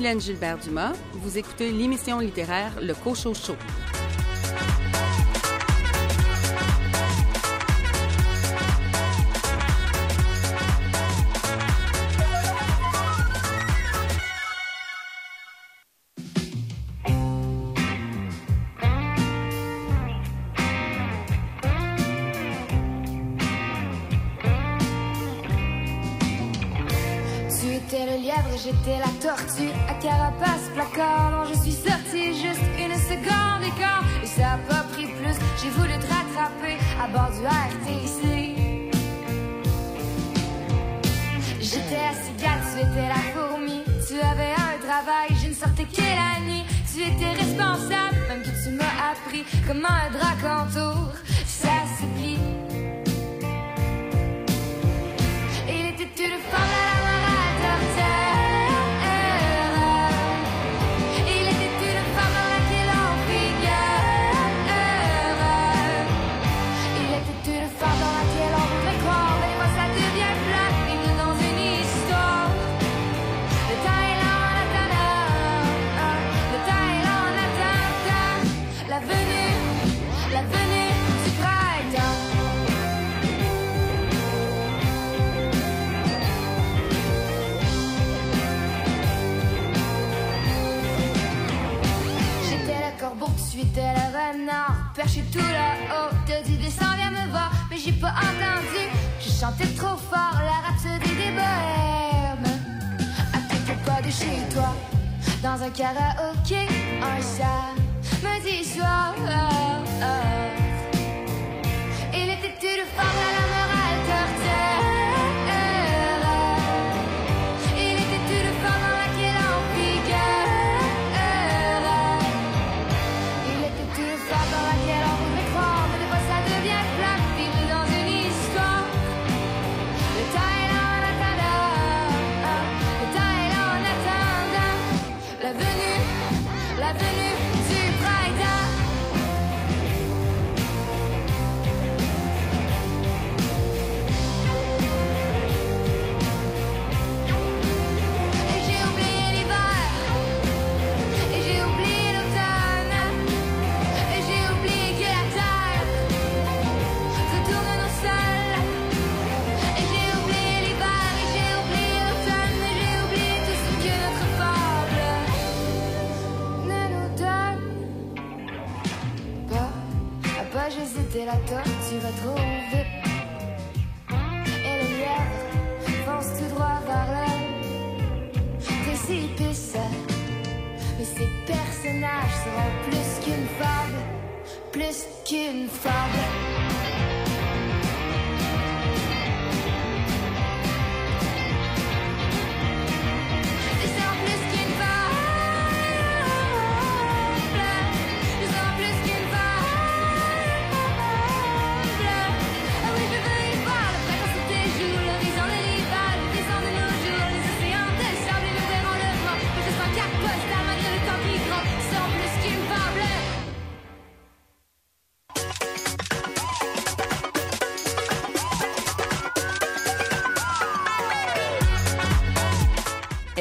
Mylène 0.00 0.18
Gilbert-Dumas. 0.18 0.94
Vous 1.12 1.36
écoutez 1.36 1.70
l'émission 1.72 2.20
littéraire 2.20 2.72
Le 2.80 2.94
Cochot 2.94 3.34
Show. 3.34 3.54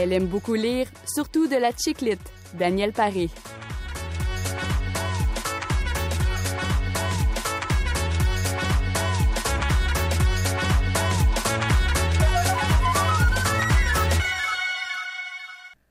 Elle 0.10 0.24
aime 0.24 0.26
beaucoup 0.26 0.56
lire, 0.56 0.88
surtout 1.06 1.48
de 1.48 1.56
la 1.56 1.70
chiclite. 1.72 2.20
Daniel 2.56 2.94
Paré. 2.94 3.30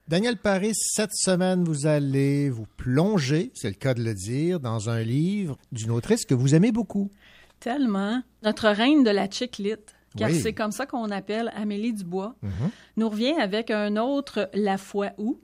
Daniel 0.08 0.36
Paris, 0.36 0.72
cette 0.74 1.14
semaine, 1.14 1.62
vous 1.62 1.86
allez 1.86 2.50
vous 2.50 2.66
plonger, 2.76 3.52
c'est 3.54 3.68
le 3.68 3.74
cas 3.74 3.94
de 3.94 4.02
le 4.02 4.14
dire, 4.14 4.58
dans 4.58 4.90
un 4.90 5.00
livre 5.00 5.56
d'une 5.70 5.92
autrice 5.92 6.24
que 6.24 6.34
vous 6.34 6.56
aimez 6.56 6.72
beaucoup. 6.72 7.08
Tellement. 7.60 8.20
Notre 8.42 8.68
reine 8.68 9.04
de 9.04 9.10
la 9.10 9.30
chiclite, 9.30 9.94
car 10.18 10.28
Oui. 10.30 10.38
c'est 10.40 10.52
comme 10.52 10.72
ça 10.72 10.86
qu'on 10.86 11.10
appelle 11.10 11.52
Amélie 11.56 11.92
Dubois, 11.92 12.34
Mhm. 12.42 12.50
nous 12.96 13.08
revient 13.08 13.34
avec 13.38 13.70
un 13.70 13.96
autre 13.96 14.50
La 14.54 14.76
foi 14.78 15.10
où. 15.18 15.38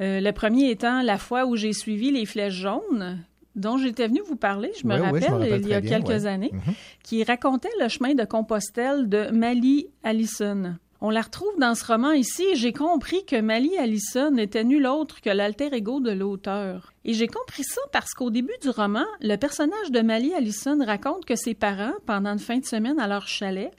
Euh, 0.00 0.20
le 0.20 0.32
premier 0.32 0.70
étant 0.70 1.02
La 1.02 1.18
fois 1.18 1.44
où 1.46 1.56
j'ai 1.56 1.72
suivi 1.72 2.10
les 2.10 2.24
flèches 2.26 2.54
jaunes, 2.54 3.18
dont 3.56 3.76
j'étais 3.78 4.06
venue 4.06 4.20
vous 4.26 4.36
parler, 4.36 4.70
je 4.80 4.86
me 4.86 4.94
Oui, 4.94 5.00
oui, 5.00 5.06
rappelle, 5.06 5.22
je 5.22 5.28
me 5.28 5.38
rappelle 5.38 5.60
il 5.62 5.68
y 5.68 5.74
a 5.74 5.80
bien, 5.80 5.90
quelques 6.00 6.22
ouais. 6.22 6.26
années, 6.26 6.50
Mhm. 6.52 6.74
qui 7.02 7.24
racontait 7.24 7.68
le 7.80 7.88
chemin 7.88 8.14
de 8.14 8.24
Compostelle 8.24 9.08
de 9.08 9.30
Mali 9.32 9.88
Allison. 10.04 10.76
On 11.00 11.10
la 11.10 11.20
retrouve 11.22 11.56
dans 11.60 11.76
ce 11.76 11.84
roman 11.84 12.10
ici 12.10 12.44
et 12.52 12.56
j'ai 12.56 12.72
compris 12.72 13.24
que 13.24 13.40
Mali 13.40 13.76
Allison 13.78 14.32
n'était 14.32 14.64
nul 14.64 14.84
autre 14.84 15.20
que 15.20 15.30
l'alter 15.30 15.72
ego 15.72 16.00
de 16.00 16.10
l'auteur. 16.10 16.92
Et 17.04 17.12
j'ai 17.14 17.28
compris 17.28 17.62
ça 17.62 17.80
parce 17.92 18.14
qu'au 18.14 18.30
début 18.30 18.56
du 18.62 18.70
roman, 18.70 19.04
le 19.20 19.36
personnage 19.36 19.92
de 19.92 20.00
Mali 20.00 20.34
Allison 20.34 20.76
raconte 20.84 21.24
que 21.24 21.36
ses 21.36 21.54
parents, 21.54 21.92
pendant 22.04 22.32
une 22.32 22.40
fin 22.40 22.58
de 22.58 22.64
semaine 22.64 22.98
à 22.98 23.06
leur 23.06 23.28
chalet, 23.28 23.70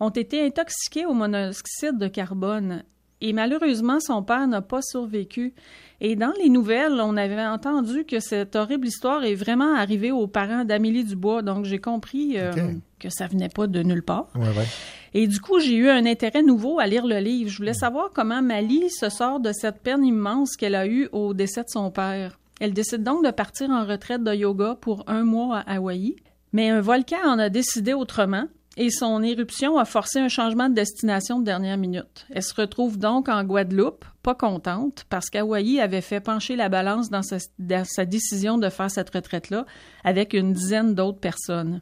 ont 0.00 0.10
été 0.10 0.44
intoxiqués 0.44 1.06
au 1.06 1.14
monoxyde 1.14 1.98
de 1.98 2.08
carbone. 2.08 2.84
Et 3.20 3.32
malheureusement, 3.32 4.00
son 4.00 4.22
père 4.22 4.46
n'a 4.46 4.60
pas 4.60 4.82
survécu. 4.82 5.54
Et 6.00 6.16
dans 6.16 6.32
les 6.42 6.50
nouvelles, 6.50 7.00
on 7.00 7.16
avait 7.16 7.40
entendu 7.42 8.04
que 8.04 8.20
cette 8.20 8.56
horrible 8.56 8.88
histoire 8.88 9.24
est 9.24 9.34
vraiment 9.34 9.74
arrivée 9.74 10.12
aux 10.12 10.26
parents 10.26 10.64
d'Amélie 10.64 11.04
Dubois. 11.04 11.40
Donc 11.40 11.64
j'ai 11.64 11.78
compris 11.78 12.38
euh, 12.38 12.52
que 12.98 13.08
ça 13.08 13.26
venait 13.26 13.48
pas 13.48 13.66
de 13.66 13.82
nulle 13.82 14.02
part. 14.02 14.26
Ouais, 14.34 14.42
ouais. 14.42 14.66
Et 15.14 15.26
du 15.28 15.40
coup, 15.40 15.60
j'ai 15.60 15.76
eu 15.76 15.88
un 15.88 16.04
intérêt 16.06 16.42
nouveau 16.42 16.80
à 16.80 16.86
lire 16.86 17.06
le 17.06 17.18
livre. 17.18 17.48
Je 17.48 17.56
voulais 17.56 17.72
savoir 17.72 18.10
comment 18.12 18.42
Mali 18.42 18.90
se 18.90 19.08
sort 19.08 19.40
de 19.40 19.52
cette 19.52 19.80
peine 19.80 20.04
immense 20.04 20.56
qu'elle 20.56 20.74
a 20.74 20.86
eue 20.86 21.08
au 21.12 21.32
décès 21.32 21.62
de 21.62 21.70
son 21.70 21.90
père. 21.90 22.38
Elle 22.60 22.74
décide 22.74 23.04
donc 23.04 23.24
de 23.24 23.30
partir 23.30 23.70
en 23.70 23.86
retraite 23.86 24.22
de 24.22 24.34
yoga 24.34 24.76
pour 24.80 25.04
un 25.06 25.22
mois 25.22 25.58
à 25.58 25.76
Hawaï. 25.76 26.16
Mais 26.52 26.68
un 26.68 26.80
volcan 26.80 27.24
en 27.24 27.38
a 27.38 27.48
décidé 27.48 27.94
autrement 27.94 28.46
et 28.76 28.90
son 28.90 29.22
éruption 29.22 29.78
a 29.78 29.84
forcé 29.84 30.18
un 30.18 30.28
changement 30.28 30.68
de 30.68 30.74
destination 30.74 31.38
de 31.38 31.44
dernière 31.44 31.76
minute. 31.76 32.26
Elle 32.30 32.42
se 32.42 32.54
retrouve 32.54 32.98
donc 32.98 33.28
en 33.28 33.44
Guadeloupe, 33.44 34.04
pas 34.22 34.34
contente, 34.34 35.04
parce 35.08 35.30
qu'Hawaï 35.30 35.80
avait 35.80 36.00
fait 36.00 36.20
pencher 36.20 36.56
la 36.56 36.68
balance 36.68 37.08
dans 37.08 37.22
sa, 37.22 38.04
décision 38.04 38.58
de 38.58 38.68
faire 38.68 38.90
cette 38.90 39.10
retraite-là 39.10 39.64
avec 40.02 40.32
une 40.32 40.52
dizaine 40.52 40.94
d'autres 40.94 41.20
personnes. 41.20 41.80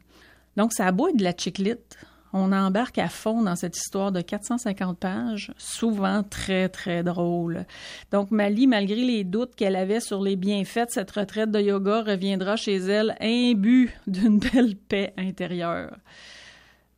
Donc, 0.55 0.73
ça 0.73 0.87
a 0.87 0.91
de 0.91 1.23
la 1.23 1.33
chiclite. 1.35 1.97
On 2.35 2.51
embarque 2.51 2.97
à 2.97 3.09
fond 3.09 3.43
dans 3.43 3.55
cette 3.55 3.77
histoire 3.77 4.11
de 4.11 4.21
450 4.21 4.97
pages, 4.97 5.51
souvent 5.57 6.23
très, 6.23 6.67
très 6.67 7.03
drôle. 7.03 7.65
Donc, 8.11 8.31
Mali, 8.31 8.65
malgré 8.65 8.95
les 8.95 9.23
doutes 9.23 9.55
qu'elle 9.55 9.75
avait 9.75 9.99
sur 9.99 10.21
les 10.21 10.35
bienfaits 10.35 10.89
cette 10.89 11.11
retraite 11.11 11.51
de 11.51 11.59
yoga, 11.59 12.01
reviendra 12.01 12.55
chez 12.55 12.77
elle 12.77 13.15
imbue 13.19 13.95
d'une 14.07 14.39
belle 14.39 14.75
paix 14.75 15.13
intérieure. 15.17 15.95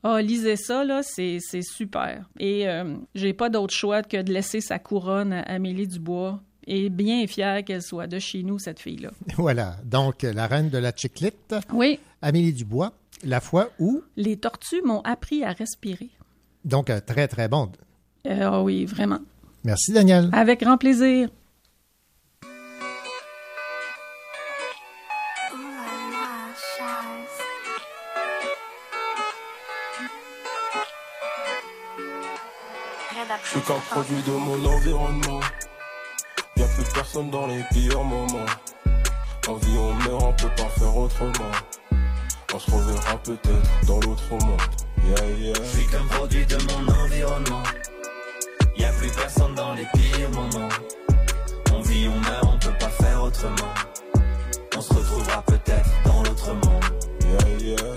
Ah, 0.08 0.22
lisez 0.22 0.56
ça, 0.56 0.84
là, 0.84 1.02
c'est 1.02 1.40
super. 1.64 2.30
Et 2.40 2.68
euh, 2.70 2.96
j'ai 3.16 3.34
pas 3.34 3.50
d'autre 3.50 3.74
choix 3.74 4.04
que 4.04 4.22
de 4.22 4.32
laisser 4.32 4.62
sa 4.62 4.78
couronne 4.78 5.34
à 5.34 5.42
Amélie 5.42 5.88
Dubois. 5.88 6.40
Et 6.68 6.90
bien 6.90 7.26
fière 7.26 7.64
qu'elle 7.64 7.82
soit 7.82 8.06
de 8.06 8.20
chez 8.20 8.44
nous, 8.44 8.60
cette 8.60 8.80
fille-là. 8.80 9.10
Voilà, 9.38 9.78
donc 9.84 10.22
la 10.22 10.46
reine 10.46 10.70
de 10.70 10.78
la 10.78 10.92
chiclite, 10.96 11.56
Oui, 11.74 12.00
Amélie 12.22 12.54
Dubois, 12.54 12.94
La 13.24 13.40
fois 13.40 13.70
où, 13.80 14.04
les 14.16 14.38
tortues 14.38 14.82
m'ont 14.84 15.02
appris 15.02 15.44
à 15.44 15.52
respirer. 15.54 16.10
donc 16.64 16.92
très 17.08 17.28
très 17.28 17.48
bon. 17.48 17.72
Euh, 18.28 18.40
Ah 18.52 18.62
oui, 18.62 18.86
vraiment. 18.86 19.20
Merci 19.64 19.92
Daniel. 19.92 20.30
Avec 20.34 20.60
grand 20.62 20.78
plaisir. 20.78 21.30
Qu'un 33.68 33.80
produit 33.90 34.22
de 34.22 34.32
mon 34.32 34.66
environnement. 34.66 35.40
Y'a 36.56 36.68
plus 36.68 36.94
personne 36.94 37.30
dans 37.32 37.48
les 37.48 37.64
pires 37.72 38.04
moments. 38.04 38.46
En 39.48 39.56
vie, 39.56 39.78
on 39.78 39.94
meurt, 39.94 40.24
on 40.24 40.34
peut 40.34 40.56
pas 40.56 40.70
faire 40.70 40.96
autrement. 40.96 41.52
On 42.54 42.60
se 42.60 42.72
reverra 42.72 43.18
peut-être 43.24 43.88
dans 43.88 44.00
l'autre 44.02 44.30
monde. 44.32 44.62
Yeah, 45.04 45.30
yeah. 45.40 45.54
Je 45.64 45.78
suis 45.78 45.88
qu'un 45.88 46.06
produit 46.06 46.46
de 46.46 46.58
mon 46.58 47.04
environnement. 47.04 47.64
Y 48.78 48.86
a 48.86 48.92
plus 48.94 49.12
personne 49.12 49.56
dans 49.56 49.74
les 49.74 49.86
pires 49.94 50.30
moments. 50.32 50.70
On 51.74 51.82
vit, 51.82 52.08
on 52.08 52.20
meurt, 52.20 52.46
on 52.46 52.60
peut 52.60 52.78
pas 52.80 52.90
faire 52.90 53.24
autrement. 53.24 53.74
On 54.78 54.82
se 54.82 54.94
retrouvera 54.94 55.42
peut-être 55.44 55.90
dans 56.06 56.24
l'autre 56.24 56.54
monde. 56.54 56.84
Yeah, 57.22 57.68
yeah. 57.68 57.94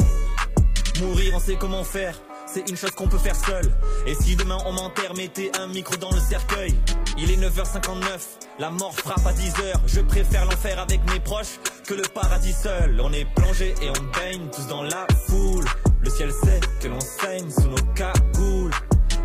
Mourir, 1.00 1.34
on 1.36 1.40
sait 1.40 1.56
comment 1.56 1.84
faire. 1.84 2.14
C'est 2.52 2.68
une 2.70 2.76
chose 2.76 2.92
qu'on 2.92 3.08
peut 3.08 3.18
faire 3.18 3.36
seul. 3.36 3.64
Et 4.06 4.14
si 4.14 4.34
demain 4.34 4.56
on 4.64 4.72
m'enterre, 4.72 5.14
mettez 5.14 5.50
un 5.60 5.66
micro 5.66 5.96
dans 5.96 6.10
le 6.10 6.18
cercueil. 6.18 6.74
Il 7.18 7.30
est 7.30 7.36
9h59, 7.36 8.20
la 8.58 8.70
mort 8.70 8.94
frappe 8.94 9.26
à 9.26 9.32
10h. 9.32 9.80
Je 9.86 10.00
préfère 10.00 10.46
l'enfer 10.46 10.78
avec 10.78 11.00
mes 11.12 11.20
proches 11.20 11.58
que 11.86 11.94
le 11.94 12.02
paradis 12.14 12.54
seul. 12.54 13.00
On 13.02 13.12
est 13.12 13.26
plongé 13.34 13.74
et 13.82 13.90
on 13.90 14.18
baigne 14.18 14.48
tous 14.50 14.66
dans 14.66 14.82
la 14.82 15.06
foule. 15.26 15.66
Le 16.00 16.10
ciel 16.10 16.30
sait 16.32 16.60
que 16.80 16.88
l'on 16.88 17.00
saigne 17.00 17.50
sous 17.50 17.68
nos 17.68 17.92
cagoules. 17.94 18.72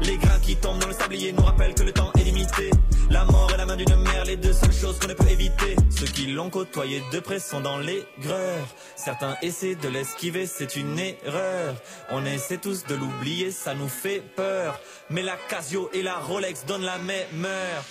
Les 0.06 0.18
grains 0.18 0.40
qui 0.40 0.56
tombent 0.58 0.80
dans 0.80 0.88
le 0.88 0.94
sablier 0.94 1.32
nous 1.32 1.44
rappellent 1.44 1.74
que 1.74 1.84
le 1.84 1.94
temps 1.94 2.12
est 2.20 2.24
limité. 2.24 2.72
La 3.10 3.24
mort 3.26 3.50
et 3.54 3.58
la 3.58 3.66
main 3.66 3.78
d'une 3.78 3.96
mère, 3.96 4.26
les 4.26 4.36
deux 4.36 4.52
seules 4.52 4.74
choses 4.74 5.00
qu'on 5.00 5.08
ne 5.08 5.14
peut 5.14 5.30
éviter. 5.30 5.76
Ceux 5.90 6.08
qui 6.08 6.28
l'ont 6.28 6.50
côtoyé 6.50 7.02
de 7.12 7.20
près 7.20 7.40
sont 7.40 7.62
dans 7.62 7.78
l'aigreur. 7.78 8.68
Certains 8.96 9.38
essaient 9.42 9.76
de 9.76 9.88
l'esquiver, 9.88 10.46
c'est 10.46 10.76
une 10.76 11.00
erreur. 11.00 11.76
On 12.12 12.26
essaie 12.26 12.58
tous 12.58 12.86
de 12.86 12.96
l'oublier, 12.96 13.52
ça 13.52 13.76
nous 13.76 13.88
fait 13.88 14.22
peur. 14.36 14.80
Mais 15.10 15.22
la 15.22 15.38
Casio 15.50 15.90
et 15.94 16.02
la 16.02 16.18
Rolex 16.18 16.66
donnent 16.66 16.84
la 16.84 16.98
même 16.98 17.46
heure. 17.46 17.84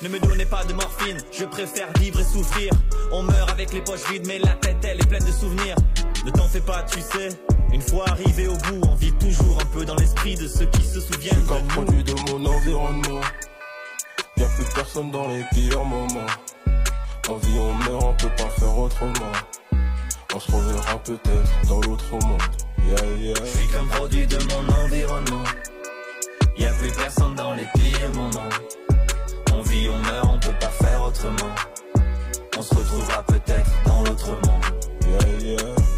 Ne 0.00 0.08
me 0.08 0.20
donnez 0.20 0.46
pas 0.46 0.64
de 0.64 0.72
morphine, 0.72 1.18
je 1.32 1.44
préfère 1.44 1.88
vivre 1.98 2.20
et 2.20 2.24
souffrir. 2.24 2.72
On 3.12 3.22
meurt 3.22 3.50
avec 3.50 3.72
les 3.72 3.80
poches 3.82 4.08
vides, 4.10 4.26
mais 4.26 4.38
la 4.38 4.52
tête 4.52 4.76
elle 4.84 5.00
est 5.00 5.08
pleine 5.08 5.24
de 5.24 5.32
souvenirs. 5.32 5.76
Ne 6.24 6.30
t'en 6.30 6.48
fais 6.48 6.60
pas, 6.60 6.84
tu 6.84 7.00
sais. 7.00 7.30
Une 7.72 7.82
fois 7.82 8.08
arrivé 8.08 8.48
au 8.48 8.56
bout, 8.56 8.80
on 8.90 8.94
vit 8.94 9.12
toujours 9.12 9.58
un 9.60 9.64
peu 9.66 9.84
dans 9.84 9.94
l'esprit 9.96 10.34
de 10.34 10.48
ceux 10.48 10.66
qui 10.66 10.82
se 10.82 11.00
souviennent 11.00 11.44
nous. 11.46 11.68
produit 11.68 12.02
de 12.02 12.14
mon 12.30 12.46
environnement. 12.46 13.20
Y'a 14.36 14.46
plus 14.46 14.64
personne 14.74 15.10
dans 15.10 15.28
les 15.28 15.44
pires 15.52 15.84
moments. 15.84 16.26
En 17.28 17.36
vie, 17.36 17.58
on 17.58 17.74
meurt, 17.74 18.04
on 18.04 18.14
peut 18.14 18.34
pas 18.36 18.48
faire 18.58 18.78
autrement. 18.78 19.32
On 20.34 20.40
se 20.40 20.50
reverra 20.50 20.98
peut-être 20.98 21.68
dans 21.68 21.80
l'autre 21.82 22.10
monde. 22.12 22.42
Yeah, 22.86 23.04
yeah. 23.20 23.34
Je 23.44 23.58
suis 23.58 23.68
qu'un 23.68 23.84
produit 23.86 24.26
de 24.26 24.38
mon 24.44 24.84
environnement. 24.84 25.44
Y 26.56 26.64
a 26.64 26.72
plus 26.72 26.92
personne 26.92 27.34
dans 27.34 27.54
les 27.54 27.66
pires 27.74 28.14
moments. 28.14 28.48
On 29.52 29.62
vit, 29.62 29.88
on 29.88 29.98
meurt, 29.98 30.26
on 30.26 30.38
peut 30.38 30.58
pas 30.58 30.70
faire 30.70 31.02
autrement. 31.02 31.54
On 32.56 32.62
se 32.62 32.74
retrouvera 32.74 33.22
peut-être 33.24 33.70
dans 33.84 34.02
l'autre 34.04 34.28
monde. 34.28 34.64
Yeah, 35.06 35.52
yeah. 35.52 35.97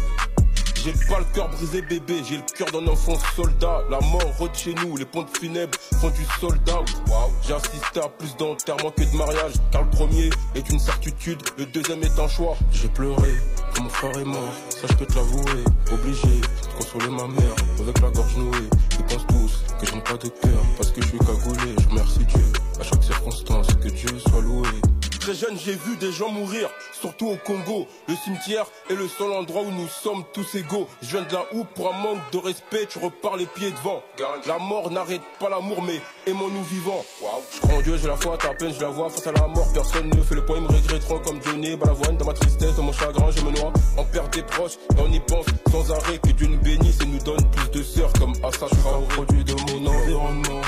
J'ai 0.83 0.93
pas 0.93 1.19
le 1.19 1.25
cœur 1.35 1.47
brisé 1.49 1.83
bébé, 1.83 2.23
j'ai 2.27 2.37
le 2.37 2.43
cœur 2.57 2.71
d'un 2.71 2.87
enfant 2.87 3.13
soldat. 3.35 3.83
La 3.91 3.99
mort 3.99 4.35
rôde 4.39 4.55
chez 4.55 4.73
nous, 4.73 4.97
les 4.97 5.05
pompes 5.05 5.29
funèbres 5.37 5.77
font 5.99 6.09
du 6.09 6.25
soldat. 6.39 6.79
J'ai 7.47 7.53
assisté 7.53 7.99
à 7.99 8.09
plus 8.09 8.35
d'enterrements 8.37 8.89
que 8.89 9.03
de 9.03 9.15
mariage. 9.15 9.53
Car 9.71 9.83
le 9.83 9.89
premier 9.91 10.29
est 10.55 10.67
une 10.69 10.79
certitude, 10.79 11.39
le 11.59 11.67
deuxième 11.67 12.01
est 12.01 12.19
un 12.19 12.27
choix. 12.27 12.57
J'ai 12.71 12.87
pleuré, 12.87 13.29
mon 13.79 13.89
frère 13.89 14.17
est 14.17 14.25
mort. 14.25 14.53
Je 14.81 14.93
peux 14.95 15.05
te 15.05 15.15
l'avouer. 15.15 15.63
Obligé 15.91 16.27
de 16.27 16.77
consoler 16.77 17.09
ma 17.09 17.27
mère 17.27 17.55
avec 17.79 17.99
la 18.01 18.09
gorge 18.09 18.35
nouée. 18.37 18.69
Ils 18.97 19.05
pensent 19.05 19.27
tous 19.27 19.63
que 19.79 19.85
je 19.85 19.93
n'ai 19.95 20.01
pas 20.01 20.17
de 20.17 20.27
cœur 20.27 20.61
parce 20.77 20.91
que 20.91 21.01
je 21.01 21.07
suis 21.07 21.19
cagoulé. 21.19 21.75
Je 21.79 21.89
remercie 21.89 22.25
Dieu 22.25 22.45
à 22.79 22.83
chaque 22.83 23.03
circonstance. 23.03 23.67
Que 23.81 23.89
Dieu 23.89 24.09
soit 24.19 24.41
loué. 24.41 24.67
Très 25.19 25.35
jeune, 25.35 25.55
j'ai 25.55 25.73
vu 25.73 25.97
des 25.97 26.11
gens 26.11 26.29
mourir, 26.29 26.67
surtout 26.99 27.27
au 27.27 27.35
Congo. 27.35 27.85
Le 28.07 28.15
cimetière 28.15 28.65
est 28.89 28.95
le 28.95 29.07
seul 29.07 29.31
endroit 29.31 29.61
où 29.61 29.69
nous 29.69 29.87
sommes 29.87 30.23
tous 30.33 30.55
égaux. 30.55 30.87
Je 31.03 31.09
viens 31.09 31.21
de 31.21 31.33
la 31.33 31.45
où 31.53 31.63
pour 31.63 31.93
un 31.93 31.97
manque 31.97 32.31
de 32.31 32.39
respect, 32.39 32.87
tu 32.89 32.97
repars 32.97 33.37
les 33.37 33.45
pieds 33.45 33.69
devant. 33.69 34.01
La 34.47 34.57
mort 34.57 34.89
n'arrête 34.89 35.21
pas 35.39 35.47
l'amour, 35.47 35.83
mais 35.83 36.01
aimons-nous 36.25 36.63
vivants. 36.63 37.05
Je 37.53 37.59
crois 37.59 37.77
en 37.77 37.81
Dieu, 37.81 37.97
j'ai 37.97 38.07
la 38.07 38.15
foi, 38.15 38.33
à 38.33 38.53
peine 38.55 38.73
je 38.73 38.81
la 38.81 38.89
vois 38.89 39.11
face 39.11 39.27
à 39.27 39.31
la 39.31 39.45
mort. 39.45 39.67
Personne 39.75 40.09
ne 40.09 40.21
fait 40.23 40.33
le 40.33 40.43
point, 40.43 40.57
ils 40.57 40.63
me 40.63 40.67
regretteront 40.69 41.19
comme 41.19 41.39
Johnny 41.43 41.75
Balavoine. 41.75 42.17
Dans 42.17 42.25
ma 42.25 42.33
tristesse, 42.33 42.75
dans 42.75 42.83
mon 42.83 42.91
chagrin, 42.91 43.29
je 43.29 43.41
me. 43.41 43.51
On 43.97 44.03
perd 44.05 44.33
des 44.33 44.43
proches 44.43 44.77
et 44.95 44.99
on 44.99 45.11
y 45.11 45.19
pense 45.19 45.45
sans 45.71 45.91
arrêt. 45.91 46.17
Que 46.19 46.31
Dieu 46.31 46.47
nous 46.47 46.59
bénisse 46.59 46.99
et 47.01 47.05
nous 47.05 47.19
donne 47.19 47.49
plus 47.51 47.69
de 47.69 47.83
sœurs 47.83 48.11
comme 48.13 48.33
Assa. 48.43 48.67
Je 48.71 48.75
suis 48.75 48.87
un 48.87 49.01
produit 49.15 49.43
de 49.43 49.53
mon 49.53 49.87
environnement. 49.87 50.61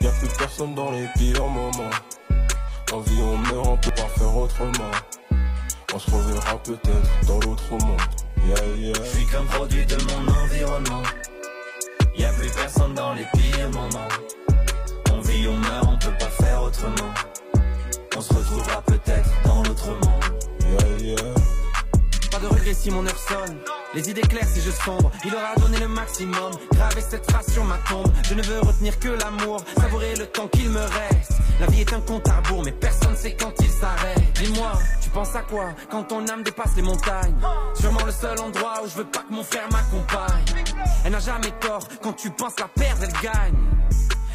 Y'a 0.00 0.10
plus 0.10 0.28
personne 0.38 0.74
dans 0.74 0.90
les 0.90 1.06
pires 1.16 1.46
moments. 1.46 1.90
En 2.92 3.00
vie 3.00 3.20
on 3.22 3.36
meurt, 3.38 3.66
on 3.66 3.76
peut 3.76 3.90
pas 3.90 4.08
faire 4.18 4.36
autrement. 4.36 4.90
On 5.94 5.98
se 5.98 6.10
reverra 6.10 6.58
peut-être 6.58 7.26
dans 7.26 7.40
l'autre 7.40 7.70
monde. 7.70 8.00
Yeah, 8.46 8.66
yeah. 8.76 8.92
Je 8.94 9.16
suis 9.16 9.26
qu'un 9.26 9.44
produit 9.44 9.86
de 9.86 9.96
mon 10.04 10.32
environnement. 10.42 11.02
Y 12.16 12.24
a 12.24 12.32
plus 12.32 12.50
personne 12.50 12.94
dans 12.94 13.14
les 13.14 13.24
pires 13.32 13.70
moments. 13.70 14.08
On 15.12 15.20
vit, 15.20 15.48
on 15.48 15.56
meurt, 15.56 15.86
on 15.88 15.98
peut 15.98 16.16
pas 16.18 16.44
faire 16.44 16.62
autrement. 16.62 17.14
On 18.16 18.20
se 18.20 18.34
retrouvera 18.34 18.82
peut-être 18.82 19.30
dans 19.44 19.62
l'autre 19.62 19.88
monde. 19.88 20.24
Yeah, 20.60 21.14
yeah. 21.14 21.34
Si 22.74 22.90
mon 22.90 23.06
heure 23.06 23.18
sonne. 23.18 23.56
Les 23.94 24.10
idées 24.10 24.20
claires 24.22 24.48
si 24.48 24.60
je 24.60 24.70
sombre. 24.70 25.10
Il 25.24 25.34
aura 25.34 25.54
donné 25.56 25.78
le 25.78 25.88
maximum. 25.88 26.52
Graver 26.72 27.00
cette 27.00 27.30
phrase 27.30 27.50
sur 27.50 27.64
ma 27.64 27.76
tombe. 27.88 28.12
Je 28.28 28.34
ne 28.34 28.42
veux 28.42 28.60
retenir 28.60 28.98
que 28.98 29.08
l'amour. 29.08 29.62
Savourer 29.76 30.14
le 30.16 30.26
temps 30.26 30.48
qu'il 30.48 30.68
me 30.68 30.80
reste. 30.80 31.32
La 31.60 31.66
vie 31.66 31.80
est 31.82 31.92
un 31.92 32.00
compte 32.00 32.28
à 32.28 32.38
rebours, 32.38 32.62
mais 32.64 32.72
personne 32.72 33.16
sait 33.16 33.36
quand 33.36 33.52
il 33.60 33.70
s'arrête. 33.70 34.20
Dis-moi, 34.34 34.72
tu 35.00 35.08
penses 35.10 35.34
à 35.34 35.42
quoi 35.42 35.70
quand 35.90 36.04
ton 36.04 36.26
âme 36.28 36.42
dépasse 36.42 36.74
les 36.76 36.82
montagnes? 36.82 37.36
Sûrement 37.74 38.04
le 38.04 38.12
seul 38.12 38.38
endroit 38.40 38.82
où 38.84 38.88
je 38.88 38.96
veux 38.96 39.06
pas 39.06 39.20
que 39.20 39.32
mon 39.32 39.44
frère 39.44 39.68
m'accompagne. 39.70 40.44
Elle 41.04 41.12
n'a 41.12 41.20
jamais 41.20 41.52
tort. 41.60 41.86
Quand 42.02 42.12
tu 42.12 42.30
penses 42.30 42.58
la 42.58 42.68
perdre, 42.68 43.04
elle 43.04 43.22
gagne. 43.22 43.54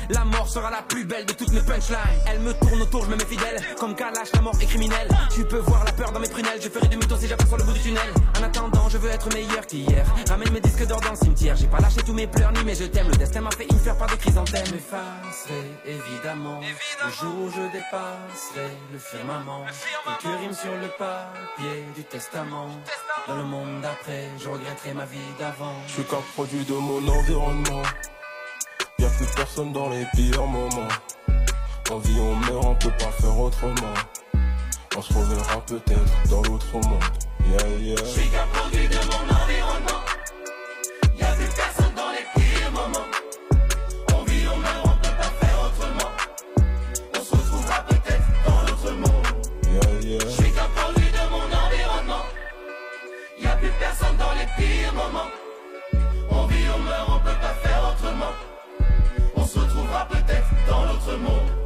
La 0.09 0.25
mort 0.25 0.47
sera 0.47 0.71
la 0.71 0.81
plus 0.81 1.05
belle 1.05 1.25
de 1.25 1.33
toutes 1.33 1.51
mes 1.51 1.61
punchlines. 1.61 1.97
Elle 2.27 2.39
me 2.39 2.51
tourne 2.53 2.81
autour, 2.81 3.05
je 3.05 3.11
me 3.11 3.15
mets 3.15 3.25
fidèle. 3.25 3.61
Comme 3.79 3.95
Kalash, 3.95 4.31
la 4.33 4.41
mort 4.41 4.55
est 4.59 4.65
criminelle. 4.65 5.07
Tu 5.31 5.45
peux 5.45 5.59
voir 5.59 5.83
la 5.85 5.91
peur 5.91 6.11
dans 6.11 6.19
mes 6.19 6.27
prunelles. 6.27 6.59
Je 6.59 6.69
ferai 6.69 6.87
demi-tour 6.87 7.19
si 7.19 7.27
j'aperçois 7.27 7.59
le 7.59 7.63
bout 7.63 7.73
du 7.73 7.79
tunnel. 7.79 8.11
En 8.39 8.43
attendant, 8.43 8.89
je 8.89 8.97
veux 8.97 9.09
être 9.09 9.31
meilleur 9.31 9.67
qu'hier. 9.67 10.03
Ramène 10.27 10.51
mes 10.51 10.61
disques 10.61 10.87
d'or 10.87 10.99
dans 11.01 11.11
le 11.11 11.15
cimetière. 11.15 11.55
J'ai 11.55 11.67
pas 11.67 11.79
lâché 11.79 12.01
tous 12.01 12.13
mes 12.13 12.25
pleurs 12.25 12.51
ni 12.53 12.63
mes 12.63 12.73
je 12.73 12.85
t'aime. 12.85 13.07
Le 13.07 13.17
destin 13.17 13.41
m'a 13.41 13.51
fait 13.51 13.67
une 13.69 13.77
faire 13.77 13.97
par 13.97 14.07
des 14.07 14.17
chrysanthèmes. 14.17 14.65
M'effacerai 14.71 15.61
évidemment, 15.85 16.59
le 16.59 17.11
jour 17.11 17.35
où 17.43 17.51
je 17.51 17.71
dépasserai 17.71 18.75
le 18.91 18.97
firmament. 18.97 19.65
Quelques 20.21 20.39
rimes 20.39 20.53
sur 20.53 20.71
le 20.71 20.87
papier 20.97 21.83
du 21.95 22.03
testament. 22.03 22.69
Dans 23.27 23.35
le 23.35 23.43
monde 23.43 23.81
d'après, 23.81 24.27
je 24.39 24.49
regretterai 24.49 24.93
ma 24.95 25.05
vie 25.05 25.19
d'avant. 25.37 25.75
Je 25.87 25.93
suis 25.93 26.03
qu'un 26.03 26.23
produit 26.33 26.65
de 26.65 26.73
mon 26.73 27.07
environnement. 27.07 27.83
Y'a 28.99 29.07
plus 29.07 29.27
personne 29.33 29.71
dans 29.71 29.89
les 29.89 30.05
pires 30.13 30.45
moments. 30.45 30.89
En 31.89 31.99
vie 31.99 32.19
on 32.19 32.35
meurt, 32.35 32.65
on 32.65 32.75
peut 32.75 32.91
pas 32.99 33.11
faire 33.11 33.39
autrement. 33.39 33.93
On 34.97 35.01
se 35.01 35.13
reverra 35.13 35.61
peut-être 35.65 36.29
dans 36.29 36.41
l'autre 36.41 36.73
monde. 36.73 37.03
Yeah, 37.47 37.65
yeah. 37.79 37.95
Je 37.97 38.03
suis 38.03 38.29
qu'un 38.29 38.45
produit 38.51 38.89
de 38.89 38.95
mon 38.95 39.23
environnement. 39.33 40.01
Y 41.17 41.23
a 41.23 41.31
plus 41.31 41.47
personne 41.55 41.93
dans 41.95 42.11
les 42.11 42.25
pires 42.35 42.71
moments. 42.73 43.07
On 44.15 44.23
vit, 44.25 44.45
on 44.53 44.57
meurt, 44.57 44.83
on 44.83 44.97
peut 44.97 45.15
pas 45.15 45.31
faire 45.39 45.59
autrement. 45.63 46.11
On 47.17 47.23
se 47.23 47.35
retrouvera 47.35 47.85
peut-être 47.87 48.27
dans 48.45 48.61
l'autre 48.63 48.91
monde. 48.97 49.27
Yeah, 49.63 50.09
yeah. 50.09 50.19
Je 50.19 50.43
suis 50.43 50.51
qu'un 50.51 50.67
produit 50.75 51.09
de 51.09 51.29
mon 51.31 51.45
environnement. 51.45 52.25
Y 53.39 53.47
a 53.47 53.55
plus 53.55 53.71
personne 53.79 54.17
dans 54.17 54.33
les 54.33 54.47
pires 54.57 54.93
moments. 54.93 55.38
Dans 61.05 61.13
l'autre 61.13 61.58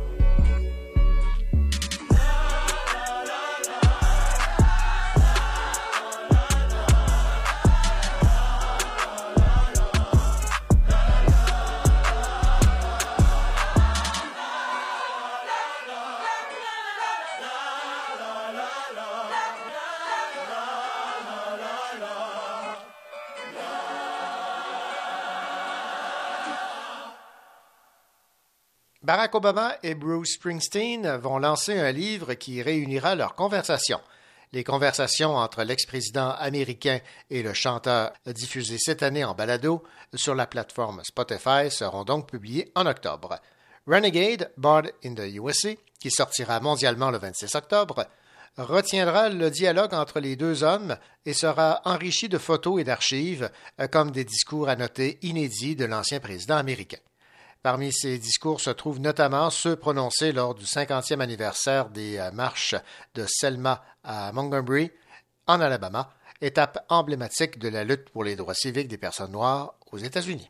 Obama 29.36 29.76
et 29.84 29.96
Bruce 29.96 30.34
Springsteen 30.34 31.18
vont 31.18 31.38
lancer 31.38 31.80
un 31.80 31.92
livre 31.92 32.34
qui 32.34 32.62
réunira 32.62 33.16
leurs 33.16 33.36
conversations. 33.36 34.02
Les 34.52 34.64
conversations 34.64 35.36
entre 35.36 35.64
l'ex-président 35.64 36.30
américain 36.32 37.00
et 37.30 37.42
le 37.42 37.54
chanteur 37.54 38.14
diffusées 38.28 38.78
cette 38.78 39.02
année 39.02 39.24
en 39.24 39.34
balado 39.34 39.84
sur 40.14 40.36
la 40.36 40.46
plateforme 40.46 41.04
Spotify 41.04 41.72
seront 41.72 42.04
donc 42.04 42.30
publiées 42.30 42.72
en 42.76 42.86
octobre. 42.86 43.40
Renegade, 43.88 44.52
Born 44.58 44.90
in 45.04 45.16
the 45.16 45.34
USA, 45.36 45.72
qui 46.00 46.12
sortira 46.12 46.60
mondialement 46.60 47.10
le 47.10 47.18
26 47.18 47.56
octobre, 47.56 48.06
retiendra 48.58 49.30
le 49.30 49.50
dialogue 49.50 49.94
entre 49.94 50.20
les 50.20 50.36
deux 50.36 50.64
hommes 50.64 50.98
et 51.26 51.34
sera 51.34 51.82
enrichi 51.86 52.30
de 52.30 52.38
photos 52.38 52.80
et 52.80 52.84
d'archives 52.84 53.50
euh, 53.80 53.88
comme 53.88 54.12
des 54.12 54.26
discours 54.26 54.70
annotés 54.70 55.18
inédits 55.24 55.76
de 55.76 55.86
l'ancien 55.86 56.20
président 56.20 56.58
américain. 56.58 57.00
Parmi 57.64 57.94
ces 57.94 58.20
discours 58.20 58.60
se 58.60 58.72
trouvent 58.72 59.00
notamment 59.00 59.50
ceux 59.50 59.78
prononcés 59.78 60.34
lors 60.34 60.54
du 60.54 60.66
50e 60.66 61.22
anniversaire 61.22 61.90
des 61.90 62.18
euh, 62.18 62.30
marches 62.32 62.76
de 63.16 63.26
Selma 63.26 63.82
à 64.04 64.34
Montgomery, 64.34 64.92
en 65.48 65.62
Alabama, 65.62 66.12
étape 66.42 66.86
emblématique 66.90 67.60
de 67.60 67.70
la 67.70 67.86
lutte 67.86 68.10
pour 68.10 68.26
les 68.26 68.36
droits 68.36 68.54
civiques 68.54 68.90
des 68.90 68.98
personnes 68.98 69.32
noires 69.32 69.76
aux 69.94 69.98
États-Unis. 69.98 70.50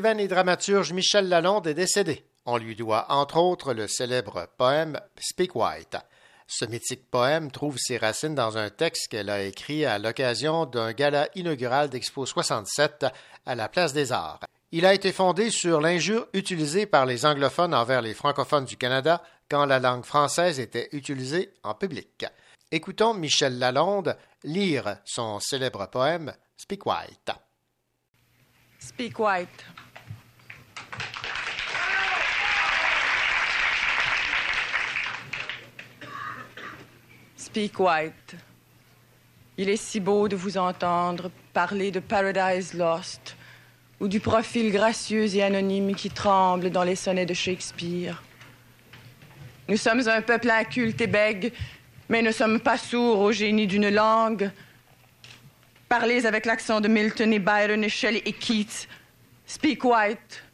L'écrivaine 0.00 0.24
et 0.24 0.28
dramaturge 0.28 0.94
Michel 0.94 1.28
Lalonde 1.28 1.66
est 1.66 1.74
décédé. 1.74 2.24
On 2.46 2.56
lui 2.56 2.74
doit 2.74 3.04
entre 3.12 3.36
autres 3.36 3.74
le 3.74 3.86
célèbre 3.86 4.48
poème 4.56 4.98
Speak 5.18 5.54
White. 5.54 5.98
Ce 6.46 6.64
mythique 6.64 7.10
poème 7.10 7.50
trouve 7.50 7.76
ses 7.76 7.98
racines 7.98 8.34
dans 8.34 8.56
un 8.56 8.70
texte 8.70 9.08
qu'elle 9.08 9.28
a 9.28 9.42
écrit 9.42 9.84
à 9.84 9.98
l'occasion 9.98 10.64
d'un 10.64 10.92
gala 10.92 11.28
inaugural 11.34 11.90
d'Expo 11.90 12.24
67 12.24 13.04
à 13.44 13.54
la 13.54 13.68
Place 13.68 13.92
des 13.92 14.10
Arts. 14.10 14.40
Il 14.72 14.86
a 14.86 14.94
été 14.94 15.12
fondé 15.12 15.50
sur 15.50 15.82
l'injure 15.82 16.26
utilisée 16.32 16.86
par 16.86 17.04
les 17.04 17.26
anglophones 17.26 17.74
envers 17.74 18.00
les 18.00 18.14
francophones 18.14 18.64
du 18.64 18.78
Canada 18.78 19.22
quand 19.50 19.66
la 19.66 19.80
langue 19.80 20.06
française 20.06 20.60
était 20.60 20.88
utilisée 20.92 21.52
en 21.62 21.74
public. 21.74 22.24
Écoutons 22.72 23.12
Michel 23.12 23.58
Lalonde 23.58 24.16
lire 24.44 24.96
son 25.04 25.40
célèbre 25.40 25.90
poème 25.90 26.32
Speak 26.56 26.86
White. 26.86 27.32
Speak 28.78 29.18
White. 29.18 29.62
Speak 37.50 37.80
White. 37.80 38.36
Il 39.58 39.68
est 39.68 39.76
si 39.76 39.98
beau 39.98 40.28
de 40.28 40.36
vous 40.36 40.56
entendre 40.56 41.32
parler 41.52 41.90
de 41.90 41.98
Paradise 41.98 42.74
Lost 42.74 43.36
ou 43.98 44.06
du 44.06 44.20
profil 44.20 44.70
gracieux 44.70 45.34
et 45.34 45.42
anonyme 45.42 45.96
qui 45.96 46.10
tremble 46.10 46.70
dans 46.70 46.84
les 46.84 46.94
sonnets 46.94 47.26
de 47.26 47.34
Shakespeare. 47.34 48.22
Nous 49.68 49.76
sommes 49.76 50.08
un 50.08 50.22
peuple 50.22 50.48
inculte 50.48 51.00
et 51.00 51.08
bègue, 51.08 51.52
mais 52.08 52.22
ne 52.22 52.30
sommes 52.30 52.60
pas 52.60 52.78
sourds 52.78 53.18
au 53.18 53.32
génie 53.32 53.66
d'une 53.66 53.88
langue. 53.88 54.52
Parlez 55.88 56.26
avec 56.26 56.46
l'accent 56.46 56.80
de 56.80 56.86
Milton 56.86 57.32
et 57.32 57.40
Byron 57.40 57.82
et 57.82 57.88
Shelley 57.88 58.22
et 58.26 58.32
Keats. 58.32 58.86
Speak 59.44 59.84
white. 59.84 60.44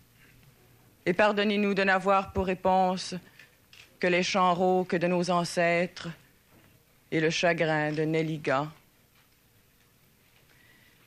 Et 1.05 1.13
pardonnez-nous 1.13 1.75
de 1.75 1.85
n'avoir 1.85 2.33
pour 2.33 2.47
réponse 2.47 3.15
que 4.01 4.07
les 4.07 4.23
chants 4.23 4.55
rauques 4.55 4.97
de 4.97 5.07
nos 5.07 5.31
ancêtres 5.31 6.09
et 7.11 7.21
le 7.21 7.31
chagrin 7.31 7.93
de 7.93 8.03
Nelliga. 8.03 8.71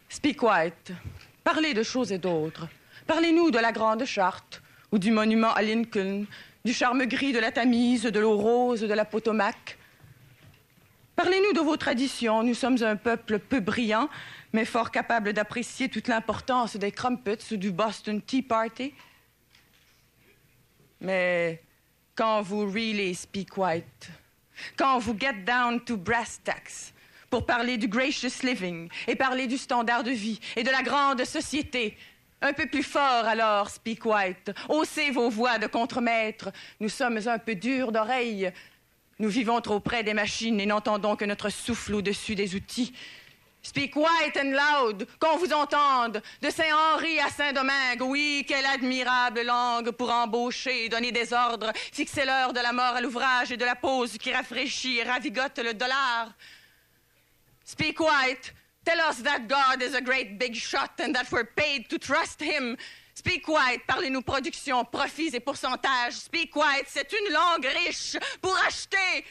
Speak 0.07 0.41
white. 0.41 0.91
Parlez 1.43 1.73
de 1.73 1.84
choses 1.84 2.11
et 2.11 2.17
d'autres. 2.17 2.67
Parlez-nous 3.05 3.51
de 3.51 3.59
la 3.59 3.71
Grande 3.71 4.05
Charte 4.05 4.61
ou 4.91 4.97
du 4.97 5.11
monument 5.11 5.53
à 5.53 5.61
Lincoln, 5.61 6.26
du 6.65 6.73
charme 6.73 7.05
gris 7.05 7.31
de 7.31 7.39
la 7.39 7.51
Tamise, 7.51 8.03
de 8.03 8.19
l'eau 8.19 8.38
rose 8.38 8.81
de 8.81 8.93
la 8.93 9.05
Potomac. 9.05 9.77
Parlez-nous 11.15 11.53
de 11.53 11.59
vos 11.59 11.77
traditions. 11.77 12.43
Nous 12.43 12.53
sommes 12.53 12.81
un 12.81 12.95
peuple 12.95 13.39
peu 13.39 13.59
brillant, 13.59 14.09
mais 14.53 14.65
fort 14.65 14.89
capable 14.89 15.34
d'apprécier 15.34 15.89
toute 15.89 16.07
l'importance 16.07 16.76
des 16.76 16.91
crumpets 16.91 17.51
ou 17.51 17.57
du 17.57 17.71
Boston 17.71 18.21
Tea 18.21 18.41
Party. 18.41 18.93
Mais 21.01 21.61
quand 22.15 22.41
vous 22.41 22.69
really 22.69 23.13
speak 23.13 23.57
white, 23.57 24.09
quand 24.77 24.99
vous 24.99 25.18
get 25.18 25.34
down 25.45 25.80
to 25.81 25.98
brass 25.98 26.40
tacks 26.44 26.94
pour 27.30 27.45
parler 27.45 27.77
du 27.77 27.88
gracious 27.88 28.44
living 28.44 28.90
et 29.07 29.15
parler 29.15 29.48
du 29.48 29.57
standard 29.57 30.03
de 30.03 30.11
vie 30.11 30.40
et 30.56 30.64
de 30.64 30.72
la 30.72 30.81
grande 30.81 31.23
société, 31.26 31.95
un 32.41 32.53
peu 32.53 32.65
plus 32.65 32.84
fort 32.84 33.26
alors, 33.26 33.69
speak 33.69 34.06
white. 34.06 34.52
Haussez 34.69 35.11
vos 35.11 35.30
voix 35.30 35.60
de 35.60 35.68
contremaître. 35.68 36.52
Nous 36.80 36.90
sommes 36.90 37.19
un 37.26 37.38
peu 37.38 37.56
durs 37.56 37.91
d'oreille. 37.91 38.52
Nous 39.19 39.30
vivons 39.30 39.60
trop 39.60 39.81
près 39.81 40.03
des 40.03 40.14
machines 40.14 40.60
et 40.60 40.65
n'entendons 40.65 41.18
que 41.18 41.26
notre 41.26 41.49
souffle 41.49 41.95
au-dessus 41.95 42.36
des 42.36 42.56
outils. 42.56 42.94
Speak 43.61 43.95
white 43.98 44.38
and 44.38 44.52
loud, 44.52 45.06
qu'on 45.19 45.38
vous 45.38 45.52
entende, 45.52 46.22
de 46.41 46.49
Saint-Henri 46.49 47.19
à 47.19 47.30
Saint-Domingue. 47.30 48.02
Oui, 48.02 48.45
quelle 48.48 48.65
admirable 48.65 49.41
langue 49.41 49.91
pour 49.91 50.10
embaucher, 50.10 50.88
donner 50.88 51.11
des 51.11 51.34
ordres, 51.34 51.73
fixer 51.91 52.23
l'heure 52.23 52.53
de 52.53 52.61
la 52.61 52.72
mort 52.72 52.95
à 52.95 53.02
l'ouvrage 53.02 53.52
et 53.52 53.57
de 53.57 53.65
la 53.65 53.76
pause 53.76 54.18
qui 54.18 54.31
rafraîchit 54.31 54.99
et 54.99 55.03
ravigote 55.03 55.60
le 55.60 55.73
dollar. 55.73 56.31
Speak 57.65 57.99
white, 57.99 58.53
tell 58.86 58.99
us 59.10 59.22
that 59.23 59.41
God 59.49 59.84
is 59.84 59.94
a 59.94 60.02
great 60.02 60.40
big 60.40 60.56
shot 60.56 60.91
and 60.99 61.14
that 61.14 61.30
we're 61.30 61.44
paid 61.44 61.90
to 61.90 61.98
trust 61.99 62.41
him. 62.41 62.77
Speak 63.14 63.45
white, 63.49 63.86
parlez-nous 63.86 64.22
production, 64.22 64.86
profits 64.86 65.36
et 65.36 65.41
pourcentages. 65.41 66.14
Speak 66.14 66.56
white, 66.56 66.88
c'est 66.88 67.11
une 67.11 67.34
langue 67.34 67.65
riche 67.65 68.15
pour 68.41 68.57
acheter, 68.65 69.26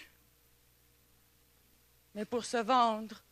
mais 2.14 2.26
pour 2.26 2.44
se 2.44 2.58
vendre 2.58 3.22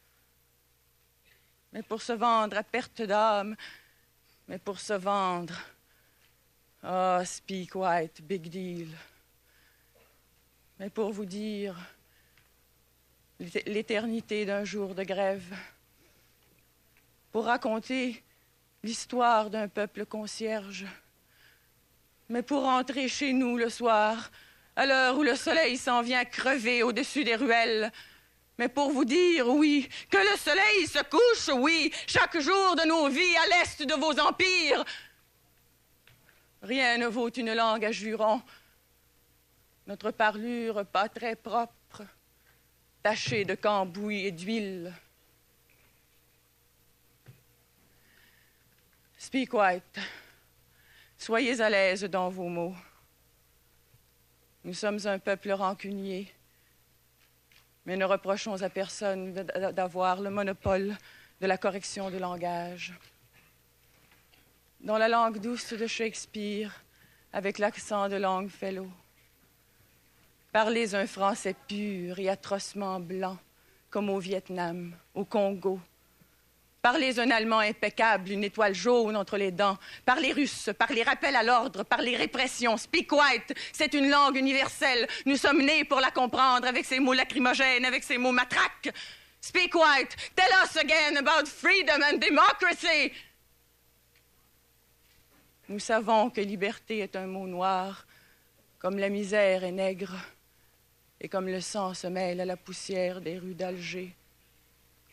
mais 1.73 1.83
pour 1.83 2.03
se 2.03 2.13
vendre 2.13 2.57
à 2.57 2.63
perte 2.63 3.03
d'âme, 3.03 3.57
mais 4.49 4.59
pour 4.59 4.81
se 4.81 4.93
vendre. 4.93 5.59
Ah, 6.83 7.23
speak 7.25 7.75
white, 7.75 8.23
big 8.23 8.49
deal. 8.49 8.89
Mais 10.79 10.91
pour 10.91 11.13
vous 11.13 11.25
dire 11.25 11.77
l'éternité 13.67 14.47
d'un 14.47 14.65
jour 14.65 14.95
de 14.95 15.03
grève, 15.03 15.55
pour 17.33 17.47
raconter 17.47 18.23
l'histoire 18.83 19.51
d'un 19.51 19.69
peuple 19.69 20.07
concierge, 20.07 20.87
mais 22.29 22.43
pour 22.43 22.63
rentrer 22.63 23.09
chez 23.09 23.33
nous 23.33 23.57
le 23.57 23.69
soir, 23.69 24.31
à 24.75 24.87
l'heure 24.87 25.19
où 25.19 25.23
le 25.23 25.35
soleil 25.35 25.77
s'en 25.77 26.03
vient 26.03 26.25
crever 26.25 26.83
au-dessus 26.83 27.25
des 27.25 27.37
ruelles, 27.37 27.93
mais 28.59 28.69
pour 28.69 28.91
vous 28.91 29.05
dire, 29.05 29.49
oui, 29.49 29.89
que 30.11 30.17
le 30.17 30.37
soleil 30.39 30.87
se 30.87 31.03
couche, 31.05 31.55
oui, 31.55 31.93
chaque 32.07 32.39
jour 32.39 32.77
de 32.77 32.87
nos 32.87 33.09
vies 33.09 33.37
à 33.37 33.47
l'est 33.49 33.83
de 33.83 33.95
vos 33.95 34.19
empires. 34.19 34.85
Rien 36.63 36.99
ne 36.99 37.07
vaut 37.07 37.31
une 37.31 37.53
langue 37.53 37.85
à 37.85 37.93
jurons. 37.93 38.43
Notre 39.87 40.11
parlure 40.11 40.87
pas 40.87 41.09
très 41.09 41.37
propre, 41.37 42.03
tachée 43.03 43.45
de 43.45 43.55
cambouis 43.55 44.27
et 44.27 44.33
d'huile. 44.33 44.93
Speak 49.19 49.53
white. 49.53 49.99
Soyez 51.19 51.61
à 51.61 51.71
l'aise 51.71 52.05
dans 52.05 52.31
vos 52.31 52.49
mots. 52.49 52.75
Nous 54.65 54.75
sommes 54.75 54.99
un 55.07 55.19
peuple 55.19 55.53
rancunier, 55.53 56.33
mais 57.87 57.97
ne 57.97 58.05
reprochons 58.05 58.61
à 58.63 58.69
personne 58.69 59.33
d'avoir 59.33 60.21
le 60.21 60.29
monopole 60.29 60.97
de 61.41 61.47
la 61.47 61.57
correction 61.57 62.11
du 62.11 62.19
langage. 62.19 62.93
Dans 64.81 64.99
la 64.99 65.09
langue 65.09 65.39
douce 65.39 65.73
de 65.73 65.87
Shakespeare, 65.87 66.83
avec 67.33 67.59
l'accent 67.59 68.09
de 68.09 68.17
Longfellow, 68.17 68.91
parlez 70.53 70.95
un 70.95 71.07
français 71.07 71.55
pur 71.69 72.19
et 72.19 72.29
atrocement 72.29 72.99
blanc, 72.99 73.39
comme 73.89 74.11
au 74.11 74.19
Vietnam, 74.19 74.95
au 75.15 75.25
Congo. 75.25 75.81
Parlez 76.83 77.19
un 77.19 77.31
allemand 77.31 77.59
impeccable, 77.59 78.31
une 78.31 78.45
étoile 78.45 78.75
jaune 78.75 79.17
entre 79.17 79.37
les 79.37 79.51
dents. 79.51 79.77
Parlez 80.05 80.33
russe, 80.33 80.71
parlez 80.79 81.03
rappel 81.03 81.35
à 81.35 81.43
l'ordre, 81.43 81.83
parlez 81.83 82.17
répression. 82.17 82.77
Speak 82.77 83.11
white, 83.11 83.55
c'est 83.73 83.95
une 83.95 84.09
langue 84.09 84.37
universelle. 84.37 85.09
Nous 85.25 85.37
sommes 85.37 85.63
nés 85.63 85.85
pour 85.85 86.01
la 86.01 86.11
comprendre 86.11 86.67
avec 86.67 86.85
ses 86.85 87.01
mots 87.01 87.13
lacrymogènes, 87.13 87.85
avec 87.85 88.05
ses 88.05 88.19
mots 88.19 88.33
matraques. 88.33 88.91
Speak 89.41 89.75
white, 89.75 90.17
tell 90.35 90.51
us 90.65 90.77
again 90.77 91.17
about 91.17 91.47
freedom 91.49 92.03
and 92.03 92.19
democracy. 92.19 93.13
Nous 95.69 95.81
savons 95.81 96.31
que 96.31 96.41
liberté 96.41 96.99
est 96.99 97.17
un 97.17 97.27
mot 97.27 97.49
noir, 97.49 98.07
comme 98.79 98.99
la 98.99 99.09
misère 99.09 99.65
est 99.65 99.73
nègre, 99.73 100.15
et 101.21 101.29
comme 101.29 101.49
le 101.49 101.61
sang 101.61 101.95
se 101.95 102.07
mêle 102.07 102.41
à 102.41 102.45
la 102.45 102.57
poussière 102.57 103.21
des 103.21 103.39
rues 103.39 103.55
d'Alger 103.55 104.15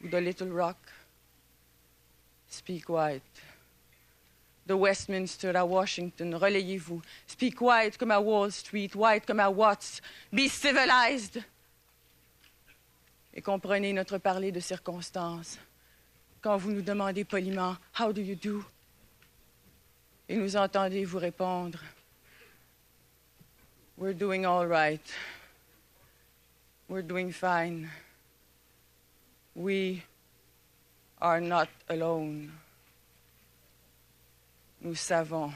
ou 0.03 0.07
de 0.09 0.17
Little 0.17 0.51
Rock. 0.51 0.77
Speak 2.53 2.87
white. 2.87 3.23
De 4.67 4.75
Westminster 4.75 5.55
à 5.55 5.65
Washington, 5.65 6.35
relayez-vous. 6.35 7.01
Speak 7.27 7.59
white 7.59 7.97
comme 7.97 8.11
à 8.11 8.19
Wall 8.19 8.51
Street, 8.51 8.91
white 8.95 9.25
comme 9.25 9.39
à 9.39 9.49
Watts. 9.49 10.01
Be 10.31 10.47
civilized. 10.47 11.43
Et 13.33 13.41
comprenez 13.41 13.91
notre 13.91 14.19
parler 14.19 14.51
de 14.51 14.59
circonstances. 14.59 15.57
Quand 16.41 16.57
vous 16.57 16.71
nous 16.71 16.83
demandez 16.83 17.23
poliment 17.23 17.75
How 17.99 18.13
do 18.13 18.21
you 18.21 18.35
do? 18.35 18.63
Et 20.29 20.37
nous 20.37 20.55
entendez 20.55 21.05
vous 21.05 21.17
répondre 21.17 21.79
We're 23.97 24.13
doing 24.13 24.45
all 24.45 24.67
right. 24.67 25.01
We're 26.87 27.01
doing 27.01 27.31
fine. 27.31 27.89
We 29.55 30.03
are 31.23 31.39
not 31.39 31.69
alone. 31.87 32.51
Nous 34.81 34.95
savons 34.95 35.51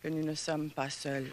que 0.00 0.08
nous 0.08 0.24
ne 0.24 0.34
sommes 0.34 0.70
pas 0.70 0.88
seuls. 0.88 1.28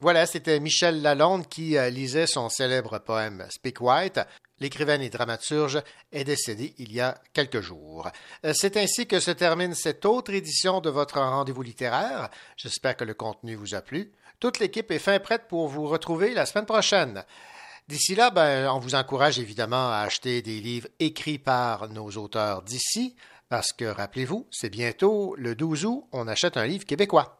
Voilà, 0.00 0.26
c'était 0.26 0.60
Michel 0.60 1.02
Lalonde 1.02 1.48
qui 1.48 1.76
euh, 1.76 1.90
lisait 1.90 2.28
son 2.28 2.48
célèbre 2.48 3.00
poème 3.00 3.44
Speak 3.50 3.80
White. 3.80 4.20
L'écrivaine 4.60 5.02
et 5.02 5.10
dramaturge 5.10 5.82
est 6.12 6.24
décédée 6.24 6.74
il 6.78 6.92
y 6.92 7.00
a 7.00 7.16
quelques 7.32 7.60
jours. 7.60 8.08
Euh, 8.44 8.52
C'est 8.54 8.76
ainsi 8.76 9.06
que 9.06 9.20
se 9.20 9.30
termine 9.30 9.74
cette 9.74 10.04
autre 10.04 10.32
édition 10.32 10.80
de 10.80 10.90
votre 10.90 11.18
rendez-vous 11.20 11.62
littéraire. 11.62 12.28
J'espère 12.56 12.96
que 12.96 13.04
le 13.04 13.14
contenu 13.14 13.54
vous 13.54 13.74
a 13.74 13.80
plu. 13.80 14.12
Toute 14.40 14.58
l'équipe 14.58 14.90
est 14.90 14.98
fin 14.98 15.18
prête 15.18 15.48
pour 15.48 15.68
vous 15.68 15.86
retrouver 15.86 16.34
la 16.34 16.46
semaine 16.46 16.66
prochaine. 16.66 17.24
D'ici 17.88 18.14
là, 18.14 18.30
ben, 18.30 18.68
on 18.70 18.78
vous 18.78 18.94
encourage 18.94 19.38
évidemment 19.38 19.90
à 19.90 20.00
acheter 20.00 20.42
des 20.42 20.60
livres 20.60 20.88
écrits 21.00 21.38
par 21.38 21.88
nos 21.88 22.10
auteurs 22.10 22.62
d'ici, 22.62 23.16
parce 23.48 23.72
que, 23.72 23.86
rappelez-vous, 23.86 24.46
c'est 24.50 24.68
bientôt 24.68 25.34
le 25.38 25.54
12 25.54 25.86
août, 25.86 26.04
on 26.12 26.28
achète 26.28 26.58
un 26.58 26.66
livre 26.66 26.84
québécois. 26.84 27.37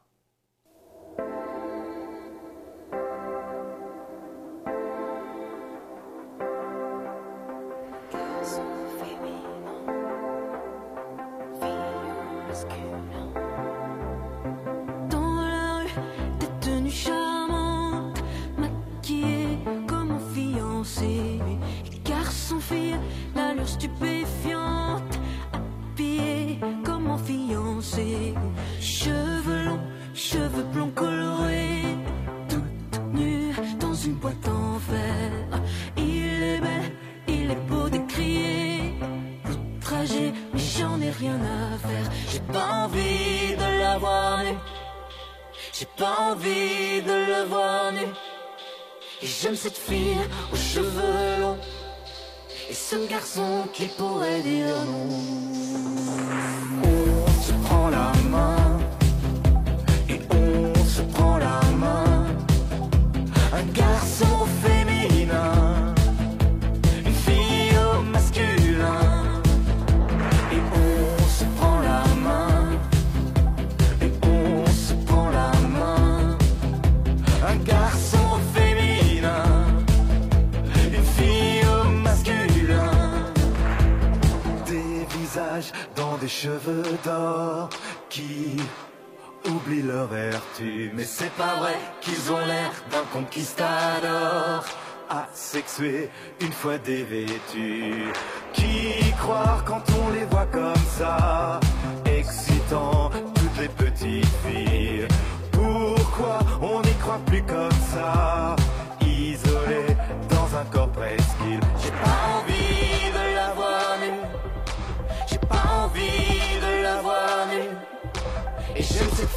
J'aime 49.49 49.57
cette 49.57 49.79
fille 49.79 50.19
aux 50.53 50.57
cheveux 50.57 51.41
longs. 51.41 51.57
Et 52.69 52.75
ce 52.75 52.97
garçon 53.09 53.66
qui 53.73 53.87
pourrait 53.87 54.43
dire 54.43 54.77
non. 54.85 55.57
Cheveux 86.28 86.82
d'or 87.05 87.70
qui 88.09 88.56
oublient 89.48 89.82
leur 89.82 90.06
vertu. 90.06 90.90
Mais 90.94 91.05
c'est 91.05 91.32
pas 91.32 91.56
vrai 91.56 91.76
qu'ils 92.00 92.32
ont 92.32 92.44
l'air 92.46 92.70
d'un 92.90 93.05
conquistador 93.12 94.64
asexué 95.09 96.10
une 96.40 96.52
fois 96.52 96.78
dévêtus. 96.78 98.12
Qui 98.52 99.10
croire 99.18 99.64
quand 99.64 99.82
on 100.02 100.10
les 100.10 100.24
voit 100.26 100.46
comme 100.46 100.84
ça, 100.98 101.60
excitant 102.05 103.10
toutes 103.34 103.59
les 103.60 103.68
petites 103.68 104.26
filles? 104.44 105.09
Pourquoi 105.52 106.38
on 106.60 106.80
n'y 106.82 106.94
croit 106.94 107.20
plus 107.26 107.42
comme 107.42 107.80
ça, 107.92 108.55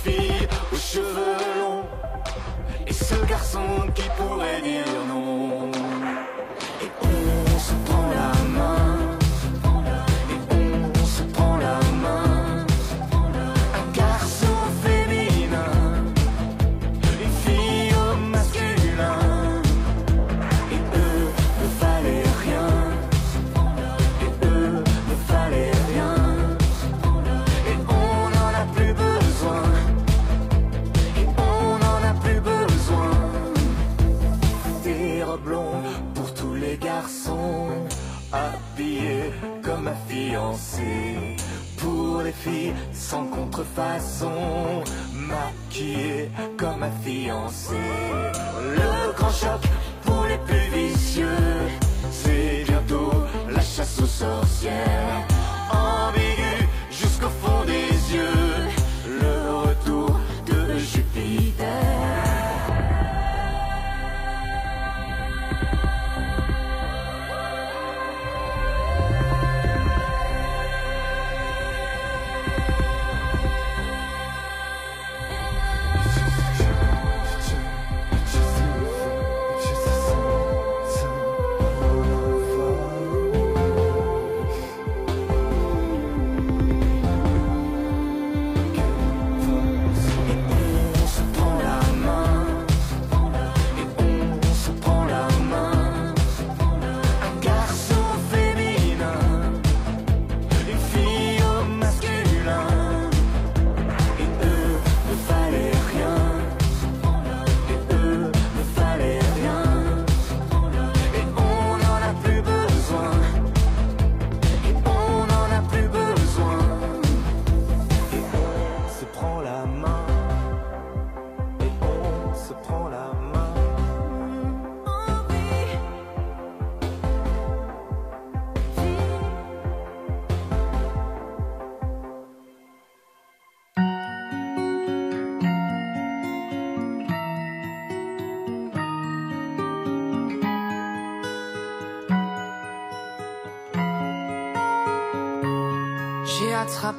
aux 0.10 0.76
cheveux 0.76 1.38
longs. 1.60 1.86
Et 2.88 2.94
ce 2.94 3.16
garçon 3.26 3.60
qui 3.94 4.04
pourrait 4.18 4.62
dire 4.62 4.86
non. 5.08 5.72
Fille 42.32 42.74
sans 42.94 43.26
contrefaçon, 43.26 44.84
maquillée 45.14 46.30
comme 46.58 46.80
ma 46.80 46.92
fiancée. 47.04 47.76
Le 48.76 49.14
grand 49.14 49.32
choc 49.32 49.62
pour 50.04 50.26
les 50.26 50.38
plus 50.40 50.70
vicieux, 50.74 51.28
c'est 52.12 52.64
bientôt 52.68 53.12
la 53.50 53.62
chasse 53.62 54.00
aux 54.02 54.06
sorcières. 54.06 55.28
Ambigu 55.72 56.68
jusqu'au 56.90 57.30
fond 57.42 57.64
des 57.66 57.91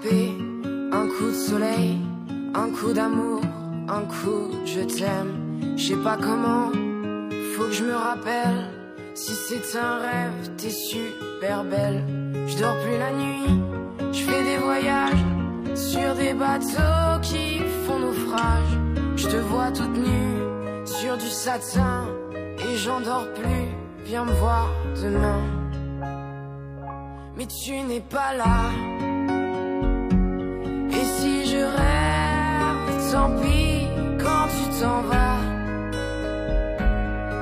Un 0.05 1.07
coup 1.07 1.29
de 1.29 1.33
soleil, 1.33 1.97
un 2.55 2.70
coup 2.70 2.93
d'amour, 2.93 3.41
un 3.89 4.01
coup 4.01 4.51
je 4.65 4.81
t'aime. 4.81 5.77
Je 5.77 5.89
sais 5.89 5.97
pas 5.97 6.16
comment, 6.16 6.73
faut 7.55 7.65
que 7.66 7.73
je 7.73 7.85
me 7.85 7.95
rappelle. 7.95 8.69
Si 9.15 9.33
c'est 9.33 9.79
un 9.79 9.99
rêve, 9.99 10.57
t'es 10.57 10.70
super 10.70 11.62
belle. 11.62 12.03
Je 12.49 12.59
dors 12.59 12.77
plus 12.81 12.99
la 12.99 13.12
nuit, 13.12 13.62
je 14.12 14.24
fais 14.24 14.43
des 14.43 14.57
voyages 14.57 15.24
sur 15.77 16.15
des 16.16 16.35
bateaux 16.35 17.20
qui 17.23 17.61
font 17.87 18.01
naufrage. 18.01 18.79
Je 19.15 19.29
te 19.29 19.37
vois 19.37 19.70
toute 19.70 19.97
nue 19.97 20.85
sur 20.85 21.16
du 21.16 21.29
satin 21.29 22.09
et 22.59 22.77
j'en 22.77 23.01
dors 23.01 23.33
plus. 23.35 23.69
Viens 24.05 24.24
me 24.24 24.33
voir 24.33 24.69
demain. 25.01 25.41
Mais 27.37 27.47
tu 27.47 27.81
n'es 27.83 28.01
pas 28.01 28.35
là. 28.37 29.12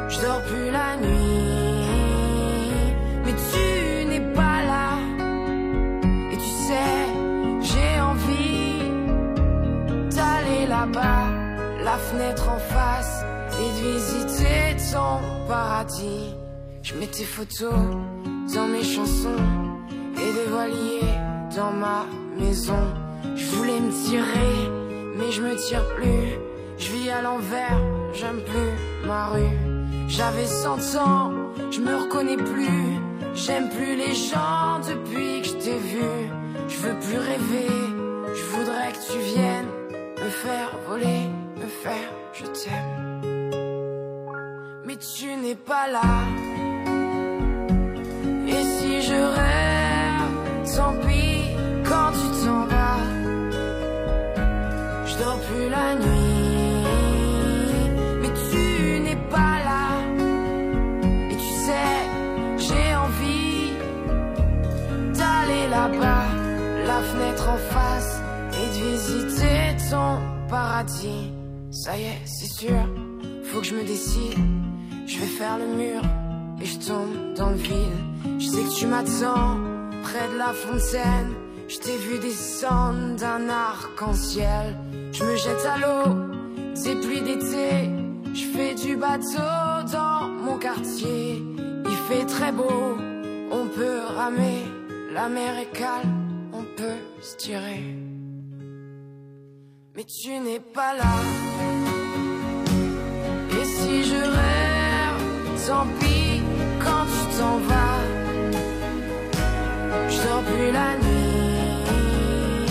Je 0.09 0.21
dors 0.21 0.43
plus 0.43 0.71
la 0.71 0.97
nuit, 0.99 2.15
mais 3.25 3.33
tu 3.33 4.07
n'es 4.09 4.21
pas 4.35 4.63
là. 4.63 4.99
Et 6.33 6.37
tu 6.37 6.51
sais, 6.67 6.99
j'ai 7.63 8.01
envie 8.01 8.83
d'aller 10.15 10.67
là-bas, 10.67 11.29
la 11.83 11.97
fenêtre 11.97 12.47
en 12.51 12.59
face, 12.59 13.25
et 13.59 13.71
de 13.81 13.97
visiter 13.97 14.77
ton 14.93 15.47
paradis. 15.49 16.35
Je 16.83 16.95
mets 16.97 17.07
tes 17.07 17.25
photos 17.25 17.73
dans 18.55 18.67
mes 18.67 18.85
chansons 18.85 19.43
et 20.15 20.33
des 20.35 20.51
voiliers 20.51 21.15
dans 21.57 21.73
ma 21.73 22.05
maison. 22.39 22.85
Je 23.35 23.47
voulais 23.57 23.81
me 23.81 23.93
tirer, 24.05 24.71
mais 25.17 25.33
je 25.33 25.41
me 25.41 25.57
tire 25.57 25.87
plus. 25.97 26.50
Je 26.81 26.93
vis 26.93 27.11
à 27.11 27.23
l'envers, 27.23 27.81
j'aime 28.15 28.41
plus 28.51 29.07
ma 29.07 29.27
rue. 29.29 29.57
J'avais 30.09 30.47
100 30.47 30.97
ans, 30.97 31.33
je 31.71 31.81
me 31.81 31.95
reconnais 31.97 32.37
plus. 32.37 32.99
J'aime 33.35 33.69
plus 33.69 33.95
les 33.97 34.15
gens 34.15 34.81
depuis 34.89 35.43
que 35.43 35.49
je 35.49 35.55
t'ai 35.63 35.79
vu. 35.79 36.11
Je 36.69 36.77
veux 36.79 36.99
plus 36.99 37.19
rêver, 37.19 37.73
je 38.35 38.45
voudrais 38.57 38.93
que 38.93 39.13
tu 39.13 39.19
viennes 39.35 39.71
me 40.23 40.31
faire 40.31 40.71
voler, 40.87 41.23
me 41.57 41.67
faire 41.67 42.11
je 42.33 42.45
t'aime. 42.47 43.21
Mais 44.85 44.97
tu 44.97 45.27
n'es 45.37 45.55
pas 45.55 45.87
là. 45.89 46.11
Et 48.49 48.63
si 48.75 49.03
je 49.03 49.21
rêve, 49.41 50.77
tant 50.77 50.95
pis 51.07 51.43
quand 51.89 52.11
tu 52.19 52.27
t'en 52.45 52.65
vas. 52.67 53.01
Je 55.07 55.15
dors 55.23 55.41
plus 55.49 55.69
la 55.69 55.95
nuit, 55.95 56.20
la 65.99 67.01
fenêtre 67.03 67.49
en 67.49 67.57
face, 67.57 68.21
et 68.53 68.67
de 68.79 68.85
visiter 68.91 69.91
ton 69.91 70.19
paradis. 70.49 71.33
Ça 71.71 71.97
y 71.97 72.03
est, 72.03 72.21
c'est 72.25 72.51
sûr, 72.51 72.89
faut 73.45 73.61
que 73.61 73.67
je 73.67 73.75
me 73.75 73.85
décide. 73.85 74.39
Je 75.07 75.19
vais 75.19 75.27
faire 75.27 75.59
le 75.59 75.67
mur 75.67 76.03
et 76.61 76.67
je 76.67 76.79
tombe 76.79 77.35
dans 77.37 77.51
le 77.51 77.57
vide. 77.57 78.39
Je 78.39 78.47
sais 78.47 78.63
que 78.63 78.79
tu 78.79 78.87
m'attends 78.87 79.59
près 80.03 80.29
de 80.33 80.39
la 80.39 80.53
fontaine. 80.53 81.35
Je 81.69 81.79
t'ai 81.79 81.97
vu 81.97 82.19
descendre 82.19 83.17
d'un 83.17 83.49
arc-en-ciel. 83.49 84.77
Je 85.13 85.25
me 85.25 85.37
jette 85.37 85.67
à 85.67 85.79
l'eau, 85.79 86.15
des 86.85 86.97
pluies 86.97 87.23
d'été. 87.23 87.91
Je 88.35 88.45
fais 88.57 88.75
du 88.75 88.97
bateau 88.97 89.89
dans 89.93 90.29
mon 90.29 90.59
quartier. 90.59 91.43
Il 91.87 91.97
fait 92.09 92.25
très 92.27 92.53
beau, 92.53 92.97
on 93.51 93.67
peut 93.67 94.01
ramer. 94.17 94.65
La 95.13 95.29
mer 95.29 95.59
est 95.59 95.77
calme, 95.77 96.51
on 96.53 96.63
peut 96.63 97.01
se 97.21 97.37
tirer. 97.37 97.83
Mais 99.97 100.05
tu 100.05 100.39
n'es 100.39 100.61
pas 100.61 100.95
là. 100.95 101.17
Et 103.61 103.65
si 103.65 104.05
je 104.05 104.21
rêve, 104.39 105.21
tant 105.67 105.87
pis 105.99 106.41
quand 106.85 107.05
tu 107.13 107.39
t'en 107.39 107.57
vas. 107.69 108.03
Je 110.11 110.17
dors 110.29 110.43
plus 110.43 110.71
la 110.81 110.91
nuit, 111.05 112.67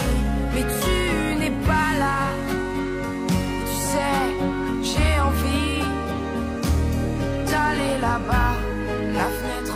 mais 0.53 0.65
tu 0.81 0.95
n'es 1.39 1.55
pas 1.67 1.91
là. 2.03 2.19
Tu 3.67 3.75
sais, 3.91 4.21
j'ai 4.89 5.13
envie 5.29 5.83
d'aller 7.51 7.95
là-bas, 7.99 8.53
la 9.17 9.27
fenêtre 9.37 9.68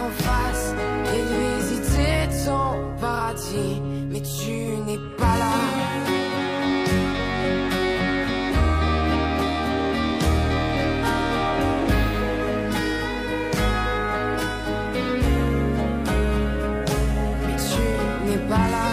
mais 4.10 4.22
tu 4.22 4.52
n'es 4.86 4.98
pas 5.18 5.38
là. 5.38 5.54
Mais 17.46 17.58
tu 17.58 17.86
n'es 18.26 18.38
pas 18.50 18.68
là. 18.76 18.88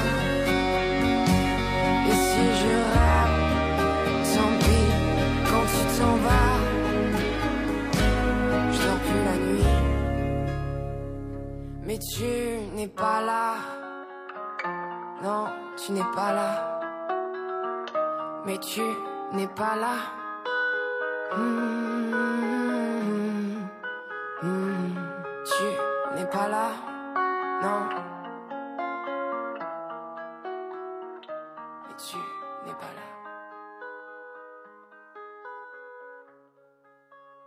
Et 2.09 2.17
si 2.29 2.45
je 2.61 2.75
rêve, 2.95 3.37
tant 4.35 4.53
pis 4.61 4.87
quand 5.49 5.67
tu 5.73 5.83
t'en 5.99 6.15
vas. 6.27 6.59
Je 8.73 8.79
dors 8.85 9.01
plus 9.07 9.23
la 9.25 9.37
nuit. 9.47 9.73
Mais 11.87 11.99
tu 11.99 12.31
n'es 12.77 12.89
pas 12.89 13.21
là. 13.23 13.80
Non, 15.23 15.45
tu 15.77 15.93
n'es 15.93 16.05
pas 16.15 16.33
là. 16.33 16.81
Mais 18.47 18.57
tu 18.59 18.81
n'es 19.33 19.49
pas 19.49 19.77
là. 19.77 19.97
Hmm, 21.37 21.69
tu 25.45 25.65
n'es 26.17 26.25
pas 26.25 26.49
là. 26.49 26.69
Non. 27.63 28.10